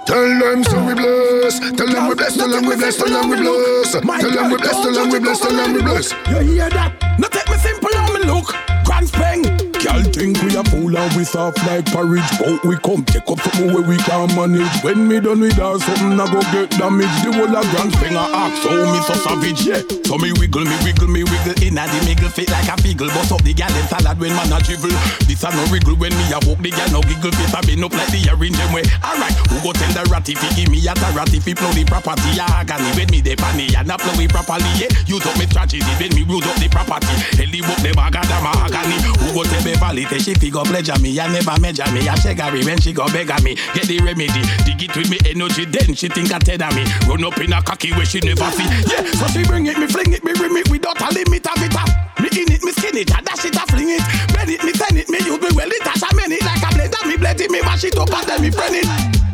Tell 0.08 0.40
them 0.40 0.64
so 0.64 0.84
we 0.88 0.96
bless. 0.96 1.60
Tell 1.60 1.86
them 1.86 2.10
we 2.10 2.16
bless. 2.16 2.36
Tell 2.36 2.50
them 2.50 2.66
we 2.66 2.76
bless. 2.76 2.98
Tell 2.98 3.08
them 3.08 3.30
we 3.30 3.38
bless. 3.38 3.92
Tell 3.92 4.02
them 4.02 4.50
we 4.50 4.58
bless. 4.58 4.82
Tell 4.82 4.92
them 4.92 5.10
we 5.12 5.20
bless. 5.20 5.40
Tell 5.40 5.56
them 5.56 5.74
we 5.74 5.82
bless. 5.84 6.12
You 6.32 6.40
hear 6.40 6.70
that? 6.72 7.20
Now 7.20 7.28
take 7.28 7.48
me 7.48 7.58
simple 7.58 7.96
on 7.96 8.14
me 8.16 8.22
look. 8.26 8.56
Grand 8.86 9.08
speng. 9.08 9.59
Girl 9.90 10.04
think 10.14 10.38
we 10.46 10.54
a 10.54 10.64
fool 10.70 10.94
and 10.94 11.14
we 11.18 11.24
soft 11.26 11.58
like 11.66 11.86
porridge 11.90 12.30
But 12.38 12.62
we 12.64 12.78
come 12.78 13.04
take 13.06 13.26
up 13.26 13.42
something 13.42 13.74
where 13.74 13.82
we 13.82 13.98
can 13.98 14.30
manage. 14.38 14.70
When 14.86 15.08
me 15.08 15.20
done 15.20 15.42
with 15.42 15.58
her, 15.58 15.80
something 15.82 16.14
I 16.14 16.26
go 16.30 16.42
get 16.54 16.70
damaged. 16.78 17.26
The 17.26 17.34
whole 17.34 17.50
of 17.50 17.66
grand 17.74 17.92
spring 17.98 18.14
a 18.14 18.22
axe, 18.30 18.62
so 18.62 18.70
me 18.70 19.00
so 19.02 19.14
savage, 19.18 19.66
yeah. 19.66 19.82
So 20.06 20.18
me 20.22 20.30
wiggle, 20.38 20.66
me 20.66 20.78
wiggle, 20.86 21.10
me 21.10 21.24
wiggle 21.26 21.58
Inna 21.66 21.90
the 21.90 22.00
miggle 22.06 22.30
fit 22.30 22.50
like 22.50 22.66
a 22.66 22.74
figgle 22.82 23.10
Bust 23.14 23.30
up 23.30 23.42
the 23.46 23.54
gal 23.54 23.70
them 23.70 23.86
salad 23.86 24.18
when 24.18 24.34
man 24.34 24.50
a 24.50 24.58
dribble 24.58 24.90
This 25.30 25.46
a 25.46 25.54
no 25.54 25.62
wriggle 25.70 25.94
when 25.98 26.14
me 26.18 26.26
a 26.34 26.42
walk 26.46 26.62
the 26.62 26.70
gal 26.70 26.90
no 26.94 27.02
giggle. 27.06 27.34
Fit 27.34 27.54
a 27.54 27.60
bend 27.66 27.82
up 27.86 27.94
like 27.94 28.10
the 28.14 28.30
orange 28.30 28.58
them 28.58 28.70
way. 28.74 28.86
Alright, 29.02 29.34
who 29.50 29.58
go 29.66 29.74
tell 29.74 29.90
the 29.94 30.06
ratty 30.10 30.34
fi 30.38 30.50
give 30.54 30.70
me 30.70 30.82
a 30.86 30.94
ratty 31.18 31.42
fi 31.42 31.54
plow 31.58 31.74
the 31.74 31.86
property? 31.86 32.38
Ah, 32.38 32.62
a 32.62 32.66
agony 32.66 32.90
when 32.94 33.10
me 33.10 33.22
de 33.26 33.34
panny 33.36 33.74
and 33.74 33.90
a 33.90 33.98
plow 33.98 34.14
it 34.22 34.30
properly, 34.30 34.70
yeah. 34.78 34.90
Use 35.10 35.26
up 35.26 35.38
me 35.38 35.46
tragedy 35.50 35.86
when 35.98 36.14
me 36.14 36.26
use 36.26 36.46
up 36.46 36.58
the 36.62 36.70
property. 36.70 37.14
Hell 37.38 37.50
the 37.50 37.62
book 37.66 37.80
them 37.82 37.98
agada 37.98 38.38
mahogany 38.42 38.98
Who 39.22 39.34
go 39.34 39.44
tell 39.46 39.62
Beverly 39.62 39.79
say 39.80 40.20
she 40.20 40.34
fi 40.34 40.50
go 40.50 40.64
pleasure 40.64 40.98
me. 41.00 41.20
I 41.20 41.32
never 41.32 41.60
measure 41.60 41.90
me. 41.92 42.08
I 42.08 42.16
shake 42.16 42.40
her 42.40 42.52
when 42.52 42.80
she 42.80 42.94
go 42.94 43.08
beg 43.08 43.32
me. 43.44 43.56
Get 43.74 43.88
the 43.88 44.00
remedy, 44.00 44.44
dig 44.66 44.84
it 44.84 44.96
with 44.96 45.10
me 45.10 45.18
energy 45.26 45.66
Then 45.66 45.96
she 45.96 46.08
think 46.10 46.32
I 46.32 46.40
tell 46.40 46.60
me. 46.76 46.84
Run 47.08 47.24
up 47.24 47.38
in 47.40 47.54
a 47.54 47.62
cocky 47.62 47.92
where 47.94 48.06
she 48.06 48.20
never 48.20 48.50
see. 48.52 48.68
Yeah, 48.88 49.04
so 49.16 49.28
she 49.28 49.44
bring 49.44 49.68
it, 49.68 49.78
me 49.78 49.88
fling 49.88 50.14
it, 50.14 50.24
me 50.24 50.34
rim 50.34 50.58
it 50.58 50.70
Without 50.70 51.00
a 51.00 51.08
limit 51.14 51.46
of 51.48 51.64
it. 51.64 51.74
Ah, 51.76 51.88
me 52.20 52.30
in 52.34 52.52
it, 52.52 52.64
me 52.64 52.72
skin 52.72 52.98
it, 52.98 53.12
I 53.16 53.22
dash 53.22 53.46
it, 53.46 53.56
I 53.56 53.66
fling 53.66 53.90
it. 53.90 54.04
Bend 54.34 54.50
it, 54.50 54.64
me 54.64 54.74
send 54.74 54.98
it, 54.98 55.10
me 55.10 55.20
use 55.20 55.42
me 55.42 55.50
well 55.56 55.70
it 55.72 55.84
Dash 55.84 56.04
a 56.04 56.10
it 56.12 56.44
like 56.44 56.64
a 56.64 56.70
blender, 56.76 57.08
me 57.08 57.18
blend 57.18 57.42
it, 57.42 57.52
me 57.52 57.62
mash 57.62 57.84
it 57.84 57.98
up 57.98 58.12
And 58.12 58.28
then 58.28 58.42
me 58.42 58.52
friend 58.52 58.76
it. 58.76 58.88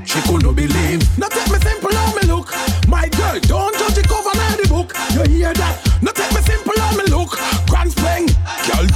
She 0.06 0.22
couldn't 0.22 0.54
believe. 0.54 1.02
Now 1.18 1.28
take 1.28 1.50
me 1.52 1.60
simple 1.60 1.94
how 1.94 2.14
me 2.16 2.24
look. 2.28 2.54
My 2.88 3.10
girl, 3.10 3.40
don't 3.42 3.74
judge 3.78 3.98
it 3.98 4.08
cover 4.08 4.32
the 4.32 4.68
book. 4.70 4.94
You 5.14 5.24
hear 5.30 5.54
that? 5.54 5.85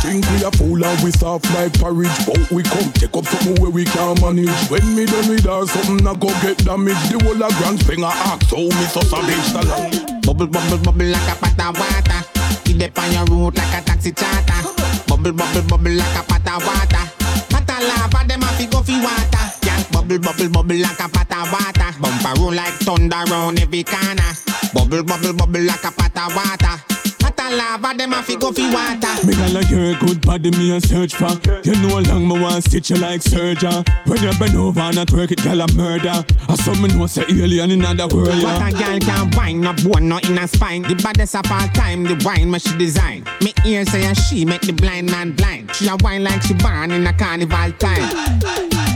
Think 0.02 0.24
we 0.32 0.44
a 0.44 0.52
fool 0.52 0.84
and 0.84 1.04
we 1.04 1.12
soft 1.12 1.46
like 1.54 1.74
porridge 1.80 2.14
But 2.26 2.40
we 2.52 2.64
come 2.64 2.92
take 2.94 3.16
up 3.16 3.26
something 3.26 3.62
where 3.62 3.72
we 3.72 3.86
can 3.86 4.16
manage. 4.22 4.56
When 4.72 4.84
me 4.96 5.06
done 5.06 5.28
with 5.30 5.46
her 5.46 5.66
something 5.68 6.08
I 6.08 6.14
go 6.16 6.30
get 6.42 6.58
damaged. 6.64 7.12
The 7.12 7.20
whole 7.24 7.44
of 7.44 7.54
grand 7.60 7.80
spring 7.80 8.04
a 8.04 8.12
ask 8.32 8.48
so 8.50 8.58
me 8.58 8.86
so 8.92 9.02
savage. 9.02 9.50
The 9.52 9.62
long 9.68 9.92
Bubble 10.24 10.48
bubble 10.48 10.80
bubble 10.80 11.10
like 11.12 11.30
a 11.30 11.36
pot 11.36 11.60
of 11.60 11.76
water. 11.80 12.22
It 12.70 12.98
on 12.98 13.12
your 13.12 13.26
road 13.28 13.58
like 13.58 13.76
a 13.76 13.82
taxi 13.84 14.12
charter. 14.12 14.62
Bubble 15.08 15.34
bubble 15.34 15.64
bubble 15.68 15.92
like 15.92 16.16
a 16.16 16.24
pot 16.24 16.48
of 16.48 16.64
water. 16.64 17.06
Pot 17.52 17.70
of 17.70 17.82
lava 17.84 18.28
them 18.28 18.44
a 18.44 18.50
fi 18.56 18.66
go 18.68 18.82
fi 18.82 18.96
water. 19.04 19.46
Yeah, 19.66 19.84
bubble 19.92 20.20
bubble 20.20 20.50
bubble 20.50 20.80
like 20.80 21.00
a 21.00 21.10
pot 21.10 21.32
of 21.34 21.52
water. 21.52 21.90
Bumper 22.00 22.40
roll 22.40 22.54
like 22.54 22.74
thunder 22.86 23.24
round 23.30 23.60
every 23.60 23.84
corner. 23.84 24.32
Bubble 24.74 25.04
bubble 25.04 25.34
bubble 25.34 25.62
like 25.62 25.84
a 25.84 25.92
pot 25.92 26.16
of 26.16 26.36
water 26.36 26.99
Pot 27.30 27.52
of 27.52 27.58
lava 27.58 27.98
them 27.98 28.14
a 28.14 28.24
fi 28.24 28.36
go 28.36 28.52
fi 28.52 28.74
water 28.74 29.28
Me 29.28 29.34
gal 29.34 29.58
a 29.58 29.62
your 29.66 30.00
good 30.00 30.22
body 30.22 30.52
me 30.52 30.76
a 30.76 30.82
search 30.82 31.14
for 31.14 31.30
You 31.64 31.74
know 31.82 32.00
long 32.00 32.28
me 32.28 32.40
want 32.40 32.64
stitch 32.64 32.90
you 32.90 32.98
like 32.98 33.22
surgeon 33.22 33.84
When 34.06 34.22
you 34.24 34.32
bend 34.40 34.56
over 34.56 34.80
and 34.80 34.98
a 34.98 35.06
twerk 35.06 35.32
it 35.32 35.44
gal 35.44 35.62
a 35.62 35.72
murder 35.74 36.26
I 36.48 36.56
saw 36.56 36.74
me 36.76 36.90
know 36.90 37.06
say 37.06 37.26
alien 37.30 37.72
in 37.72 37.86
another 37.86 38.08
world 38.16 38.34
yeah. 38.34 38.58
What 38.58 38.74
a 38.74 38.78
girl 38.78 39.00
can 39.00 39.32
wine, 39.38 39.62
no 39.62 39.74
bone, 39.74 40.10
no 40.10 40.18
in 40.18 40.38
a 40.38 40.48
spine. 40.48 40.82
The 40.82 40.96
baddest 40.96 41.36
of 41.36 41.52
all 41.52 41.68
time, 41.70 42.04
the 42.04 42.20
wine 42.26 42.50
me 42.50 42.58
she 42.58 42.76
design. 42.78 43.24
Me 43.42 43.54
ear 43.66 43.86
say 43.86 44.10
a 44.10 44.16
she 44.16 44.46
make 44.46 44.62
the 44.62 44.74
blind 44.74 45.12
man 45.12 45.34
blind. 45.34 45.74
She 45.76 45.88
a 45.88 45.96
wine 46.02 46.24
like 46.24 46.42
she 46.42 46.56
born 46.56 46.92
in 46.92 47.06
a 47.06 47.14
carnival 47.14 47.72
time. 47.74 48.10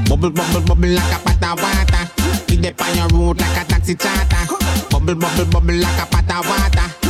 Bubble, 0.05 0.31
bubble, 0.31 0.61
bubble 0.61 0.89
like 0.89 1.14
a 1.14 1.19
pot 1.23 1.43
of 1.43 1.61
water. 1.61 2.05
Feed 2.47 2.65
up 2.65 2.81
on 2.81 2.97
your 2.97 3.07
road 3.10 3.39
like 3.39 3.65
a 3.65 3.69
taxi 3.69 3.95
charter. 3.95 4.55
Bubble, 4.89 5.15
bubble, 5.15 5.45
bubble 5.45 5.76
like 5.76 6.01
a 6.01 6.05
pot 6.07 6.31
of 6.31 6.49
water. 6.49 7.03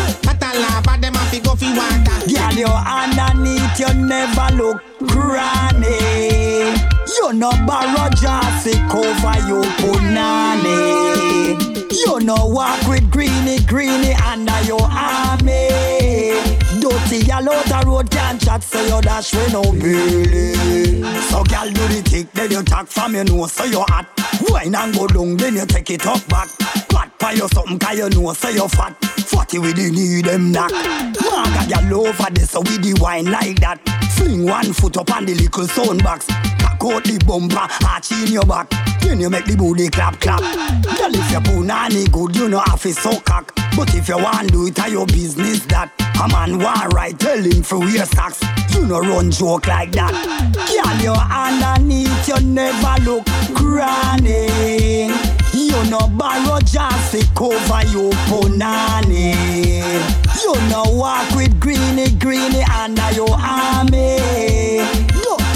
Of 0.54 0.60
lava, 0.62 1.02
them 1.02 1.16
a 1.16 1.20
fi 1.32 1.40
go 1.40 1.56
fi 1.56 1.70
water. 1.76 2.18
Girl, 2.30 2.54
you 2.54 2.68
underneath, 2.68 3.80
you 3.80 3.94
never 4.06 4.56
look 4.56 4.82
granny. 5.08 5.98
You 7.18 7.34
no 7.34 7.52
borrow 7.66 8.10
just 8.10 8.68
cover 8.90 9.40
your 9.48 9.64
punani. 9.82 10.80
You 11.92 12.20
no 12.20 12.36
walk 12.48 12.88
with 12.88 13.10
greeny, 13.10 13.60
greeny 13.66 14.14
under 14.14 14.62
your 14.64 14.82
army. 14.84 16.03
Dirty 16.84 17.20
yellow 17.26 17.56
the 17.64 17.82
road 17.88 18.12
can't 18.12 18.44
chat, 18.44 18.62
so 18.62 18.82
you 18.84 19.02
dash 19.02 19.34
with 19.34 19.54
no 19.54 19.62
belly. 19.62 21.02
So 21.32 21.42
girl 21.46 21.72
do 21.72 21.88
the 21.88 22.02
tick, 22.04 22.30
then 22.34 22.52
you 22.52 22.62
talk 22.62 22.88
from 22.88 23.16
your 23.16 23.24
nose, 23.24 23.54
so 23.54 23.64
you 23.64 23.80
hot. 23.88 24.06
Wine 24.50 24.76
and 24.76 24.94
go 24.94 25.08
down, 25.08 25.38
then 25.38 25.56
you 25.56 25.66
take 25.66 25.90
it 25.92 26.06
up 26.06 26.28
back. 26.28 26.50
Pat 26.90 27.18
by 27.20 27.32
you 27.32 27.48
something, 27.48 27.80
cause 27.80 27.98
you 27.98 28.10
know, 28.10 28.34
so 28.34 28.50
you 28.50 28.68
fat. 28.68 28.98
Fatty 29.00 29.60
with 29.60 29.78
the 29.78 29.92
knee, 29.92 30.22
them 30.22 30.52
knock. 30.52 30.72
Maga 30.74 31.88
girl 31.88 32.08
over 32.08 32.30
this, 32.32 32.52
so 32.52 32.60
with 32.60 32.84
the 32.84 33.00
wine 33.00 33.32
like 33.32 33.62
that. 33.62 33.80
Fling 34.18 34.46
one 34.46 34.74
foot 34.74 34.98
up 34.98 35.10
on 35.16 35.26
the 35.26 35.36
little 35.36 35.66
sound 35.66 36.04
box. 36.04 36.26
Cock 36.60 36.84
out 36.84 37.04
the 37.06 37.18
bumper, 37.26 37.66
arch 37.88 38.12
in 38.12 38.34
your 38.34 38.46
back. 38.46 38.70
Then 39.00 39.22
you 39.22 39.30
make 39.30 39.46
the 39.46 39.56
booty 39.56 39.88
clap 39.88 40.20
clap. 40.20 40.42
Girl, 40.42 41.16
if 41.16 41.32
your 41.32 41.40
punani 41.40 42.12
good, 42.12 42.36
you 42.36 42.50
know 42.50 42.60
half 42.60 42.86
is 42.86 42.98
so 42.98 43.18
cock. 43.22 43.58
But 43.76 43.96
if 43.96 44.08
you 44.08 44.18
want 44.18 44.52
do 44.52 44.68
it, 44.68 44.80
a 44.80 44.90
your 44.90 45.06
business 45.08 45.66
that. 45.66 45.92
A 46.24 46.28
man 46.28 46.60
want 46.60 46.94
right, 46.94 47.18
tell 47.18 47.38
him 47.38 47.64
for 47.64 47.80
wear 47.80 48.06
socks. 48.06 48.40
You 48.74 48.86
no 48.86 49.00
run 49.00 49.32
joke 49.32 49.68
like 49.68 49.92
that. 49.94 50.14
Girl, 50.54 50.98
you 51.02 51.14
underneath, 51.14 52.28
you 52.28 52.40
never 52.46 53.02
look 53.04 53.26
granny. 53.54 55.12
You 55.54 55.90
no 55.90 56.08
borrow 56.08 56.60
just 56.60 57.12
to 57.14 57.26
cover 57.34 57.84
your 57.90 58.12
punani. 58.30 59.34
You 60.44 60.54
no 60.70 60.84
walk 60.96 61.36
with 61.36 61.60
greeny 61.60 62.12
greeny 62.12 62.64
under 62.64 63.12
your 63.12 63.32
army. 63.32 64.20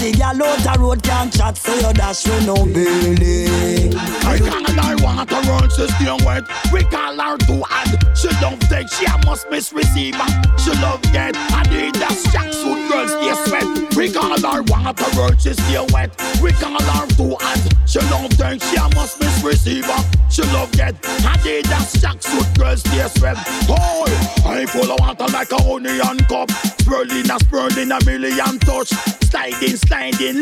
Dirty 0.07 0.19
girl 0.19 0.43
out 0.43 0.59
the 0.59 0.79
road 0.79 1.03
can't 1.03 1.33
chat, 1.33 1.57
so 1.57 1.73
you 1.75 1.93
dash 1.93 2.25
with 2.25 2.45
no 2.45 2.55
belly. 2.55 3.93
I 4.23 4.37
can't 4.39 4.67
I 4.79 4.95
want 5.03 5.29
to 5.29 5.35
run 5.49 5.69
system 5.69 6.23
wet. 6.23 6.43
We 6.71 6.83
call 6.83 7.19
her 7.19 7.37
to 7.37 7.63
add. 7.69 8.17
She 8.17 8.29
love 8.41 8.59
take, 8.69 8.87
she 8.87 9.05
must 9.25 9.49
miss 9.49 9.73
receiver. 9.73 10.27
She 10.57 10.71
love 10.79 11.01
get. 11.11 11.35
I 11.35 11.63
need 11.69 11.95
that 11.95 12.15
jack 12.31 12.53
suit 12.53 12.89
girls 12.89 13.11
stay 13.11 13.35
sweat. 13.49 13.95
We 13.97 14.11
call 14.11 14.39
her 14.39 14.63
want 14.63 14.97
to 14.97 15.19
run 15.19 15.37
system 15.39 15.87
wet. 15.91 16.15
We 16.41 16.51
call 16.53 16.79
her 16.79 17.07
to 17.07 17.35
add. 17.41 17.89
She 17.89 17.99
love 17.99 18.29
take, 18.37 18.61
she 18.63 18.77
must 18.95 19.19
miss 19.19 19.43
receiver. 19.43 19.99
She 20.29 20.43
love 20.53 20.71
get. 20.71 20.95
I 21.03 21.35
need 21.43 21.65
that 21.65 21.89
jack 21.99 22.21
suit 22.21 22.47
girls 22.57 22.79
stay 22.79 23.07
sweat. 23.19 23.37
Oh, 23.67 24.05
I 24.45 24.65
full 24.67 24.89
of 24.89 24.99
water 24.99 25.27
like 25.33 25.51
a 25.51 25.59
onion 25.67 26.19
cup. 26.29 26.49
Swirling 26.81 27.29
a 27.29 27.39
swirling 27.49 27.91
a 27.91 27.99
million 28.05 28.59
touch. 28.59 28.93
Sliding, 29.27 29.75
sliding, 29.75 29.96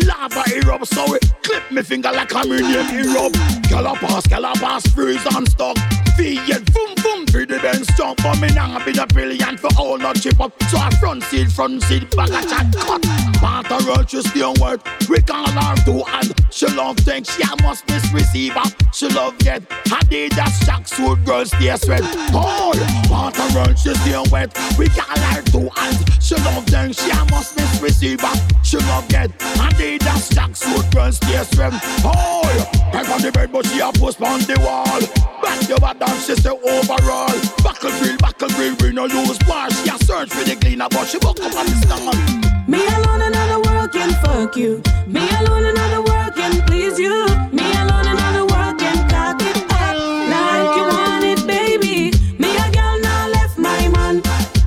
lava 0.05 0.43
erupt. 0.55 0.87
So 0.87 1.15
it 1.15 1.23
clip 1.43 1.71
me 1.71 1.81
finger 1.81 2.11
like 2.11 2.33
I'm 2.35 2.51
in 2.51 2.65
a 2.65 2.67
million 2.67 3.09
erupt. 3.09 3.35
Calapas, 3.69 4.23
calapas, 4.27 4.93
freeze 4.93 5.25
and 5.35 5.47
stuck. 5.47 6.04
Feed 6.17 6.65
boom, 6.73 6.95
boom, 7.03 7.25
through 7.25 7.45
the 7.45 7.59
bench 7.59 7.87
jump. 7.97 8.21
But 8.23 8.39
me 8.39 8.47
now 8.49 8.83
been 8.85 8.99
a 8.99 9.07
brilliant 9.07 9.59
for 9.59 9.69
all 9.77 9.97
not 9.97 10.21
chip 10.21 10.39
up. 10.39 10.51
So 10.69 10.77
I 10.77 10.89
front 10.91 11.23
seat, 11.23 11.51
front 11.51 11.83
seat, 11.83 12.09
back 12.15 12.29
a 12.29 12.47
chat 12.47 12.73
cut. 12.73 13.01
Panther 13.41 13.83
road, 13.85 14.09
she 14.09 14.21
stay 14.21 14.41
on 14.41 14.55
word. 14.59 14.81
We 15.09 15.21
call 15.21 15.47
her 15.47 15.75
to 15.85 16.03
and 16.17 16.33
she 16.51 16.67
love 16.67 16.97
think 16.97 17.25
she 17.29 17.43
a 17.43 17.61
must 17.61 17.87
miss 17.89 18.11
receiver. 18.13 18.63
She 18.93 19.07
love 19.09 19.37
get 19.39 19.67
Adidas 19.91 20.65
shock 20.65 20.87
suit 20.87 21.23
girl 21.25 21.45
stay 21.45 21.75
sweat. 21.75 22.01
Oh, 22.33 22.73
Panther 23.09 23.59
road, 23.59 23.77
she 23.77 23.93
stay 23.93 24.23
wet. 24.31 24.57
We 24.77 24.87
call 24.87 25.17
her 25.17 25.41
to 25.41 25.69
and 25.77 26.23
she 26.23 26.35
love 26.35 26.65
think 26.65 26.95
she 26.95 27.11
a 27.11 27.25
must 27.31 27.57
miss 27.57 27.81
receiver. 27.81 28.31
She 28.63 28.77
love 28.77 29.07
get 29.09 29.37
Adidas 29.39 30.33
shock 30.33 30.55
suit 30.55 30.93
girl 30.93 31.11
stay 31.11 31.43
sweat. 31.43 31.73
Oh, 32.03 32.43
back 32.91 33.09
on 33.09 33.21
the 33.21 33.31
bed 33.31 33.51
but 33.51 33.65
she 33.67 33.79
a 33.79 33.91
post 33.91 34.21
on 34.21 34.39
the 34.41 34.59
wall. 34.61 35.01
Back 35.41 35.67
your 35.69 35.79
bad 35.79 35.99
down, 36.05 36.19
she 36.19 36.35
say 36.35 36.49
overall. 36.49 37.33
Buckle 37.63 37.91
grill, 37.99 38.17
buckle 38.17 38.49
grill, 38.49 38.75
we 38.81 38.91
no 38.91 39.05
lose 39.05 39.37
bar. 39.39 39.69
She 39.71 39.89
a 39.89 39.97
search 40.03 40.29
for 40.29 40.43
the 40.43 40.55
cleaner 40.55 40.87
but 40.89 41.05
she 41.05 41.17
woke 41.21 41.39
up 41.41 41.51
the 41.51 41.75
stand. 41.83 42.67
Me 42.67 42.85
alone 42.87 43.21
another 43.21 43.59
world 43.61 43.91
can 43.91 44.11
fuck 44.21 44.55
you. 44.55 44.81
Me 45.07 45.21
alone 45.39 45.65
another 45.65 46.01
world 46.01 46.35
can 46.35 46.61
please 46.67 46.99
you. 46.99 47.25
Me 47.51 47.65
alone 47.81 48.07
another 48.07 48.45
world 48.45 48.79
can 48.79 48.97
cock 49.09 49.41
it 49.41 49.57
up 49.71 49.95
like 50.33 50.71
you 50.77 50.83
want 50.93 51.23
it, 51.23 51.47
baby. 51.47 52.11
Me 52.39 52.49
a 52.55 52.71
girl 52.71 52.99
now 52.99 53.27
left 53.29 53.57
my 53.57 53.87
man. 53.89 54.21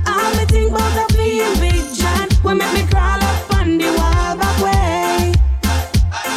All 0.07 0.31
me 0.37 0.45
think 0.47 0.71
about 0.71 1.11
a 1.11 1.15
feel 1.15 1.53
big 1.61 1.83
John. 1.95 2.29
When 2.43 2.59
make 2.59 2.73
me 2.75 2.83
crawl 2.87 3.23
up 3.23 3.55
on 3.55 3.79
the 3.79 3.89
wall 3.99 4.37
back 4.37 4.59
way. 4.63 5.33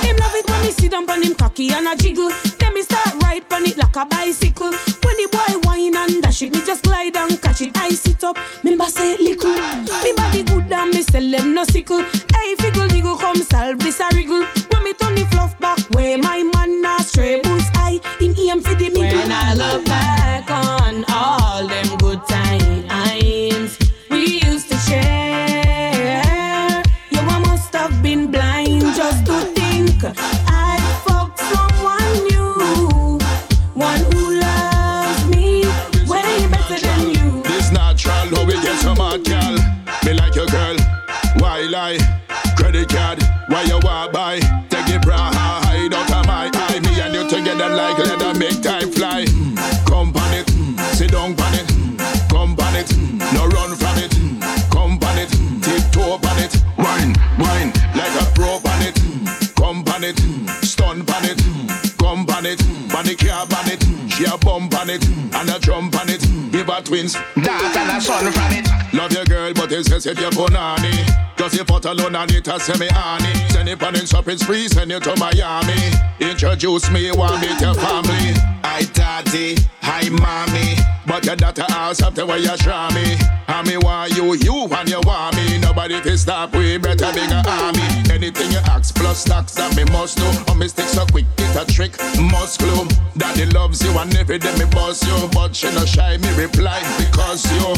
Him 0.05 0.15
love 0.17 0.35
it 0.35 0.49
when 0.49 0.61
me 0.61 0.71
sit 0.71 0.91
down 0.91 1.09
on 1.09 1.21
him 1.21 1.35
cocky 1.35 1.71
and 1.71 1.87
a 1.87 1.95
jiggle. 1.95 2.31
Then 2.59 2.73
me 2.73 2.81
start 2.81 3.13
ride 3.21 3.45
on 3.51 3.65
it 3.65 3.77
like 3.77 3.95
a 3.95 4.05
bicycle. 4.05 4.73
Dash 6.31 6.43
it, 6.43 6.53
me 6.53 6.65
just 6.65 6.83
glide 6.83 7.17
and 7.17 7.41
catch 7.41 7.59
it. 7.59 7.77
I 7.77 7.89
sit 7.89 8.23
up, 8.23 8.37
member 8.63 8.85
say 8.85 9.15
it 9.15 9.19
little. 9.19 9.51
Me 10.01 10.13
body 10.15 10.43
good 10.43 10.71
and 10.71 10.89
me 10.93 11.01
sell 11.01 11.29
them 11.29 11.53
no 11.53 11.65
sickle. 11.65 12.03
Hey, 12.33 12.55
figgle 12.55 12.87
niggle 12.87 13.17
come 13.19 13.35
solve 13.35 13.79
this 13.79 13.99
a 13.99 14.07
wriggle. 14.13 14.45
When 14.71 14.83
me 14.85 14.93
turn 14.93 15.15
the 15.15 15.25
fluff 15.31 15.59
back, 15.59 15.79
where 15.89 16.17
my 16.17 16.41
man 16.53 16.81
not 16.81 17.01
stray 17.01 17.41
eye 17.75 17.99
in 18.21 18.33
aim 18.39 18.61
for 18.61 18.75
the 18.75 18.87
middle. 18.87 19.19
When 19.19 19.29
I 19.29 19.55
look 19.55 19.83
back 19.85 20.49
on 20.49 21.03
all 21.09 21.67
them 21.67 21.97
good 21.97 22.25
times 22.25 22.60
Lie? 41.81 41.97
Credit 42.57 42.87
card, 42.87 43.23
why 43.47 43.63
you 43.63 43.79
want 43.81 44.13
buy? 44.13 44.37
Take 44.69 44.89
it 44.93 45.01
bra 45.01 45.31
hide 45.33 45.91
out 45.91 46.11
of 46.13 46.27
my 46.27 46.51
eye. 46.53 46.79
Me 46.79 47.01
and 47.01 47.15
you 47.15 47.27
together 47.27 47.69
like 47.69 47.97
leather, 47.97 48.37
make 48.37 48.61
time 48.61 48.91
fly. 48.91 49.25
Come 49.89 50.13
on 50.15 50.33
it, 50.37 50.47
sit 50.93 51.11
down 51.11 51.33
on 51.33 51.53
it. 51.57 51.65
Come 52.29 52.53
on 52.53 52.75
it, 52.77 52.89
no 53.33 53.47
run 53.47 53.73
from 53.73 53.97
it. 53.97 54.13
Come 54.69 55.01
on 55.01 55.17
it, 55.17 55.31
tiptoe 55.65 56.21
on 56.21 56.37
it. 56.45 56.53
Wine, 56.77 57.17
wine, 57.41 57.73
like 57.97 58.13
a 58.13 58.25
pro 58.37 58.61
on 58.61 58.81
it. 58.85 58.95
Come 59.55 59.81
on 59.89 60.03
it, 60.03 60.19
stun 60.61 61.01
on 61.01 61.25
it. 61.25 61.41
Come 61.97 62.29
on 62.29 62.45
it, 62.45 62.61
panic 62.93 63.21
here 63.21 63.33
on 63.33 63.67
it. 63.73 63.81
She 64.11 64.25
a 64.25 64.37
bump 64.37 64.77
on 64.77 64.91
it, 64.91 65.03
and 65.09 65.49
a 65.49 65.57
jump 65.57 65.99
on 65.99 66.09
it. 66.09 66.21
Give 66.51 66.67
her 66.67 66.81
twins, 66.81 67.13
that 67.41 67.73
and 67.73 67.97
a 67.97 67.99
son 67.99 68.31
from 68.31 68.51
it. 68.53 68.69
Love 68.93 69.13
your 69.13 69.25
girl, 69.41 69.53
but 69.53 69.71
it's 69.71 69.89
just 69.89 70.05
if 70.07 70.19
you're 70.19 70.31
punani. 70.31 70.93
Just 71.37 71.55
if 71.55 71.67
put 71.67 71.85
alone 71.85 72.15
on 72.15 72.29
it, 72.29 72.47
I 72.47 72.57
say 72.57 72.77
me 72.77 72.87
honey. 72.91 73.33
Send 73.49 73.69
it 73.69 73.81
on 73.81 73.95
in 73.95 74.05
shopping 74.05 74.37
spree, 74.37 74.67
send 74.67 74.91
it 74.91 75.03
to 75.03 75.15
Miami. 75.17 75.81
Introduce 76.19 76.89
me, 76.91 77.11
want 77.11 77.41
meet 77.41 77.59
your 77.59 77.73
family. 77.73 78.33
Hi 78.63 78.83
daddy, 78.93 79.57
hi 79.81 80.09
mommy. 80.09 80.75
But 81.07 81.25
your 81.25 81.35
daughter 81.35 81.65
ask 81.69 82.03
after 82.03 82.25
where 82.25 82.37
you 82.37 82.55
show 82.57 82.89
me. 82.93 83.17
I 83.47 83.63
me 83.65 83.77
want 83.77 84.15
you, 84.15 84.33
you 84.35 84.67
and 84.71 84.89
you 84.89 85.01
want 85.03 85.35
me. 85.35 85.57
Nobody 85.59 85.99
fi 86.01 86.15
stop, 86.15 86.53
we 86.53 86.77
better 86.77 87.11
big 87.11 87.31
a 87.31 87.43
army. 87.47 87.87
Anything 88.11 88.51
you 88.51 88.61
ask 88.69 88.95
plus 88.95 89.23
tax 89.23 89.55
that 89.55 89.75
me 89.75 89.83
must 89.85 90.17
do. 90.17 90.51
On 90.51 90.59
me 90.59 90.67
stick 90.67 90.85
so 90.85 91.05
quick, 91.07 91.25
it 91.37 91.55
a 91.55 91.65
trick, 91.65 91.97
must 92.31 92.59
glue. 92.59 92.87
Daddy 93.17 93.45
loves 93.47 93.83
you 93.83 93.97
and 93.97 94.15
every 94.15 94.37
day 94.37 94.55
me 94.57 94.65
boss 94.65 95.05
you. 95.05 95.29
But 95.33 95.55
she 95.55 95.67
no 95.73 95.85
shy, 95.85 96.17
me 96.17 96.29
reply 96.35 96.79
because 96.99 97.43
you 97.51 97.73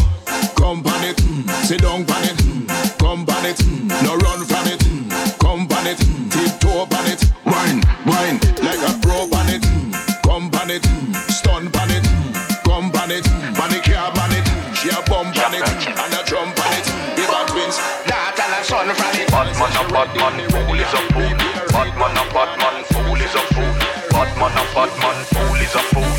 it, 1.03 1.17
mm, 1.17 1.52
sit 1.61 1.81
down 1.81 2.01
on 2.09 2.23
it, 2.23 2.37
mm, 2.41 2.67
come 2.97 3.25
on 3.29 3.45
it, 3.45 3.57
mm, 3.57 3.87
no 4.03 4.15
run 4.17 4.45
from 4.45 4.67
it, 4.67 4.79
mm, 4.81 5.39
come 5.39 5.67
on 5.69 5.87
it, 5.87 5.97
mm, 5.97 6.31
tiptoe 6.31 6.89
on 6.89 7.05
it, 7.07 7.21
wine, 7.45 7.79
wine, 8.05 8.37
like 8.65 8.81
a 8.81 8.91
pro 9.01 9.29
on 9.29 9.49
it, 9.49 9.61
mm, 9.61 9.93
come 10.23 10.49
on 10.59 10.69
it, 10.71 10.81
mm, 10.81 11.15
stun 11.29 11.67
on 11.67 11.91
it, 11.91 12.03
mm, 12.03 12.63
come 12.63 12.91
on 13.01 13.11
it, 13.11 13.23
mm, 13.23 13.55
panic 13.55 13.87
on 13.93 14.31
it, 14.33 14.47
she 14.75 14.89
a 14.89 14.99
bump 15.07 15.35
on 15.37 15.53
it, 15.53 15.63
and 15.63 16.13
a 16.13 16.21
jump 16.25 16.57
on 16.59 16.73
it, 16.73 16.85
give 17.15 17.29
her 17.29 17.45
twins, 17.47 17.77
that 18.09 18.35
and 18.35 18.53
a 18.57 18.63
son 18.63 18.89
from 18.95 19.15
it. 19.15 19.29
Bad 19.31 19.53
man, 19.57 19.73
a 19.77 19.83
bad 19.91 20.11
man, 20.17 20.35
fool 20.51 20.75
is 20.75 20.93
a 20.93 21.01
fool. 21.13 21.33
Bad 21.71 21.91
man, 21.97 22.17
a 22.17 22.23
bad 22.33 22.51
man, 22.59 22.83
fool 22.91 23.15
is 23.15 23.35
a 23.35 23.43
fool. 23.53 23.73
Bad 24.11 24.31
man, 24.37 24.57
a 24.57 24.63
bad 24.75 24.91
man, 24.99 25.17
fool 25.31 25.61
is 25.61 25.75
a 25.75 25.83
fool. 25.91 26.13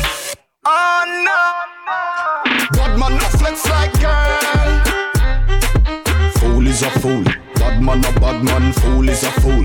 Oh 0.65 1.03
no. 1.27 1.41
Bad 2.77 2.99
man 2.99 3.13
no 3.17 3.27
flex 3.37 3.69
like 3.69 3.93
girl. 3.99 4.64
Fool 7.05 7.23
bad 7.53 7.83
man 7.83 8.03
a 8.03 8.19
bad 8.19 8.43
man, 8.43 8.73
fool 8.73 9.07
is 9.07 9.21
a 9.21 9.29
fool. 9.39 9.63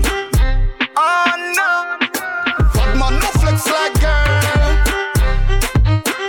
Oh 0.95 1.33
no. 1.57 1.97
Bad 2.71 2.91
man 2.99 3.13
no 3.19 3.29
flex 3.41 3.65
like 3.65 3.99
girl. 3.99 4.75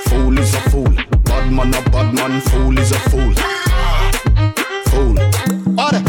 Fool 0.06 0.38
is 0.38 0.54
a 0.54 0.60
fool, 0.70 0.94
bad 1.24 1.52
man 1.52 1.74
a 1.74 1.82
bad 1.90 2.14
man, 2.14 2.40
fool 2.40 2.78
is 2.78 2.92
a 2.92 2.98
fool. 3.10 3.34
Fool. 4.88 5.18
Order. 5.78 6.02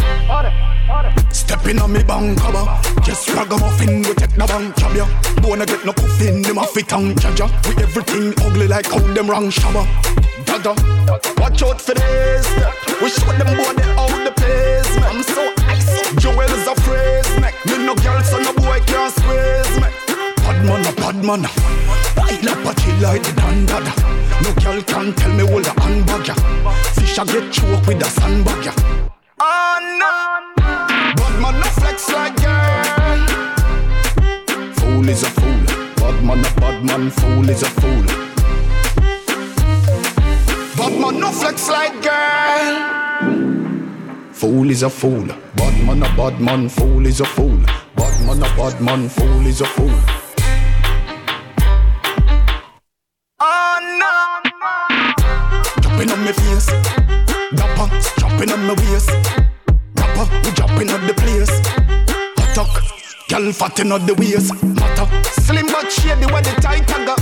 Stepping 1.34 1.81
on 1.81 1.91
me 1.91 2.01
bang 2.03 2.38
cover. 2.38 2.65
Just 3.01 3.27
ragamuffin, 3.27 4.03
we 4.03 4.13
take 4.13 4.35
the 4.38 4.45
bank 4.47 4.77
job 4.77 4.95
ya. 4.95 5.05
Wanna 5.43 5.65
get 5.65 5.84
no 5.85 5.91
coffin, 5.91 6.41
them 6.43 6.59
a 6.59 6.65
fit 6.65 6.93
and 6.93 7.17
jaja. 7.17 7.49
We 7.67 7.84
everything 7.84 8.34
ugly 8.45 8.69
like 8.69 8.85
how 8.85 8.99
them 8.99 9.30
wrong 9.30 9.49
shabba. 9.49 9.85
Dada, 10.45 10.73
watch 11.41 11.61
out 11.61 11.81
for 11.81 11.93
this. 11.93 12.47
We 13.01 13.09
show 13.09 13.34
them 13.34 13.57
boy 13.57 13.73
they 13.73 13.91
out. 13.99 14.22
I'm 15.14 15.22
so 15.22 15.53
icy. 15.69 16.15
Joel 16.18 16.41
is 16.41 16.65
a 16.65 16.73
phrase, 16.81 17.40
man. 17.40 17.53
Me 17.68 17.85
no 17.85 17.94
girl, 17.94 18.23
so 18.23 18.40
no 18.40 18.52
boy 18.52 18.80
can't 18.88 19.14
squeeze 19.14 19.77
me. 19.77 19.88
Bad 20.38 20.65
man, 20.65 20.85
a 20.88 20.91
bad 20.94 21.23
man. 21.23 21.45
Wild 22.18 22.48
up 22.48 22.65
a 22.65 22.73
like 22.99 23.22
the 23.22 23.31
dandada. 23.38 23.94
No 24.41 24.52
girl 24.64 24.81
can 24.81 25.14
tell 25.14 25.31
me 25.38 25.45
hold 25.45 25.68
a 25.68 25.80
handbag 25.81 26.27
ya. 26.27 26.35
Fish 26.95 27.19
a 27.19 27.26
get 27.26 27.53
choked 27.53 27.85
with 27.88 28.02
a 28.02 28.06
sandbag 28.10 28.65
ya. 28.65 28.73
Oh 29.40 29.77
no. 30.02 30.64
Bad 31.15 31.35
man 31.40 31.60
no 31.61 31.68
flex 31.77 32.10
like 32.11 32.35
girl. 32.41 33.22
Fool 34.77 35.10
is 35.10 35.22
a 35.22 35.30
fool, 35.30 35.64
bad 35.95 36.23
man 36.23 36.40
a 36.40 36.60
bad 36.60 36.84
man, 36.84 37.11
fool 37.11 37.49
is 37.49 37.61
a 37.61 37.69
fool. 37.69 38.06
Bad 40.76 40.99
man 40.99 41.19
no 41.19 41.31
flex 41.31 41.69
like 41.69 42.02
girl. 42.02 43.62
Fool 44.44 44.70
is 44.70 44.84
a 44.84 44.90
fool, 44.90 45.26
bad 45.56 45.86
man 45.86 46.03
a 46.03 46.18
bad 46.18 46.41
man, 46.41 46.68
fool 46.68 47.06
is 47.06 47.22
a 47.22 47.26
fool. 47.26 47.57
Bad 47.95 48.26
man 48.26 48.44
a 48.44 48.56
bad 48.57 48.82
man, 48.82 49.07
fool 49.07 49.48
is 49.48 49.61
a 49.61 49.65
fool. 49.65 49.90
Oh 53.40 53.80
no. 54.02 54.41
Jumping 55.82 56.11
on 56.11 56.26
my 56.26 56.34
face. 56.34 56.68
Dapper, 57.56 57.88
jumping 58.20 58.52
on 58.52 58.65
my 58.68 58.74
waist. 58.74 59.11
Rapper, 59.95 60.28
we 60.44 60.52
jumping 60.52 60.90
on 60.90 61.07
the 61.07 61.14
place. 61.14 61.61
Attack, 62.36 62.84
girl 63.30 63.53
fatting 63.53 63.94
on 63.94 64.06
the 64.06 64.14
waist. 64.15 64.53
Matter, 64.61 65.07
slim 65.40 65.68
but 65.68 65.90
shady 65.90 66.26
where 66.26 66.41
the 66.41 66.52
tight 66.60 66.91
I 66.94 67.06
got. 67.06 67.22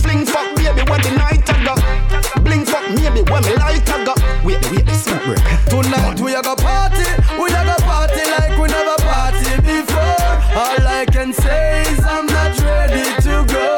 Fling 0.00 0.24
fuck 0.24 0.54
baby 0.54 0.88
where 0.88 1.00
the 1.00 1.10
night 1.10 1.42
I 1.50 1.64
got. 1.64 2.44
Bling 2.44 2.64
fuck 2.64 2.88
maybe 2.88 3.28
when 3.28 3.42
me 3.42 3.56
light 3.56 3.90
I 3.90 4.04
got. 4.04 4.21
Wait, 4.44 4.58
wait, 4.72 4.88
smoke 4.90 5.26
work. 5.26 5.38
Tonight 5.70 6.20
we 6.20 6.34
a 6.34 6.42
go 6.42 6.56
party, 6.56 7.04
we 7.38 7.46
a 7.50 7.62
go 7.64 7.76
party 7.86 8.22
like 8.30 8.58
we 8.58 8.66
never 8.68 8.96
party 9.06 9.54
before. 9.62 10.34
All 10.58 10.86
I 10.86 11.06
can 11.10 11.32
say 11.32 11.82
is 11.92 12.00
I'm 12.04 12.26
not 12.26 12.58
ready 12.60 13.04
to 13.22 13.44
go. 13.46 13.76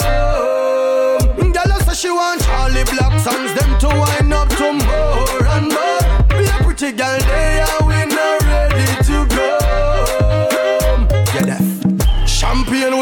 Girl, 1.53 1.81
say 1.81 1.95
she 1.95 2.11
want 2.11 2.41
Charlie 2.43 2.85
Black 2.85 3.21
songs, 3.21 3.53
them 3.55 3.79
to 3.81 3.89
wind 3.89 4.33
up 4.33 4.49
to 4.57 4.73
more 4.73 5.47
and 5.55 5.69
more. 5.69 6.39
Be 6.39 6.47
a 6.47 6.65
pretty 6.65 6.93
girl, 6.93 7.19
they 7.21 7.61
are 7.61 7.84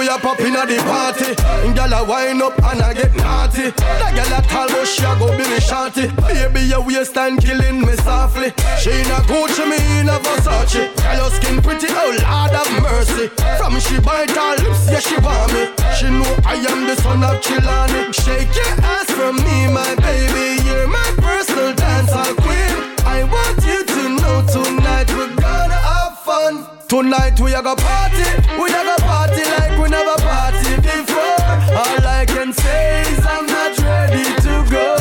we 0.03 0.09
a 0.09 0.19
pop 0.19 0.41
in 0.41 0.57
at 0.57 0.66
the 0.66 0.79
party. 0.83 1.31
Girl 1.74 1.95
a 1.95 2.03
wind 2.03 2.43
up 2.43 2.59
and 2.59 2.83
I 2.83 2.93
get 2.93 3.15
naughty. 3.15 3.70
The 3.70 4.09
girl 4.11 4.35
a 4.35 4.41
tall 4.43 4.66
but 4.66 4.87
she 4.87 5.05
a 5.07 5.15
go 5.15 5.31
be 5.39 5.47
me 5.47 5.61
shorty. 5.62 6.11
Baby 6.27 6.66
your 6.66 6.83
waistline 6.83 7.39
killing 7.39 7.81
me 7.87 7.95
softly. 8.03 8.51
She 8.83 8.91
in 8.91 9.11
a 9.15 9.23
Gucci, 9.31 9.62
me 9.62 9.79
in 10.01 10.11
a 10.11 10.19
Versace. 10.19 10.91
Girl 10.99 11.15
your 11.15 11.31
skin 11.31 11.62
pretty, 11.62 11.87
oh 11.91 12.11
Lord 12.19 12.51
have 12.51 12.73
mercy. 12.83 13.31
From 13.59 13.79
she 13.79 14.01
bite 14.03 14.35
her 14.35 14.57
lips, 14.59 14.91
yeah 14.91 14.99
she 14.99 15.16
want 15.23 15.53
me. 15.55 15.70
She 15.95 16.11
know 16.11 16.35
I 16.43 16.59
am 16.59 16.87
the 16.87 16.97
son 16.99 17.23
of 17.23 17.39
Chilani. 17.41 18.11
Shake 18.11 18.51
your 18.59 18.74
ass 18.83 19.07
for 19.07 19.33
me, 19.33 19.70
my 19.70 19.95
baby. 20.03 20.59
You're 20.66 20.89
my 20.89 21.09
personal 21.23 21.73
dancehall 21.79 22.35
queen. 22.43 22.74
I 23.07 23.23
want 23.23 23.59
you 23.62 23.85
to 23.87 24.03
know 24.19 24.37
tonight 24.51 25.09
we're 25.15 25.35
gonna 25.39 25.79
have 25.79 26.19
fun. 26.19 26.72
Tonight 26.93 27.40
we 27.40 27.55
a 27.55 27.62
go 27.62 27.74
party, 27.74 28.23
we 28.60 28.69
a 28.69 28.85
go 28.85 28.97
party 28.98 29.43
like 29.56 29.81
we 29.81 29.89
never 29.89 30.14
party 30.20 30.77
before. 30.77 31.40
All 31.73 32.05
I 32.05 32.27
can 32.28 32.52
say 32.52 33.01
is 33.10 33.24
I'm 33.24 33.47
not 33.47 33.78
ready 33.78 34.24
to 34.44 34.62
go. 34.69 34.97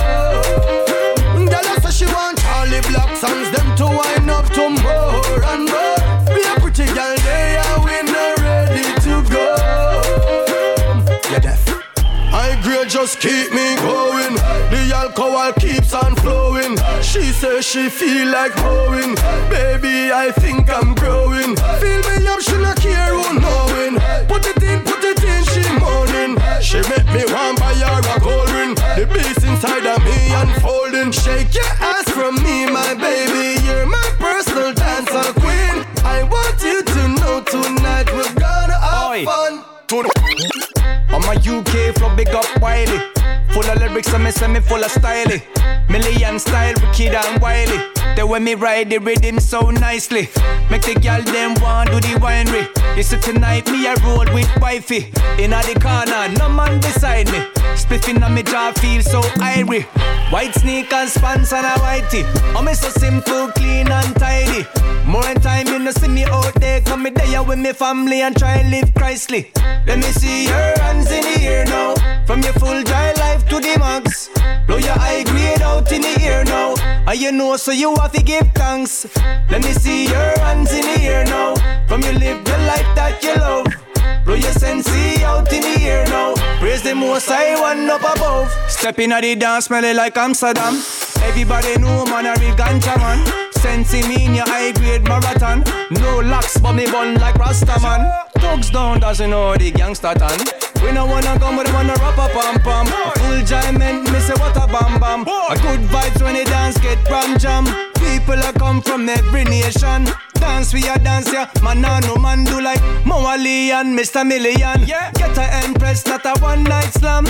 Girl, 1.35 1.68
I 1.68 1.77
say 1.84 1.91
she 1.91 2.05
want 2.05 2.39
Charlie 2.39 2.80
Black 2.88 3.18
songs, 3.18 3.51
them 3.51 3.76
to 3.76 3.88
wind 3.88 4.31
up 4.31 4.45
to 4.53 4.69
more 4.69 5.43
and 5.51 5.68
more. 5.68 5.99
Be 6.34 6.41
a 6.47 6.55
pretty 6.61 6.85
girl, 6.95 7.13
they 7.27 7.57
are 7.59 7.84
we 7.84 8.01
not 8.09 8.39
ready 8.39 8.88
to 9.03 9.22
go. 9.30 9.47
Yeah, 11.30 11.39
deaf. 11.39 11.59
I 12.31 12.57
grade 12.63 12.88
just 12.88 13.19
keep 13.19 13.51
me 13.51 13.70
flowing. 15.99 16.77
She 17.01 17.22
says 17.34 17.65
she 17.65 17.89
feel 17.89 18.27
like 18.31 18.53
growing. 18.55 19.15
Baby, 19.49 20.11
I 20.13 20.31
think 20.31 20.69
I'm 20.69 20.95
growing. 20.95 21.55
Feel 21.81 22.01
me 22.07 22.27
up, 22.27 22.39
she 22.41 22.55
not 22.57 22.77
care 22.77 23.11
who 23.13 23.39
knowing. 23.39 23.99
Put 24.27 24.45
it 24.47 24.63
in, 24.63 24.80
put 24.84 25.03
it 25.03 25.22
in, 25.23 25.43
she 25.51 25.63
moaning. 25.80 26.38
She 26.61 26.80
make 26.89 27.05
me 27.11 27.23
want 27.34 27.59
buy 27.59 27.73
her 27.73 27.99
a 27.99 28.19
gold 28.22 28.49
ring. 28.51 28.76
The 28.95 29.05
beast 29.11 29.43
inside 29.43 29.85
of 29.85 29.99
me 30.05 30.34
unfolding. 30.34 31.11
Shake 31.11 31.53
your 31.53 31.65
ass 31.80 32.09
from 32.09 32.35
me, 32.43 32.68
my 32.72 32.93
baby. 32.95 33.59
You're 33.65 33.85
my 33.85 34.07
personal 34.18 34.73
dancer 34.73 35.34
queen. 35.41 35.84
I 36.05 36.23
want 36.23 36.61
you 36.63 36.84
to 36.84 37.07
know 37.19 37.41
tonight 37.43 38.07
we're 38.13 38.34
gonna 38.39 38.80
have 38.80 39.11
Oi. 39.11 39.26
fun. 39.26 39.65
To 39.88 40.03
the- 40.03 40.11
I'm 41.09 41.23
a 41.27 41.35
UK 41.35 41.91
flow, 41.97 42.15
big 42.15 42.30
up 42.30 42.45
Wiley. 42.61 43.10
Full 43.53 43.69
of 43.69 43.80
lyrics, 43.80 44.14
and 44.14 44.23
me 44.23 44.32
me 44.48 44.60
full 44.61 44.84
of 44.84 44.91
style. 44.91 45.32
Eh. 45.32 45.41
Million 45.90 46.40
style, 46.40 46.73
wicked 46.82 47.14
and 47.14 47.41
wily. 47.41 47.90
The 48.15 48.25
way 48.27 48.39
me 48.39 48.55
ride 48.55 48.89
the 48.89 48.99
rhythm 48.99 49.39
so 49.39 49.69
nicely. 49.69 50.29
Make 50.69 50.83
the 50.83 50.95
girl 51.01 51.21
them 51.21 51.55
want 51.61 51.89
do 51.89 51.99
the 51.99 52.19
winery. 52.19 52.67
You 52.95 53.03
see 53.03 53.19
tonight 53.19 53.69
me 53.71 53.88
a 53.88 53.95
roll 54.03 54.25
with 54.33 54.49
wifey. 54.59 55.11
In 55.39 55.51
the 55.51 55.77
corner, 55.81 56.27
no 56.38 56.49
man 56.49 56.79
beside 56.81 57.31
me. 57.31 57.41
Spiffing 57.75 58.21
on 58.21 58.33
me 58.33 58.43
jaw 58.43 58.71
feel 58.73 59.01
so 59.01 59.21
irie. 59.39 59.85
White 60.31 60.53
sneakers, 60.55 61.17
pants 61.17 61.51
and 61.51 61.65
a 61.65 61.71
whitey. 61.81 62.23
I'm 62.55 62.73
so 62.75 62.89
simple, 62.89 63.47
clean 63.53 63.91
and 63.91 64.15
tidy. 64.15 64.65
More 65.05 65.27
in 65.27 65.41
time 65.41 65.67
you 65.67 65.79
know 65.79 65.91
see 65.91 66.07
me 66.07 66.23
out 66.25 66.53
there. 66.55 66.81
Come 66.81 67.03
me 67.03 67.09
there 67.09 67.43
with 67.43 67.59
me 67.59 67.73
family 67.73 68.21
and 68.21 68.38
try 68.38 68.61
live 68.69 68.93
Christly. 68.93 69.51
Let 69.85 69.97
me 69.97 70.11
see 70.11 70.45
your 70.45 70.79
hands 70.79 71.11
in 71.11 71.21
the 71.21 71.41
air 71.41 71.65
now. 71.65 71.95
From 72.25 72.41
your 72.41 72.53
full 72.53 72.83
dry 72.83 73.11
life 73.13 73.47
to 73.49 73.59
the 73.59 73.75
max. 73.79 74.29
Blow 74.67 74.77
your 74.77 74.93
high 74.93 75.23
grade 75.23 75.61
out 75.61 75.91
in 75.91 76.01
the 76.01 76.21
air 76.21 76.45
now. 76.45 76.75
And 77.07 77.19
you 77.19 77.31
know 77.31 77.57
so 77.57 77.71
you 77.71 77.93
have 78.02 78.11
to 78.14 78.23
give 78.23 78.52
thanks. 78.53 79.06
Let 79.49 79.64
me 79.64 79.73
see 79.73 80.06
your 80.06 80.40
hands 80.40 80.73
in 80.73 80.82
the 80.82 81.02
air 81.03 81.23
now. 81.26 81.56
From 81.88 82.02
you 82.02 82.14
live 82.14 82.44
the 82.44 82.57
life 82.65 82.90
that 82.95 83.23
you 83.23 83.36
love. 83.36 83.68
Blow 84.26 84.36
your 84.36 84.53
sensei 84.53 85.23
out 85.23 85.52
in 85.53 85.61
the 85.61 85.84
air 85.84 86.06
now. 86.07 86.34
Praise 86.60 86.82
the 86.82 86.95
most 86.95 87.28
high 87.28 87.60
one 87.60 87.90
up 87.90 88.02
above. 88.02 88.49
Step 88.69 88.99
in 88.99 89.11
at 89.11 89.22
the 89.22 89.36
dance, 89.36 89.65
smelling 89.65 89.95
like 89.95 90.18
Amsterdam. 90.18 90.82
Everybody 91.22 91.78
know 91.78 92.06
man 92.06 92.26
a 92.26 92.34
real 92.40 92.56
ganja 92.56 92.98
man. 92.98 93.22
Sensei 93.53 94.02
me 94.07 94.26
in 94.26 94.36
your 94.36 94.49
high 94.49 94.72
grade 94.72 95.03
marathon. 95.03 95.64
No 95.91 96.19
locks, 96.19 96.57
but 96.57 96.73
me 96.73 96.86
bun 96.86 97.15
like 97.15 97.36
Rasta 97.36 97.80
man. 97.82 98.10
Thugs 98.38 98.72
down, 98.72 98.99
doesn't 98.99 99.30
know 99.30 99.56
the 99.56 99.72
gangster 99.72 100.14
tan. 100.15 100.40
We 100.82 100.91
no 100.91 101.06
wanna 101.06 101.38
come, 101.38 101.57
we 101.57 101.72
wanna 101.72 101.94
rap 102.02 102.18
a 102.18 102.28
pam 102.34 102.60
pam. 102.61 102.88
A 102.88 103.11
full 103.19 103.34
enjoyment, 103.34 104.11
me 104.11 104.19
say 104.19 104.34
what 104.41 104.57
a 104.57 104.65
bam 104.65 104.99
bam. 104.99 105.22
A 105.22 105.56
good 105.61 105.82
vibes 105.94 106.23
when 106.23 106.34
the 106.34 106.44
dance 106.45 106.78
get 106.80 106.98
ram 107.10 107.38
jam. 107.38 107.90
People 108.11 108.41
a 108.43 108.51
come 108.53 108.81
from 108.81 109.07
every 109.07 109.45
nation. 109.45 110.05
Dance 110.33 110.73
we 110.73 110.85
a 110.88 110.97
dance 110.99 111.31
yeah, 111.31 111.49
man 111.63 111.81
no 111.81 112.15
man 112.15 112.43
do 112.43 112.59
like 112.59 112.79
Moali 113.05 113.69
and 113.71 113.97
Mr. 113.97 114.27
Million. 114.27 114.83
Yeah. 114.85 115.11
Get 115.13 115.38
a 115.38 115.53
empress, 115.63 116.05
not 116.05 116.25
a 116.25 116.33
one 116.41 116.63
night 116.63 116.91
slam. 116.93 117.25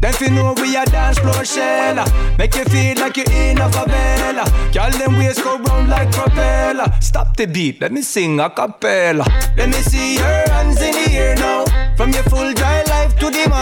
Then 0.00 0.12
fi 0.14 0.28
know 0.28 0.52
we 0.56 0.76
a 0.76 0.84
dance 0.84 1.18
floor 1.20 1.44
shell 1.44 2.04
Make 2.36 2.56
you 2.56 2.64
feel 2.64 2.98
like 2.98 3.16
you 3.16 3.22
in 3.30 3.58
a 3.58 3.68
favela 3.70 4.44
Girl 4.74 4.90
them 4.98 5.16
waist 5.16 5.44
go 5.44 5.58
round 5.58 5.88
like 5.90 6.10
propeller 6.10 6.92
Stop 7.00 7.36
the 7.36 7.46
beat, 7.46 7.80
let 7.80 7.92
me 7.92 8.02
sing 8.02 8.40
a 8.40 8.50
cappella 8.50 9.24
Let 9.56 9.68
me 9.68 9.80
see 9.90 10.14
your 10.16 10.24
hands 10.50 10.82
in 10.82 10.92
the 10.92 11.12
air 11.12 11.34
now 11.36 11.64
From 11.96 12.10
your 12.10 12.24
full 12.24 12.52
dry 12.52 12.82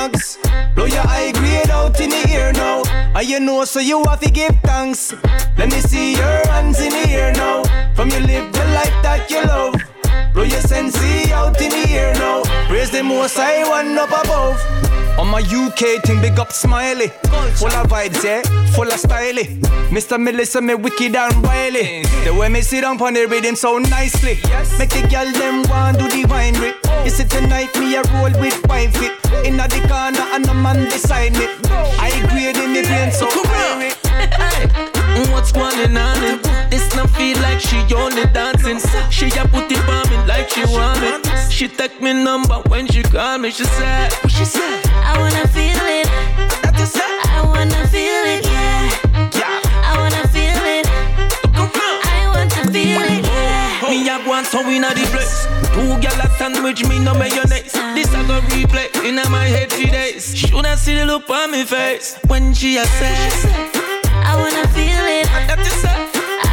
the 0.08 0.72
Blow 0.74 0.86
your 0.86 1.02
high 1.02 1.32
grade 1.32 1.70
out 1.70 2.00
in 2.00 2.10
the 2.10 2.30
air 2.30 2.52
now. 2.52 2.82
And 3.14 3.28
you 3.28 3.40
know 3.40 3.64
so 3.64 3.80
you 3.80 4.02
have 4.04 4.20
to 4.20 4.30
give 4.30 4.56
thanks. 4.62 5.12
Let 5.58 5.70
me 5.70 5.80
see 5.80 6.12
your 6.12 6.46
hands 6.48 6.80
in 6.80 6.90
the 6.90 7.10
air 7.10 7.32
now. 7.32 7.62
From 7.94 8.08
you 8.10 8.20
live 8.20 8.52
the 8.52 8.64
life 8.78 8.96
that 9.02 9.30
you 9.30 9.42
love 9.44 9.74
Blow 10.32 10.44
your 10.44 10.60
sensei 10.60 11.32
out 11.32 11.60
in 11.60 11.70
the 11.70 11.86
air 11.90 12.14
now 12.14 12.42
Praise 12.68 12.90
the 12.90 13.02
most 13.02 13.36
high 13.36 13.68
one 13.68 13.98
up 13.98 14.08
above 14.08 14.90
on 15.20 15.28
my 15.28 15.40
UK 15.40 16.02
thing, 16.02 16.18
big 16.22 16.38
up 16.38 16.50
smiley. 16.50 17.08
Full 17.58 17.68
of 17.72 17.88
vibes, 17.88 18.24
yeah, 18.24 18.40
full 18.72 18.88
of 18.88 18.98
styly. 18.98 19.60
Mr. 19.90 20.18
Melissa, 20.18 20.62
me 20.62 20.74
wicked 20.74 21.14
and 21.14 21.42
wily. 21.42 22.04
The 22.24 22.34
way 22.34 22.48
me 22.48 22.62
sit 22.62 22.80
down 22.80 22.98
on 23.02 23.12
the 23.12 23.26
rhythm 23.26 23.54
so 23.54 23.76
nicely. 23.76 24.38
Make 24.78 24.88
the 24.88 25.06
girl 25.10 25.30
them 25.32 25.68
want 25.68 25.98
do 25.98 26.08
the 26.08 26.24
winery. 26.26 26.72
You 27.04 27.10
see 27.10 27.24
tonight, 27.24 27.78
me 27.78 27.96
a 27.96 28.02
roll 28.14 28.40
with 28.40 28.66
wifey. 28.66 29.10
In 29.46 29.58
the 29.58 29.68
corner, 29.88 30.24
and 30.32 30.48
a 30.48 30.54
man 30.54 30.84
beside 30.84 31.32
me. 31.32 31.46
I 31.68 32.10
grade 32.30 32.56
in 32.56 32.72
the 32.72 32.82
brain 32.88 33.12
so 33.12 33.26
fiery. 33.26 34.96
What's 35.32 35.52
going 35.52 35.96
on? 35.96 36.40
This 36.70 36.94
not 36.94 37.10
feel 37.10 37.36
like 37.38 37.60
she 37.60 37.78
only 37.94 38.24
dancing. 38.32 38.78
She 39.10 39.26
a 39.26 39.44
put 39.48 39.70
it 39.70 39.88
on 39.88 40.08
me 40.10 40.16
like 40.26 40.50
she 40.50 40.64
want 40.66 41.02
it. 41.02 41.50
She 41.50 41.68
take 41.68 42.00
me 42.00 42.12
number 42.12 42.62
when 42.68 42.86
she 42.86 43.02
call 43.02 43.38
me. 43.38 43.50
She 43.50 43.64
said, 43.64 44.12
what 44.22 44.30
she 44.32 44.44
said? 44.44 44.86
I 44.86 45.18
wanna 45.18 45.46
feel 45.48 45.78
it. 45.98 46.08
I 47.32 47.42
wanna 47.44 47.86
feel 47.88 48.24
it, 48.34 48.44
yeah. 48.44 48.90
Yeah. 49.34 49.60
I 49.82 49.96
wanna 49.98 50.28
feel 50.28 50.64
it. 50.76 50.86
I 51.54 52.30
want 52.34 52.50
to 52.52 52.70
feel 52.70 53.00
it, 53.00 53.24
yeah. 53.24 53.88
Me 53.88 54.08
a 54.08 54.24
go 54.24 54.34
and 54.34 54.46
so 54.46 54.60
a 54.60 54.94
the 54.94 55.04
place. 55.10 55.46
Two 55.72 55.96
gyal 56.00 56.24
a 56.24 56.28
sandwich 56.38 56.86
me 56.86 56.98
no 56.98 57.14
mayonnaise. 57.14 57.72
This 57.94 58.12
a 58.12 58.22
go 58.28 58.40
replay 58.52 58.88
in 59.04 59.16
my 59.30 59.44
head 59.44 59.72
for 59.72 59.90
days. 59.90 60.36
Shoulda 60.36 60.76
see 60.76 60.94
the 60.94 61.06
look 61.06 61.28
on 61.30 61.50
me 61.50 61.64
face 61.64 62.18
when 62.26 62.52
she 62.52 62.76
a 62.76 62.84
say. 62.84 63.79
I 64.24 64.36
wanna 64.36 64.66
feel 64.76 65.04
it. 65.18 65.28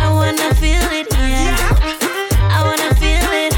I 0.03 0.09
wanna 0.13 0.53
feel 0.55 0.87
it, 0.99 1.07
yeah. 1.13 1.55
I 2.51 2.63
wanna 2.67 2.91
feel 2.95 3.29
it. 3.43 3.53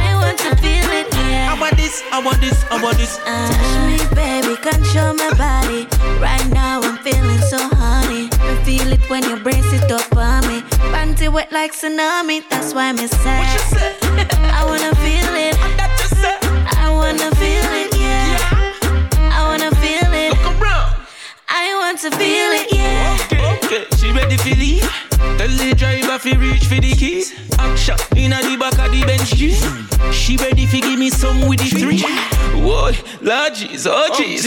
I 0.00 0.14
want 0.20 0.38
to 0.38 0.56
feel 0.62 0.88
it, 1.00 1.06
yeah. 1.14 1.52
I 1.52 1.60
want 1.60 1.76
this, 1.76 2.02
I 2.12 2.18
want 2.24 2.40
this, 2.40 2.64
I 2.70 2.82
want 2.82 2.96
this. 2.98 3.18
Uh, 3.24 3.48
touch 3.50 3.72
me, 3.88 3.98
baby, 4.14 4.56
control 4.60 5.14
my 5.14 5.30
body. 5.36 5.86
Right 6.20 6.46
now 6.50 6.80
I'm 6.82 6.98
feeling 6.98 7.38
so 7.52 7.58
honey. 7.58 8.28
I 8.40 8.54
feel 8.64 8.92
it 8.92 9.02
when 9.10 9.22
you 9.24 9.36
brace 9.42 9.72
it 9.72 9.90
up 9.90 10.08
me. 10.48 10.62
Panty 10.92 11.32
wet 11.32 11.52
like 11.52 11.72
tsunami, 11.72 12.42
that's 12.50 12.74
why 12.74 12.92
me 12.92 13.06
say. 13.06 13.42
I 14.58 14.64
wanna 14.66 14.92
feel 15.04 15.32
it. 15.46 15.56
I 16.82 16.90
wanna 16.90 17.30
feel 17.36 17.68
it, 17.77 17.77
the 26.18 26.30
fi 26.30 26.36
reach 26.36 26.64
for 26.64 26.80
the 26.80 26.94
keys. 26.94 27.34
Action 27.58 27.96
inna 28.16 28.36
the 28.42 28.56
back 28.56 28.78
of 28.78 28.90
the 28.90 29.04
bench 29.06 29.34
G. 29.34 29.52
She 30.12 30.36
ready 30.36 30.66
fi 30.66 30.80
give 30.80 30.98
me 30.98 31.10
some 31.10 31.48
with 31.48 31.60
the 31.60 31.68
three. 31.68 32.00
Whoa, 32.62 32.92
Lord 33.22 33.52
jeez, 33.52 33.86
oh 33.86 34.08
jeez. 34.14 34.46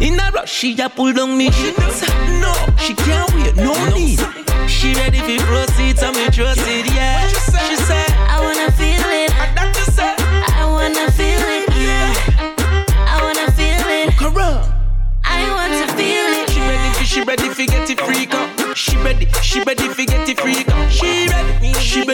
In 0.00 0.18
a 0.18 0.30
rush, 0.30 0.52
she 0.52 0.78
a 0.80 0.88
pull 0.88 1.12
down 1.12 1.36
me 1.36 1.50
sheets. 1.50 2.02
No, 2.40 2.52
she 2.78 2.94
can't 2.94 3.32
wait, 3.34 3.56
no 3.56 3.74
need. 3.94 4.20
She 4.68 4.94
ready 4.94 5.18
fi 5.18 5.38
proceed, 5.38 5.98
so 5.98 6.12
me 6.12 6.28
trust 6.30 6.60
it, 6.66 6.86
yeah. 6.92 7.28
She 7.28 7.76
said, 7.76 8.10
I 8.28 8.40
wanna 8.40 8.70
feel 8.72 9.02
it. 9.04 9.30
I 10.56 10.64
wanna 10.66 11.10
feel 11.12 11.42
it, 11.56 11.68
yeah. 11.76 12.14
I 13.06 13.20
wanna 13.22 13.50
feel 13.52 13.88
it. 13.88 14.64
I 15.26 15.50
want 15.50 15.72
to 15.72 15.96
feel 15.96 16.26
it. 16.42 16.50
She 16.50 16.60
ready 16.60 16.90
fi, 16.94 17.04
she 17.04 17.22
ready 17.22 17.48
fi 17.48 17.66
get 17.66 17.90
it 17.90 18.00
freak 18.00 18.34
up. 18.34 18.76
She 18.76 18.96
ready, 18.98 19.26
she 19.42 19.62
ready 19.62 19.88
fi 19.88 20.04
get 20.04 20.28
it 20.28 20.40
freak 20.40 20.68
up. 20.68 20.73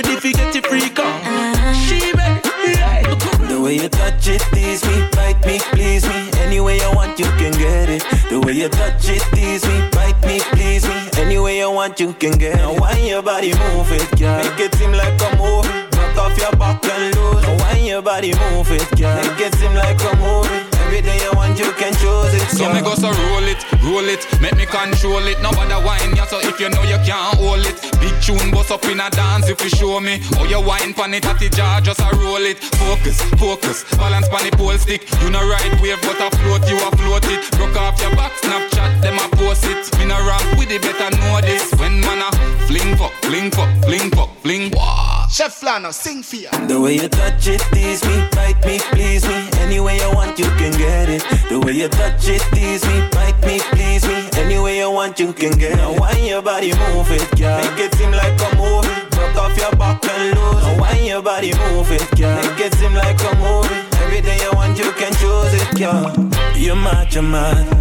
Ready, 0.01 0.17
fi 0.17 0.33
get 0.33 0.57
it 0.57 0.67
freak 0.67 0.99
up. 0.99 1.05
Uh-huh. 1.05 1.75
She 1.75 2.01
ready, 2.13 2.41
yeah. 2.73 3.03
The 3.49 3.61
way 3.61 3.75
you 3.75 3.89
touch 3.91 4.29
it, 4.29 4.41
tease 4.51 4.83
me, 4.87 5.07
bite 5.13 5.45
me, 5.45 5.59
please 5.73 6.09
me. 6.09 6.31
Any 6.41 6.59
way 6.59 6.79
you 6.79 6.91
want, 6.95 7.19
you 7.19 7.27
can 7.37 7.53
get 7.53 7.91
it. 7.91 8.03
The 8.31 8.41
way 8.41 8.55
you 8.55 8.71
touch 8.71 9.11
it, 9.11 9.21
tease 9.35 9.63
me, 9.67 9.91
bite 9.93 10.19
me, 10.25 10.41
please 10.53 10.89
me. 10.89 10.97
Any 11.19 11.39
way 11.39 11.59
you 11.59 11.71
want, 11.71 12.01
you 12.01 12.15
can 12.15 12.39
get 12.39 12.55
it. 12.55 12.63
Now 12.63 12.81
why 12.81 12.97
your 12.97 13.21
body 13.21 13.53
move 13.53 13.93
it, 13.93 14.09
girl? 14.19 14.39
Make 14.39 14.61
it 14.61 14.75
seem 14.77 14.93
like 14.93 15.21
a 15.21 15.37
movie. 15.37 15.69
Knock 15.93 16.17
off 16.17 16.39
your 16.39 16.53
back 16.53 16.83
and 16.83 17.15
lose. 17.15 17.43
Now 17.43 17.59
why 17.59 17.77
your 17.77 18.01
body 18.01 18.33
move 18.33 18.73
it, 18.73 18.89
girl? 18.97 19.15
Make 19.17 19.39
it 19.39 19.55
seem 19.57 19.75
like 19.75 20.01
a 20.01 20.17
movie. 20.17 20.70
Everything 20.91 21.23
you 21.23 21.31
want, 21.39 21.57
you 21.57 21.71
can 21.79 21.95
choose 22.03 22.35
it. 22.35 22.51
So 22.51 22.67
me 22.75 22.83
go 22.83 22.99
so 22.99 23.15
roll 23.31 23.47
it, 23.47 23.63
roll 23.87 24.03
it, 24.11 24.27
make 24.43 24.57
me 24.57 24.67
control 24.67 25.23
it. 25.23 25.39
Nobody 25.41 25.79
whine 25.87 26.17
ya, 26.17 26.27
so 26.27 26.43
if 26.43 26.59
you 26.59 26.69
know 26.69 26.83
you 26.83 26.99
can't 27.07 27.39
hold 27.39 27.63
it. 27.63 27.79
Big 28.03 28.11
tune 28.19 28.51
bust 28.51 28.73
up 28.73 28.83
in 28.91 28.99
a 28.99 29.09
dance 29.09 29.49
if 29.49 29.63
you 29.63 29.71
show 29.71 30.01
me. 30.01 30.19
How 30.35 30.43
you 30.51 30.59
whine 30.59 30.93
pan 30.93 31.15
it 31.15 31.25
at 31.27 31.39
the 31.39 31.49
jar, 31.49 31.81
just 31.81 32.01
a 32.01 32.11
roll 32.19 32.43
it. 32.43 32.59
Focus, 32.59 33.23
focus, 33.39 33.85
balance 34.03 34.29
pan 34.29 34.51
the 34.51 34.57
pole 34.57 34.77
stick. 34.79 35.07
You 35.23 35.31
no 35.31 35.39
ride 35.47 35.79
wave, 35.81 36.03
but 36.03 36.19
a 36.19 36.27
float, 36.43 36.67
you 36.67 36.75
a 36.83 36.91
float 36.99 37.23
it. 37.31 37.47
Broke 37.55 37.77
off 37.79 37.95
your 38.03 38.11
back, 38.19 38.33
Snapchat, 38.43 39.01
them 39.01 39.15
a 39.15 39.29
post 39.37 39.71
it. 39.71 39.87
Me 39.97 40.07
no 40.07 40.19
ramp 40.27 40.59
with 40.59 40.75
it, 40.75 40.83
better 40.83 41.15
know 41.23 41.41
this. 41.41 41.71
When 41.79 42.01
man 42.01 42.19
a 42.19 42.31
fling 42.67 42.97
fuck, 42.97 43.15
fling 43.23 43.53
fuck, 43.53 43.71
fling 43.87 44.11
fuck, 44.11 44.31
fling. 44.43 44.73
Wah. 44.75 45.20
Chef 45.31 45.61
Flano, 45.61 45.93
sing 45.93 46.25
for. 46.25 46.51
The 46.67 46.81
way 46.81 46.95
you 46.97 47.09
touch 47.09 47.47
it, 47.47 47.61
tease 47.73 48.05
me, 48.05 48.29
bite 48.33 48.61
me, 48.67 48.81
please 48.91 49.25
me. 49.29 49.49
Any 49.61 49.79
way 49.79 49.97
you 49.97 50.11
want, 50.13 50.37
you 50.39 50.47
can 50.59 50.73
get 50.73 51.09
it. 51.09 51.23
The 51.49 51.61
way 51.61 51.73
you 51.73 51.89
touch 51.89 52.29
it, 52.29 52.43
tease 52.53 52.85
me, 52.85 53.09
bite 53.13 53.41
me, 53.47 53.61
please 53.71 54.05
me. 54.09 54.29
Any 54.35 54.59
way 54.59 54.79
you 54.79 54.91
want, 54.91 55.21
you 55.21 55.33
can 55.33 55.57
get 55.57 55.75
it. 55.75 55.77
Now 55.77 55.95
why 55.95 56.13
your 56.19 56.43
body 56.43 56.73
move 56.73 57.11
it, 57.13 57.31
girl? 57.39 57.57
Make 57.63 57.79
it 57.79 57.95
seem 57.95 58.11
like 58.11 58.35
a 58.41 58.57
movie. 58.57 59.07
Broke 59.11 59.37
off 59.37 59.57
your 59.57 59.71
back 59.77 60.05
and 60.05 60.37
lose. 60.37 60.63
Now 60.65 60.81
why 60.81 60.99
your 60.99 61.23
body 61.23 61.53
move 61.55 61.91
it, 61.93 62.11
girl? 62.19 62.35
Make 62.35 62.67
it 62.67 62.75
seem 62.75 62.95
like 62.95 63.21
a 63.23 63.35
movie. 63.37 63.90
Everything 64.11 64.41
you 64.41 64.51
want, 64.55 64.77
you 64.77 64.91
can 64.99 65.13
choose 65.23 65.55
it, 65.55 65.79
yeah. 65.79 66.11
You're 66.57 66.75
mad, 66.75 67.15
you're 67.15 67.23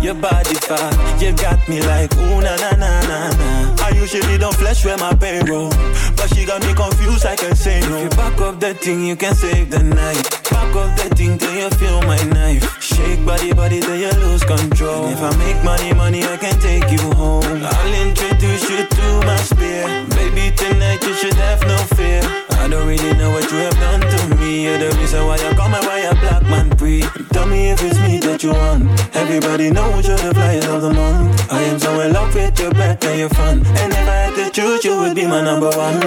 your 0.03 0.13
body 0.13 0.53
fat. 0.53 0.93
You 1.19 1.33
got 1.33 1.57
me 1.67 1.81
like, 1.81 2.15
ooh, 2.17 2.39
na 2.39 2.55
na 2.55 2.69
na 2.77 3.01
na 3.09 3.31
na. 3.33 3.75
I 3.81 3.89
usually 3.95 4.37
don't 4.37 4.53
flesh 4.53 4.85
where 4.85 4.97
my 4.97 5.15
payroll. 5.15 5.71
But 6.15 6.29
she 6.35 6.45
got 6.45 6.61
me 6.61 6.75
confused, 6.75 7.25
I 7.25 7.35
can 7.35 7.55
say 7.55 7.79
no. 7.81 7.97
If 7.97 8.03
you 8.03 8.09
back 8.11 8.39
up 8.41 8.59
that 8.59 8.77
thing, 8.77 9.07
you 9.07 9.15
can 9.15 9.33
save 9.33 9.71
the 9.71 9.81
night. 9.81 10.21
Back 10.51 10.75
up 10.75 10.95
that 10.97 11.17
thing 11.17 11.39
till 11.39 11.55
you 11.55 11.69
feel 11.81 11.99
my 12.03 12.21
knife. 12.25 12.79
Shake 12.79 13.25
body, 13.25 13.51
body 13.51 13.79
till 13.79 13.95
you 13.95 14.11
lose 14.21 14.43
control. 14.43 15.05
And 15.05 15.17
if 15.17 15.23
I 15.23 15.35
make 15.37 15.63
money, 15.63 15.93
money, 15.93 16.23
I 16.23 16.37
can 16.37 16.59
take 16.59 16.91
you 16.91 17.09
home. 17.17 17.43
I'll 17.43 18.07
introduce 18.07 18.69
you 18.69 18.85
to 18.85 19.25
my 19.25 19.37
spear. 19.37 20.05
Baby, 20.13 20.55
tonight 20.55 21.01
you 21.01 21.15
should 21.15 21.33
have 21.33 21.61
no 21.65 21.77
fear. 21.97 22.48
I 22.59 22.67
don't 22.67 22.87
really 22.87 23.13
know 23.17 23.31
what 23.31 23.49
you 23.51 23.57
have 23.57 23.73
done 23.79 24.01
to 24.01 24.35
me. 24.35 24.65
You're 24.65 24.77
the 24.77 24.95
reason 24.97 25.25
why 25.25 25.35
I 25.35 25.53
call 25.55 25.69
my 25.69 25.79
why 25.79 25.99
a 25.99 26.13
black 26.15 26.43
man 26.43 26.69
breathe. 26.69 27.09
Tell 27.31 27.47
me 27.47 27.71
if 27.71 27.81
it's 27.81 27.97
me 27.99 28.19
that 28.19 28.43
you 28.43 28.51
want. 28.51 28.83
Everybody 29.15 29.71
knows 29.71 30.07
you're 30.07 30.17
the 30.17 30.33
flyest 30.33 30.67
of 30.67 30.81
the 30.81 30.93
month. 30.93 31.51
I 31.51 31.61
am 31.63 31.79
so 31.79 31.99
in 32.01 32.13
love 32.13 32.33
with 32.35 32.59
your 32.59 32.71
back 32.71 33.03
and 33.05 33.19
your 33.19 33.29
front. 33.29 33.65
And 33.65 33.93
if 33.93 34.07
I 34.07 34.15
had 34.25 34.35
to 34.35 34.51
choose, 34.51 34.83
you 34.83 34.99
would 34.99 35.15
be 35.15 35.25
my 35.25 35.41
number 35.41 35.69
one. 35.69 35.99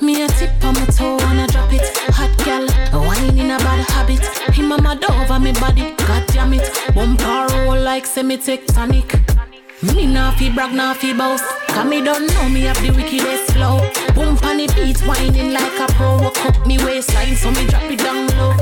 Me 0.00 0.22
a 0.22 0.28
tip 0.28 0.50
on 0.62 0.74
my 0.74 0.84
toe 0.86 1.18
and 1.18 1.40
I 1.40 1.46
drop 1.46 1.72
it. 1.72 1.82
Hot 2.12 2.32
gal, 2.44 2.66
wine 2.92 3.38
in 3.38 3.50
a 3.50 3.58
bad 3.58 3.88
habit. 3.88 4.24
Him 4.54 4.72
a 4.72 4.80
mad 4.80 5.02
over 5.04 5.40
me 5.40 5.52
body, 5.52 5.94
god 6.06 6.26
damn 6.28 6.52
it. 6.52 6.70
Bumper 6.94 7.46
roll 7.54 7.80
like 7.80 8.04
semi-tectonic. 8.06 9.45
Me 9.82 10.06
nah 10.06 10.30
fi 10.32 10.48
brag, 10.48 10.72
nah 10.72 10.94
fi 10.94 11.12
boast. 11.12 11.44
Cause 11.68 11.84
me 11.84 12.00
don't 12.00 12.26
know 12.32 12.48
me 12.48 12.62
have 12.62 12.80
the 12.80 12.90
wickedest 12.90 13.52
flow. 13.52 13.76
Boom 14.14 14.38
on 14.48 14.56
the 14.56 14.66
beat, 14.74 14.98
whining 15.06 15.52
like 15.52 15.78
a 15.78 15.86
pro. 15.92 16.16
Walk 16.16 16.38
up 16.46 16.66
me 16.66 16.78
waistline, 16.78 17.36
so 17.36 17.50
me 17.50 17.66
drop 17.66 17.82
it 17.84 17.98
down 17.98 18.26
low. 18.38 18.56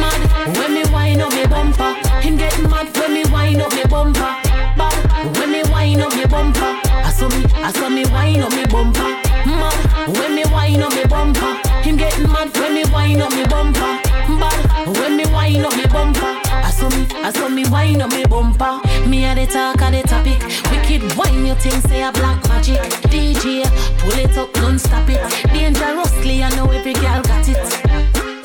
Mad 0.00 0.56
when 0.56 0.72
me 0.72 0.82
wind 0.92 1.20
up 1.20 1.30
me 1.34 1.44
bumper. 1.44 1.92
Him 2.24 2.38
get 2.38 2.56
mad 2.70 2.88
when 2.96 3.12
me 3.12 3.24
wind 3.30 3.60
up 3.60 3.70
me 3.74 3.84
bumper. 3.84 4.32
Bad 4.78 5.36
when 5.36 5.52
me 5.52 5.62
wind 5.70 6.00
up 6.00 6.16
me 6.16 6.24
bumper. 6.24 6.80
I 7.04 7.12
saw 7.12 7.28
me, 7.28 7.44
I 7.60 7.70
saw 7.72 7.90
me 7.90 8.06
wind 8.06 8.44
up 8.44 8.52
me 8.52 8.64
bumper. 8.64 9.12
Mad 9.44 10.16
when 10.16 10.34
me 10.34 10.44
wind 10.48 10.82
up 10.82 10.94
me 10.94 11.04
bumper. 11.04 11.52
Him 11.84 11.96
getting 11.98 12.32
mad 12.32 12.48
when 12.56 12.72
me 12.72 12.84
wind 12.94 13.20
up 13.20 13.30
me 13.30 13.44
bumper. 13.44 14.00
Bad 14.40 14.96
when 14.96 15.16
me 15.18 15.26
wind 15.26 15.66
up 15.66 15.76
me 15.76 15.86
bumper. 15.86 16.41
Saw 16.82 16.90
me, 16.90 17.06
I 17.22 17.30
saw 17.30 17.48
me 17.48 17.64
wind 17.70 18.02
up 18.02 18.10
me 18.10 18.24
bumper. 18.24 18.80
Me 19.06 19.24
a 19.24 19.36
the 19.36 19.46
talk 19.46 19.80
of 19.82 19.92
the 19.92 20.02
topic. 20.02 20.42
Wicked 20.66 21.16
wine, 21.16 21.46
you 21.46 21.54
think 21.54 21.78
say 21.86 22.02
a 22.02 22.10
black 22.10 22.42
magic. 22.48 22.82
DJ, 23.06 23.62
pull 23.98 24.18
it 24.18 24.36
up, 24.36 24.52
don't 24.54 24.80
stop 24.80 25.08
it. 25.08 25.22
Dangerously, 25.54 26.42
I 26.42 26.50
know 26.56 26.68
every 26.72 26.94
girl 26.94 27.22
got 27.22 27.48
it. 27.48 27.62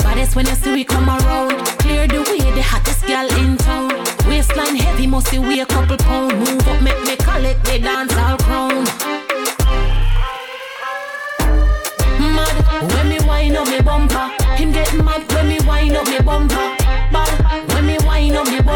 Baddest 0.03 0.35
when 0.35 0.45
you 0.45 0.53
see 0.53 0.72
we 0.72 0.84
come 0.84 1.09
around. 1.09 1.65
Clear 1.81 2.05
the 2.05 2.22
way, 2.30 2.38
the 2.53 2.61
hottest 2.61 3.07
girl 3.07 3.27
in 3.41 3.57
town. 3.57 3.89
Waistline 4.27 4.76
heavy, 4.76 5.07
must 5.07 5.31
be 5.31 5.39
weigh 5.39 5.61
a 5.61 5.65
couple 5.65 5.97
pound. 5.97 6.38
Move 6.38 6.68
up, 6.68 6.80
make 6.84 7.01
me 7.05 7.15
call 7.15 7.43
it 7.43 7.57
the 7.64 7.80
dance 7.80 8.15
all 8.18 8.38
crown. 8.38 8.84
Mad 12.38 12.93
when 12.93 13.09
me 13.09 13.18
wind 13.26 13.57
up 13.57 13.68
me 13.68 13.81
bumper. 13.81 14.30
Him 14.57 14.73
get 14.73 14.93
mad 15.03 15.26
when 15.34 15.47
me 15.47 15.57
wind 15.65 15.97
up 15.97 16.05
me 16.05 16.19
bumper. 16.19 16.76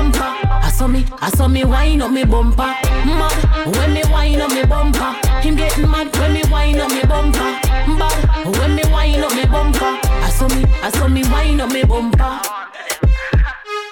Bumper. 0.02 0.30
I 0.49 0.72
saw 0.73 0.88
me, 0.88 1.06
I 1.19 1.30
saw 1.30 1.48
me 1.48 1.64
wind 1.64 2.02
up 2.02 2.11
me 2.11 2.23
bumper. 2.23 2.73
Mad 3.06 3.76
when 3.76 3.94
me 3.94 4.03
wind 4.11 4.41
up 4.41 4.52
me 4.52 4.64
bumper. 4.65 5.11
Him 5.41 5.56
getting 5.56 5.90
mad 5.90 6.15
when 6.18 6.34
me 6.34 6.44
wind 6.52 6.80
up 6.80 6.90
me 6.90 7.03
bumper. 7.03 7.52
Bad 7.99 8.57
when 8.57 8.76
me 8.76 8.84
wind 8.91 9.23
up 9.23 9.34
me 9.36 9.45
bumper. 9.45 9.91
I 10.26 10.30
saw 10.30 10.48
me, 10.48 10.65
I 10.82 10.90
saw 10.91 11.07
me 11.07 11.23
wind 11.32 11.61
up 11.61 11.72
me 11.72 11.84
bumper. 11.84 12.40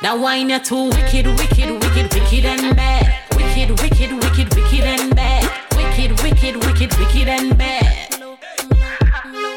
That 0.01 0.17
wine 0.17 0.49
you 0.49 0.59
too 0.59 0.89
wicked, 0.89 1.27
wicked, 1.27 1.69
wicked, 1.81 2.13
wicked 2.13 2.45
and 2.45 2.75
bad. 2.75 3.05
Wicked, 3.35 3.69
wicked, 3.81 4.11
wicked, 4.23 4.55
wicked 4.55 4.83
and 4.83 5.15
bad. 5.15 5.43
Wicked, 5.75 6.11
wicked, 6.23 6.55
wicked, 6.65 6.97
wicked 6.97 7.27
and 7.27 7.57
bad. 7.57 8.09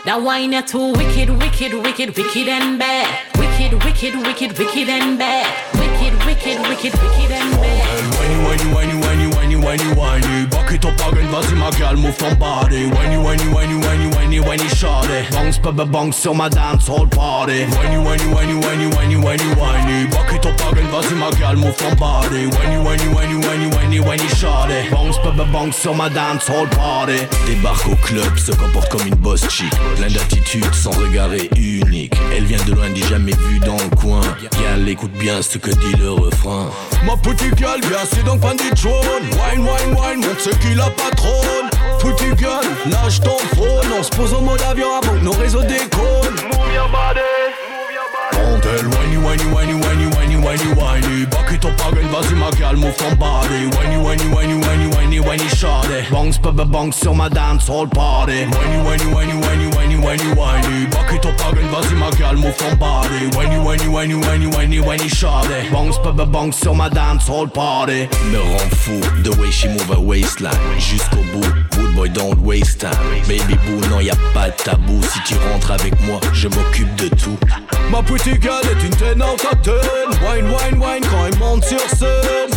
That 0.05 0.21
wine 0.21 0.53
you 0.53 0.63
too 0.63 0.93
wicked, 0.93 1.31
wicked, 1.31 1.73
wicked, 1.73 2.17
wicked 2.17 2.49
and 2.49 2.79
bad. 2.79 3.09
Wicked, 3.39 3.85
wicked, 3.85 4.15
wicked, 4.27 4.59
wicked 4.59 4.89
and 4.89 5.19
bad. 5.19 5.82
Wicked, 6.03 6.27
wicked, 6.27 6.59
wicked, 6.67 6.93
wicked 7.01 7.31
and 7.31 7.55
bad. 7.63 8.15
Whiny, 8.19 8.37
whiny, 8.43 8.75
whiny, 8.75 8.95
whiny, 8.99 9.27
whiny, 9.29 9.42
whiny, 9.63 9.85
whiny 9.95 10.47
Back 10.47 10.73
it 10.73 10.85
up 10.85 11.01
again, 11.13 11.29
vas-y 11.31 11.55
ma 11.55 11.71
gal, 11.71 11.97
move 11.97 12.17
ton 12.19 12.35
body 12.35 12.87
Whiny, 12.87 13.17
whiny, 13.17 13.47
whiny, 13.55 13.77
whiny, 13.79 14.07
whiny, 14.15 14.41
whiny, 14.41 14.69
shawty 14.75 15.31
Bounce, 15.31 15.59
baby, 15.59 15.85
bounce 15.85 16.17
sur 16.17 16.35
ma 16.35 16.49
dance 16.49 16.89
hall 16.89 17.07
party 17.09 17.65
Whiny, 17.65 17.99
whiny, 17.99 18.27
whiny, 18.35 18.55
whiny, 18.55 18.87
whiny, 18.87 19.17
whiny, 19.17 19.49
whiny 19.55 20.07
Back 20.11 20.33
it 20.33 20.47
up 20.47 20.61
again, 20.73 20.89
vas-y 20.91 21.15
ma 21.15 21.31
gal, 21.31 21.57
move 21.57 21.77
ton 21.77 21.95
body 21.97 22.47
Whiny, 22.47 22.79
whiny, 22.85 23.09
whiny, 23.15 23.37
whiny, 23.37 23.67
whiny, 23.67 24.01
whiny, 24.01 24.29
shawty 24.37 24.91
Bounce, 24.91 25.19
baby, 25.19 25.45
bounce 25.53 25.77
sur 25.77 25.95
ma 25.95 26.09
dance 26.11 26.49
hall 26.49 26.69
party 26.71 27.21
Débarque 27.47 27.89
au 27.89 27.97
club, 27.97 28.37
se 28.37 28.53
comporte 28.53 28.91
comme 28.91 29.07
une 29.07 29.15
boss 29.17 29.49
chic 29.49 29.73
Plein 29.97 30.09
d'attitude, 30.09 30.75
sans 30.75 30.93
regard 30.93 31.33
est 31.33 31.51
unique 31.57 32.15
Elle 32.35 32.45
vient 32.45 32.63
de 32.65 32.73
loin, 32.73 32.91
dit 32.91 33.05
jamais 33.09 33.33
vu 33.33 33.59
dans 33.61 33.77
le 33.77 33.97
coin 33.97 34.21
Gal, 34.61 34.89
écoute 34.89 35.13
bien 35.13 35.43
ce 35.43 35.59
que 35.59 35.71
dit 35.71 35.97
le 35.99 36.13
refrain 36.13 36.71
Ma 37.07 37.17
petite 37.17 37.55
gueule, 37.55 37.81
viens, 37.89 38.05
c'est 38.11 38.25
donc 38.25 38.41
pas 38.41 38.55
du 38.55 38.71
trône 38.71 39.23
Wine, 39.53 39.65
wine, 39.65 39.95
wine, 39.95 40.21
montre 40.27 40.41
ce 40.41 40.49
qui 40.49 40.75
la 40.75 40.89
patronne 40.89 41.69
Petite 42.01 42.37
gueule, 42.37 42.65
lâche 42.91 43.21
ton 43.21 43.37
phone. 43.55 43.93
On 43.99 44.03
se 44.03 44.09
pose 44.09 44.33
en 44.33 44.41
mode 44.41 44.63
avion 44.63 44.97
avant 44.97 45.13
que 45.13 45.25
nos 45.25 45.33
réseaux 45.33 45.63
décollent 45.63 46.41
Move 46.51 46.75
your 46.75 46.89
body 46.89 47.52
Montel, 48.43 48.87
whiny, 48.95 49.19
whiny, 49.19 49.47
whiny, 49.55 49.75
whiny, 49.75 50.07
whiny, 50.15 50.37
whiny, 50.37 50.75
whiny 50.75 51.27
Back 51.27 51.53
it 51.53 51.65
up 51.65 51.79
again, 51.87 52.09
vas-y 52.11 52.35
ma 52.35 52.51
gal, 52.51 52.77
move 52.77 52.97
ton 52.97 53.17
body 53.17 53.67
Whiny, 53.77 53.99
whiny, 54.03 54.27
whiny, 54.35 54.55
whiny, 54.59 54.87
whiny, 54.89 55.21
whiny, 55.21 55.49
shawty 55.55 56.11
Bounce, 56.11 56.39
baby, 56.39 56.65
bounce 56.65 56.97
sur 56.97 57.15
ma 57.15 57.29
dance 57.29 57.69
hall 57.69 57.87
party 57.87 58.47
Whiny, 58.47 58.79
whiny, 58.83 59.07
whiny, 59.15 59.35
whiny, 59.39 59.67
whiny, 59.77 59.97
whiny, 59.97 60.29
whiny 60.35 60.87
Back 60.91 61.13
it 61.13 61.27
up 61.27 61.41
again, 61.53 61.69
vas-y 61.71 61.95
ma 61.95 62.11
gal, 62.11 62.35
move 62.35 62.57
ton 62.57 62.77
body 62.79 63.31
Whiny, 63.37 63.59
whiny, 63.59 63.89
whiny, 63.89 64.15
whiny, 64.15 64.47
whiny, 64.47 64.81
whiny, 64.81 65.09
Bounce, 65.71 65.99
baby, 65.99 66.25
bounce 66.27 66.59
sur 66.59 66.75
ma 66.75 66.89
dance 66.89 67.29
hall 67.29 67.47
party 67.49 68.09
Me 68.33 68.39
rend 68.39 68.73
fou, 68.75 69.01
the 69.23 69.31
way 69.41 69.51
she 69.51 69.69
move 69.69 69.89
her 69.89 70.01
waistline 70.01 70.53
Jusqu'au 70.79 71.23
bout, 71.33 71.55
good 71.77 71.95
boy 71.95 72.09
don't 72.09 72.41
waste 72.43 72.81
time 72.81 72.93
Baby 73.29 73.55
boo, 73.67 73.81
non 73.89 74.01
y 74.01 74.11
a 74.11 74.17
pas 74.35 74.51
de 74.51 74.57
tabou 74.57 75.01
Si 75.03 75.21
tu 75.27 75.35
rentres 75.53 75.71
avec 75.71 75.95
moi, 76.03 76.19
je 76.33 76.49
m'occupe 76.49 76.95
de 76.97 77.09
tout 77.09 77.39
Ma 77.91 78.03
petite 78.03 78.32
gueule 78.39 78.65
est 78.65 78.85
une 78.85 78.95
ténante 78.95 79.47
à 79.51 79.57
ten 79.57 79.75
Wine, 79.75 80.47
wine, 80.47 80.83
wine 80.83 81.05
quand 81.11 81.27
elle 81.27 81.39
monte 81.39 81.65
sur 81.65 81.81
scène 81.81 82.53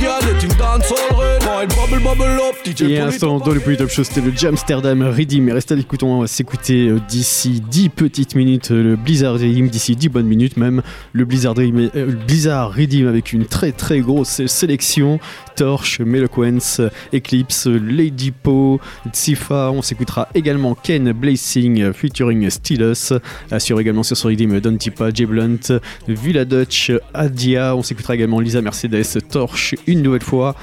gueule 0.00 0.36
est 0.36 0.42
une 0.42 0.52
dancehall 0.52 0.98
reine 1.18 1.40
Quand 1.40 1.60
elle 1.60 1.68
bubble, 1.68 2.02
bubble 2.02 2.40
up, 2.40 2.56
DJ 2.64 2.82
Et 2.82 2.98
à 2.98 3.06
l'instant, 3.06 3.38
dans 3.38 3.52
le 3.52 3.60
plus 3.60 3.76
top 3.76 3.90
show, 3.90 4.04
c'était 4.04 4.20
le 4.20 4.32
Jamsterdam 4.34 5.02
Redeem. 5.02 5.44
Mais 5.44 5.52
restez 5.52 5.74
à 5.74 5.76
l'écoute, 5.76 6.02
on 6.02 6.20
va 6.20 6.26
s'écouter 6.26 6.88
euh, 6.88 7.00
d'ici 7.08 7.62
10 7.70 7.88
petites 7.90 8.34
minutes 8.34 8.70
euh, 8.70 8.82
le 8.82 8.96
Blizzard 8.96 9.34
Redeem, 9.34 9.68
d'ici 9.68 9.96
10 9.96 10.08
bonnes 10.08 10.26
minutes 10.26 10.56
même. 10.56 10.82
Le 11.12 11.24
Blizzard 11.24 11.54
Redeem, 11.54 11.90
euh, 11.94 12.12
Blizzard 12.26 12.74
Redeem 12.74 13.08
avec 13.08 13.32
une 13.32 13.46
très 13.46 13.72
très 13.72 14.00
grosse 14.00 14.44
sélection. 14.46 15.18
Torch, 15.56 16.00
Meloquence, 16.00 16.80
Eclipse, 17.12 17.66
Lady 17.66 18.30
Po, 18.30 18.80
Tsifa. 19.12 19.70
On 19.70 19.82
s'écoutera 19.82 20.28
également 20.34 20.74
Ken 20.74 21.12
Blazing 21.12 21.92
featuring 21.92 22.48
Stylus. 22.48 23.12
Assure 23.50 23.80
également 23.80 24.02
sur 24.02 24.16
ce 24.16 24.26
Redeem 24.26 24.58
Don 24.60 24.76
Tipa, 25.00 25.10
J 25.12 25.26
Blunt, 25.26 25.80
Villa 26.08 26.44
Dutch, 26.44 26.92
Adia. 27.14 27.74
On 27.74 27.82
s'écoutera 27.82 28.14
également 28.14 28.40
Lisa 28.40 28.60
Mercedes, 28.60 29.18
Torch 29.30 29.74
une 29.86 30.02
nouvelle 30.02 30.22
fois. 30.22 30.54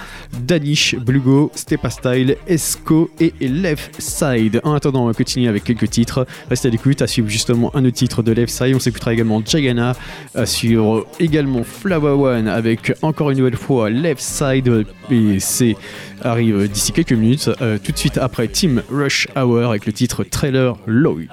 Danish, 0.42 0.96
Blugo, 0.96 1.52
Stepa 1.56 1.90
Style, 1.90 2.38
Esco 2.48 3.10
et 3.20 3.34
Left 3.42 4.00
Side. 4.00 4.62
En 4.64 4.74
attendant, 4.74 5.04
on 5.04 5.08
va 5.08 5.14
continuer 5.14 5.48
avec 5.48 5.64
quelques 5.64 5.90
titres. 5.90 6.28
Restez 6.50 6.68
à 6.68 6.72
l'écoute, 6.72 7.02
à 7.02 7.08
suivre 7.08 7.30
justement 7.30 7.76
un 7.76 7.84
autre 7.86 7.98
titre 7.98 8.22
de 8.22 8.32
Left 8.32 8.54
Side. 8.54 8.76
On 8.76 8.80
s'écoutera 8.80 9.14
également 9.14 9.42
Jagana, 9.44 9.96
à 10.36 10.46
suivre 10.46 11.08
également 11.20 11.64
Flower 11.64 12.12
One 12.12 12.48
avec 12.48 12.94
encore 13.02 13.32
une 13.32 13.40
nouvelle 13.40 13.58
fois 13.58 13.90
Left 13.90 14.22
Side. 14.22 14.86
Et 15.10 15.40
c'est 15.40 15.76
arrive 16.22 16.68
d'ici 16.68 16.92
quelques 16.92 17.14
minutes. 17.14 17.50
Euh, 17.62 17.78
tout 17.84 17.92
de 17.92 17.98
suite 17.98 18.18
après 18.18 18.48
Team 18.48 18.84
Rush 18.92 19.28
Hour 19.36 19.70
avec 19.70 19.86
le 19.86 19.94
titre 19.94 20.24
Trailer 20.24 20.76
Lloyd. 20.86 21.32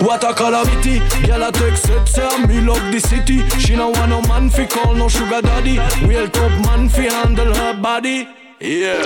What 0.00 0.22
a 0.24 0.34
calamity, 0.34 0.98
girl 1.26 1.42
a 1.44 1.52
take 1.52 1.76
set 1.76 2.06
say 2.08 2.46
me 2.46 2.60
love 2.60 2.92
the 2.92 3.00
city. 3.00 3.48
She 3.58 3.74
no 3.74 3.90
want 3.90 4.10
no 4.10 4.20
man 4.22 4.50
fi 4.50 4.66
call 4.66 4.94
no 4.94 5.08
sugar 5.08 5.40
daddy. 5.40 5.78
Real 6.06 6.28
top 6.28 6.52
man 6.66 6.88
fi 6.88 7.02
handle 7.04 7.54
her 7.54 7.74
body. 7.80 8.28
Yeah. 8.60 9.02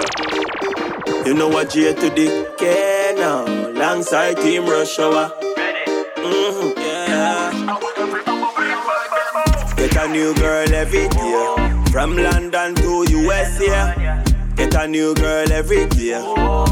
You 1.25 1.35
know 1.35 1.49
what 1.49 1.71
J 1.71 1.95
to 1.95 2.11
the 2.11 2.55
K 2.59 3.15
now, 3.17 3.45
alongside 3.47 4.37
Team 4.39 4.67
Rush 4.67 4.99
Hour. 4.99 5.31
Mhm, 6.17 6.77
yeah. 6.77 7.79
Get 9.77 9.97
a 9.97 10.09
new 10.09 10.35
girl 10.35 10.75
every 10.75 11.03
year, 11.03 11.85
from 11.93 12.17
London 12.17 12.75
to 12.77 13.05
US, 13.09 13.61
yeah. 13.61 14.25
Get 14.59 14.75
a 14.75 14.89
new 14.89 15.15
girl 15.15 15.53
every 15.53 15.87
day. 15.87 16.19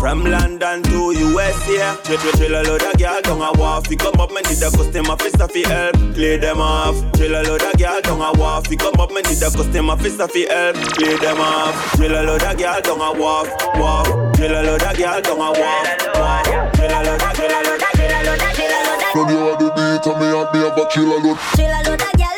From 0.00 0.24
London 0.24 0.82
to 0.82 1.12
US, 1.14 1.70
yeah. 1.70 1.94
Chill, 2.02 2.18
chill, 2.18 2.32
chill 2.32 2.54
a 2.54 2.60
load 2.66 2.82
of 2.82 2.98
girl 2.98 3.22
down 3.22 3.40
a 3.40 3.52
wharf. 3.56 3.88
We 3.88 3.94
come 3.94 4.18
up, 4.18 4.30
me 4.32 4.42
need 4.42 4.60
a 4.60 4.70
customer 4.74 5.16
fist 5.16 5.38
fi 5.52 5.62
help 5.62 5.94
clear 6.12 6.36
them 6.36 6.60
off. 6.60 6.96
Chill 7.14 7.30
a 7.30 7.46
load 7.46 7.62
of 7.62 7.78
girl 7.78 8.00
down 8.00 8.20
a 8.20 8.32
wharf. 8.36 8.68
We 8.68 8.76
come 8.76 8.98
up, 8.98 9.10
me 9.12 9.22
need 9.22 9.40
a 9.40 9.50
customer 9.54 9.96
fist 9.98 10.18
fi 10.18 10.46
help 10.50 10.74
clear 10.98 11.16
them 11.16 11.38
off. 11.38 11.96
Chill 11.96 12.10
a 12.10 12.26
load 12.26 12.42
of 12.42 12.58
girl 12.58 12.80
down 12.80 13.00
a 13.00 13.12
wharf, 13.20 13.48
wharf. 13.78 14.06
Chill 14.34 14.50
a 14.50 14.60
load 14.66 14.82
of 14.82 14.96
girl 14.98 15.20
down 15.22 15.38
a 15.38 15.48
wharf, 15.54 15.86
wharf. 16.18 16.74
Chill 16.74 16.90
a 16.90 16.98
load 17.06 17.22
of, 17.22 17.32
chill 17.38 17.54
a 17.54 17.60
load 17.62 17.82
of, 17.86 17.90
chill 17.94 18.10
a 18.10 18.20
load 18.26 18.42
of, 18.42 18.50
chill 18.50 18.66
a 18.66 18.80
load 18.82 18.98
of. 18.98 19.14
When 19.14 19.28
you 19.30 19.38
are 19.46 19.56
the 19.62 19.68
beat, 19.78 20.06
and 20.10 20.18
me 20.18 20.26
and 20.34 20.50
me 20.50 20.58
have 20.66 20.74
a 20.76 20.84
killer 20.90 21.18
load. 21.22 21.38
Chill 21.54 21.70
a 21.70 21.80
load 21.86 22.02
of 22.02 22.12
girl 22.18 22.35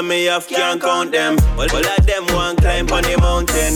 when 0.00 0.08
me 0.08 0.24
have 0.24 0.46
can't 0.48 0.80
count 0.80 1.12
them. 1.12 1.36
All, 1.58 1.70
all 1.70 1.86
of 1.86 2.06
them 2.06 2.24
want 2.34 2.60
climb 2.60 2.88
on 2.90 3.02
the 3.02 3.16
mountain. 3.18 3.74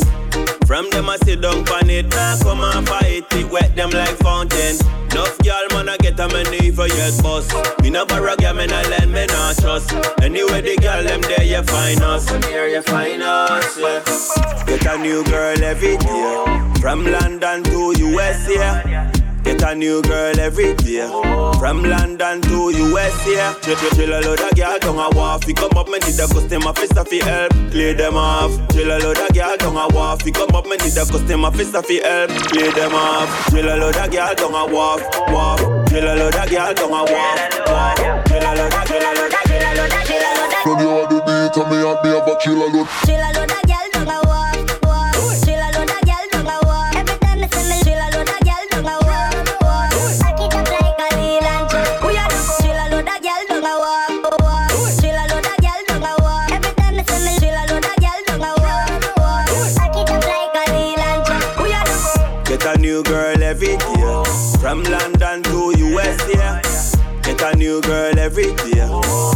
From 0.66 0.88
them 0.90 1.10
I 1.10 1.16
sit 1.18 1.42
down 1.42 1.68
on 1.68 1.90
it, 1.90 2.08
now 2.08 2.36
come 2.42 2.60
and 2.60 2.88
fight 2.88 3.24
it, 3.32 3.50
wet 3.50 3.76
them 3.76 3.90
like 3.90 4.16
fountain. 4.18 4.76
Enough 5.10 5.38
girl 5.44 5.66
man 5.72 5.88
I 5.88 5.96
get 5.98 6.18
a 6.18 6.28
me 6.28 6.42
never 6.44 6.86
yet 6.88 7.22
bust. 7.22 7.52
Me 7.82 7.90
no 7.90 8.06
borrow 8.06 8.36
girl, 8.36 8.54
me 8.54 8.66
no 8.66 8.80
lend, 8.88 9.12
me 9.12 9.26
no 9.26 9.52
trust. 9.58 9.92
Anyway 10.22 10.60
the 10.62 10.76
girl 10.80 11.02
them 11.04 11.20
there 11.22 11.44
you 11.44 11.62
find 11.62 12.00
us, 12.00 12.28
From 12.30 12.42
here 12.44 12.68
you 12.68 12.82
find 12.82 13.22
us. 13.22 13.78
Yeah. 13.78 14.64
Get 14.66 14.86
a 14.86 14.98
new 14.98 15.24
girl 15.24 15.62
every 15.62 15.98
day, 15.98 16.72
from 16.80 17.04
London 17.04 17.64
to 17.64 17.92
US, 17.98 18.48
yeah. 18.48 19.13
Get 19.44 19.62
a 19.62 19.74
new 19.74 20.00
girl 20.02 20.40
every 20.40 20.74
day. 20.74 21.06
From 21.58 21.82
London 21.82 22.40
to 22.42 22.70
US, 22.70 23.26
yeah. 23.28 23.54
Chill, 23.60 23.76
chill, 23.76 23.90
chill 23.90 24.12
a 24.12 24.18
load 24.24 24.40
of 24.40 24.56
girl 24.56 24.78
down 24.78 24.98
a 24.98 25.14
wharf. 25.14 25.46
We 25.46 25.52
come 25.52 25.76
up, 25.76 25.86
me 25.88 25.98
need 25.98 26.18
a 26.18 26.26
customer 26.26 26.72
fist 26.72 26.96
fi 27.08 27.18
help 27.22 27.52
clear 27.70 27.94
them 27.94 28.16
off. 28.16 28.52
Chill 28.72 28.90
a 28.90 28.96
load 28.98 29.18
of 29.18 29.34
girl 29.34 29.56
down 29.56 29.76
a 29.76 29.94
wharf. 29.94 30.24
We 30.24 30.32
come 30.32 30.54
up, 30.54 30.64
me 30.64 30.76
need 30.78 30.96
a 30.96 31.04
customer 31.04 31.50
fist 31.50 31.76
fi 31.86 32.00
help 32.00 32.30
clear 32.48 32.72
them 32.72 32.94
off. 32.94 33.28
Chill 33.50 33.68
a 33.68 33.76
load 33.76 33.96
of 33.96 34.10
girl 34.10 34.34
down 34.34 34.54
a 34.54 34.72
wharf, 34.72 35.02
wharf. 35.28 35.60
Chill 35.88 36.04
a 36.04 36.12
load 36.16 36.34
of 36.34 36.50
girl 36.50 36.74
down 36.74 36.90
a 36.90 37.00
wharf, 37.04 37.40
wharf. 37.68 38.24
Chill 38.26 38.40
a 38.40 38.50
load 38.56 38.72
of, 38.72 38.84
chill 38.88 39.04
a 39.04 39.10
load 39.12 39.32
of, 39.32 39.44
chill 39.44 39.60
a 39.60 39.70
load 39.76 39.92
of, 39.92 40.04
chill 40.08 40.24
a 40.24 40.30
load 40.40 40.52
of. 40.52 40.64
When 40.64 40.78
you 40.80 40.88
are 40.88 41.06
the 41.08 41.20
beat, 41.20 41.56
and 41.60 41.70
me 41.70 41.76
and 41.84 42.00
me 42.00 42.08
have 42.16 42.28
a 42.28 42.34
killer 42.40 42.68
load. 42.72 42.88
Chill 43.04 43.20
a 43.20 43.28
load 43.36 43.50
of 43.52 43.63
new 67.74 67.80
girl 67.82 68.18
every 68.18 68.54
day. 68.54 68.86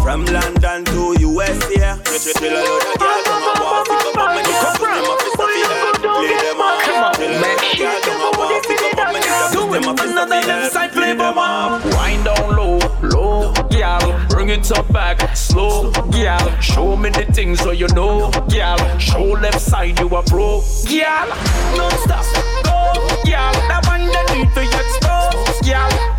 From 0.03 0.25
London 0.27 0.85
to 0.85 1.17
US, 1.19 1.59
yeah. 1.75 1.99
Chill, 2.05 2.19
chill, 2.19 2.33
chill 2.39 2.55
a 2.55 2.63
load 2.63 2.85
of 2.87 2.99
girl 2.99 3.23
down 3.27 3.43
a 3.43 3.55
wharf. 3.61 3.89
We 3.91 3.97
come 3.99 4.19
up, 4.19 4.31
me 4.37 4.43
need 4.47 4.55
a 4.55 4.63
customer 4.63 5.17
fist 5.19 5.37
fi 5.39 5.49
help 5.67 5.97
clear 5.99 6.39
them 6.47 6.61
off. 6.61 6.85
Chill 6.85 6.99
a 6.99 7.11
load 7.11 7.59
of 7.59 7.79
girl 7.79 8.01
down 8.07 8.21
a 8.23 8.39
wharf. 8.39 8.67
We 8.69 8.77
come 8.77 8.99
up, 8.99 9.13
me 9.13 9.19
need 9.19 9.27
a 9.27 9.39
customer 9.39 9.97
fist 9.97 10.15
fi 10.19 10.81
help 10.81 10.93
clear 10.93 11.15
them 11.17 11.39
off. 11.39 11.85
Wind 11.97 12.25
down 12.25 12.57
low, 12.57 12.79
low, 13.03 13.53
girl. 13.75 14.27
Bring 14.29 14.51
it 14.51 14.71
up 14.71 14.93
back, 14.93 15.37
slow, 15.37 15.91
girl. 16.13 16.61
Show 16.61 16.97
me 16.97 17.11
the 17.11 17.25
things 17.33 17.61
so 17.61 17.73
you 17.73 17.89
know, 17.89 18.31
girl. 18.55 18.99
Show 18.99 19.25
left 19.43 19.61
side 19.61 19.99
you 19.99 20.09
a 20.09 20.23
pro, 20.23 20.63
girl. 20.87 21.29
Non 21.77 21.91
stop, 22.07 22.25
go, 22.63 22.79
girl. 23.27 23.55
That 23.67 23.83
one 23.87 24.07
that 24.15 24.27
need 24.31 24.51
to 24.55 24.63
expose, 24.63 25.69
girl. 25.69 26.18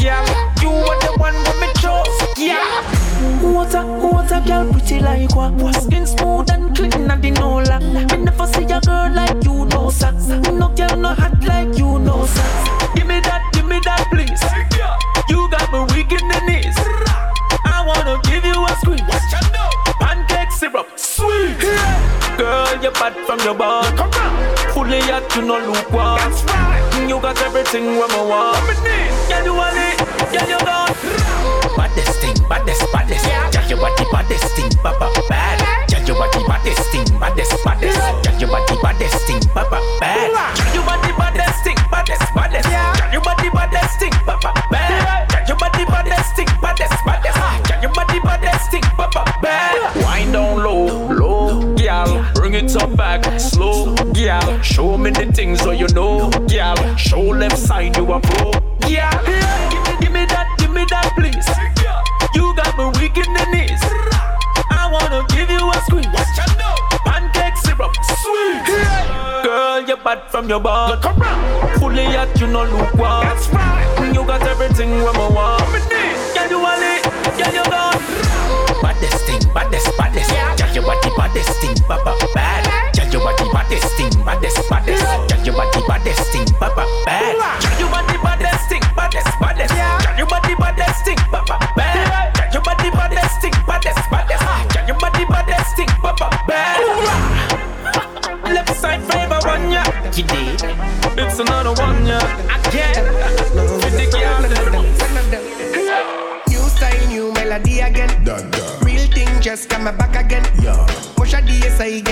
Girl. 0.00 0.24
You 0.62 0.70
are 0.70 1.00
the 1.00 1.14
one 1.18 1.34
with 1.34 1.60
me 1.60 1.68
chose, 1.82 2.18
girl. 2.38 3.52
What 3.52 3.74
a, 3.74 3.82
what 3.84 4.30
a 4.30 4.40
girl 4.46 4.70
pretty 4.72 5.00
like 5.00 5.34
what? 5.34 5.74
Skin 5.82 6.06
smooth 6.06 6.50
and 6.50 6.76
clean 6.76 7.10
and 7.10 7.22
the 7.22 7.30
nola. 7.32 7.80
Me 7.80 8.24
never 8.24 8.46
see 8.46 8.64
a 8.64 8.80
girl 8.80 9.12
like 9.12 9.42
you, 9.44 9.64
no 9.66 9.90
sir. 9.90 10.12
No 10.52 10.68
girl 10.68 10.96
no 10.96 11.14
hot 11.14 11.42
like 11.44 11.76
you, 11.76 11.98
no 11.98 12.26
sir. 12.26 12.48
Give 12.94 13.06
me 13.06 13.20
that, 13.20 13.50
give 13.52 13.66
me 13.66 13.80
that, 13.84 14.06
please. 14.12 14.40
You 15.28 15.50
got 15.50 15.72
me 15.72 15.80
weak 15.94 16.12
in 16.12 16.28
the 16.28 16.40
knees. 16.46 16.76
I 17.64 17.84
wanna 17.84 18.20
give 18.22 18.44
you 18.44 18.64
a 18.64 18.76
squeeze. 18.80 19.02
Pancake 19.98 20.52
syrup, 20.52 20.88
sweet. 20.96 21.67
Girl, 22.48 22.82
you're 22.82 22.92
bad 22.92 23.12
from 23.26 23.38
your 23.40 23.52
butt. 23.52 23.92
Fully 24.72 25.04
hot, 25.04 25.28
you 25.36 25.42
know 25.44 25.60
lukewarm. 25.68 26.32
You 27.06 27.20
got 27.20 27.36
everything 27.42 28.00
where 28.00 28.08
I 28.08 28.24
want. 28.24 28.64
Yeah, 29.28 29.44
you 29.44 29.52
want 29.52 29.76
it, 29.76 30.00
yeah, 30.32 30.48
you 30.48 30.56
got. 30.64 30.96
Baddest 31.76 32.16
thing, 32.24 32.48
baddest, 32.48 32.90
baddest. 32.90 33.26
Yeah, 33.26 33.68
your 33.68 33.76
body 33.76 34.04
baddest 34.10 34.48
thing, 34.56 34.70
baba 34.82 35.12
bad. 35.28 35.60
Yeah, 35.92 36.06
your 36.06 36.16
body 36.16 36.40
baddest 36.48 36.88
thing, 36.88 37.04
baddest, 37.20 37.52
baddest. 37.62 37.98
Yeah, 38.24 38.38
your 38.38 38.48
body 38.48 38.76
baddest 38.80 39.26
thing, 39.26 39.40
baba 39.52 39.84
bad. 40.00 40.67
It 52.58 52.76
up 52.76 52.96
back, 52.96 53.40
slow, 53.40 53.94
girl. 54.12 54.62
Show 54.62 54.98
me 54.98 55.10
the 55.10 55.30
things 55.32 55.60
so 55.60 55.70
you 55.70 55.86
know, 55.88 56.30
girl. 56.50 56.96
Show 56.96 57.20
left 57.20 57.56
side 57.58 57.96
you 57.96 58.12
a 58.12 58.20
pro, 58.20 58.50
girl. 58.50 58.60
Give 58.82 59.26
me, 59.26 59.92
give 60.00 60.12
me 60.12 60.24
that, 60.26 60.48
give 60.58 60.70
me 60.70 60.84
that, 60.90 61.14
please. 61.14 61.48
You 62.34 62.54
got 62.56 62.74
me 62.76 62.84
weak 62.98 63.16
in 63.16 63.30
the 63.32 63.44
knees. 63.52 63.82
I 64.70 64.90
wanna 64.90 65.24
give 65.30 65.50
you 65.50 65.70
a 65.70 65.78
squeeze. 65.86 66.06
Pancake 67.06 67.56
syrup, 67.62 67.94
sweet. 68.22 68.66
Girl, 69.44 69.86
you're 69.86 70.02
bad 70.02 70.28
from 70.30 70.48
your 70.48 70.60
butt. 70.60 71.02
Fully 71.78 72.04
hot, 72.04 72.28
you 72.40 72.46
know 72.48 72.64
lukewarm. 72.64 73.22
That's 73.22 73.48
right. 73.50 74.12
You 74.12 74.24
got 74.26 74.42
everything 74.42 74.90
where 74.90 75.14
I 75.14 75.28
want. 75.30 75.62
Yeah, 76.34 76.50
you 76.50 76.60
want 76.60 76.82
it. 76.82 77.06
Yeah, 77.38 77.52
you 77.54 77.64
got. 77.70 78.00
Baddest 78.82 79.24
thing, 79.26 79.42
baddest, 79.54 79.96
baddest. 79.96 80.27
Yeah, 80.78 80.84
your 80.84 80.94
body 80.94 81.10
baddest 81.16 81.60
thing, 81.60 81.74
baba 81.88 82.14
bad. 82.34 82.94
Yeah, 82.96 83.10
your 83.10 83.20
body 83.20 83.44
baddest 83.52 83.96
thing, 83.96 84.10
baddest, 84.24 84.70
baddest. 84.70 85.02
Yeah, 85.02 85.42
your 85.42 85.54
body 85.54 85.80
baddest 85.88 86.22
thing, 86.30 86.46
baba 86.60 86.86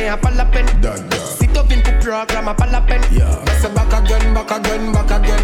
A 0.09 0.17
pal 0.17 0.47
pen. 0.53 0.67
Sit 1.37 1.57
up 1.57 1.71
in 1.73 1.83
the 1.83 1.93
program, 2.01 2.47
a 2.47 2.55
pal 2.55 2.81
pen. 2.87 3.03
Yeah. 3.11 3.43
Yes, 3.47 3.67
back 3.75 3.93
again, 3.93 4.35
back 4.35 4.51
again, 4.53 4.93
back 4.93 5.11
again. 5.11 5.43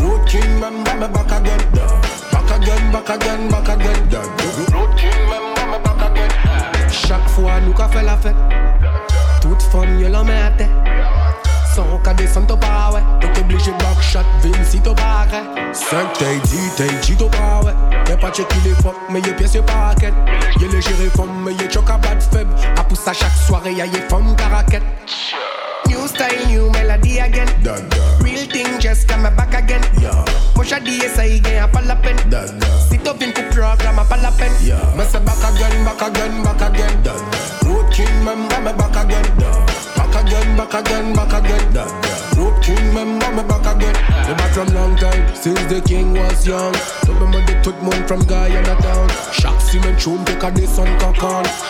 Road 0.00 0.26
king, 0.26 0.54
remember 0.54 0.94
me 0.94 1.08
back 1.08 1.30
again. 1.30 1.60
Back 2.32 2.50
again, 2.56 2.90
back 2.90 3.10
again, 3.10 3.48
back 3.50 3.68
again. 3.68 4.08
Road 4.72 4.96
king, 4.96 5.12
remember 5.28 5.66
me 5.66 5.78
back 5.84 6.10
again. 6.10 6.30
Chaque 6.88 7.28
fois, 7.28 7.60
nous 7.66 7.74
qu'a 7.74 7.88
fait 7.88 8.02
la 8.02 8.16
fête. 8.16 8.34
Toute 9.42 9.60
fun, 9.60 9.98
yo 10.00 10.08
l'en 10.08 10.24
mette. 10.24 10.66
Son 11.74 11.98
qu'a 12.02 12.14
descend 12.14 12.50
au 12.50 12.56
pas, 12.56 12.92
ouais. 12.94 13.02
T'es 13.20 13.40
obligé 13.40 13.72
backshot, 13.72 14.20
Vince, 14.42 14.68
si 14.68 14.80
t'as 14.80 14.94
pas 14.94 15.26
arrêt. 15.26 15.72
5 15.72 16.12
t'es 16.18 16.38
dit, 16.44 16.70
t'es 16.76 16.88
dit, 17.02 17.16
t'as 17.16 17.36
pas, 17.36 17.60
ouais. 17.64 17.74
Y'a 18.08 18.16
pas 18.16 18.30
checké 18.30 18.56
les 18.64 18.74
fuck, 18.74 18.96
mais 19.10 19.20
y'a 19.20 19.32
pièce, 19.32 19.54
y'a 19.54 19.62
pas. 19.62 19.94
Y'a 20.00 20.10
les 20.60 20.80
gérés 20.80 21.10
femmes, 21.16 21.44
mais 21.44 21.54
y'a 21.54 21.70
choc 21.70 21.88
à 21.90 21.98
bad. 21.98 22.22
Pousse 23.02 23.08
à 23.08 23.12
chaque 23.14 23.36
soirée, 23.46 23.72
y'a 23.72 23.86
y'a 23.86 24.08
femme 24.08 24.36
caraquette. 24.36 24.82
New 25.88 26.06
style, 26.06 26.46
new 26.46 26.70
melody 26.70 27.18
again. 27.18 27.48
Real 28.22 28.46
thing 28.48 28.78
just 28.78 29.08
come 29.08 29.22
back 29.22 29.54
again. 29.54 29.80
Push 30.54 30.72
a 30.72 30.76
DSI 30.76 31.38
again, 31.38 31.64
a 31.64 31.68
palapen. 31.68 32.16
Sit 32.88 33.06
up 33.08 33.20
in 33.20 33.30
the 33.30 33.42
program, 33.52 33.98
a 33.98 34.04
palapen. 34.04 34.52
Me 34.96 35.04
say 35.04 35.18
back 35.24 35.42
again, 35.50 35.84
back 35.84 36.02
again, 36.02 36.42
back 36.44 36.60
again. 36.60 37.02
Road 37.64 37.92
king, 37.92 38.24
member 38.24 38.60
me 38.60 38.72
back 40.12 40.26
again. 40.26 40.56
Back 40.56 40.74
again, 40.74 41.12
back 41.14 41.32
again, 41.32 41.72
back 41.72 41.88
again. 41.92 42.36
Road 42.36 42.62
king, 42.62 42.94
member 42.94 43.30
me 43.32 43.42
back 43.48 43.76
again. 43.76 43.94
Me 44.28 44.34
back 44.34 44.52
from 44.52 44.68
long 44.74 44.96
time, 44.96 45.34
since 45.34 45.60
the 45.66 45.80
king 45.80 46.14
was 46.14 46.46
young. 46.46 46.74
So 47.04 47.14
me 47.14 47.26
money 47.26 47.62
took 47.62 47.80
money 47.82 48.06
from 48.06 48.20
Guyana 48.24 48.80
town. 48.80 49.08
Shock 49.32 49.60
cement 49.60 50.00
tune, 50.00 50.24
take 50.24 50.42
a 50.42 50.50
this 50.50 50.78
on 50.78 50.98
cock 50.98 51.16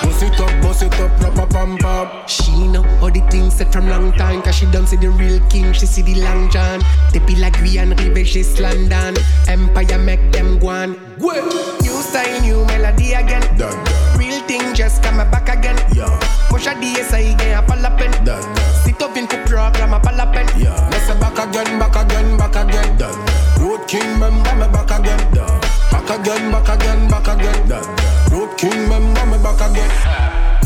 Bust 0.03 0.23
it 0.23 0.41
up, 0.41 0.63
bust 0.63 0.83
it 0.83 0.95
up, 1.01 1.11
proper 1.21 1.47
pam 1.53 1.79
pam. 1.79 2.27
She 2.27 2.69
know 2.69 2.85
all 3.01 3.11
the 3.11 3.21
things 3.31 3.55
said 3.55 3.73
from 3.73 3.89
long 3.89 4.13
time, 4.13 4.43
cause 4.43 4.57
she 4.57 4.67
done 4.67 4.87
see 4.87 4.97
the 4.97 5.11
real 5.11 5.41
king, 5.49 5.73
she 5.73 5.87
see 5.87 6.03
the 6.03 6.21
long 6.21 6.51
john. 6.51 6.81
They 7.13 7.21
be 7.21 7.37
like 7.37 7.61
we 7.63 7.79
and 7.79 7.99
Rive, 7.99 8.61
London. 8.61 9.17
Empire 9.49 9.99
make 9.99 10.33
them 10.33 10.59
go 10.59 10.69
on. 10.69 10.93
New 11.19 12.03
style, 12.03 12.41
new 12.43 12.65
melody 12.67 13.13
again. 13.13 13.43
Real 13.59 14.12
thing 14.47 14.75
just 14.75 15.03
come 15.03 15.19
back 15.31 15.49
again. 15.49 15.77
Yeah. 15.95 16.09
Push 16.49 16.67
a 16.67 16.75
DSI 16.75 17.35
again, 17.35 17.59
a 17.59 17.63
palapen. 17.63 18.13
Sit 18.85 19.01
up 19.03 19.17
in 19.17 19.27
the 19.27 19.39
program, 19.47 19.93
a 19.93 20.01
palapen. 20.01 20.47
Let's 20.91 21.09
back 21.21 21.39
again, 21.39 21.79
back 21.79 21.97
again, 21.97 22.37
back 22.37 22.57
again. 22.57 22.99
Road 23.61 23.87
king, 23.89 24.19
member 24.19 24.55
me 24.57 24.67
back 24.73 24.91
again. 24.91 25.21
Back 25.91 26.11
again, 26.11 26.51
back 26.51 26.69
again, 26.69 27.09
back 27.09 27.29
again. 27.29 27.69
Road 28.31 28.57
king, 28.59 28.89
member 28.89 29.27
me 29.27 29.39
back 29.43 29.61
again. 29.71 29.91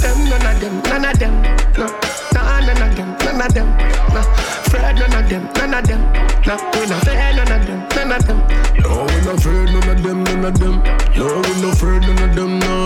Them, 0.01 0.29
none 0.29 0.47
of 0.47 0.61
them, 0.61 0.83
none 0.83 1.05
of 1.05 1.19
them. 1.19 1.43
No, 1.79 1.87
nah, 2.35 2.61
none 2.61 2.83
of 2.83 2.97
them, 2.97 3.17
none 3.25 3.41
of 3.41 3.55
them. 3.55 3.69
No, 4.13 4.23
Fred, 4.69 4.97
none 4.97 5.15
of 5.15 5.29
them, 5.29 5.49
none 5.55 5.75
of 5.75 5.87
them. 5.87 6.01
No, 6.47 6.57
we 6.75 6.87
not 6.87 7.03
afraid, 7.03 7.37
none 7.37 7.53
of 7.53 7.67
them, 7.67 7.89
none 7.95 8.13
of 8.13 8.27
them. 8.27 8.39
No, 8.79 9.07
we 9.07 9.17
not 9.25 9.39
afraid, 9.39 9.69
none 9.73 9.89
of 9.89 10.03
them, 10.03 10.25
none 10.25 10.45
of 10.45 10.59
them. 10.59 10.83
No, 11.17 11.27
we 11.41 11.63
not 11.63 11.73
afraid, 11.73 12.03
none 12.03 12.23
of 12.23 12.37
them, 12.37 12.59
no, 12.59 12.67
no. 12.67 12.86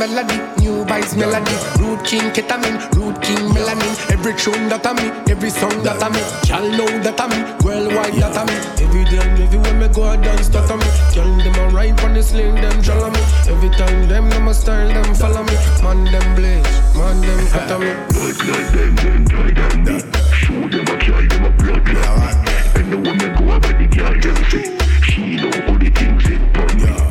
melody, 0.00 0.40
new 0.64 0.82
vice 0.86 1.14
melody. 1.14 1.52
Root 1.78 2.00
king 2.08 2.32
ketamine, 2.32 2.80
root 2.96 3.20
king 3.20 3.44
melanin. 3.52 3.92
Every 4.10 4.32
tune 4.32 4.68
that 4.72 4.86
I 4.86 4.92
me, 4.96 5.06
every 5.30 5.50
song 5.50 5.76
that 5.84 6.02
I 6.02 6.08
me. 6.08 6.22
Y'all 6.48 6.64
know 6.72 6.88
that 7.04 7.20
I'm 7.20 7.28
me, 7.28 7.40
worldwide 7.62 8.16
that 8.16 8.32
I 8.32 8.44
me. 8.48 8.56
Every 8.80 9.04
day 9.04 9.20
and 9.20 9.38
everywhere 9.38 9.76
me 9.76 9.88
go, 9.92 10.04
I 10.04 10.16
dance 10.16 10.48
that 10.48 10.70
I 10.72 10.76
me. 10.80 10.88
Y'all 11.12 11.36
them 11.44 11.54
a 11.60 11.74
ride 11.76 12.00
on 12.00 12.14
the 12.14 12.22
sling, 12.22 12.54
them 12.54 12.82
follow 12.82 13.10
me. 13.12 13.20
Every 13.52 13.70
time 13.76 14.08
them, 14.08 14.30
them 14.30 14.48
a 14.48 14.54
style, 14.54 14.88
them 14.88 15.14
follow 15.14 15.44
me. 15.44 15.56
Man 15.84 16.04
them 16.08 16.28
blaze, 16.34 16.64
man 16.96 17.20
them 17.20 17.40
cut 17.52 17.70
me. 17.78 17.92
Like 18.16 18.40
like 18.48 18.70
them, 18.72 18.96
them 18.96 19.20
and 19.68 19.80
me. 19.84 19.96
Show 20.32 20.64
them 20.72 20.88
a 20.88 20.96
try, 20.96 21.26
them 21.28 21.44
a 21.44 21.50
blood 21.60 21.84
clot. 21.84 22.36
And 22.80 22.88
the 22.88 22.96
woman 22.96 23.30
go 23.36 23.52
up 23.52 23.68
the 23.68 23.86
girl 23.92 24.16
them 24.16 24.38
she 25.04 25.36
know 25.36 25.52
all 25.68 25.76
the 25.76 25.90
things 25.92 26.24
me. 26.28 27.09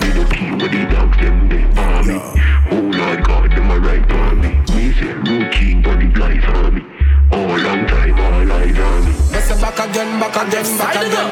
Again, 9.79 10.19
back 10.19 10.35
again, 10.35 10.77
back 10.77 10.95
again. 10.95 11.29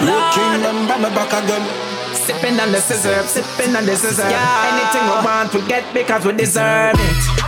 Road 0.00 0.24
king 0.32 0.62
member 0.62 0.98
me 0.98 1.14
back 1.14 1.32
again. 1.44 1.64
Sipping 2.14 2.58
on 2.58 2.72
the 2.72 2.80
scissor, 2.80 3.22
sipping 3.24 3.76
on 3.76 3.84
the 3.84 3.96
scissor. 3.96 4.28
Yeah. 4.28 4.70
Anything 4.72 5.04
we 5.04 5.16
want, 5.24 5.54
we 5.54 5.60
get 5.68 5.84
because 5.92 6.24
we 6.24 6.32
deserve 6.32 6.96
it. 6.96 7.44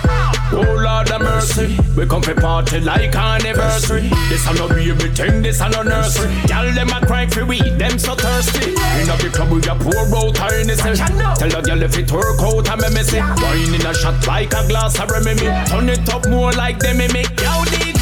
Oh 0.52 0.62
Lord 0.78 1.10
of 1.10 1.22
mercy, 1.22 1.76
we 1.96 2.06
come 2.06 2.22
for 2.22 2.34
party 2.34 2.80
like 2.80 3.14
anniversary. 3.16 4.08
This 4.28 4.46
a 4.46 4.54
no 4.54 4.68
baby 4.68 5.08
thing, 5.10 5.42
this 5.42 5.60
a 5.60 5.68
no 5.68 5.82
nursery. 5.82 6.32
Y'all 6.48 6.70
them 6.72 6.90
a 6.90 7.04
cry 7.04 7.26
for 7.26 7.44
we, 7.44 7.58
them 7.58 7.98
so 7.98 8.14
thirsty. 8.14 8.70
In 9.00 9.10
a 9.10 9.16
big 9.18 9.32
club 9.32 9.50
we 9.50 9.58
a 9.66 9.74
pour 9.74 10.06
out 10.16 10.38
her 10.38 10.60
innocent. 10.60 10.98
Tell 11.38 11.50
the 11.50 11.62
girl 11.66 11.82
if 11.82 11.98
it 11.98 12.12
work 12.12 12.40
out 12.40 12.68
and 12.70 12.80
me 12.80 12.88
miss 12.94 13.12
it. 13.12 13.22
Wine 13.42 13.74
in 13.74 13.86
a 13.86 13.92
shot 13.92 14.24
like 14.26 14.52
a 14.54 14.66
glass 14.68 15.00
of 15.00 15.10
Remy. 15.10 15.34
Turn 15.66 15.88
it 15.88 16.08
up 16.14 16.28
more 16.28 16.52
like 16.52 16.78
them 16.78 16.98
mimic. 16.98 17.28
Yo 17.40 17.64
DJ, 17.72 17.95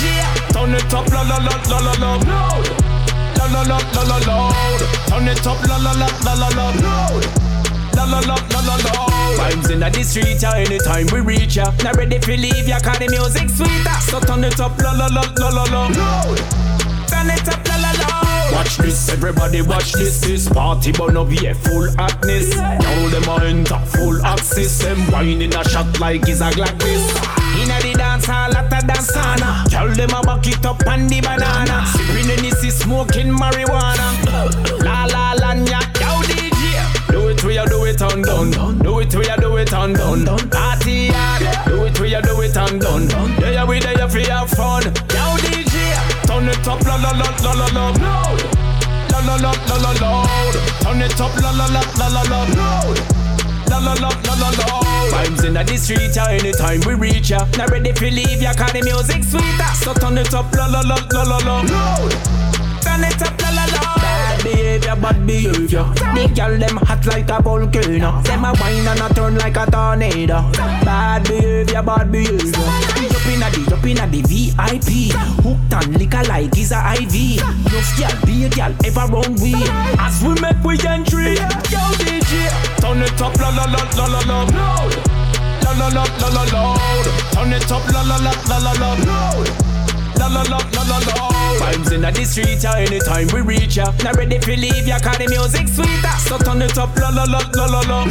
turn 0.54 0.74
it 0.74 0.94
up 0.94 1.08
la 1.10 1.22
la 1.22 1.38
la 1.42 1.54
la 1.68 1.78
la 1.80 1.92
la. 1.98 2.10
Loud. 2.30 2.66
La 3.36 3.46
la 3.50 3.62
la 3.62 3.78
la 3.94 4.02
la 4.06 4.18
loud. 4.22 4.80
Turn 5.10 5.26
it 5.26 5.46
up 5.46 5.60
la 5.66 5.76
la 5.76 5.92
la 5.92 6.08
la 6.24 6.34
la 6.34 6.48
la. 6.48 6.70
La 7.96 8.04
la 8.04 8.20
la 8.20 8.36
la 8.52 8.60
la 8.62 8.76
la. 8.86 8.92
Vibes 9.34 9.70
in 9.70 9.80
the 9.80 10.02
street, 10.02 10.42
yeah, 10.42 10.54
anytime 10.54 11.06
we 11.12 11.20
reach 11.20 11.56
ya. 11.56 11.72
Not 11.82 11.96
ready 11.96 12.18
for 12.20 12.36
leave 12.36 12.68
ya, 12.68 12.78
cause 12.78 12.98
the 12.98 13.08
music 13.08 13.50
sweeter. 13.50 13.98
So 14.00 14.20
turn 14.20 14.44
it 14.44 14.60
up, 14.60 14.78
la 14.78 14.92
la 14.92 15.06
la 15.06 15.22
la 15.36 15.48
la 15.48 15.64
la. 15.64 15.88
Turn 17.10 17.30
it 17.30 17.48
up, 17.48 17.66
la 17.68 17.76
la 17.76 17.90
la. 18.00 18.52
Watch 18.52 18.76
this, 18.78 19.08
everybody 19.08 19.62
watch 19.62 19.92
this. 19.92 20.20
This 20.20 20.48
party 20.48 20.92
burn 20.92 21.16
up 21.16 21.30
here, 21.30 21.54
full 21.54 21.90
hotness. 21.98 22.54
Now 22.56 23.08
them 23.08 23.28
a 23.28 23.44
enter 23.44 23.80
full 23.92 24.24
access. 24.24 24.78
Them 24.78 25.10
wine 25.10 25.42
in 25.42 25.52
a 25.52 25.64
shot 25.68 25.98
like 25.98 26.28
it's 26.28 26.40
a 26.40 26.50
Glock 26.50 27.43
this. 28.26 28.54
Lot 28.54 28.72
of 28.72 28.86
dance 28.86 29.10
sauna. 29.10 29.68
Tell 29.68 29.88
them 29.88 30.10
a 30.10 30.22
back 30.22 30.46
it 30.46 30.64
up 30.64 30.86
on 30.86 31.06
the 31.06 31.20
banana. 31.20 31.86
Sipping 31.86 32.28
Hennessy, 32.28 32.70
smoking 32.70 33.32
marijuana. 33.32 34.12
La 34.82 35.04
la 35.06 35.32
la, 35.32 35.54
nya, 35.54 35.80
yo 36.00 36.22
DJ. 36.22 37.10
Do 37.10 37.28
it 37.28 37.44
we 37.44 37.58
a 37.58 37.66
do 37.66 37.84
it 37.84 38.00
and 38.00 38.24
done. 38.24 38.50
Do 38.78 39.00
it 39.00 39.14
we 39.14 39.28
a 39.28 39.36
do 39.36 39.56
it 39.56 39.72
and 39.72 39.96
done. 39.96 40.24
Party 40.50 41.08
hard. 41.08 41.66
Do 41.66 41.84
it 41.84 42.00
we 42.00 42.14
a 42.14 42.22
do 42.22 42.40
it 42.40 42.56
and 42.56 42.80
done. 42.80 43.08
Yeah 43.40 43.64
we 43.64 43.80
there 43.80 44.08
for 44.08 44.18
have 44.30 44.50
fun. 44.50 44.82
Yo 44.84 45.36
DJ, 45.42 45.94
turn 46.26 46.48
it 46.48 46.66
up 46.66 46.82
la 46.84 46.96
la 46.96 47.10
la 47.10 47.28
la 47.42 47.52
la 47.52 47.66
la. 47.72 47.90
Loud. 47.90 48.40
La 49.10 49.18
la 49.20 49.36
la 49.36 49.52
la 49.68 49.76
la 49.76 49.92
loud. 50.00 50.54
Turn 50.80 51.02
it 51.02 51.20
up 51.20 51.36
la 51.40 51.50
la 51.50 51.66
la 51.66 51.82
la 51.98 52.08
la 52.08 52.22
la. 52.22 52.44
Loud. 52.54 53.23
La 53.74 53.80
la 53.80 53.94
la 53.94 54.08
la 54.08 54.34
la 54.38 54.50
la. 54.50 54.80
Vibes 55.10 55.44
in 55.44 55.54
the 55.54 55.76
street, 55.76 56.14
yeah, 56.14 56.28
anytime 56.30 56.80
we 56.86 56.94
reach 56.94 57.30
ya. 57.30 57.44
Not 57.58 57.70
ready 57.70 57.90
for 57.90 58.06
leave 58.06 58.40
ya, 58.40 58.54
cause 58.54 58.70
the 58.70 58.82
music 58.82 59.24
sweeter. 59.24 59.66
So 59.74 59.92
turn 59.94 60.16
it 60.16 60.32
up, 60.32 60.46
la 60.54 60.66
la 60.66 60.80
la 60.82 60.94
la 61.10 61.22
la 61.24 61.38
la. 61.38 61.60
Loud. 61.62 62.12
Turn 62.80 63.02
it 63.02 63.20
up, 63.20 63.34
la 63.42 63.50
la 63.50 63.64
la. 63.74 63.82
Bad 63.98 64.44
behavior, 64.44 64.94
bad 64.94 65.26
behavior. 65.26 65.84
The 66.14 66.32
girl 66.36 66.56
them 66.56 66.76
hot 66.86 67.04
like 67.06 67.28
a 67.28 67.42
volcano. 67.42 68.22
Them 68.22 68.44
a 68.44 68.52
wine 68.60 68.86
and 68.86 69.00
a 69.00 69.12
turn 69.12 69.38
like 69.38 69.56
a 69.56 69.66
tornado. 69.66 70.46
Bad 70.86 71.24
behavior, 71.24 71.82
bad 71.82 72.12
behavior. 72.12 72.94
Inna 73.26 73.50
the, 73.50 73.74
up 73.74 73.84
inna 73.84 74.06
the 74.06 74.22
VIP. 74.22 75.18
Hooked 75.42 75.74
on 75.74 75.92
liquor 75.98 76.22
like 76.28 76.56
is 76.56 76.70
a 76.70 76.78
IV. 76.94 77.42
No 77.42 77.82
girl, 77.98 78.14
be 78.24 78.44
a 78.44 78.48
girl 78.50 78.72
ever 78.86 79.06
run 79.10 79.34
we. 79.42 79.54
As 79.98 80.22
we 80.22 80.38
make 80.40 80.62
we 80.62 80.78
entry, 80.86 81.34
yo 81.74 82.03
it 83.14 83.22
up, 83.22 83.36
la 83.38 83.48
la 83.50 83.64
la 83.64 83.82
la 83.96 84.06
la 84.06 84.20
la. 84.26 84.44
Loud. 84.44 84.92
La 85.62 85.72
la 85.72 85.88
la 85.88 86.28
la 86.28 86.42
la. 86.52 86.76
Turn 87.32 87.52
it 87.52 87.70
up, 87.70 87.86
la 87.92 88.02
la 88.02 88.16
la 88.16 88.32
la 88.48 88.58
la 88.58 88.72
la. 88.72 88.94
La 90.18 90.26
la 90.28 90.42
la 90.42 90.58
la 90.74 90.82
la 90.82 90.98
la. 90.98 91.30
Vibes 91.60 91.92
in 91.92 92.00
the 92.02 92.24
street, 92.24 92.62
yeah, 92.62 92.76
anytime 92.76 93.28
we 93.32 93.40
reach 93.40 93.76
ya. 93.76 93.92
Not 94.02 94.16
ready 94.16 94.38
for 94.38 94.56
leave 94.56 94.86
ya, 94.86 94.98
cause 94.98 95.18
the 95.18 95.28
music 95.28 95.68
sweeter. 95.68 96.16
So 96.26 96.38
turn 96.38 96.62
it 96.62 96.78
up, 96.78 96.96
la 96.96 97.10
la 97.10 97.24
la 97.24 97.40
la 97.54 97.66
la 97.66 97.80
la. 97.80 98.04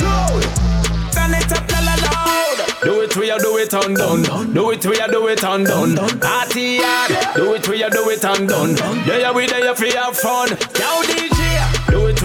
Turn 1.11 1.33
it 1.33 1.51
up, 1.51 1.71
la 1.71 1.79
la 1.79 1.95
loud. 2.05 2.57
Do 2.83 3.01
it 3.01 3.15
we 3.17 3.29
a 3.29 3.37
do 3.39 3.57
it 3.57 3.73
and 3.73 3.95
done. 3.95 4.53
Do 4.53 4.71
it 4.71 4.85
we 4.85 4.99
a 4.99 5.07
do 5.07 5.27
it 5.27 5.43
and 5.43 5.65
done. 5.65 5.95
Party 6.19 6.79
hard. 6.81 7.35
Do 7.35 7.53
it 7.53 7.67
we 7.67 7.83
a 7.83 7.89
do 7.89 8.09
it 8.09 8.23
and 8.23 8.47
done. 8.47 8.75
Yeah 9.05 9.17
yeah 9.17 9.31
we 9.31 9.47
there 9.47 9.75
for 9.75 9.85
have 9.97 10.17
fun. 10.17 10.49
Yo 10.49 11.03
DJ. 11.03 11.52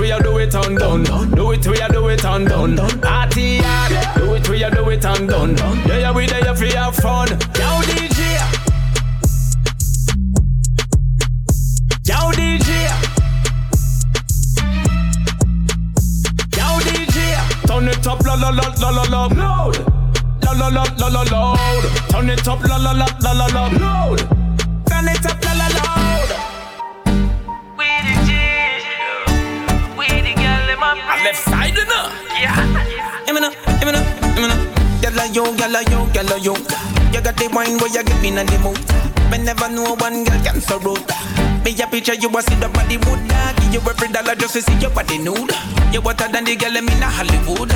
We 0.09 0.15
a 0.15 0.23
do 0.23 0.39
it 0.39 0.55
and 0.55 0.79
done. 0.79 1.05
Do 1.33 1.53
it 1.53 1.67
we 1.67 1.79
a 1.79 1.89
do 1.91 2.09
it 2.09 2.25
and 2.25 2.49
done. 2.49 2.79
Hard. 3.03 3.31
Do 3.31 4.35
it 4.35 4.49
we 4.49 4.63
a 4.63 4.71
do 4.71 4.89
it 4.89 5.05
and 5.05 5.29
done. 5.29 5.55
Yeah 5.87 5.99
yeah 5.99 6.13
we 6.13 6.27
there 6.27 6.57
for 6.57 6.65
have 6.65 6.97
fun. 6.97 7.29
Yo 7.29 7.83
DJ. 7.85 8.41
Yo 12.09 12.33
DJ. 12.33 12.89
Yo 16.57 16.81
DJ. 16.89 17.67
Turn 17.67 17.89
it 17.89 18.07
up 18.07 18.25
la 18.25 18.33
la 18.33 18.49
la 18.49 18.73
la 18.81 18.89
la 18.89 19.03
la. 19.03 19.27
Loud. 19.27 19.77
La 20.43 20.53
la 20.53 20.69
la 20.69 20.85
la 20.97 21.09
la 21.09 21.23
loud. 21.25 21.85
Turn 22.09 22.31
it 22.31 22.49
up 22.49 22.65
la 22.65 22.77
la 22.79 22.93
la 22.93 23.07
la 23.21 23.33
la 23.33 23.47
la. 23.49 23.67
Loud. 23.77 24.21
Turn 24.87 25.09
it 25.09 25.27
up 25.27 25.48
Give 33.29 33.35
me 33.37 33.45
no. 33.45 33.51
Gyal 35.05 35.21
a 35.21 35.29
yo, 35.29 35.53
gyal 35.53 35.77
a 35.77 35.85
yo, 35.93 36.09
gyal 36.17 36.33
a 36.33 36.41
yo. 36.41 36.55
You 37.13 37.21
got 37.21 37.37
the 37.37 37.45
wine 37.53 37.77
where 37.77 37.93
you 37.93 38.03
get 38.03 38.23
me 38.23 38.29
in 38.29 38.41
the 38.41 38.59
mood. 38.65 38.81
Me 39.29 39.37
never 39.37 39.69
know 39.69 39.93
one 40.01 40.25
girl 40.25 40.41
can 40.41 40.63
so 40.63 40.79
rude. 40.81 41.05
Me 41.61 41.77
a 41.77 41.87
picture 41.87 42.15
you 42.15 42.33
a 42.33 42.41
see 42.41 42.55
the 42.57 42.73
body 42.73 42.97
wood 43.05 43.21
Give 43.69 43.75
you 43.75 43.81
every 43.85 44.09
dollar 44.09 44.35
just 44.35 44.55
to 44.55 44.63
see 44.63 44.79
your 44.81 44.89
body 44.89 45.19
nude 45.19 45.53
You 45.93 46.01
hotter 46.01 46.33
than 46.33 46.45
the 46.45 46.57
girl 46.57 46.75
in 46.75 46.89
a 46.89 47.05
Hollywood 47.05 47.69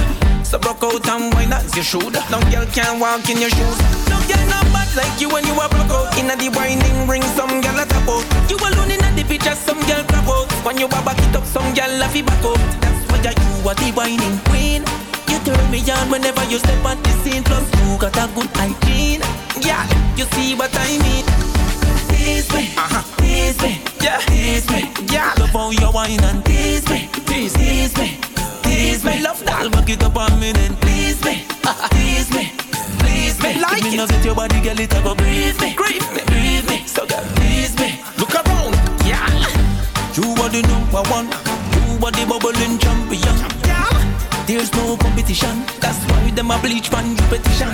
So 0.46 0.58
broke 0.58 0.84
out 0.84 1.06
and 1.08 1.34
wine 1.34 1.52
as 1.52 1.76
you 1.76 1.82
should 1.82 2.14
No 2.32 2.40
girl 2.48 2.64
can 2.72 3.00
walk 3.00 3.28
in 3.28 3.36
your 3.36 3.50
shoes 3.50 3.78
No 4.08 4.16
girl 4.24 4.44
no 4.48 4.64
bad 4.72 4.88
like 4.96 5.20
you 5.20 5.28
when 5.28 5.44
you 5.44 5.52
are 5.60 5.68
broke 5.68 5.90
out. 5.90 6.16
Inna 6.16 6.36
the 6.36 6.48
winding 6.48 7.08
ring, 7.08 7.22
some 7.36 7.60
gal 7.60 7.78
a 7.80 7.84
tap 7.84 8.08
out. 8.08 8.24
You 8.48 8.56
alone 8.56 8.90
inna 8.90 9.12
the 9.16 9.24
picture, 9.24 9.54
some 9.54 9.80
gal 9.80 10.04
grab 10.04 10.28
out. 10.28 10.48
When 10.64 10.78
you 10.78 10.86
a 10.86 11.00
back 11.04 11.18
it 11.18 11.36
up, 11.36 11.44
some 11.44 11.74
gal 11.74 11.90
laugh 11.98 12.14
it 12.16 12.24
back 12.24 12.44
out. 12.44 12.56
That's 12.80 13.04
why 13.10 13.20
you 13.20 13.68
are 13.68 13.74
the 13.74 13.92
whining 13.92 14.38
queen. 14.48 15.11
You 15.32 15.38
turn 15.40 15.70
me 15.70 15.80
on 15.90 16.10
whenever 16.10 16.44
you 16.44 16.58
step 16.58 16.84
on 16.84 17.00
the 17.02 17.10
scene. 17.24 17.42
Plus 17.42 17.64
you 17.80 17.96
got 17.96 18.12
a 18.20 18.28
good 18.34 18.50
hygiene. 18.52 19.22
Yeah, 19.64 19.80
you 20.14 20.24
see 20.36 20.54
what 20.54 20.70
I 20.76 20.98
mean. 21.00 21.24
Tease 22.12 22.52
me, 22.52 22.68
uh-huh. 22.76 23.02
tease 23.16 23.60
me, 23.62 23.80
yeah, 24.04 24.20
tease 24.28 24.68
me, 24.70 24.92
yeah. 25.10 25.32
Love 25.38 25.50
how 25.50 25.70
you 25.70 25.88
whine 25.88 26.22
and 26.22 26.44
tease 26.44 26.86
me, 26.90 27.08
tease, 27.26 27.54
tease 27.54 27.96
me, 27.96 28.18
tease 28.62 29.02
me. 29.04 29.22
Love 29.22 29.42
that. 29.46 29.72
Back 29.72 29.88
it 29.88 30.02
up 30.04 30.16
on 30.16 30.38
me 30.38 30.52
then 30.52 30.76
please 30.76 31.18
me, 31.24 31.42
tease 31.96 32.30
me, 32.30 32.52
please 33.00 33.40
me. 33.42 33.58
Like 33.58 33.82
Give 33.82 33.92
me 33.92 34.04
it. 34.04 34.10
Give 34.10 34.24
your 34.26 34.34
body, 34.36 34.60
girl, 34.60 34.78
it 34.78 34.92
a 34.94 35.00
go 35.02 35.14
breathe 35.14 35.58
me, 35.60 35.74
breathe 35.74 36.08
me, 36.12 36.22
breathe 36.28 36.68
me. 36.68 36.86
So 36.86 37.06
girl, 37.06 37.24
please 37.34 37.74
me. 37.80 38.04
Look 38.18 38.34
around, 38.36 38.76
yeah. 39.08 39.26
You 40.14 40.28
are 40.44 40.50
the 40.52 40.60
number 40.68 41.02
one. 41.10 41.26
You 41.26 42.04
are 42.04 42.12
the 42.12 42.26
bubbling 42.28 42.78
champion. 42.78 43.01
There's 44.52 44.70
no 44.74 44.98
competition. 44.98 45.64
That's 45.80 46.04
why 46.10 46.30
them 46.30 46.50
a 46.50 46.58
bleach 46.58 46.92
man 46.92 47.16
you 47.16 47.24
petition. 47.32 47.72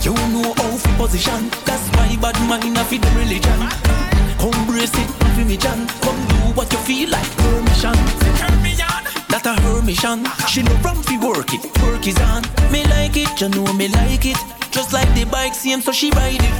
You 0.00 0.14
know 0.32 0.54
how 0.56 0.78
fi 0.78 0.96
position. 0.96 1.50
That's 1.66 1.86
why 1.90 2.16
bad 2.16 2.40
mind 2.48 2.78
a 2.78 2.84
fi 2.84 2.96
the 2.96 3.10
religion. 3.10 3.60
Come 4.40 4.66
brace 4.66 4.96
it, 4.96 5.10
fi 5.36 5.44
me 5.44 5.58
John. 5.58 5.86
Come 6.00 6.16
do 6.28 6.36
what 6.56 6.72
you 6.72 6.78
feel 6.78 7.10
like. 7.10 7.30
Permission. 7.36 7.92
That 9.28 9.44
a 9.44 9.60
her 9.60 9.82
mission. 9.82 10.24
She 10.48 10.62
no 10.62 10.72
run 10.76 11.02
fi 11.02 11.18
work 11.18 11.52
it. 11.52 11.64
Work 11.82 12.06
is 12.06 12.18
on. 12.18 12.44
Me 12.72 12.82
like 12.84 13.18
it, 13.18 13.38
you 13.38 13.50
know 13.50 13.70
me 13.74 13.88
like 13.88 14.24
it. 14.24 14.59
Just 14.70 14.92
like 14.92 15.12
the 15.14 15.24
bike, 15.24 15.54
same, 15.54 15.80
so 15.80 15.90
she 15.90 16.10
ride 16.10 16.38
it. 16.38 16.54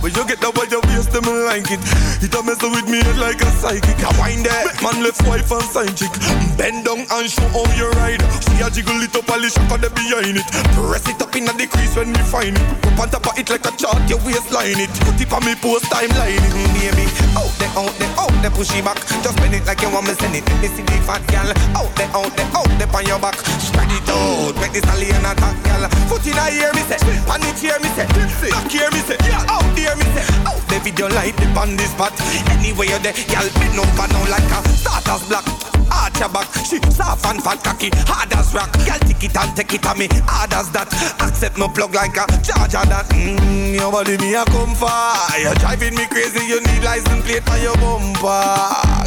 But 0.00 0.12
you 0.12 0.24
get 0.28 0.40
the 0.44 0.52
way 0.52 0.68
you 0.68 0.80
waste 0.92 1.12
them 1.12 1.24
like 1.48 1.68
it. 1.72 1.80
It 2.20 2.32
a 2.36 2.40
mess 2.44 2.60
with 2.60 2.84
me 2.84 3.00
like 3.16 3.40
a 3.40 3.48
psychic. 3.56 3.96
I 4.04 4.12
wind 4.20 4.44
there, 4.44 4.68
man 4.84 5.00
left 5.00 5.24
wife 5.24 5.48
and 5.48 5.64
side 5.64 5.96
chick. 5.96 6.12
Bend 6.60 6.84
down 6.84 7.08
and 7.08 7.24
show 7.24 7.48
how 7.48 7.64
you 7.72 7.88
ride. 7.96 8.20
See 8.44 8.60
a 8.60 8.68
jiggle 8.68 9.00
polish 9.24 9.56
up 9.56 9.72
on 9.72 9.80
the 9.80 9.88
behind 9.96 10.36
it. 10.36 10.48
Press 10.76 11.08
it 11.08 11.20
up 11.20 11.32
in 11.32 11.48
the 11.48 11.64
crease 11.64 11.96
when 11.96 12.12
we 12.12 12.22
find 12.28 12.56
it. 12.56 12.66
Up 12.92 13.00
on 13.00 13.08
top 13.08 13.24
of 13.32 13.40
it 13.40 13.48
like 13.48 13.64
a 13.64 13.72
chart, 13.76 14.04
your 14.08 14.20
waistline 14.20 14.84
it. 14.84 14.92
Put 15.08 15.16
it 15.16 15.32
on 15.32 15.40
me 15.48 15.56
post 15.56 15.88
timeline 15.88 16.36
it, 16.36 16.52
baby. 16.52 17.08
Out 17.40 17.52
there, 17.56 17.72
out 17.72 17.94
there, 17.96 18.12
out 18.20 18.36
there, 18.44 18.52
push 18.52 18.76
it 18.76 18.84
back. 18.84 19.00
Just 19.24 19.36
bend 19.40 19.56
it 19.56 19.64
like 19.64 19.80
you 19.80 19.88
want 19.88 20.04
me 20.04 20.14
send 20.20 20.36
it. 20.36 20.44
Let 20.60 20.72
see 20.76 20.84
the 20.84 20.96
fat 21.08 21.24
gal. 21.32 21.48
Out 21.72 21.88
there, 21.96 22.12
out 22.12 22.32
there, 22.36 22.48
out 22.52 22.72
there, 22.76 22.88
on 22.92 23.04
your 23.08 23.20
back. 23.20 23.40
Spread 23.60 23.88
it 23.88 24.08
out, 24.12 24.54
make 24.60 24.76
this 24.76 24.84
alien 24.92 25.24
attack 25.24 25.56
gal. 25.64 25.88
Foot 26.12 26.24
in 26.28 26.36
the 26.36 26.44
ear, 26.60 26.72
me 26.76 26.84
say. 26.84 27.00
Pan 27.26 27.42
it 27.42 27.58
here, 27.58 27.78
me 27.80 27.88
say. 27.94 28.06
Back 28.50 28.70
here, 28.70 28.90
me 28.90 29.00
say. 29.06 29.18
Out 29.48 29.64
there, 29.76 29.96
me 29.96 30.06
say. 30.14 30.24
Out 30.46 30.62
the 30.68 30.80
video 30.82 31.08
light 31.08 31.36
dip 31.36 31.56
on 31.56 31.76
this 31.76 31.90
spot. 31.90 32.12
Anyway, 32.50 32.88
you're 32.88 32.98
there, 32.98 33.14
gal. 33.28 33.46
Bend 33.58 33.78
over 33.78 34.06
now 34.10 34.24
like 34.30 34.50
a 34.50 34.58
starter's 34.74 35.28
block. 35.28 35.46
Arch 35.92 36.18
your 36.18 36.28
back, 36.28 36.48
she 36.64 36.80
soft 36.90 37.24
and 37.26 37.42
fat 37.42 37.62
cocky, 37.62 37.90
hard 38.08 38.32
as 38.32 38.54
rock. 38.54 38.72
Girl, 38.82 38.98
take 39.04 39.22
it 39.22 39.36
and 39.36 39.56
take 39.56 39.74
it 39.74 39.86
on 39.86 39.98
me, 39.98 40.08
hard 40.26 40.52
as 40.54 40.70
that. 40.72 40.88
Accept 41.20 41.58
my 41.58 41.68
plug 41.68 41.94
like 41.94 42.16
a 42.16 42.26
charger 42.42 42.82
that. 42.88 43.06
Mmm, 43.10 43.74
your 43.74 43.92
body 43.92 44.16
me 44.18 44.34
a 44.34 44.44
come 44.46 44.74
far. 44.74 45.14
You're 45.38 45.54
driving 45.54 45.94
me 45.94 46.06
crazy, 46.06 46.40
you 46.46 46.60
need 46.60 46.82
license 46.82 47.24
plate 47.24 47.44
for 47.44 47.58
your 47.58 47.76
bumper. 47.76 48.42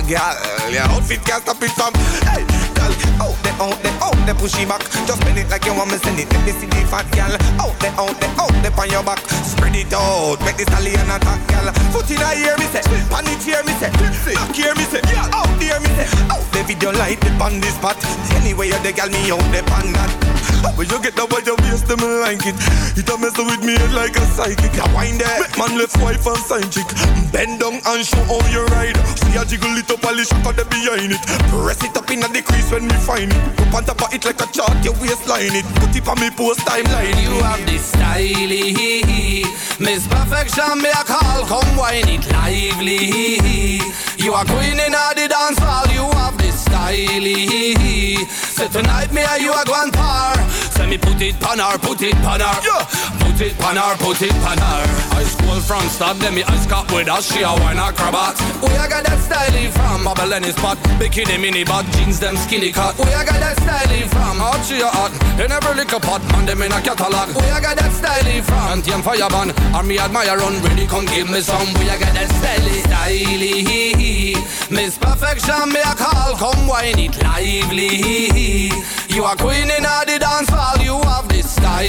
Girl, 0.08 0.38
your 0.72 0.88
outfit 0.88 1.26
can't 1.26 1.44
stop 1.44 1.62
it 1.62 1.72
from. 1.76 1.94
Hey, 2.24 2.46
girl, 2.88 3.28
out 3.28 3.38
there, 3.44 3.54
out 3.60 3.78
there, 3.84 3.98
out 4.02 4.20
there, 4.26 4.36
push 4.36 4.56
it 4.60 4.68
back. 4.68 4.82
Just 5.08 5.20
bend 5.22 5.38
it 5.38 5.50
like 5.50 5.66
you 5.66 5.74
want 5.74 5.92
me 5.92 5.98
send 5.98 6.20
it. 6.20 6.32
Let 6.32 6.46
me 6.46 6.52
see 6.52 6.68
the 6.68 6.82
fat 6.88 7.08
girl. 7.12 7.34
Out 7.60 7.76
there, 7.80 7.94
out 7.98 8.16
there, 8.20 8.32
out 8.40 8.56
there, 8.64 8.74
on 8.78 8.90
your 8.90 9.04
back. 9.04 9.20
Spread 9.44 9.76
it 9.76 9.94
out, 9.94 10.40
make 10.46 10.58
the 10.58 10.66
stallion 10.66 11.10
attack, 11.12 11.42
girl. 11.48 11.68
Foot 11.92 12.10
in 12.12 12.20
the 12.20 12.30
ear, 12.40 12.56
me 12.58 12.68
say. 12.72 12.84
Pan 13.10 13.28
it 13.28 13.44
here, 13.44 13.64
me 13.64 13.74
say. 13.80 13.92
Back 13.92 14.56
here, 14.56 14.76
me 14.76 14.86
say. 14.88 15.02
Out 15.34 15.52
there, 15.60 15.80
me 15.80 15.90
say. 15.98 16.08
Out 16.32 16.46
the 16.52 16.64
video 16.64 16.92
light 16.94 17.20
dip 17.22 17.40
on 17.42 17.60
this 17.60 17.76
spot. 17.76 17.98
Anyway, 18.40 18.68
you 18.68 18.80
the 18.80 18.92
girl 18.94 19.10
me 19.10 19.32
out 19.32 19.44
the 19.52 19.62
pan 19.68 19.92
that. 19.94 20.12
When 20.76 20.90
you 20.90 21.00
get 21.02 21.16
the 21.16 21.26
way 21.30 21.42
you 21.46 21.56
waste 21.66 21.88
them 21.88 22.02
like 22.22 22.42
it. 22.46 22.58
It 22.98 23.10
a 23.10 23.16
mess 23.18 23.38
with 23.38 23.62
me 23.66 23.78
like 23.94 24.18
a 24.18 24.26
psychic. 24.34 24.74
I 24.78 24.86
wind 24.94 25.22
there, 25.22 25.46
man 25.58 25.78
left 25.78 25.98
wife 26.02 26.26
and 26.26 26.38
side 26.38 26.70
chick. 26.70 26.86
Bend 27.32 27.62
down 27.62 27.82
and 27.82 28.02
show 28.06 28.22
how 28.26 28.42
you 28.50 28.66
ride. 28.74 28.98
See 29.18 29.38
a 29.38 29.46
jiggle 29.46 29.74
it 29.78 29.90
up, 29.90 30.02
polish 30.02 30.32
up 30.34 30.46
on 30.46 30.56
the 30.58 30.66
behind 30.66 31.14
it. 31.14 31.22
Press 31.50 31.82
it 31.86 31.98
up 31.98 32.10
in 32.10 32.22
the 32.22 32.42
crease 32.42 32.70
when 32.80 32.90
we 32.90 32.96
find 32.98 33.32
it. 33.32 33.60
Up 33.60 33.74
on 33.74 33.84
top 33.84 34.02
of 34.04 34.14
it 34.14 34.24
like 34.26 34.42
a 34.42 34.48
chart, 34.54 34.84
your 34.86 34.94
waistline 35.02 35.56
it. 35.56 35.66
Put 35.82 35.96
it 35.96 36.08
on 36.08 36.20
me 36.20 36.30
post 36.30 36.60
timeline. 36.62 37.18
You 37.22 37.34
have 37.42 37.66
this 37.66 37.86
style, 37.90 38.54
Miss 39.80 40.08
Perfection, 40.08 40.82
me 40.82 40.90
a 40.90 41.04
call, 41.04 41.46
come 41.46 41.78
wine 41.78 42.08
it 42.08 42.26
lively. 42.32 43.82
You 44.18 44.34
are 44.34 44.46
queen 44.46 44.80
in 44.80 44.94
the 44.94 45.28
dance 45.30 45.60
hall, 45.60 45.88
you 45.94 46.06
have 46.18 46.38
this 46.38 46.62
style. 46.62 47.28
So 48.58 48.68
tonight 48.68 49.12
me 49.14 49.22
and 49.22 49.42
you 49.42 49.52
are 49.52 49.66
going 49.66 49.92
par. 49.92 50.36
Say 50.78 50.86
me 50.86 50.98
put 50.98 51.20
it 51.22 51.40
pan 51.40 51.58
her, 51.58 51.78
put 51.80 52.02
it 52.02 52.14
pan 52.22 52.40
her. 52.40 52.56
Yeah. 52.62 52.86
Put 53.18 53.42
it 53.42 53.58
pan 53.58 53.78
her, 53.78 53.98
put 53.98 54.22
it 54.22 54.38
pan 54.46 54.62
her. 54.62 54.86
I 55.18 55.24
school 55.26 55.60
from 55.62 55.82
start, 55.90 56.18
then 56.20 56.36
me 56.36 56.44
I 56.44 56.54
got 56.70 56.86
with 56.94 57.10
us, 57.10 57.34
she 57.34 57.42
a 57.42 57.50
wine 57.50 57.82
acrobat. 57.82 58.38
We 58.62 58.70
a 58.78 58.86
got 58.86 59.04
that 59.10 59.18
style 59.18 59.72
from 59.74 60.04
Bubble 60.06 60.34
and 60.34 60.46
spot. 60.54 60.78
Bikini 61.02 61.42
mini 61.42 61.64
bag, 61.64 61.86
jeans 61.94 62.20
them 62.20 62.38
skinny 62.38 62.72
cut. 62.72 62.94
We 62.98 63.10
a 63.10 63.26
got 63.26 63.42
that 63.42 63.58
style 63.58 64.08
from 64.10 64.38
Hot 64.38 64.62
she 64.66 64.82
a 64.82 64.88
hot. 64.88 65.10
In 65.42 65.52
every 65.52 65.74
liquor 65.74 66.00
pot, 66.00 66.22
man 66.30 66.46
them 66.46 66.62
in 66.62 66.72
a 66.72 66.80
catalog. 66.80 67.34
We 67.34 67.42
a 67.50 67.58
got 67.58 67.78
that 67.78 67.92
style 67.92 68.42
from 68.46 68.78
Anti 68.78 68.92
and 68.94 69.04
Fire 69.04 69.30
Ban. 69.30 69.50
And 69.74 69.88
me 69.88 69.98
admire 69.98 70.38
run 70.38 70.62
ready, 70.62 70.86
come 70.86 71.06
give 71.06 71.30
me 71.30 71.42
some. 71.42 71.74
We 71.82 71.90
a 71.90 71.98
got 71.98 72.14
that 72.14 72.30
style, 72.38 72.70
style. 72.86 73.38
Miss 74.70 74.98
Perfection, 74.98 75.74
me 75.74 75.82
a 75.82 75.96
call, 75.98 76.38
come 76.38 76.68
wine 76.68 77.00
it 77.00 77.18
lively. 77.24 78.70
You 79.10 79.24
are 79.24 79.36
queen 79.36 79.72
in 79.72 79.86
all 79.86 80.06
the 80.06 80.20
dance 80.20 80.50
hall, 80.68 80.84
you 80.84 81.02
have 81.10 81.28
this 81.30 81.50
style. 81.52 81.88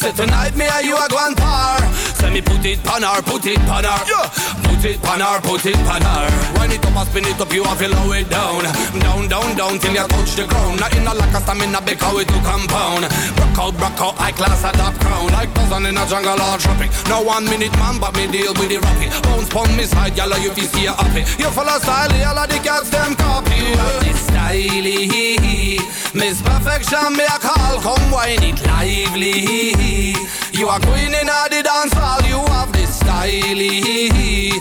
Say 0.00 0.12
tonight 0.12 0.56
me 0.56 0.66
and 0.66 0.86
you 0.86 0.94
are 0.94 1.08
going 1.08 1.34
par. 1.34 2.09
Say 2.20 2.30
me 2.30 2.40
put 2.42 2.64
it 2.64 2.82
pan 2.84 3.02
her, 3.02 3.22
put 3.22 3.46
it 3.46 3.58
pan 3.64 3.84
her. 3.84 4.00
Yeah. 4.04 4.28
Put 4.60 4.84
it 4.84 5.00
pan 5.00 5.20
her, 5.20 5.40
put 5.40 5.64
it 5.64 5.80
pan 5.88 6.02
her. 6.04 6.28
Wind 6.60 6.72
it 6.72 6.84
up 6.84 6.96
and 6.96 7.08
spin 7.08 7.24
it 7.24 7.40
up, 7.40 7.52
you 7.52 7.64
have 7.64 7.78
to 7.80 7.88
low 7.88 8.12
it 8.12 8.28
down. 8.28 8.64
Down, 9.00 9.28
down, 9.28 9.56
down 9.56 9.78
till 9.78 9.94
you 9.96 10.06
touch 10.06 10.36
the 10.36 10.44
ground. 10.44 10.80
Not 10.80 10.92
in 10.96 11.06
a 11.06 11.14
lack 11.14 11.34
of 11.34 11.42
stamina, 11.42 11.80
big 11.80 11.98
how 11.98 12.18
it 12.18 12.28
to 12.28 12.38
compound. 12.44 13.08
Rock 13.40 13.56
out, 13.56 13.74
rock 13.80 14.00
out, 14.00 14.14
high 14.20 14.32
class 14.32 14.64
at 14.64 14.74
top 14.74 14.94
crown. 15.00 15.32
Like 15.32 15.52
buzzing 15.54 15.86
in 15.86 15.96
a 15.96 16.04
jungle 16.06 16.36
or 16.36 16.58
tropic. 16.58 16.90
No 17.08 17.22
one 17.22 17.44
minute 17.44 17.72
man, 17.80 17.98
but 17.98 18.12
me 18.16 18.28
deal 18.28 18.52
with 18.52 18.68
the 18.68 18.78
rocket. 18.84 19.10
Bounce 19.24 19.48
pon 19.48 19.68
me 19.76 19.84
side, 19.84 20.16
y'all 20.16 20.36
you 20.38 20.52
fi 20.52 20.64
see 20.68 20.84
you 20.84 20.92
happy. 20.92 21.24
You 21.40 21.48
full 21.50 21.68
of 21.68 21.80
style, 21.80 22.12
y'all 22.20 22.46
the 22.46 22.58
cats 22.60 22.90
them 22.90 23.16
copy. 23.16 23.60
This 24.04 24.20
style, 24.28 24.90
Miss 26.12 26.42
Perfection, 26.42 27.16
me 27.16 27.24
a 27.24 27.38
call, 27.40 27.80
come 27.80 28.10
wine 28.10 28.42
it 28.42 28.60
lively. 28.66 30.39
You 30.52 30.68
are 30.68 30.80
queen 30.80 31.14
in 31.14 31.28
all 31.28 31.48
the 31.48 31.62
dance 31.62 31.92
hall, 31.94 32.20
you 32.26 32.38
have 32.52 32.72
this 32.72 32.98
style. 32.98 33.30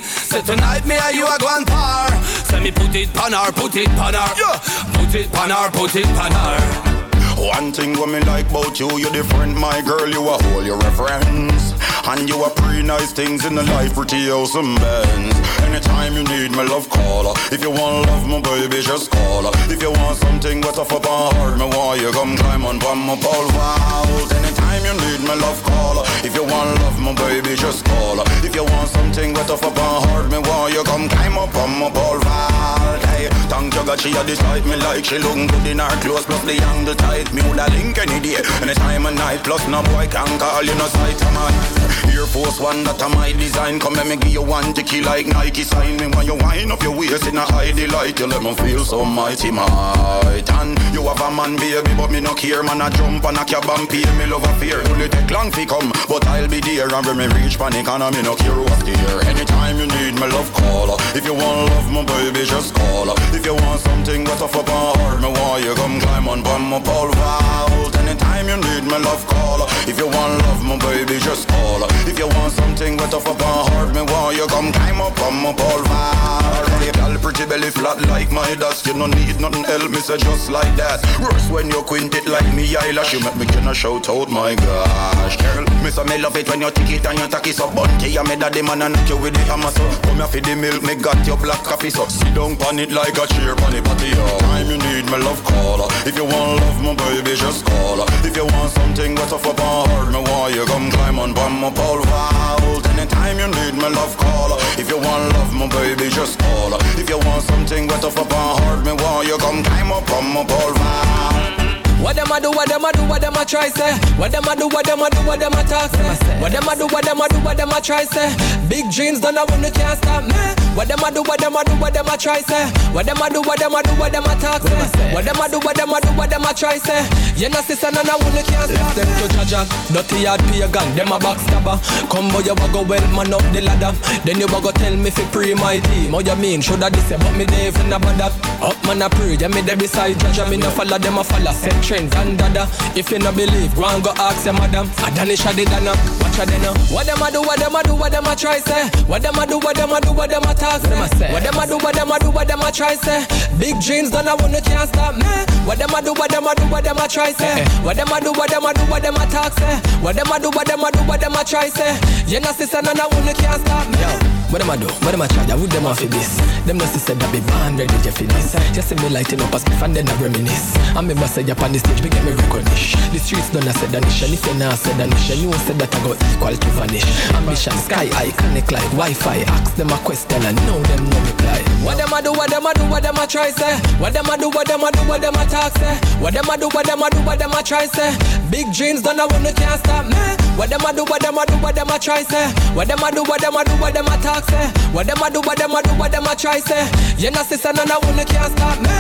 Say 0.06 0.42
tonight 0.42 0.86
me 0.86 0.96
and 0.96 1.16
you 1.16 1.26
are 1.26 1.40
going 1.40 1.66
par. 1.66 2.12
Say 2.46 2.62
me 2.62 2.72
put 2.72 2.96
it 2.96 3.12
pan 3.14 3.34
her, 3.34 3.52
put 3.52 3.76
it 3.76 3.88
pan 3.98 4.14
her. 4.14 4.30
Yeah. 4.38 4.60
Put 4.94 5.16
it 5.16 5.32
pan 5.32 5.50
her, 5.50 5.72
put 5.72 5.96
it 5.96 6.06
pan 6.06 6.32
her. 6.32 7.00
One 7.40 7.72
thing 7.72 7.98
what 7.98 8.10
me 8.10 8.20
like 8.22 8.50
about 8.50 8.80
you, 8.80 9.00
you 9.00 9.10
different, 9.12 9.58
my 9.58 9.82
girl, 9.82 10.08
you 10.08 10.22
a 10.28 10.38
whole 10.44 10.64
your 10.64 10.78
reference. 10.78 11.74
And 12.06 12.28
you 12.28 12.38
are 12.44 12.50
pretty 12.52 12.84
nice 12.84 13.12
things 13.12 13.46
in 13.46 13.56
the 13.56 13.64
life, 13.64 13.96
pretty 13.96 14.30
awesome 14.30 14.76
bands. 14.76 15.36
Anytime 15.64 16.14
you 16.14 16.24
need 16.24 16.52
my 16.52 16.64
love, 16.64 16.90
call 16.90 17.34
If 17.52 17.62
you 17.62 17.72
want 17.72 18.08
love, 18.08 18.28
my 18.28 18.42
baby, 18.42 18.82
just 18.82 19.10
call 19.12 19.44
her. 19.44 19.74
If 19.74 19.82
you 19.82 19.92
want 19.92 20.18
something 20.18 20.62
what's 20.62 20.78
off 20.78 20.92
up 20.92 21.08
on 21.08 21.34
heart, 21.36 21.58
me 21.58 21.66
want 21.66 22.02
you 22.02 22.12
come 22.12 22.36
climb 22.38 22.66
on 22.66 22.84
on 22.84 22.98
my 23.00 23.16
pole 23.16 23.48
vault. 23.48 24.34
Anytime 24.34 24.69
you 24.90 24.98
need 25.06 25.22
my 25.28 25.36
love, 25.36 25.62
call 25.64 26.04
If 26.26 26.34
you 26.36 26.44
want 26.44 26.80
love, 26.82 27.00
my 27.00 27.14
baby, 27.14 27.56
just 27.56 27.86
call 27.86 28.22
If 28.44 28.56
you 28.56 28.64
want 28.64 28.90
something 28.90 29.38
off 29.38 29.64
up 29.64 29.78
on 29.78 30.08
heart, 30.08 30.32
me 30.32 30.40
want 30.40 30.74
you 30.74 30.84
come 30.84 31.10
climb 31.10 31.38
up 31.38 31.56
on 31.56 31.80
my 31.80 31.90
pole 31.90 32.20
vault. 32.20 33.02
Hey, 33.10 33.28
thank 33.50 33.74
you 33.74 33.84
God, 33.86 34.00
she 34.00 34.16
a 34.16 34.24
the 34.24 34.36
type 34.36 34.66
me 34.66 34.76
like. 34.78 35.06
She 35.06 35.18
looking 35.18 35.48
good 35.48 35.66
in 35.66 35.80
her 35.80 35.90
clothes, 36.02 36.26
plus 36.26 36.44
the 36.46 36.54
angle 36.74 36.96
tight. 36.96 37.32
Me 37.34 37.42
woulda 37.42 37.68
link 37.72 37.98
any 37.98 38.20
day, 38.20 38.42
anytime 38.62 39.06
of 39.06 39.14
night. 39.16 39.44
Plus 39.44 39.68
no 39.68 39.82
boy 39.84 40.08
can 40.08 40.30
call 40.40 40.64
you 40.64 40.76
no 40.76 40.88
sight 40.88 41.22
of 41.22 41.34
mine. 41.34 41.90
Air 42.14 42.26
Force 42.26 42.60
One 42.60 42.84
that 42.84 43.02
a 43.02 43.10
my 43.10 43.32
design. 43.34 43.80
Come 43.80 43.94
let 43.94 44.08
me 44.08 44.16
give 44.18 44.34
you 44.34 44.42
one 44.42 44.74
ticky 44.74 45.02
like 45.02 45.28
Nike 45.28 45.64
sign. 45.64 45.98
Me 45.98 46.08
when 46.08 46.26
you 46.26 46.36
wind 46.36 46.72
up 46.72 46.84
your 46.84 46.96
waist 46.96 47.28
in 47.28 47.38
a 47.38 47.46
high 47.46 47.72
delight, 47.72 48.20
you 48.20 48.28
let 48.28 48.42
me 48.44 48.54
feel 48.56 48.86
so 48.86 49.04
mighty 49.06 49.52
might. 49.52 50.50
And 50.60 50.78
you 50.94 51.04
have 51.08 51.22
a 51.22 51.32
man 51.32 51.56
baby, 51.58 51.94
but 51.98 52.12
me 52.12 52.20
no 52.20 52.34
care. 52.34 52.64
Man 52.64 52.82
I 52.82 52.90
jump 52.90 53.26
and 53.26 53.38
a 53.38 53.46
cab 53.46 53.66
and 53.66 53.90
pay 53.90 54.06
me 54.18 54.26
love 54.26 54.44
a 54.44 54.54
fear. 54.60 54.79
Only 54.90 55.10
take 55.10 55.30
long 55.32 55.52
fi 55.52 55.66
come, 55.66 55.92
but 56.08 56.26
I'll 56.28 56.48
be 56.48 56.60
there. 56.62 56.88
And 56.88 57.06
when 57.06 57.18
me 57.18 57.28
reach 57.36 57.58
panic 57.58 57.88
and 57.88 58.16
me 58.16 58.22
no 58.22 58.36
care 58.36 58.56
what's 58.56 58.84
there. 58.84 59.20
Anytime 59.28 59.78
you 59.78 59.88
need 59.88 60.20
my 60.20 60.28
love, 60.28 60.52
call. 60.54 60.98
If 61.16 61.26
you 61.26 61.34
want 61.34 61.70
love, 61.72 61.92
my 61.92 62.04
baby, 62.06 62.46
just 62.46 62.74
call. 62.76 63.10
If 63.34 63.46
you 63.46 63.56
want 63.56 63.82
something 63.82 64.24
wet 64.24 64.42
off 64.42 64.56
up 64.56 64.70
on 64.70 64.98
heart, 65.00 65.22
me 65.22 65.30
want 65.30 65.64
you 65.64 65.74
come 65.76 66.00
climb 66.00 66.28
on 66.28 66.46
on 66.46 66.64
my 66.70 66.80
pole 66.80 67.12
vault. 67.12 67.96
Anytime 67.98 68.48
you 68.48 68.58
need 68.58 68.84
me, 68.84 68.98
love 69.00 69.26
call. 69.28 69.68
If 69.88 69.98
you 69.98 70.08
want 70.08 70.42
love, 70.44 70.64
my 70.64 70.78
baby, 70.78 71.20
just 71.20 71.48
call. 71.48 71.84
If 72.08 72.18
you 72.18 72.28
want 72.28 72.54
something 72.54 72.98
wet 72.98 73.14
off 73.14 73.28
up 73.28 73.42
on 73.42 73.72
heart, 73.72 73.94
me 73.94 74.02
want 74.02 74.36
you 74.38 74.48
come 74.48 74.72
climb 74.72 75.02
up 75.02 75.20
on 75.22 75.36
my 75.42 75.54
pole 75.54 75.84
vault. 75.84 76.70
Girl, 76.96 77.18
pretty 77.20 77.46
belly 77.46 77.70
flat 77.70 78.02
like 78.08 78.32
my 78.32 78.56
dust. 78.56 78.86
You 78.88 78.94
no 78.94 79.06
need 79.06 79.40
nothing 79.40 79.66
else, 79.66 79.90
me 79.90 80.00
say 80.00 80.18
just 80.18 80.50
like 80.50 80.76
that. 80.76 81.00
Worse 81.22 81.50
when 81.50 81.70
you 81.70 81.82
quint 81.84 82.16
it 82.16 82.28
like 82.28 82.52
me 82.54 82.76
eyelash. 82.76 83.14
You 83.14 83.20
make 83.20 83.36
me 83.36 83.46
gonna 83.46 83.74
shout 83.74 84.10
out, 84.10 84.30
my 84.30 84.56
gosh, 84.66 85.38
girl. 85.38 85.66
Me 85.84 85.90
say 85.90 86.04
me 86.04 86.18
love 86.18 86.36
it 86.36 86.50
when 86.50 86.62
you 86.62 86.72
tick 86.72 86.90
it 86.92 87.06
and 87.06 87.20
you 87.20 87.28
tack 87.28 87.48
it 87.48 87.56
so 87.56 87.70
bunty. 87.72 88.18
I 88.18 88.24
made 88.24 88.40
that 88.40 88.54
the 88.54 88.64
man 88.64 88.82
and 88.82 88.94
knock 88.94 89.10
you 89.10 89.18
with 89.18 89.34
the 89.34 89.44
hammer 89.48 89.72
so. 89.72 89.84
Come 90.04 90.18
here 90.18 90.28
for 90.28 90.42
the 90.42 90.56
milk, 90.56 90.84
me 90.84 90.96
got 90.96 91.20
your 91.26 91.38
black 91.38 91.64
coffee 91.64 91.90
so. 91.90 92.06
Sit 92.08 92.34
down 92.34 92.56
pon 92.58 92.80
it 92.80 92.92
like 92.92 93.18
a 93.18 93.26
chair 93.28 93.56
pon 93.56 93.72
the 93.72 93.82
patio. 93.82 94.26
Time 94.40 94.68
you 94.68 94.78
need 94.78 95.06
me 95.08 95.18
love 95.24 95.42
call. 95.44 95.88
If 96.06 96.16
you 96.16 96.26
want 96.26 96.60
love, 96.62 96.80
my 96.84 96.94
baby, 96.96 97.36
just 97.36 97.66
call. 97.66 98.04
If 98.26 98.36
you 98.36 98.46
want 98.46 98.72
something 98.72 99.16
what's 99.16 99.34
up 99.34 99.46
on 99.46 99.90
heart, 99.90 100.10
me 100.12 100.20
want 100.20 100.56
you 100.56 100.66
come 100.66 100.92
climb 100.92 101.20
on 101.20 101.34
pon 101.34 101.54
my 101.60 101.72
pole 101.72 102.04
vault. 102.04 102.84
Anytime 102.96 103.40
you 103.40 103.48
need 103.48 103.76
me 103.76 103.90
love 103.90 104.16
call. 104.18 104.60
If 104.78 104.90
you 104.90 104.98
want 104.98 105.34
love, 105.34 105.54
my 105.54 105.68
baby, 105.68 106.10
just 106.10 106.40
call. 106.40 106.76
If 107.00 107.10
you 107.10 107.20
want 107.20 107.44
something 107.44 107.90
off 107.92 108.18
up 108.18 108.32
on 108.32 108.62
heart, 108.62 108.86
me 108.86 108.94
want 108.94 109.28
you 109.28 109.38
come 109.38 109.64
climb 109.64 109.92
up 109.92 110.10
on 110.12 110.26
my 110.34 110.44
pole 110.44 110.74
vault. 110.74 111.59
What 112.00 112.16
them 112.16 112.32
a 112.32 112.40
do, 112.40 112.50
what 112.52 112.70
them 112.70 112.86
a 112.86 112.92
do, 112.94 113.04
what 113.04 113.22
them 113.22 113.36
a 113.36 113.44
try 113.44 113.68
say 113.68 113.92
What 114.16 114.32
them 114.32 114.48
a 114.48 114.56
do, 114.56 114.68
what 114.70 114.86
them 114.86 115.02
a 115.02 115.10
do, 115.10 115.20
what 115.28 115.40
them 115.40 115.52
a 115.52 115.64
talk 115.68 115.92
say 115.92 116.40
What 116.40 116.52
them 116.54 116.64
a 116.64 116.76
do, 116.76 116.88
what 116.88 117.04
them 117.04 117.20
a 117.20 117.28
do, 117.28 117.38
what 117.44 117.58
them 117.58 117.70
a 117.72 117.82
try 117.82 118.06
say 118.06 118.32
Big 118.70 118.90
dreams 118.90 119.20
done 119.20 119.38
a 119.38 119.44
one 119.46 119.62
you 119.64 119.72
can't 119.72 119.98
stop 120.00 120.24
me 120.24 120.40
What 120.80 120.88
them 120.88 121.04
a 121.04 121.12
do, 121.12 121.22
what 121.24 121.40
them 121.42 121.56
a 121.58 121.64
do, 121.66 121.74
what 121.76 121.94
them 121.94 122.08
a 122.08 122.16
try 122.18 122.40
say 122.40 122.72
What 122.96 123.06
them 123.06 123.20
a 123.20 123.30
do, 123.30 123.42
what 123.42 123.60
them 123.60 123.76
a 123.76 123.84
do, 123.84 123.92
what 124.00 124.12
them 124.14 124.24
a 124.24 124.34
talk 124.40 124.64
say 124.64 125.14
What 125.14 125.26
them 125.26 125.36
a 125.44 125.50
do, 125.52 125.60
what 125.60 125.76
them 125.76 125.92
a 125.92 126.00
do, 126.00 126.08
what 126.16 126.30
them 126.30 126.44
a 126.48 126.54
try 126.54 126.78
say 126.80 127.04
You 127.36 127.50
know 127.50 127.60
sister 127.68 127.92
none 127.92 128.08
one 128.08 128.32
you 128.32 128.44
can't 128.48 128.72
stop 128.72 128.96
them 128.96 129.08
to 129.20 129.26
Jaja 129.36 129.62
Dirty 129.92 130.24
hard 130.24 130.40
pagan, 130.48 130.88
them 130.96 131.12
a 131.12 131.20
backstabber 131.20 131.76
Come 132.08 132.32
boy 132.32 132.48
you 132.48 132.56
a 132.56 132.68
go 132.72 132.82
well 132.88 133.04
man 133.12 133.34
up 133.36 133.44
the 133.52 133.60
ladder 133.60 133.92
Then 134.24 134.40
you 134.40 134.48
a 134.48 134.58
go 134.64 134.72
tell 134.72 134.96
me 134.96 135.12
fi 135.12 135.28
pre 135.36 135.54
my 135.54 135.80
team 135.92 136.16
How 136.16 136.24
you 136.24 136.36
mean, 136.40 136.62
shoulda 136.62 136.90
this 136.90 137.12
but 137.12 137.36
me 137.36 137.44
there 137.44 137.74
for 137.76 137.84
no 137.92 138.00
bother 138.00 138.32
Up 138.64 138.80
man 138.88 139.04
a 139.04 139.10
pray, 139.12 139.36
yeah 139.36 139.52
me 139.52 139.60
there 139.62 139.76
beside 139.76 140.16
Jaja 140.16 140.50
Me 140.50 140.56
no 140.56 140.72
follow 140.72 140.98
them 140.98 141.18
a 141.18 141.24
follow 141.26 141.52
set 141.52 141.76
trends 141.90 142.14
and 142.22 142.38
dada. 142.38 142.70
If 142.94 143.10
you 143.10 143.18
no 143.18 143.32
believe, 143.34 143.74
go 143.74 143.86
and 143.90 144.04
go 144.04 144.14
ask 144.22 144.46
your 144.46 144.54
madam. 144.54 144.86
I 145.02 145.10
done 145.10 145.34
it, 145.34 145.40
shadi 145.42 145.66
dana. 145.66 145.98
Watch 146.22 146.38
her 146.38 146.46
then. 146.46 146.62
What 146.94 147.10
them 147.10 147.18
a 147.18 147.32
do? 147.34 147.42
What 147.42 147.58
them 147.58 147.74
a 147.74 147.82
do? 147.82 147.96
What 147.96 148.12
them 148.12 148.26
a 148.30 148.36
try 148.36 148.60
say? 148.60 148.86
What 149.10 149.24
them 149.24 149.34
a 149.42 149.48
do? 149.48 149.58
What 149.58 149.76
them 149.76 149.92
a 149.92 150.00
do? 150.00 150.14
What 150.14 150.30
them 150.30 150.44
a 150.44 150.54
talk 150.54 150.82
say? 150.86 151.34
What 151.34 151.42
them 151.42 151.58
a 151.58 151.66
do? 151.66 151.78
What 151.82 151.96
them 151.96 152.12
a 152.12 152.20
do? 152.20 152.30
What 152.30 152.48
them 152.48 152.62
a 152.62 152.72
try 152.72 152.94
say? 152.94 153.26
Big 153.58 153.82
dreams 153.82 154.12
done. 154.12 154.28
I 154.28 154.36
wanna 154.36 154.62
can't 154.62 154.88
stop 154.88 155.16
me. 155.18 155.26
What 155.66 155.80
them 155.80 155.90
a 155.90 156.02
do? 156.06 156.14
What 156.14 156.30
them 156.30 156.46
a 156.46 156.54
do? 156.54 156.64
What 156.70 156.84
them 156.84 156.98
a 156.98 157.08
try 157.08 157.32
say? 157.34 157.66
What 157.82 157.98
them 157.98 158.14
a 158.14 158.22
do? 158.22 158.32
What 158.34 158.50
them 158.52 158.66
a 158.66 158.74
do? 158.74 158.82
What 158.86 159.02
them 159.02 159.16
a 159.16 159.26
talk 159.26 159.54
say? 159.58 159.76
What 160.06 160.16
them 160.16 160.30
a 160.32 160.40
do? 160.40 160.50
What 160.54 160.68
them 160.68 160.84
a 160.86 160.92
do? 160.92 161.00
What 161.10 161.20
them 161.22 161.34
a 161.34 161.44
try 161.44 161.70
say? 161.70 161.98
You 162.28 162.40
know 162.40 162.52
sister, 162.54 162.84
none 162.84 163.00
I 163.02 163.08
wanna 163.08 163.34
can't 163.34 163.66
stop 163.66 163.90
me. 163.90 164.39
What 164.50 164.62
them 164.66 164.70
a 164.72 164.78
do? 164.78 164.88
What 165.06 165.12
them 165.14 165.22
a 165.22 165.28
try? 165.28 165.46
I 165.46 165.56
would 165.56 165.70
them 165.70 165.86
off 165.86 166.02
of 166.02 166.10
this. 166.10 166.38
Them 166.66 166.78
no 166.78 166.86
sister 166.86 167.14
that 167.14 167.30
be 167.32 167.40
band 167.40 167.78
ready 167.78 167.94
to 168.02 168.12
finish. 168.12 168.50
Just 168.74 168.90
see 168.90 168.96
me 168.98 169.10
lighting 169.10 169.42
up 169.42 169.54
a 169.54 169.58
spliff 169.62 169.82
and 169.86 169.96
then 169.96 170.10
I 170.10 170.14
reminisce. 170.18 170.74
I 170.98 171.02
remember 171.02 171.28
say 171.28 171.46
up 171.46 171.62
on 171.62 171.72
the 171.72 171.78
stage, 171.78 172.02
big 172.02 172.12
get 172.12 172.26
me 172.26 172.34
recognition. 172.34 172.98
The 173.14 173.20
streets 173.22 173.54
done 173.54 173.68
a 173.70 173.74
said 173.78 173.94
danish, 173.94 174.26
and 174.26 174.34
if 174.34 174.42
you 174.46 174.58
not 174.58 174.74
said 174.82 174.98
danish, 174.98 175.30
you 175.30 175.46
know 175.46 175.58
said 175.70 175.78
that 175.78 175.94
I 175.94 176.00
go 176.02 176.18
equal 176.18 176.58
to 176.58 176.70
vanish. 176.74 177.06
Ambition 177.38 177.78
sky 177.78 178.10
connect 178.42 178.72
like 178.72 178.90
Wi-Fi. 178.98 179.46
Ask 179.54 179.76
them 179.78 179.94
a 179.94 179.98
question 180.02 180.42
and 180.42 180.58
know 180.66 180.82
them 180.82 181.06
no 181.06 181.18
reply. 181.30 181.62
What 181.86 182.02
them 182.02 182.10
a 182.10 182.18
do? 182.22 182.34
What 182.34 182.50
them 182.50 182.66
a 182.66 182.74
do? 182.74 182.84
What 182.90 183.04
them 183.04 183.22
a 183.22 183.28
try 183.28 183.52
say? 183.54 183.78
What 184.02 184.14
them 184.14 184.26
a 184.26 184.38
do? 184.38 184.50
What 184.50 184.66
them 184.66 184.82
a 184.82 184.90
do? 184.92 185.02
What 185.06 185.22
them 185.22 185.38
a 185.38 185.46
talk 185.46 185.78
say? 185.78 185.94
What 186.18 186.34
them 186.34 186.50
a 186.50 186.58
do? 186.58 186.68
What 186.74 186.86
them 186.90 187.02
a 187.06 187.08
do? 187.10 187.22
What 187.22 187.38
them 187.38 187.54
a 187.54 187.62
try 187.62 187.86
say? 187.86 188.18
Big 188.50 188.66
dreams 188.74 189.02
done 189.06 189.20
a 189.20 189.28
one 189.30 189.46
you 189.46 189.54
can't 189.54 189.78
stop 189.80 190.10
me. 190.10 190.18
What 190.58 190.70
them 190.74 190.82
a 190.82 190.90
do? 190.90 191.06
What 191.06 191.22
them 191.22 191.38
a 191.38 191.46
do? 191.46 191.56
What 191.62 191.76
them 191.76 191.90
a 191.94 192.00
try 192.00 192.24
say? 192.26 192.50
What 192.74 192.88
them 192.90 193.00
a 193.06 193.12
do? 193.14 193.24
What 193.24 193.42
them 193.42 193.56
a 193.56 193.64
do? 193.64 193.74
What 193.78 193.94
them 193.94 194.10
a 194.10 194.18
talk 194.22 194.39
say? 194.46 194.68
What 194.92 195.08
them 195.08 195.22
a 195.22 195.30
do? 195.30 195.42
What 195.42 195.58
them 195.58 195.72
a 195.72 195.82
do? 195.82 195.90
What 195.92 196.12
them 196.12 196.26
a 196.26 196.36
try 196.36 196.60
say? 196.60 196.90
You 197.18 197.32
know 197.32 197.44
sister, 197.44 197.74
none 197.74 197.92
a 197.92 198.00
one 198.00 198.18
you 198.18 198.26
can't 198.26 198.52
stop 198.52 198.80
me. 198.80 198.96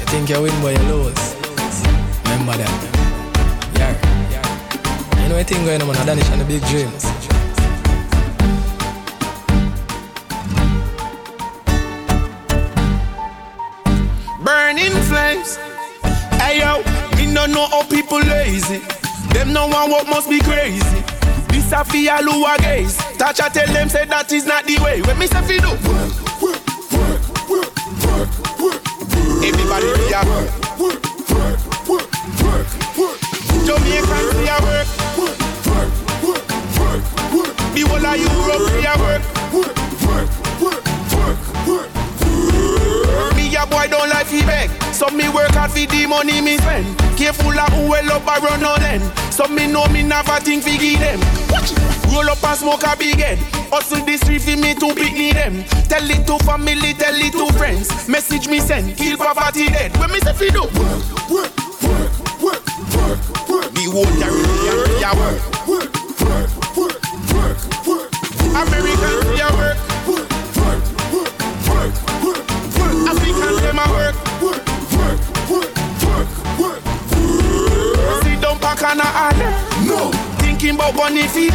You 0.00 0.06
think 0.12 0.28
you 0.28 0.42
win, 0.42 0.54
but 0.62 0.74
you 0.74 0.88
lose. 0.88 1.34
Remember 2.24 2.56
that. 2.58 2.72
Yeah. 3.78 5.22
You 5.22 5.28
know 5.28 5.36
anything 5.36 5.64
going 5.64 5.82
on, 5.82 5.88
man. 5.88 6.06
Danish 6.06 6.28
and 6.30 6.40
the 6.40 6.44
big 6.44 6.62
dreams. 6.66 7.04
burning 14.44 14.92
flames. 15.08 15.56
Hey 16.40 16.60
yo, 16.60 16.82
me 17.16 17.32
no 17.32 17.46
know 17.46 17.66
how 17.66 17.82
people 17.84 18.18
lazy. 18.18 18.78
Them 19.32 19.52
no 19.52 19.66
one 19.66 19.90
what 19.90 20.06
must 20.06 20.28
be 20.28 20.38
crazy. 20.40 21.13
A 21.72 21.84
fi 21.84 22.08
all 22.08 22.46
a 22.46 22.56
gaze. 22.58 22.96
Touch 23.18 23.38
tell 23.38 23.66
them 23.72 23.88
say 23.88 24.04
that 24.04 24.30
is 24.32 24.46
not 24.46 24.64
the 24.64 24.78
way. 24.78 25.02
When 25.02 25.18
me 25.18 25.26
say 25.26 25.42
fi 25.42 25.58
do. 25.58 25.70
Everybody 29.42 29.90
be 29.98 30.12
a 30.14 30.22
work. 30.24 30.50
work, 30.78 31.00
work, 31.88 32.68
work. 32.96 33.18
Jamaican 33.66 34.26
be 34.38 34.46
a 34.46 34.56
work. 34.62 34.88
Work, 35.18 35.38
work, 35.66 35.90
work, 36.22 36.44
work. 37.34 37.52
The 37.74 37.82
whole 37.88 38.06
of 38.06 38.16
Europe 38.22 38.64
be 38.70 38.86
a 38.86 38.94
work. 38.98 39.22
Me 41.64 42.03
a 43.56 43.66
boy 43.66 43.86
don't 43.88 44.08
like 44.08 44.26
fi 44.26 44.42
beg. 44.46 44.70
So 44.94 45.08
me 45.08 45.28
work 45.28 45.54
hard 45.54 45.70
fi 45.70 45.86
the 45.86 46.06
money 46.06 46.40
me 46.40 46.58
spend. 46.58 46.86
Careful 47.16 47.58
of 47.58 47.72
who 47.72 47.90
well 47.90 48.12
up 48.12 48.26
a 48.26 48.40
run 48.40 48.64
on 48.64 48.82
end. 48.82 49.04
So 49.32 49.46
me 49.48 49.66
know 49.66 49.86
me 49.88 50.02
never 50.02 50.38
think 50.40 50.64
fi 50.64 50.76
give 50.78 51.00
them. 51.00 51.20
Roll 52.12 52.30
up 52.30 52.42
and 52.44 52.58
smoke 52.58 52.84
a 52.84 52.96
big 52.96 53.18
head. 53.18 53.38
Hustle 53.70 54.04
the 54.04 54.16
street 54.16 54.42
fi 54.42 54.56
me 54.56 54.74
to 54.74 54.94
pick 54.94 55.14
me 55.14 55.32
them. 55.32 55.64
Tell 55.88 56.08
it 56.08 56.26
to 56.26 56.38
family, 56.44 56.94
tell 56.94 57.14
it 57.14 57.32
to 57.32 57.52
friends. 57.58 58.08
Message 58.08 58.48
me 58.48 58.60
send, 58.60 58.96
kill 58.96 59.16
poverty 59.16 59.68
dead. 59.68 59.96
When 59.98 60.10
me 60.10 60.20
say 60.20 60.32
fi 60.32 60.48
do. 60.50 60.62
Work, 60.62 61.30
work, 61.30 61.52
work, 61.82 62.12
work, 62.42 62.62
work, 62.94 63.20
work. 63.48 63.66
The 63.74 63.84
whole 63.90 64.14
Caribbean 64.18 64.78
a 65.02 65.10
work. 65.18 65.40
Work, 65.66 65.90
work, 66.22 66.50
work, 66.76 67.00
work, 67.34 67.58
work. 67.86 68.10
American 68.54 69.14
fi 69.26 69.40
a 69.42 69.50
work. 69.56 69.74
Work, 69.74 69.88
work, 69.88 69.93
them 73.64 73.78
a 73.78 73.86
work. 73.88 74.14
Work, 74.44 74.62
work, 74.92 75.20
work, 75.48 75.70
work, 76.04 76.28
work, 76.60 76.80
work. 77.16 78.22
Sit 78.22 78.40
down 78.40 78.58
back 78.60 78.82
on 78.84 79.00
a 79.00 79.08
alley. 79.24 79.48
No. 79.88 80.12
Thinking 80.38 80.74
about 80.76 80.94
money 80.94 81.26
fi 81.28 81.48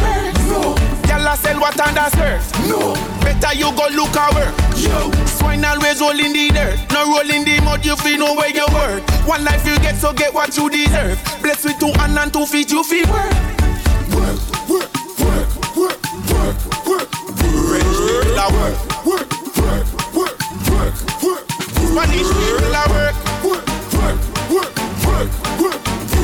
No. 0.50 0.74
Y'all 1.06 1.26
a 1.26 1.36
sell 1.36 1.60
what 1.60 1.78
under 1.80 2.10
surf. 2.16 2.42
No. 2.66 2.94
Better 3.22 3.54
you 3.54 3.70
go 3.76 3.86
look 3.94 4.16
at 4.16 4.34
work. 4.34 4.54
Yo. 4.76 5.10
Swine 5.26 5.64
always 5.64 6.00
roll 6.00 6.18
in 6.18 6.32
the 6.32 6.48
dirt. 6.50 6.78
No 6.92 7.06
roll 7.12 7.30
in 7.30 7.44
the 7.44 7.60
mud, 7.62 7.84
you 7.84 7.96
feel 7.96 8.18
know 8.18 8.34
where 8.34 8.50
you 8.50 8.66
work. 8.72 9.02
One 9.26 9.44
life 9.44 9.66
you 9.66 9.78
get, 9.78 9.96
so 9.96 10.12
get 10.12 10.34
what 10.34 10.56
you 10.56 10.68
deserve. 10.68 11.18
Blessed 11.42 11.64
with 11.66 11.78
two 11.78 11.92
hand 11.98 12.18
and 12.18 12.32
two 12.32 12.46
feet, 12.46 12.70
you 12.72 12.82
feel. 12.82 13.06
Work, 13.12 13.59
Spanish 21.90 22.30
people 22.30 22.70
a 22.70 22.84
work. 22.86 23.16
Work, 23.42 23.66
work, 23.98 24.18
work, 24.46 24.72
work, 25.02 25.30
work. 25.58 25.80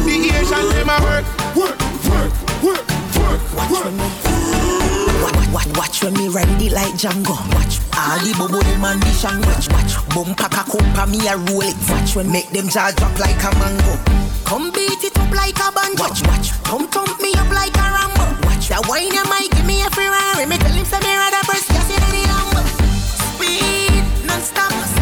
The 0.06 0.14
Asian 0.38 0.66
them 0.70 0.88
a 0.88 0.96
work. 1.02 1.26
Work, 1.58 1.74
work, 2.06 2.30
work, 2.62 2.86
work, 3.18 3.40
work. 3.70 3.90
Watch, 5.26 5.48
watch, 5.50 5.70
watch 5.76 6.04
when 6.04 6.14
me 6.14 6.28
ride 6.28 6.62
it 6.62 6.70
like 6.70 6.94
Django. 6.94 7.34
Watch 7.50 7.82
all 7.98 8.18
the 8.22 8.32
bubble 8.38 8.62
them 8.62 8.84
and 8.84 9.02
the 9.02 9.10
shango. 9.10 9.48
Watch, 9.50 9.66
watch, 9.74 9.92
bumper 10.14 10.48
cock 10.48 10.70
up 10.70 11.08
me 11.08 11.18
a 11.26 11.36
roll 11.36 11.66
it. 11.66 11.74
Watch 11.90 12.14
when 12.14 12.30
make 12.30 12.50
them 12.50 12.68
jaw 12.68 12.92
drop 12.94 13.18
like 13.18 13.42
a 13.42 13.50
mango. 13.58 13.98
Come 14.46 14.70
beat 14.70 15.02
it 15.02 15.18
up 15.18 15.34
like 15.34 15.58
a 15.58 15.72
banjo. 15.74 15.98
Watch, 15.98 16.22
watch, 16.30 16.54
come 16.62 16.86
thump 16.86 17.20
me 17.20 17.34
up 17.34 17.50
like 17.50 17.74
a 17.74 17.86
rambo. 17.90 18.22
Watch 18.46 18.68
that 18.70 18.86
wine 18.86 19.10
you 19.10 19.24
might 19.26 19.50
give 19.50 19.66
me 19.66 19.82
a 19.82 19.90
Ferrari. 19.90 20.46
Me 20.46 20.58
tell 20.62 20.70
him 20.70 20.86
say 20.86 21.00
me 21.02 21.10
rather 21.10 21.42
burst 21.50 21.66
gas 21.74 21.90
in 21.90 21.98
any 22.06 22.22
Lambo. 22.30 22.62
Speed 23.34 24.04
non-stop, 24.30 24.70
rotate 24.70 24.94
it 24.94 24.95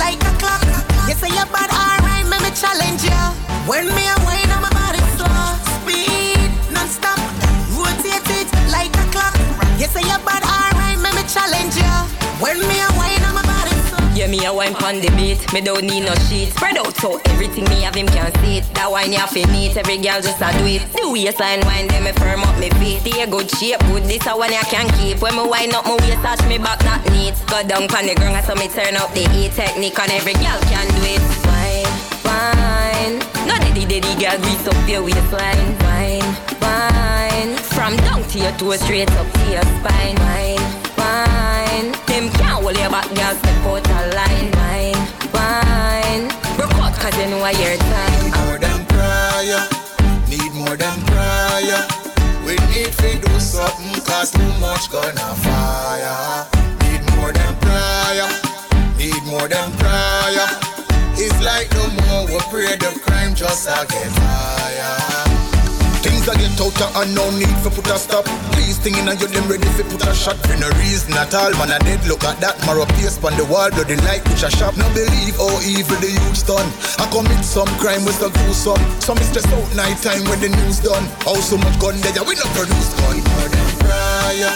like 0.00 0.20
a 0.24 0.32
clock. 0.40 0.64
You 1.06 1.14
say 1.14 1.28
you're 1.28 1.50
bad, 1.52 1.68
alright, 1.68 2.24
me 2.24 2.36
me 2.40 2.50
challenge 2.56 3.04
you. 3.04 3.22
When 3.68 3.86
me 3.92 4.04
a 4.08 4.16
I'm 4.56 4.64
a 4.64 4.70
body 4.72 5.02
slow. 5.14 5.44
Speed 5.76 6.50
non-stop, 6.72 7.20
rotate 7.76 8.24
it 8.40 8.48
like 8.72 8.94
a 8.96 9.04
clock. 9.12 9.36
You 9.78 9.86
say 9.92 10.02
you're 10.08 10.24
bad, 10.24 10.42
alright, 10.42 10.98
me 11.04 11.10
me 11.16 11.24
challenge 11.28 11.76
you. 11.76 11.94
When 12.40 12.58
me 12.68 12.76
a 12.80 12.89
a 14.20 14.28
When 14.28 14.38
me 14.38 14.44
a 14.44 14.52
wine 14.52 14.74
pon 14.74 15.00
the 15.00 15.08
beat, 15.16 15.40
me 15.52 15.60
don't 15.60 15.84
need 15.84 16.04
no 16.04 16.14
sheet. 16.28 16.52
Spread 16.52 16.76
out 16.76 16.94
so 16.96 17.20
everything 17.26 17.64
me 17.64 17.80
have 17.82 17.94
him 17.94 18.06
can 18.06 18.32
see 18.40 18.58
it. 18.58 18.64
That 18.74 18.90
wine 18.90 19.12
you 19.12 19.18
to 19.18 19.52
neat, 19.52 19.76
every 19.76 19.96
girl 19.96 20.20
just 20.20 20.40
a 20.40 20.52
do 20.58 20.66
it. 20.68 20.84
The 20.92 21.08
waistline 21.08 21.64
wine, 21.64 21.88
then 21.88 22.04
me 22.04 22.12
firm 22.12 22.44
up 22.44 22.56
me 22.58 22.68
feet. 22.80 23.00
Stay 23.00 23.24
good 23.26 23.50
shape, 23.50 23.80
good 23.88 24.04
this 24.04 24.26
a 24.26 24.36
one 24.36 24.52
you 24.52 24.60
can 24.68 24.88
keep. 25.00 25.22
When 25.22 25.34
me 25.36 25.44
wine 25.48 25.72
up 25.72 25.84
my 25.86 25.96
waist, 26.04 26.20
touch 26.20 26.42
me 26.48 26.58
back 26.58 26.84
not 26.84 27.00
neat. 27.10 27.34
Go 27.48 27.64
down 27.64 27.88
pon 27.88 28.04
the 28.04 28.14
ground, 28.14 28.44
so 28.44 28.54
me 28.54 28.68
turn 28.68 28.96
up 28.96 29.08
the 29.16 29.24
E 29.32 29.48
technique, 29.56 29.98
and 29.98 30.12
every 30.12 30.36
girl 30.36 30.60
can 30.68 30.84
do 30.84 31.00
it. 31.08 31.22
Wine, 31.48 31.90
wine. 32.20 33.16
No 33.48 33.56
daddy, 33.56 33.88
daddy 33.88 34.14
girl, 34.20 34.36
grease 34.44 34.68
up 34.68 34.76
your 34.84 35.02
waistline. 35.02 35.70
Wine, 35.88 36.28
wine. 36.60 37.56
From 37.72 37.96
down 38.04 38.20
to 38.28 38.36
your 38.38 38.52
toe, 38.60 38.76
straight 38.76 39.10
up 39.16 39.28
to 39.32 39.44
your 39.48 39.64
spine. 39.80 40.16
Wine, 40.20 40.60
wine. 41.00 41.49
Them 41.80 42.28
can't 42.36 42.62
hold 42.62 42.76
your 42.76 42.90
back, 42.90 43.08
girl, 43.16 43.34
step 43.40 43.64
out 43.64 43.88
a 43.88 44.00
line. 44.12 44.50
Wine, 44.60 45.00
wine. 45.32 46.28
Out, 46.76 46.92
cause 47.00 47.16
you 47.16 47.26
know 47.30 47.46
your 47.48 47.76
time. 47.78 48.24
Need 48.24 48.36
More 48.44 48.58
than 48.58 48.84
prior, 48.84 49.62
need 50.28 50.52
more 50.52 50.76
than 50.76 51.00
prior. 51.08 51.80
We 52.44 52.52
need 52.68 52.92
to 52.92 53.18
do 53.18 53.40
something, 53.40 54.00
cause 54.04 54.30
too 54.30 54.52
much 54.60 54.90
gonna 54.90 55.32
fire. 55.40 56.46
Need 56.84 57.02
more 57.16 57.32
than 57.32 57.56
prior, 57.64 58.28
need 58.98 59.22
more 59.24 59.48
than 59.48 59.72
prior. 59.78 60.48
It's 61.16 61.40
like 61.42 61.72
no 61.72 61.88
more, 62.04 62.26
we 62.26 62.38
pray 62.50 62.76
the 62.76 62.98
crime 63.00 63.34
just 63.34 63.66
a 63.68 63.86
get 63.88 64.12
higher. 64.12 65.29
Things 66.20 66.36
I 66.36 66.36
get 66.36 66.60
out 66.60 66.76
of 66.84 66.96
and 67.00 67.14
no 67.16 67.24
need 67.32 67.56
for 67.64 67.72
put 67.72 67.88
a 67.88 67.96
stop. 67.96 68.28
Please 68.52 68.76
thinking 68.76 69.08
of 69.08 69.16
you 69.16 69.28
them 69.28 69.48
ready 69.48 69.64
for 69.72 69.88
put 69.88 70.04
a 70.04 70.12
shot 70.12 70.36
for 70.44 70.52
no 70.60 70.68
reason 70.84 71.16
at 71.16 71.32
all. 71.32 71.48
Man, 71.56 71.72
I 71.72 71.78
dead 71.80 72.04
look 72.04 72.24
at 72.28 72.36
that 72.44 72.60
marrow 72.68 72.84
paste 73.00 73.24
on 73.24 73.32
the 73.40 73.44
wall, 73.48 73.72
bloody 73.72 73.96
light 74.04 74.20
which 74.28 74.44
a 74.44 74.52
shop. 74.52 74.76
No 74.76 74.84
believe 74.92 75.32
how 75.40 75.48
evil 75.64 75.96
the 75.96 76.12
youth 76.12 76.44
done. 76.44 76.68
I 77.00 77.08
commit 77.08 77.40
some 77.40 77.72
crime 77.80 78.04
with 78.04 78.20
the 78.20 78.28
gruesome. 78.28 78.76
Some 79.00 79.16
is 79.16 79.32
stress 79.32 79.48
out 79.48 79.64
night 79.72 79.96
time 80.04 80.20
when 80.28 80.44
the 80.44 80.52
news 80.52 80.84
done. 80.84 81.08
How 81.24 81.40
so 81.40 81.56
much 81.56 81.80
gun 81.80 81.96
there, 82.04 82.20
we 82.20 82.36
not 82.36 82.52
produce 82.52 82.92
gun. 83.00 83.16
Need 83.16 83.24
More 83.24 83.48
than 83.48 83.68
prior, 83.80 84.52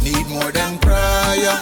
need 0.00 0.26
more 0.32 0.52
than 0.56 0.72
prior. 0.80 1.56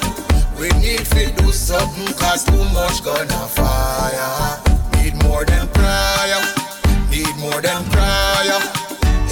We 0.54 0.70
need 0.78 1.02
to 1.18 1.34
do 1.42 1.50
something 1.50 2.14
cause 2.14 2.46
too 2.46 2.62
much 2.70 3.02
gonna 3.02 3.42
fire. 3.50 4.62
Need 5.02 5.18
more 5.26 5.42
than 5.42 5.66
prior, 5.74 6.38
need 7.10 7.34
more 7.42 7.58
than 7.58 7.82
prior. 7.90 8.81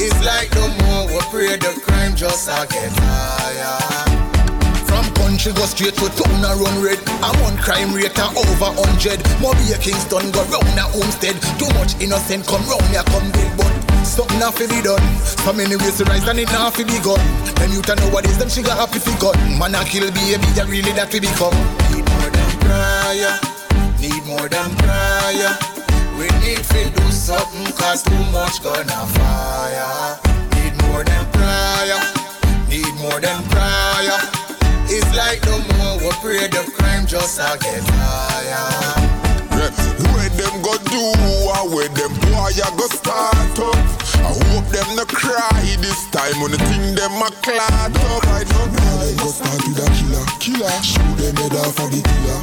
It's 0.01 0.17
like 0.25 0.49
no 0.57 0.65
more, 0.81 1.13
we 1.13 1.21
pray 1.29 1.57
the 1.61 1.77
crime 1.85 2.17
just 2.17 2.49
a 2.49 2.65
get 2.73 2.89
higher. 3.05 3.77
From 4.89 5.05
country 5.13 5.53
go 5.53 5.69
straight 5.69 5.93
to 6.01 6.09
town 6.17 6.41
a 6.41 6.57
run 6.57 6.81
red. 6.81 6.97
I'm 7.21 7.37
on 7.45 7.61
crime 7.61 7.93
rate 7.93 8.17
a 8.17 8.27
over 8.33 8.73
hundred. 8.81 9.21
Mobile 9.45 9.77
Kingston 9.77 10.33
go 10.33 10.41
round 10.49 10.81
a 10.81 10.89
homestead. 10.89 11.37
Too 11.61 11.69
much 11.77 12.01
innocent 12.01 12.49
come 12.49 12.65
round 12.65 12.89
ya 12.89 13.05
come 13.13 13.29
dead, 13.29 13.53
but 13.61 13.69
something 14.09 14.41
have 14.41 14.57
to 14.57 14.65
be 14.73 14.81
done. 14.81 15.05
So 15.21 15.53
many 15.53 15.77
ways 15.77 16.01
to 16.01 16.09
rise 16.09 16.25
and 16.25 16.41
it 16.41 16.49
not 16.49 16.73
to 16.81 16.85
be 16.89 16.97
gone. 17.05 17.21
Them 17.61 17.69
youth 17.69 17.93
is 18.25 18.39
them 18.41 18.49
sugar 18.49 18.73
happy 18.73 19.05
fi 19.05 19.13
gun. 19.21 19.37
Man 19.61 19.77
a 19.77 19.85
kill 19.85 20.09
baby, 20.09 20.49
that 20.57 20.65
really 20.65 20.97
that 20.97 21.13
we 21.13 21.21
become. 21.21 21.53
Need 21.93 22.09
more 22.09 22.33
than 22.33 22.51
prior, 22.65 23.37
need 24.01 24.25
more 24.25 24.49
than 24.49 24.73
prior. 24.81 25.80
We 26.21 26.29
need 26.45 26.61
to 26.61 26.91
do 26.93 27.07
something 27.11 27.73
cause 27.81 28.03
too 28.03 28.25
much 28.29 28.63
gonna 28.63 29.07
fire. 29.17 30.21
Need 30.53 30.77
more 30.85 31.03
than 31.03 31.25
prior, 31.33 31.97
need 32.69 32.93
more 33.01 33.19
than 33.25 33.41
prior. 33.49 34.21
It's 34.93 35.09
like 35.17 35.41
no 35.49 35.57
more, 35.81 35.97
we 35.97 36.13
pray 36.21 36.45
the 36.53 36.71
crime 36.77 37.07
just 37.07 37.41
a 37.41 37.57
get 37.57 37.81
higher. 37.97 39.01
Where 40.13 40.29
them 40.37 40.61
go 40.61 40.77
do, 40.93 41.01
or 41.57 41.65
where 41.73 41.89
them 41.89 42.13
boy 42.29 42.53
a 42.53 42.69
go 42.77 42.85
start 42.93 43.57
up. 43.57 43.81
I 44.21 44.29
hope 44.53 44.69
them 44.69 44.97
no 44.97 45.07
cry 45.07 45.65
this 45.81 46.05
time 46.13 46.37
when 46.43 46.53
the 46.53 46.59
thing 46.69 46.97
them 47.01 47.17
a 47.17 47.33
clot 47.41 47.97
up. 47.97 48.27
I 48.29 48.45
don't 48.45 48.73
know. 48.77 49.09
Them 49.09 49.17
go 49.17 49.33
start 49.33 49.57
with 49.65 49.81
a 49.81 49.89
killer, 49.97 50.27
killer. 50.37 50.83
Shoot 50.85 51.17
them 51.17 51.37
head 51.37 51.57
off 51.57 51.81
of 51.81 51.89
the 51.89 52.05
killer. 52.05 52.41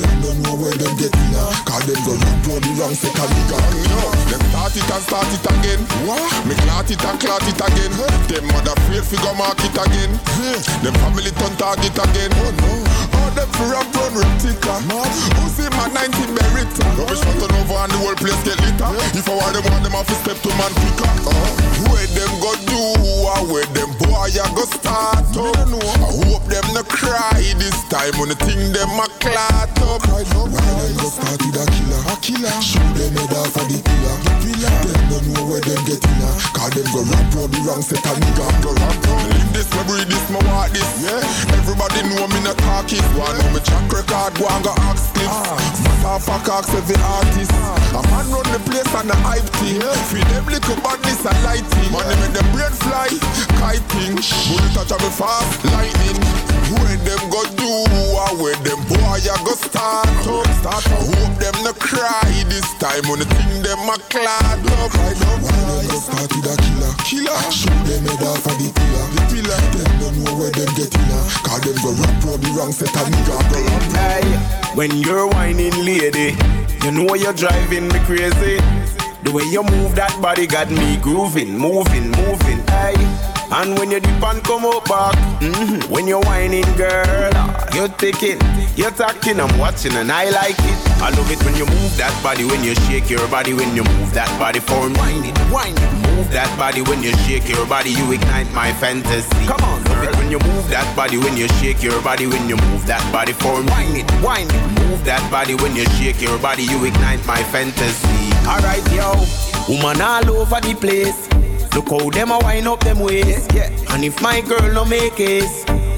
Them 0.00 0.16
don't 0.24 0.40
know 0.42 0.56
where 0.56 0.72
them 0.72 0.92
get 0.96 1.12
in 1.12 1.36
ah. 1.36 1.52
Cause 1.68 1.84
them 1.84 2.00
go 2.08 2.16
run 2.16 2.38
round 2.48 2.64
the 2.64 2.72
wrong 2.80 2.94
second 2.96 3.28
nigga 3.28 3.58
no. 3.92 4.00
Them 4.32 4.42
start 4.48 4.74
it 4.76 4.88
and 4.88 5.04
start 5.04 5.28
it 5.28 5.44
again. 5.44 5.80
What? 6.08 6.24
Me 6.48 6.54
clot 6.64 6.88
it 6.88 7.04
and 7.04 7.18
clot 7.20 7.44
it 7.44 7.60
again. 7.60 7.92
Them 8.32 8.44
mother 8.48 8.72
afraid 8.72 9.04
fi 9.04 9.16
go 9.20 9.32
mark 9.36 9.60
it 9.60 9.76
again. 9.76 10.12
Them 10.80 10.94
family 11.04 11.32
turn 11.36 11.52
target 11.60 11.92
again. 11.92 12.32
Oh 12.40 12.52
no. 12.64 12.72
Oh 13.20 13.28
them 13.36 13.48
fi 13.52 13.64
run 13.68 13.86
run 13.92 14.12
replica 14.16 14.74
Who 14.80 15.46
see 15.52 15.68
my 15.76 15.86
90 15.92 16.32
Beretta 16.34 16.84
ah? 16.84 16.98
Rubbish 16.98 17.20
front 17.20 17.38
turn 17.40 17.54
over 17.60 17.78
and 17.84 17.92
the 17.92 17.98
whole 18.00 18.16
place 18.16 18.40
get 18.44 18.58
litter 18.60 18.90
If 19.16 19.28
I 19.28 19.34
want 19.36 19.52
them 19.54 19.64
want 19.68 19.82
them 19.84 19.92
have 19.92 20.06
to 20.08 20.16
step 20.24 20.38
to 20.40 20.50
man 20.56 20.72
quicker 20.80 21.12
uh, 21.28 21.50
Where 21.90 22.08
them 22.16 22.32
go 22.40 22.52
do 22.66 22.80
where 23.48 23.66
them 23.72 23.90
boy 23.98 24.30
a 24.30 24.46
go 24.54 24.64
start 24.68 25.26
up 25.32 25.56
I 25.56 26.10
hope 26.28 26.44
them 26.46 26.66
no 26.74 26.82
cry 26.84 27.40
this 27.58 27.82
time 27.88 28.12
when 28.18 28.28
the 28.28 28.36
thing 28.36 28.72
them 28.72 28.90
a 29.00 29.06
clot 29.18 29.74
up 29.82 29.89
Right 29.90 30.22
now, 30.38 30.46
them 30.46 30.94
go 31.02 31.10
start 31.10 31.42
with 31.42 31.58
a 31.58 31.66
killer 31.66 31.98
A 32.06 32.14
killer. 32.22 32.54
Shoot 32.62 32.78
them 32.94 33.10
head 33.10 33.34
off 33.34 33.58
of 33.58 33.66
the 33.66 33.82
pillar 33.82 34.16
The 34.22 34.32
pillar 34.38 34.74
Them 34.86 35.02
don't 35.10 35.26
know 35.34 35.42
where 35.50 35.58
them 35.66 35.82
get 35.82 35.98
in 35.98 36.22
Cause 36.54 36.78
them 36.78 36.86
go 36.94 37.02
rap 37.10 37.26
round 37.34 37.50
the 37.50 37.58
wrong 37.66 37.82
set 37.82 37.98
of 38.06 38.14
nigga 38.22 38.46
Go 38.62 38.70
rap 38.78 38.94
round. 39.02 39.26
Live 39.34 39.50
this, 39.50 39.66
me 39.74 39.82
breathe 39.90 40.06
this, 40.06 40.26
me 40.30 40.38
walk 40.46 40.70
this. 40.70 40.86
Yeah. 41.02 41.58
Everybody 41.58 42.06
know 42.06 42.22
me 42.30 42.38
not 42.46 42.54
talk 42.62 42.86
it. 42.86 43.02
One 43.18 43.34
know 43.34 43.50
me 43.50 43.58
track 43.66 43.90
record, 43.90 44.30
go 44.38 44.46
and 44.46 44.62
go 44.62 44.70
ask 44.86 45.10
clips 45.10 45.82
Matter 45.82 46.14
of 46.14 46.22
fact, 46.22 46.46
ask 46.46 46.70
every 46.70 46.94
artist. 46.94 47.50
Ah. 47.58 47.98
A 47.98 48.00
man 48.14 48.30
run 48.30 48.46
the 48.54 48.62
place 48.70 48.94
and 48.94 49.10
the 49.10 49.18
hype 49.26 49.50
team 49.58 49.82
Feed 50.06 50.22
them 50.30 50.46
little 50.46 50.78
badness 50.86 51.26
and 51.26 51.40
lighting. 51.42 51.90
Money 51.90 52.14
make 52.22 52.38
them 52.38 52.46
brain 52.54 52.70
fly, 52.86 53.10
kiting 53.58 54.14
Bullet 54.22 54.70
touch 54.70 54.94
me 55.02 55.10
fast, 55.18 55.58
lightning 55.74 56.49
Where 56.70 56.96
them 57.02 57.22
go 57.30 57.42
do, 57.58 57.70
or 58.14 58.32
where 58.38 58.58
them 58.62 58.78
boy 58.86 59.18
a 59.18 59.34
go 59.42 59.54
start 59.58 60.06
up. 60.06 60.46
Start 60.62 60.86
up, 60.86 61.02
hope 61.02 61.34
them 61.42 61.56
no 61.64 61.72
cry 61.72 62.30
this 62.46 62.68
time 62.78 63.02
When 63.10 63.18
the 63.18 63.26
thing 63.26 63.62
them 63.62 63.82
a 63.90 63.98
clad 64.06 64.60
up. 64.78 64.94
Right 64.94 65.18
now, 65.18 65.36
why 65.42 65.50
them 65.50 65.88
go 65.90 65.98
start 65.98 66.30
with 66.30 66.46
a 66.46 66.54
killer? 66.62 66.92
Killer, 67.02 67.38
shoot 67.50 67.80
them 67.88 68.06
head 68.06 68.22
off 68.22 68.46
of 68.46 68.54
the 68.58 68.68
pillar. 68.70 69.04
The 69.14 69.22
pillar, 69.34 69.60
them 69.74 69.90
don't 69.98 70.16
know 70.22 70.34
where 70.38 70.52
them 70.54 70.70
get 70.78 70.94
in. 70.94 71.10
Cause 71.42 71.60
them 71.66 71.76
go 71.82 71.90
rap 71.98 72.24
round 72.24 72.42
the 72.42 72.50
wrong 72.54 72.72
set 72.72 72.94
of 72.94 73.06
nigga 73.10 73.36
go 73.50 73.58
Hey, 73.98 74.22
when 74.76 74.90
you're 74.98 75.26
whining 75.26 75.74
lady, 75.84 76.36
you 76.84 76.90
know 76.92 77.14
you're 77.14 77.32
driving 77.32 77.88
me 77.88 77.98
crazy. 78.06 78.60
The 79.22 79.32
way 79.32 79.44
you 79.44 79.62
move 79.62 79.94
that 79.96 80.16
body 80.22 80.46
got 80.46 80.70
me 80.70 80.96
grooving, 80.96 81.56
moving, 81.56 82.10
moving. 82.12 82.60
Hey, 82.68 82.94
and 83.52 83.78
when 83.78 83.90
you 83.90 84.00
dip 84.00 84.22
and 84.22 84.42
come 84.42 84.64
up 84.64 84.84
back, 84.86 85.14
mm-hmm. 85.40 85.92
when 85.92 86.06
you're 86.06 86.22
whining, 86.22 86.64
girl, 86.76 87.30
you're 87.74 87.88
taking, 87.88 88.40
you're 88.76 88.90
talking, 88.90 89.38
I'm 89.38 89.58
watching 89.58 89.92
and 89.92 90.10
I 90.10 90.30
like 90.30 90.58
it. 90.58 90.89
I 91.00 91.08
love 91.16 91.30
it 91.30 91.42
when 91.44 91.56
you 91.56 91.64
move 91.64 91.96
that 91.96 92.12
body, 92.22 92.44
when 92.44 92.62
you 92.62 92.74
shake 92.86 93.08
your 93.08 93.26
body, 93.28 93.54
when 93.54 93.74
you 93.74 93.82
move 93.84 94.12
that 94.12 94.28
body 94.38 94.60
for 94.60 94.88
me. 94.88 94.96
Whine 95.00 95.24
it, 95.24 95.38
whine 95.48 95.72
it. 95.72 95.92
Move 96.12 96.30
that 96.30 96.52
body 96.58 96.82
when 96.82 97.02
you 97.02 97.12
shake 97.24 97.48
your 97.48 97.64
body, 97.66 97.90
you 97.90 98.12
ignite 98.12 98.52
my 98.52 98.72
fantasy. 98.74 99.28
Come 99.46 99.64
on, 99.64 99.82
love 99.84 100.04
it 100.04 100.16
when 100.16 100.30
you 100.30 100.38
move 100.38 100.68
that 100.68 100.84
body, 100.94 101.16
when 101.16 101.36
you 101.36 101.48
shake 101.56 101.82
your 101.82 102.00
body, 102.02 102.26
when 102.26 102.48
you 102.48 102.56
move 102.68 102.84
that 102.86 103.00
body 103.12 103.32
for 103.32 103.62
me. 103.62 103.70
Whine 103.70 103.96
it, 103.96 104.10
whine 104.20 104.50
it. 104.50 104.64
Move 104.84 105.02
that 105.04 105.24
body 105.30 105.54
when 105.54 105.74
you 105.74 105.84
shake 105.96 106.20
your 106.20 106.38
body, 106.38 106.64
you 106.64 106.84
ignite 106.84 107.24
my 107.26 107.42
fantasy. 107.44 108.30
Alright, 108.44 108.84
yo, 108.92 109.16
woman 109.68 110.00
all 110.00 110.28
over 110.36 110.60
the 110.60 110.74
place. 110.74 111.16
Look 111.74 111.88
how 111.88 112.10
them 112.10 112.30
a 112.30 112.38
wind 112.40 112.68
up 112.68 112.80
them 112.84 112.98
waist. 113.00 113.52
Yeah. 113.54 113.70
And 113.90 114.04
if 114.04 114.20
my 114.20 114.40
girl 114.42 114.72
no 114.72 114.84
make 114.84 115.18
it, 115.18 115.48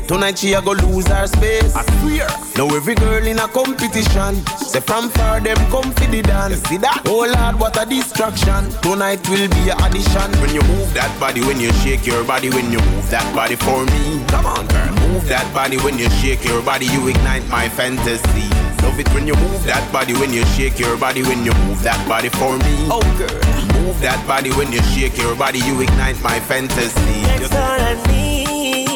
tonight 0.06 0.38
she 0.38 0.52
a 0.54 0.62
go 0.62 0.72
lose 0.72 1.06
her 1.08 1.26
space. 1.26 1.74
I 1.74 1.82
swear. 2.00 2.28
Now 2.56 2.74
every 2.74 2.94
girl 2.94 3.26
in 3.26 3.38
a 3.38 3.48
competition, 3.48 4.44
say 4.58 4.80
from 4.80 5.08
far 5.10 5.40
them 5.40 5.56
come 5.70 5.90
for 5.92 6.06
the 6.10 6.22
dance. 6.22 6.62
See 6.68 6.76
that? 6.78 7.02
Oh 7.06 7.24
Lord, 7.26 7.58
what 7.60 7.80
a 7.80 7.86
distraction. 7.88 8.70
Tonight 8.82 9.26
will 9.28 9.48
be 9.48 9.70
a 9.70 9.76
addition. 9.84 10.30
When 10.40 10.54
you 10.54 10.62
move 10.68 10.92
that 10.94 11.12
body, 11.18 11.40
when 11.40 11.60
you 11.60 11.72
shake 11.84 12.06
your 12.06 12.24
body, 12.24 12.50
when 12.50 12.70
you 12.70 12.80
move 12.92 13.08
that 13.10 13.26
body 13.34 13.56
for 13.56 13.84
me. 13.86 14.24
Come 14.28 14.46
on, 14.46 14.66
girl. 14.68 14.92
Move 15.08 15.26
that 15.28 15.48
body 15.54 15.76
when 15.78 15.98
you 15.98 16.10
shake 16.20 16.44
your 16.44 16.62
body, 16.62 16.86
you 16.86 17.08
ignite 17.08 17.46
my 17.48 17.68
fantasy. 17.68 18.48
Love 18.82 18.98
it 18.98 19.08
when 19.14 19.26
you 19.26 19.34
move 19.36 19.64
that 19.64 19.84
body, 19.92 20.12
when 20.14 20.32
you 20.32 20.44
shake 20.46 20.78
your 20.78 20.96
body, 20.96 21.22
when 21.22 21.44
you 21.44 21.54
move 21.64 21.82
that 21.82 22.00
body 22.08 22.28
for 22.28 22.58
me. 22.58 22.88
Oh 22.90 23.00
girl, 23.16 23.82
move 23.82 24.00
that 24.00 24.20
body 24.26 24.50
when 24.52 24.72
you 24.72 24.82
shake 24.82 25.16
your 25.16 25.34
body, 25.36 25.60
you 25.60 25.80
ignite 25.80 26.20
my 26.22 26.40
fantasy. 26.40 27.22
That's 27.38 27.54
all 27.54 27.80
I 27.80 27.94
need. 28.08 28.91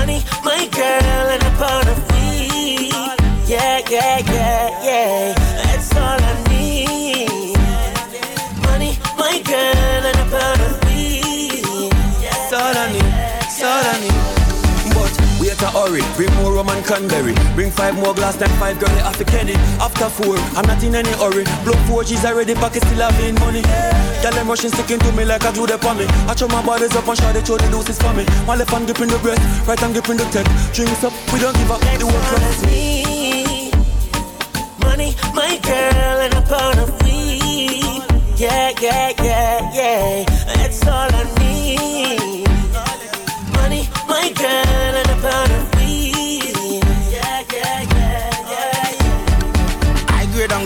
Money, 0.00 0.22
my 0.42 0.66
girl, 0.72 1.26
and 1.34 1.42
a 1.42 1.50
part 1.60 1.86
of 1.86 1.98
me. 2.12 2.88
Yeah, 3.46 3.82
yeah, 3.90 4.18
yeah, 4.32 4.82
yeah. 4.82 5.34
That's 5.34 5.94
all 5.94 6.18
I 6.29 6.29
hurry. 15.90 16.02
Bring 16.16 16.32
more 16.36 16.54
rum 16.54 16.68
and 16.68 16.84
cranberry. 16.84 17.34
Bring 17.54 17.70
five 17.70 17.94
more 17.96 18.14
glass, 18.14 18.36
then 18.36 18.48
five 18.58 18.78
girl 18.78 18.88
they 18.90 19.00
after 19.00 19.24
Kenny. 19.24 19.54
After 19.82 20.08
four, 20.08 20.36
I'm 20.56 20.66
not 20.66 20.82
in 20.82 20.94
any 20.94 21.10
hurry. 21.18 21.44
Blow 21.64 21.76
four 21.86 22.04
G's 22.04 22.24
already, 22.24 22.54
pocket 22.54 22.82
still 22.84 23.02
having 23.02 23.34
money. 23.40 23.62
Girl, 24.22 24.32
them 24.32 24.48
rushing, 24.48 24.70
sticking 24.70 24.98
to 25.00 25.12
me 25.12 25.24
like 25.24 25.44
a 25.44 25.52
glue 25.52 25.66
they 25.66 25.74
on 25.74 25.98
me. 25.98 26.06
I 26.28 26.34
show 26.36 26.48
my 26.48 26.64
bodies 26.64 26.94
up 26.96 27.06
and 27.06 27.18
show 27.18 27.32
they 27.32 27.44
show 27.44 27.56
the 27.56 27.68
doses 27.70 27.98
for 27.98 28.12
me. 28.14 28.24
One 28.46 28.58
left 28.58 28.70
hand 28.70 28.86
gripping 28.86 29.08
the 29.08 29.18
breast, 29.18 29.42
right 29.66 29.78
hand 29.78 29.94
gripping 29.94 30.16
the 30.16 30.24
tech. 30.30 30.46
Drinks 30.72 31.04
up, 31.04 31.12
we 31.32 31.40
don't 31.40 31.56
give 31.56 31.70
up. 31.70 31.80
The 31.80 32.06
work 32.06 32.24
That's 32.38 32.64
me. 32.66 33.70
Money, 34.80 35.14
my 35.34 35.58
girl, 35.62 36.18
and 36.24 36.34
a 36.34 36.42
pound 36.42 36.78
of 36.78 36.90
weed. 37.02 38.02
Yeah, 38.36 38.72
yeah, 38.80 39.12
yeah, 39.22 39.70
yeah. 39.74 40.24
That's 40.56 40.86
all 40.86 41.10
I 41.12 41.24
need. 41.38 42.48
Money, 43.52 43.88
my 44.08 44.32
girl, 44.32 44.94
and 45.00 45.10
a 45.10 45.16
pound 45.22 45.49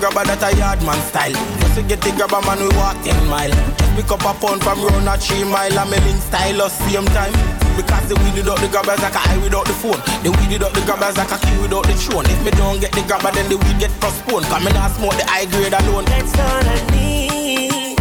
grabber 0.04 0.36
that 0.36 0.44
a 0.44 0.50
yard 0.60 0.80
man 0.84 1.00
style. 1.08 1.32
Just 1.32 1.80
to 1.80 1.82
get 1.88 2.00
the 2.04 2.12
grabber 2.12 2.44
man 2.44 2.60
we 2.60 2.68
walk 2.76 3.00
10 3.08 3.24
mile. 3.24 3.48
Just 3.48 3.92
pick 3.96 4.10
up 4.12 4.20
a 4.20 4.36
pound 4.36 4.60
from 4.60 4.84
round 4.84 5.08
a 5.08 5.16
3 5.16 5.48
mile 5.48 5.72
and 5.72 5.88
me 5.88 5.96
link 6.04 6.20
style 6.20 6.60
us 6.60 6.76
same 6.84 7.08
time. 7.16 7.32
Because 7.72 8.04
the 8.12 8.16
weed 8.20 8.36
without 8.36 8.60
the 8.60 8.68
grabbers 8.68 9.00
like 9.00 9.16
a 9.16 9.22
eye 9.24 9.40
without 9.40 9.64
the 9.64 9.72
phone. 9.72 9.96
The 10.20 10.28
weed 10.28 10.60
without 10.60 10.76
the 10.76 10.84
grabbers 10.84 11.16
like 11.16 11.32
a 11.32 11.38
key 11.40 11.56
without 11.56 11.88
the 11.88 11.96
throne. 11.96 12.28
If 12.28 12.40
me 12.44 12.52
don't 12.52 12.84
get 12.84 12.92
the 12.92 13.00
grabber 13.08 13.32
then 13.32 13.48
the 13.48 13.56
weed 13.56 13.80
get 13.80 13.92
postponed. 13.96 14.44
Cause 14.44 14.60
me 14.60 14.76
not 14.76 14.92
smoke 14.92 15.16
the 15.16 15.24
high 15.24 15.48
grade 15.48 15.72
alone. 15.72 16.04
That's 16.04 16.36
all 16.36 16.68
I 16.68 16.76
need. 16.92 17.96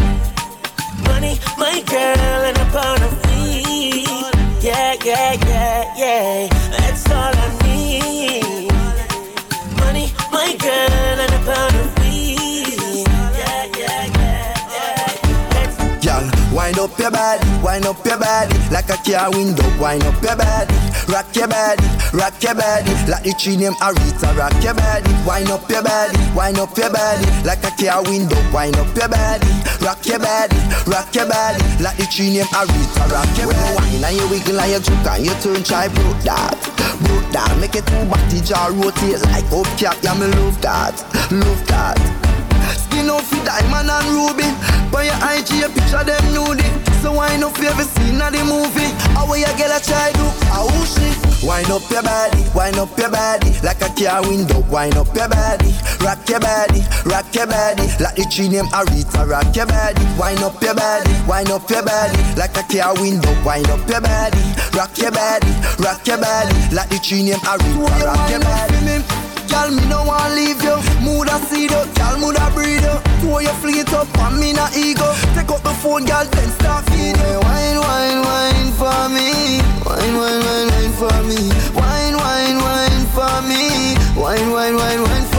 Money, 1.07 1.39
my 1.55 1.80
girl, 1.88 2.43
and 2.51 2.57
a 2.59 2.67
pound 2.67 2.99
of 2.99 3.15
weed. 3.31 4.11
Yeah, 4.59 4.99
yeah, 5.07 5.39
yeah, 5.47 5.88
yeah. 5.95 6.51
That's 6.67 7.07
all 7.07 7.31
I 7.31 7.47
need. 7.63 8.75
Money, 9.80 10.11
my 10.35 10.51
girl, 10.59 11.15
and 11.23 11.31
a 11.31 11.39
pound 11.47 11.73
wind 16.53 16.80
up 16.80 16.97
your 16.99 17.11
body, 17.11 17.43
wind 17.65 17.85
up 17.85 18.05
your 18.05 18.17
body 18.17 18.55
like 18.69 18.89
a 18.89 18.97
car 19.01 19.31
window. 19.31 19.65
Wind 19.81 20.03
up 20.05 20.21
your 20.21 20.38
body, 20.38 20.73
rock 21.09 21.35
your 21.35 21.47
body, 21.47 21.84
rock 22.13 22.38
your 22.41 22.55
body 22.55 22.93
like 23.09 23.23
the 23.25 23.34
tree 23.38 23.57
name. 23.57 23.73
Rock 23.81 23.97
your 24.63 24.73
body, 24.73 25.11
wind 25.25 25.49
up 25.49 25.65
your 25.69 25.84
body, 25.84 26.17
wind 26.38 26.59
up 26.59 26.77
your 26.77 26.89
body 26.93 27.25
like 27.43 27.63
a 27.65 27.71
car 27.73 28.03
window. 28.05 28.38
Wind 28.53 28.77
up 28.77 28.93
your 28.95 29.09
body, 29.09 29.49
rock 29.81 30.05
your 30.05 30.19
body, 30.19 30.57
rock 30.85 31.09
your 31.15 31.27
body 31.27 31.59
like 31.81 31.97
the 31.97 32.05
tree 32.07 32.31
name. 32.31 32.47
Rock 32.53 32.69
your 33.38 33.49
body, 33.49 33.49
When 33.49 33.57
you 33.57 33.75
wine 33.75 34.03
and 34.05 34.15
you 34.15 34.25
wiggle 34.30 34.59
and 34.61 34.71
you 34.71 34.80
juke 34.80 35.07
and 35.09 35.25
you 35.25 35.34
turn 35.41 35.63
try 35.65 35.89
broke 35.89 36.21
that, 36.23 36.53
broke 37.01 37.27
that. 37.34 37.49
Make 37.59 37.75
it 37.75 37.85
two 37.89 38.05
body 38.05 38.39
jar 38.45 38.71
rotate 38.71 39.21
like 39.34 39.49
up 39.49 39.67
cap. 39.77 39.97
Yeah, 40.05 40.13
me 40.13 40.27
love 40.38 40.61
that, 40.61 40.95
love 41.34 41.61
that. 41.67 42.32
Skin 43.03 43.11
off 43.11 43.30
with 43.31 43.43
diamond 43.43 43.91
and 43.91 44.07
ruby. 44.15 44.47
By 44.88 45.03
your 45.03 45.19
IG 45.27 45.63
a 45.63 45.67
picture 45.67 46.03
them 46.07 46.23
nudie. 46.31 46.71
So 47.01 47.11
wine 47.11 47.43
up 47.43 47.59
every 47.59 47.84
scene 47.84 48.21
of 48.21 48.31
the 48.31 48.39
movie? 48.47 48.91
How 49.11 49.27
will 49.27 49.35
you 49.38 49.51
get 49.59 49.75
a 49.75 49.84
try 49.84 50.11
do? 50.13 50.23
How 50.47 50.71
she? 50.88 51.11
Wind 51.45 51.67
up 51.67 51.84
your 51.91 52.01
body, 52.01 52.39
wind 52.55 52.77
up 52.80 52.97
your 52.97 53.11
body. 53.11 53.51
Like 53.59 53.81
a 53.84 53.91
car 53.91 54.21
window, 54.23 54.63
wind 54.71 54.95
up 54.95 55.13
your 55.13 55.27
body. 55.27 55.75
Rock 55.99 56.23
your 56.30 56.39
body, 56.39 56.80
rock 57.03 57.27
your 57.35 57.47
body. 57.47 57.84
Like 57.99 58.15
the 58.15 58.25
tree 58.31 58.47
name 58.47 58.71
Arita 58.71 59.27
Rock 59.27 59.53
your 59.53 59.67
body, 59.67 60.03
wind 60.15 60.39
up 60.39 60.61
your 60.61 60.75
body 60.75 61.11
Wind 61.27 61.51
up 61.51 61.69
your 61.69 61.84
body. 61.84 62.19
Like 62.39 62.55
a 62.55 62.63
car 62.63 62.95
window, 62.95 63.35
wind 63.43 63.67
up 63.67 63.84
your 63.89 63.99
body. 63.99 64.43
Rock 64.71 64.95
your 64.97 65.11
body, 65.11 65.51
rock 65.84 66.07
your 66.07 66.19
body. 66.23 66.55
Like 66.71 66.88
the 66.88 66.99
tree 67.03 67.23
name 67.23 67.43
Arita 67.43 68.05
Rock 68.07 68.30
your 68.31 68.39
body 68.39 69.23
Girl, 69.53 69.69
me 69.69 69.85
no 69.85 70.03
want 70.03 70.34
leave 70.34 70.63
you. 70.63 70.77
Mood 71.05 71.27
a 71.30 71.38
seed 71.45 71.71
up, 71.73 71.85
girl, 71.93 72.17
mood 72.17 72.38
a 72.41 72.49
breed 72.55 72.84
up. 72.85 73.05
Throw 73.21 73.38
your 73.38 73.53
fleet 73.61 73.93
up, 73.93 74.07
and 74.17 74.39
me 74.39 74.51
not 74.51 74.75
ego. 74.75 75.13
Take 75.35 75.51
up 75.53 75.61
the 75.61 75.73
phone, 75.81 76.05
girl, 76.05 76.25
then 76.25 76.49
start 76.57 76.84
feed 76.89 77.15
you. 77.15 77.38
Wine, 77.45 77.80
wine, 77.85 78.19
wine 78.25 78.71
for 78.81 79.01
me. 79.13 79.61
Wine, 79.85 80.15
wine, 80.17 80.41
wine, 80.47 80.69
wine 80.73 80.93
for 80.97 81.17
me. 81.30 81.39
Wine, 81.77 82.17
wine, 82.17 82.57
wine 82.65 83.05
for 83.13 83.35
me. 83.45 83.93
Wine, 84.19 84.49
wine, 84.49 84.75
wine, 84.75 85.01
wine 85.03 85.25
for. 85.25 85.32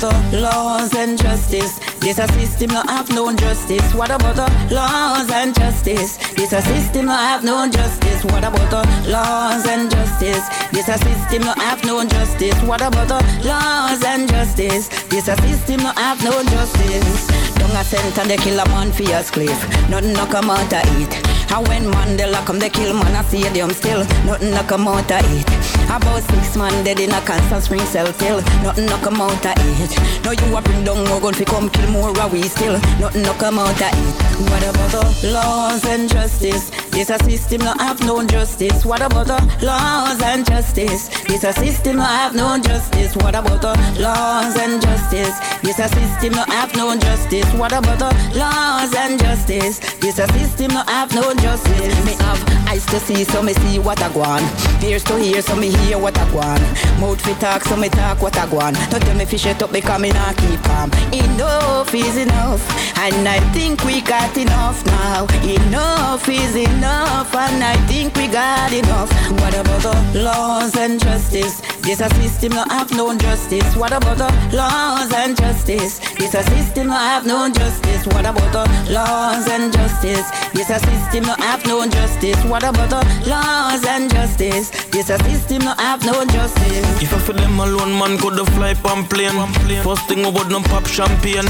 About 0.00 0.32
laws 0.32 0.94
and 0.94 1.18
justice? 1.20 1.78
This 2.00 2.18
a 2.18 2.26
system 2.28 2.70
not 2.70 2.88
have 2.88 3.10
no 3.10 3.36
justice. 3.36 3.92
What 3.92 4.10
about 4.10 4.34
the 4.34 4.74
laws 4.74 5.30
and 5.30 5.54
justice? 5.54 6.16
This 6.36 6.54
a 6.54 6.62
system 6.62 7.04
not 7.04 7.20
have 7.20 7.44
no 7.44 7.68
justice. 7.68 8.24
What 8.24 8.42
about 8.42 8.70
the 8.70 9.10
laws 9.10 9.66
and 9.66 9.90
justice? 9.90 10.48
This 10.72 10.88
a 10.88 10.96
system 10.96 11.42
not 11.42 11.58
have 11.58 11.84
no 11.84 12.02
justice. 12.02 12.58
What 12.62 12.80
about 12.80 13.08
the 13.08 13.46
laws 13.46 14.02
and 14.02 14.26
justice? 14.26 14.88
This 15.08 15.28
a 15.28 15.36
system 15.36 15.82
not 15.82 15.98
have 15.98 16.24
no 16.24 16.42
justice. 16.44 17.26
Don't 17.56 17.70
a 17.70 18.20
and 18.20 18.30
they 18.30 18.38
kill 18.38 18.58
a 18.58 18.66
man 18.70 18.92
for 18.92 19.02
your 19.02 19.22
cliff. 19.24 19.90
Nothing 19.90 20.14
no 20.14 20.24
come 20.24 20.48
out 20.48 20.72
of 20.72 21.02
it. 21.02 21.29
And 21.52 21.66
when 21.66 21.84
Mandela 21.90 22.44
come, 22.46 22.58
they 22.58 22.70
kill 22.70 22.94
man 22.94 23.14
a 23.14 23.26
stadium 23.28 23.70
still. 23.70 24.04
Nothing 24.24 24.50
no 24.50 24.62
come 24.62 24.88
out 24.88 25.10
of 25.10 25.20
it. 25.26 25.46
About 25.90 26.22
six 26.30 26.56
man 26.56 26.84
dead 26.84 27.00
in 27.00 27.10
a 27.10 27.20
cancer 27.22 27.60
spring 27.60 27.80
cell 27.80 28.12
till. 28.12 28.40
Nothing 28.62 28.86
no 28.86 28.96
come 28.98 29.20
out 29.20 29.44
of 29.44 29.54
it. 29.58 30.22
Now 30.24 30.30
you 30.30 30.56
a 30.56 30.62
bring 30.62 30.84
down 30.84 31.06
more 31.08 31.20
gun 31.20 31.34
fi 31.34 31.44
come 31.44 31.68
kill 31.70 31.90
more 31.90 32.10
of 32.10 32.32
we 32.32 32.42
still. 32.42 32.78
Nothing 33.00 33.22
no 33.22 33.32
come 33.34 33.58
out 33.58 33.80
of 33.82 33.90
it. 33.90 34.30
What 34.40 34.62
about 34.62 34.90
the 34.92 35.30
laws 35.32 35.84
and 35.84 36.08
justice? 36.08 36.70
This 36.90 37.10
a 37.10 37.18
system 37.24 37.60
no 37.60 37.74
have 37.78 38.00
no 38.06 38.24
justice. 38.24 38.84
What 38.84 39.02
about 39.02 39.26
the 39.26 39.38
laws 39.64 40.22
and 40.22 40.46
justice? 40.46 41.08
This 41.24 41.44
a 41.44 41.52
system 41.52 41.96
no 41.96 42.04
have 42.04 42.34
no 42.34 42.58
justice. 42.58 43.14
What 43.16 43.34
about 43.34 43.60
the 43.60 43.74
laws 44.00 44.56
and 44.56 44.80
justice? 44.80 45.36
This 45.62 45.78
a 45.78 45.88
system 45.88 46.32
no 46.32 46.44
have 46.44 46.74
no 46.76 46.96
justice. 46.96 47.52
What 47.54 47.72
about 47.72 47.98
the 47.98 48.38
laws 48.38 48.94
and 48.94 49.18
justice? 49.18 49.78
This 49.98 50.18
a 50.18 50.26
system 50.32 50.72
no 50.72 50.82
have 50.86 51.12
no 51.14 51.34
justice. 51.42 52.04
Me 52.04 52.12
have 52.24 52.40
eyes 52.68 52.86
to 52.86 52.98
see, 53.00 53.24
so 53.24 53.42
me 53.42 53.52
see 53.54 53.78
what 53.78 54.00
I 54.02 54.08
want. 54.08 54.44
Ears 54.82 55.04
to 55.04 55.18
hear, 55.18 55.42
so 55.42 55.56
me 55.56 55.70
hear 55.70 55.98
what 55.98 56.16
I 56.18 56.24
want. 56.32 56.62
Mouth 57.00 57.20
fi 57.20 57.34
talk, 57.34 57.64
so 57.64 57.76
me 57.76 57.88
talk 57.88 58.22
what 58.22 58.36
I 58.36 58.46
want. 58.46 58.76
Don't 58.90 59.02
tell 59.02 59.16
me 59.16 59.24
fish 59.24 59.46
it 59.46 59.62
up 59.62 59.72
because 59.72 60.00
me 60.00 60.10
not 60.10 60.36
keep 60.36 60.60
calm. 60.62 60.90
Enough 61.12 61.94
is 61.94 62.16
enough, 62.16 62.62
and 62.98 63.28
I 63.28 63.40
think 63.52 63.84
we 63.84 64.00
got 64.00 64.36
enough 64.36 64.84
now. 64.86 65.26
Enough 65.42 66.28
is 66.28 66.56
enough, 66.56 67.34
and 67.34 67.62
I 67.62 67.76
think 67.88 68.14
we 68.16 68.26
got 68.28 68.72
enough. 68.72 69.10
What 69.40 69.54
about 69.54 69.82
the 69.82 70.20
laws 70.22 70.76
and 70.76 71.00
justice? 71.00 71.60
This 71.82 72.00
a 72.00 72.08
system 72.14 72.52
no 72.52 72.64
have 72.68 72.92
no 72.92 73.16
justice. 73.16 73.74
What 73.76 73.92
about 73.92 74.18
the 74.18 74.56
laws 74.56 75.12
and 75.12 75.36
justice? 75.36 75.98
This 76.18 76.34
a 76.34 76.42
system 76.42 76.88
no 76.88 76.94
have 76.94 77.26
no 77.26 77.48
justice. 77.50 78.06
What 78.06 78.26
about 78.26 78.52
the 78.52 78.92
laws 78.92 79.48
and 79.48 79.72
justice? 79.72 80.28
This 80.52 80.70
a 80.70 80.78
system 80.78 81.24
no 81.30 81.44
have 81.44 81.64
no 81.66 81.86
justice. 81.86 82.42
What 82.44 82.64
about 82.64 82.90
the 82.90 83.30
laws 83.30 83.84
and 83.84 84.10
justice? 84.10 84.70
This 84.90 85.10
a 85.10 85.18
system 85.24 85.62
no 85.62 85.74
have 85.78 86.04
no 86.04 86.24
justice. 86.24 87.02
If 87.02 87.12
I 87.14 87.18
for 87.18 87.32
them 87.32 87.58
alone, 87.58 87.92
man 87.98 88.18
could 88.18 88.38
have 88.38 88.48
fly 88.54 88.74
on 88.90 89.04
plane. 89.04 89.38
First 89.82 90.08
thing 90.08 90.18
we 90.18 90.30
would 90.30 90.50
not 90.50 90.64
pop 90.64 90.86
champagne 90.86 91.46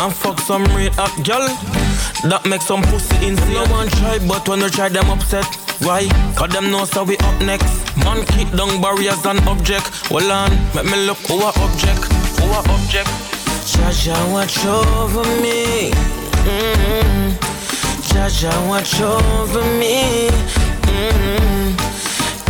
and 0.00 0.12
fuck 0.14 0.38
some 0.40 0.64
red 0.76 0.92
hot 0.94 1.12
girl. 1.26 1.44
That 2.30 2.46
make 2.46 2.62
some 2.62 2.82
pussy 2.82 3.16
insane. 3.26 3.54
No 3.54 3.64
one 3.66 3.88
try, 4.00 4.18
but 4.26 4.48
when 4.48 4.60
you 4.60 4.70
try 4.70 4.88
them 4.88 5.10
upset. 5.10 5.44
Why? 5.80 6.08
Cause 6.36 6.50
them 6.52 6.70
know 6.70 6.84
so 6.84 7.04
we 7.04 7.16
up 7.18 7.40
next. 7.42 7.72
Man 8.04 8.24
kick 8.26 8.48
down 8.56 8.80
barriers 8.80 9.24
and 9.26 9.40
object. 9.48 10.10
Well 10.10 10.30
on, 10.30 10.50
make 10.74 10.86
me 10.86 11.06
look 11.06 11.18
who 11.28 11.40
a 11.42 11.52
object. 11.66 12.02
Who 12.38 12.46
a 12.48 12.60
object. 12.76 13.10
Jaja 13.72 14.16
watch 14.32 14.64
over 14.64 15.24
me. 15.42 15.90
Mm-hmm. 16.48 17.51
Jaja 18.12 18.52
watch 18.68 19.00
over 19.00 19.62
me. 19.78 20.28
Mm-hmm. 20.82 21.76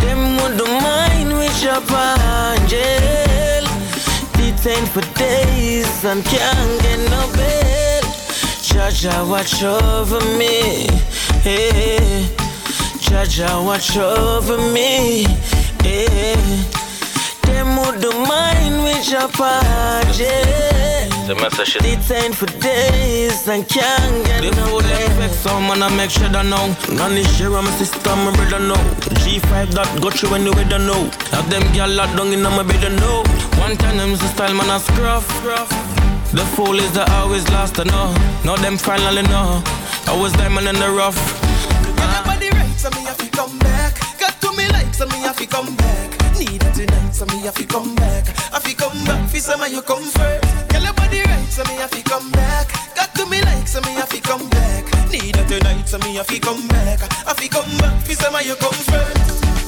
Them 0.01 0.35
wouldn't 0.37 0.83
mind 0.83 1.37
we 1.37 1.47
drop 1.61 1.89
on 1.89 2.67
jail. 2.67 3.63
Detained 4.33 4.89
for 4.89 5.01
days 5.17 6.03
and 6.03 6.23
can't 6.25 6.81
get 6.81 6.99
no 7.09 7.31
bail. 7.37 8.03
Jaja 8.69 9.25
watch 9.29 9.63
over 9.63 10.19
me. 10.37 10.87
Hey. 11.41 12.27
Jaja 12.99 13.63
watch 13.65 13.95
over 13.95 14.57
me. 14.73 15.23
Hey. 15.81 16.35
Them 17.43 17.77
wouldn't 17.77 18.27
mind 18.27 18.83
we 18.83 19.01
drop 19.09 19.39
on 19.39 20.11
jail. 20.11 20.92
The 21.27 21.35
message 21.35 21.77
is 21.77 21.81
Detained 21.81 22.35
for 22.35 22.47
days 22.59 23.47
and 23.47 23.63
can't 23.69 24.25
get 24.27 24.43
no 24.57 24.79
bail. 24.81 25.29
Some 25.29 25.63
man 25.71 25.81
I 25.81 25.87
make 25.95 26.11
sure 26.11 26.27
that 26.27 26.43
know. 26.45 26.67
None 26.91 27.15
is 27.15 27.27
share 27.37 27.49
my 27.49 27.63
system, 27.79 28.27
my 28.27 28.35
brother 28.35 28.59
know. 28.59 28.75
G5 29.23 29.71
that 29.71 29.87
got 30.03 30.21
you 30.21 30.27
when 30.29 30.43
you 30.43 30.51
weather 30.51 30.79
know. 30.79 31.07
Have 31.31 31.47
them 31.49 31.63
gyal 31.71 31.95
locked 31.95 32.17
down 32.17 32.33
in 32.35 32.43
my 32.43 32.63
bed 32.63 32.83
know. 32.99 33.23
One 33.55 33.77
time 33.79 33.95
them 33.95 34.11
the 34.19 34.27
style 34.35 34.53
man 34.53 34.69
I 34.69 34.79
scruff. 34.79 35.23
scruff. 35.39 35.71
The 36.35 36.43
fool 36.59 36.77
is 36.77 36.91
that 36.91 37.09
always 37.11 37.47
last 37.55 37.75
to 37.75 37.85
know. 37.85 38.11
Now 38.43 38.57
them 38.57 38.75
finally 38.75 39.23
know. 39.23 39.63
I 40.11 40.19
was 40.19 40.33
diamond 40.33 40.67
in 40.67 40.75
the 40.75 40.91
rough. 40.91 41.15
Everybody 42.03 42.51
right, 42.51 42.75
so 42.75 42.91
me 42.91 43.07
have 43.07 43.17
to 43.23 43.29
come 43.31 43.57
back. 43.59 43.95
Got 44.19 44.35
to 44.43 44.51
me 44.57 44.67
like, 44.75 44.93
so 44.93 45.07
me 45.07 45.23
have 45.23 45.37
to 45.37 45.47
come 45.47 45.73
back. 45.77 46.02
Need 46.43 46.61
it 46.61 46.73
tonight, 46.75 47.11
so 47.15 47.25
me 47.27 47.39
have 47.43 47.55
to 47.55 47.65
come 47.65 47.95
back. 47.95 48.27
I 48.53 48.59
fi 48.59 48.73
come 48.73 49.05
back, 49.05 49.29
fi 49.29 49.39
some 49.39 49.63
you 49.71 49.81
come 49.81 50.03
first. 50.03 50.67
Girl, 50.67 50.83
your 50.83 50.93
body 50.93 51.21
right, 51.21 51.47
so 51.49 51.63
me 51.63 51.75
have 51.75 51.91
to 51.91 52.01
come 52.03 52.29
back. 52.31 52.67
Got 52.95 53.15
to 53.15 53.25
me 53.27 53.41
like, 53.43 53.65
so 53.65 53.79
me 53.81 53.93
have 53.93 54.09
to 54.09 54.19
come 54.19 54.49
back. 54.49 54.83
Need 55.09 55.37
it 55.37 55.47
tonight, 55.47 55.87
so 55.87 55.99
me 55.99 56.15
have 56.15 56.27
to 56.27 56.39
come 56.41 56.67
back. 56.67 56.99
I 57.25 57.33
fi 57.33 57.47
come 57.47 57.77
back, 57.77 58.03
fi 58.03 58.13
some 58.13 58.35
you 58.45 58.55
come 58.55 58.73
first. 58.73 59.62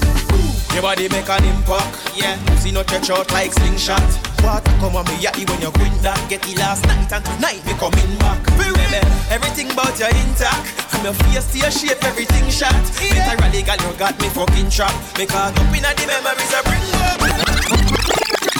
Your 0.76 0.82
body 0.82 1.08
make 1.08 1.30
an 1.30 1.46
impact, 1.46 2.12
yeah. 2.20 2.36
See 2.60 2.70
no 2.70 2.84
stretch 2.84 3.10
out 3.10 3.32
like 3.32 3.54
slingshot. 3.54 4.04
Water 4.44 4.76
come 4.84 4.98
on 4.98 5.06
me 5.06 5.16
yatty 5.24 5.48
when 5.50 5.62
you 5.62 5.72
quit 5.72 5.96
that. 6.04 6.20
Get 6.28 6.42
the 6.44 6.54
last 6.60 6.84
night 6.84 7.08
and 7.14 7.24
tonight 7.24 7.64
me 7.66 7.72
coming 7.80 8.20
back. 8.20 8.44
Baby, 8.60 9.00
everything 9.32 9.72
about 9.72 9.98
you 9.98 10.12
intact. 10.12 10.68
From 10.92 11.06
your 11.06 11.14
face 11.14 11.48
to 11.54 11.58
your 11.60 11.72
shape, 11.72 12.04
everything 12.04 12.50
shot. 12.52 12.76
Yeah. 13.00 13.24
Literally, 13.24 13.64
girl, 13.64 13.80
you 13.88 13.98
got 13.98 14.20
me 14.20 14.28
fucking 14.28 14.70
trapped. 14.70 15.18
Me 15.18 15.26
caught 15.26 15.56
up 15.56 15.72
in 15.72 15.80
the 15.80 16.08
memories 16.12 16.52
I 16.52 16.62
bring 16.68 16.84
back. 16.92 18.55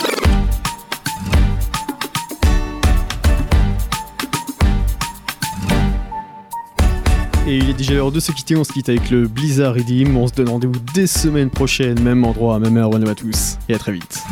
Et 7.48 7.58
il 7.58 7.70
est 7.70 7.74
déjà 7.74 7.94
l'heure 7.94 8.10
de 8.10 8.18
se 8.18 8.32
quitter. 8.32 8.56
On 8.56 8.64
se 8.64 8.72
quitte 8.72 8.88
avec 8.88 9.08
le 9.10 9.28
Blizzard 9.28 9.74
Redeem. 9.74 10.16
On 10.16 10.26
se 10.26 10.32
donne 10.34 10.48
rendez-vous 10.48 10.80
dès 10.94 11.06
semaine 11.06 11.48
prochaine, 11.48 12.00
même 12.00 12.24
endroit, 12.24 12.58
même 12.58 12.76
heure. 12.76 12.90
Bonne 12.90 13.08
à 13.08 13.14
tous 13.14 13.56
et 13.68 13.74
à 13.74 13.78
très 13.78 13.92
vite. 13.92 14.24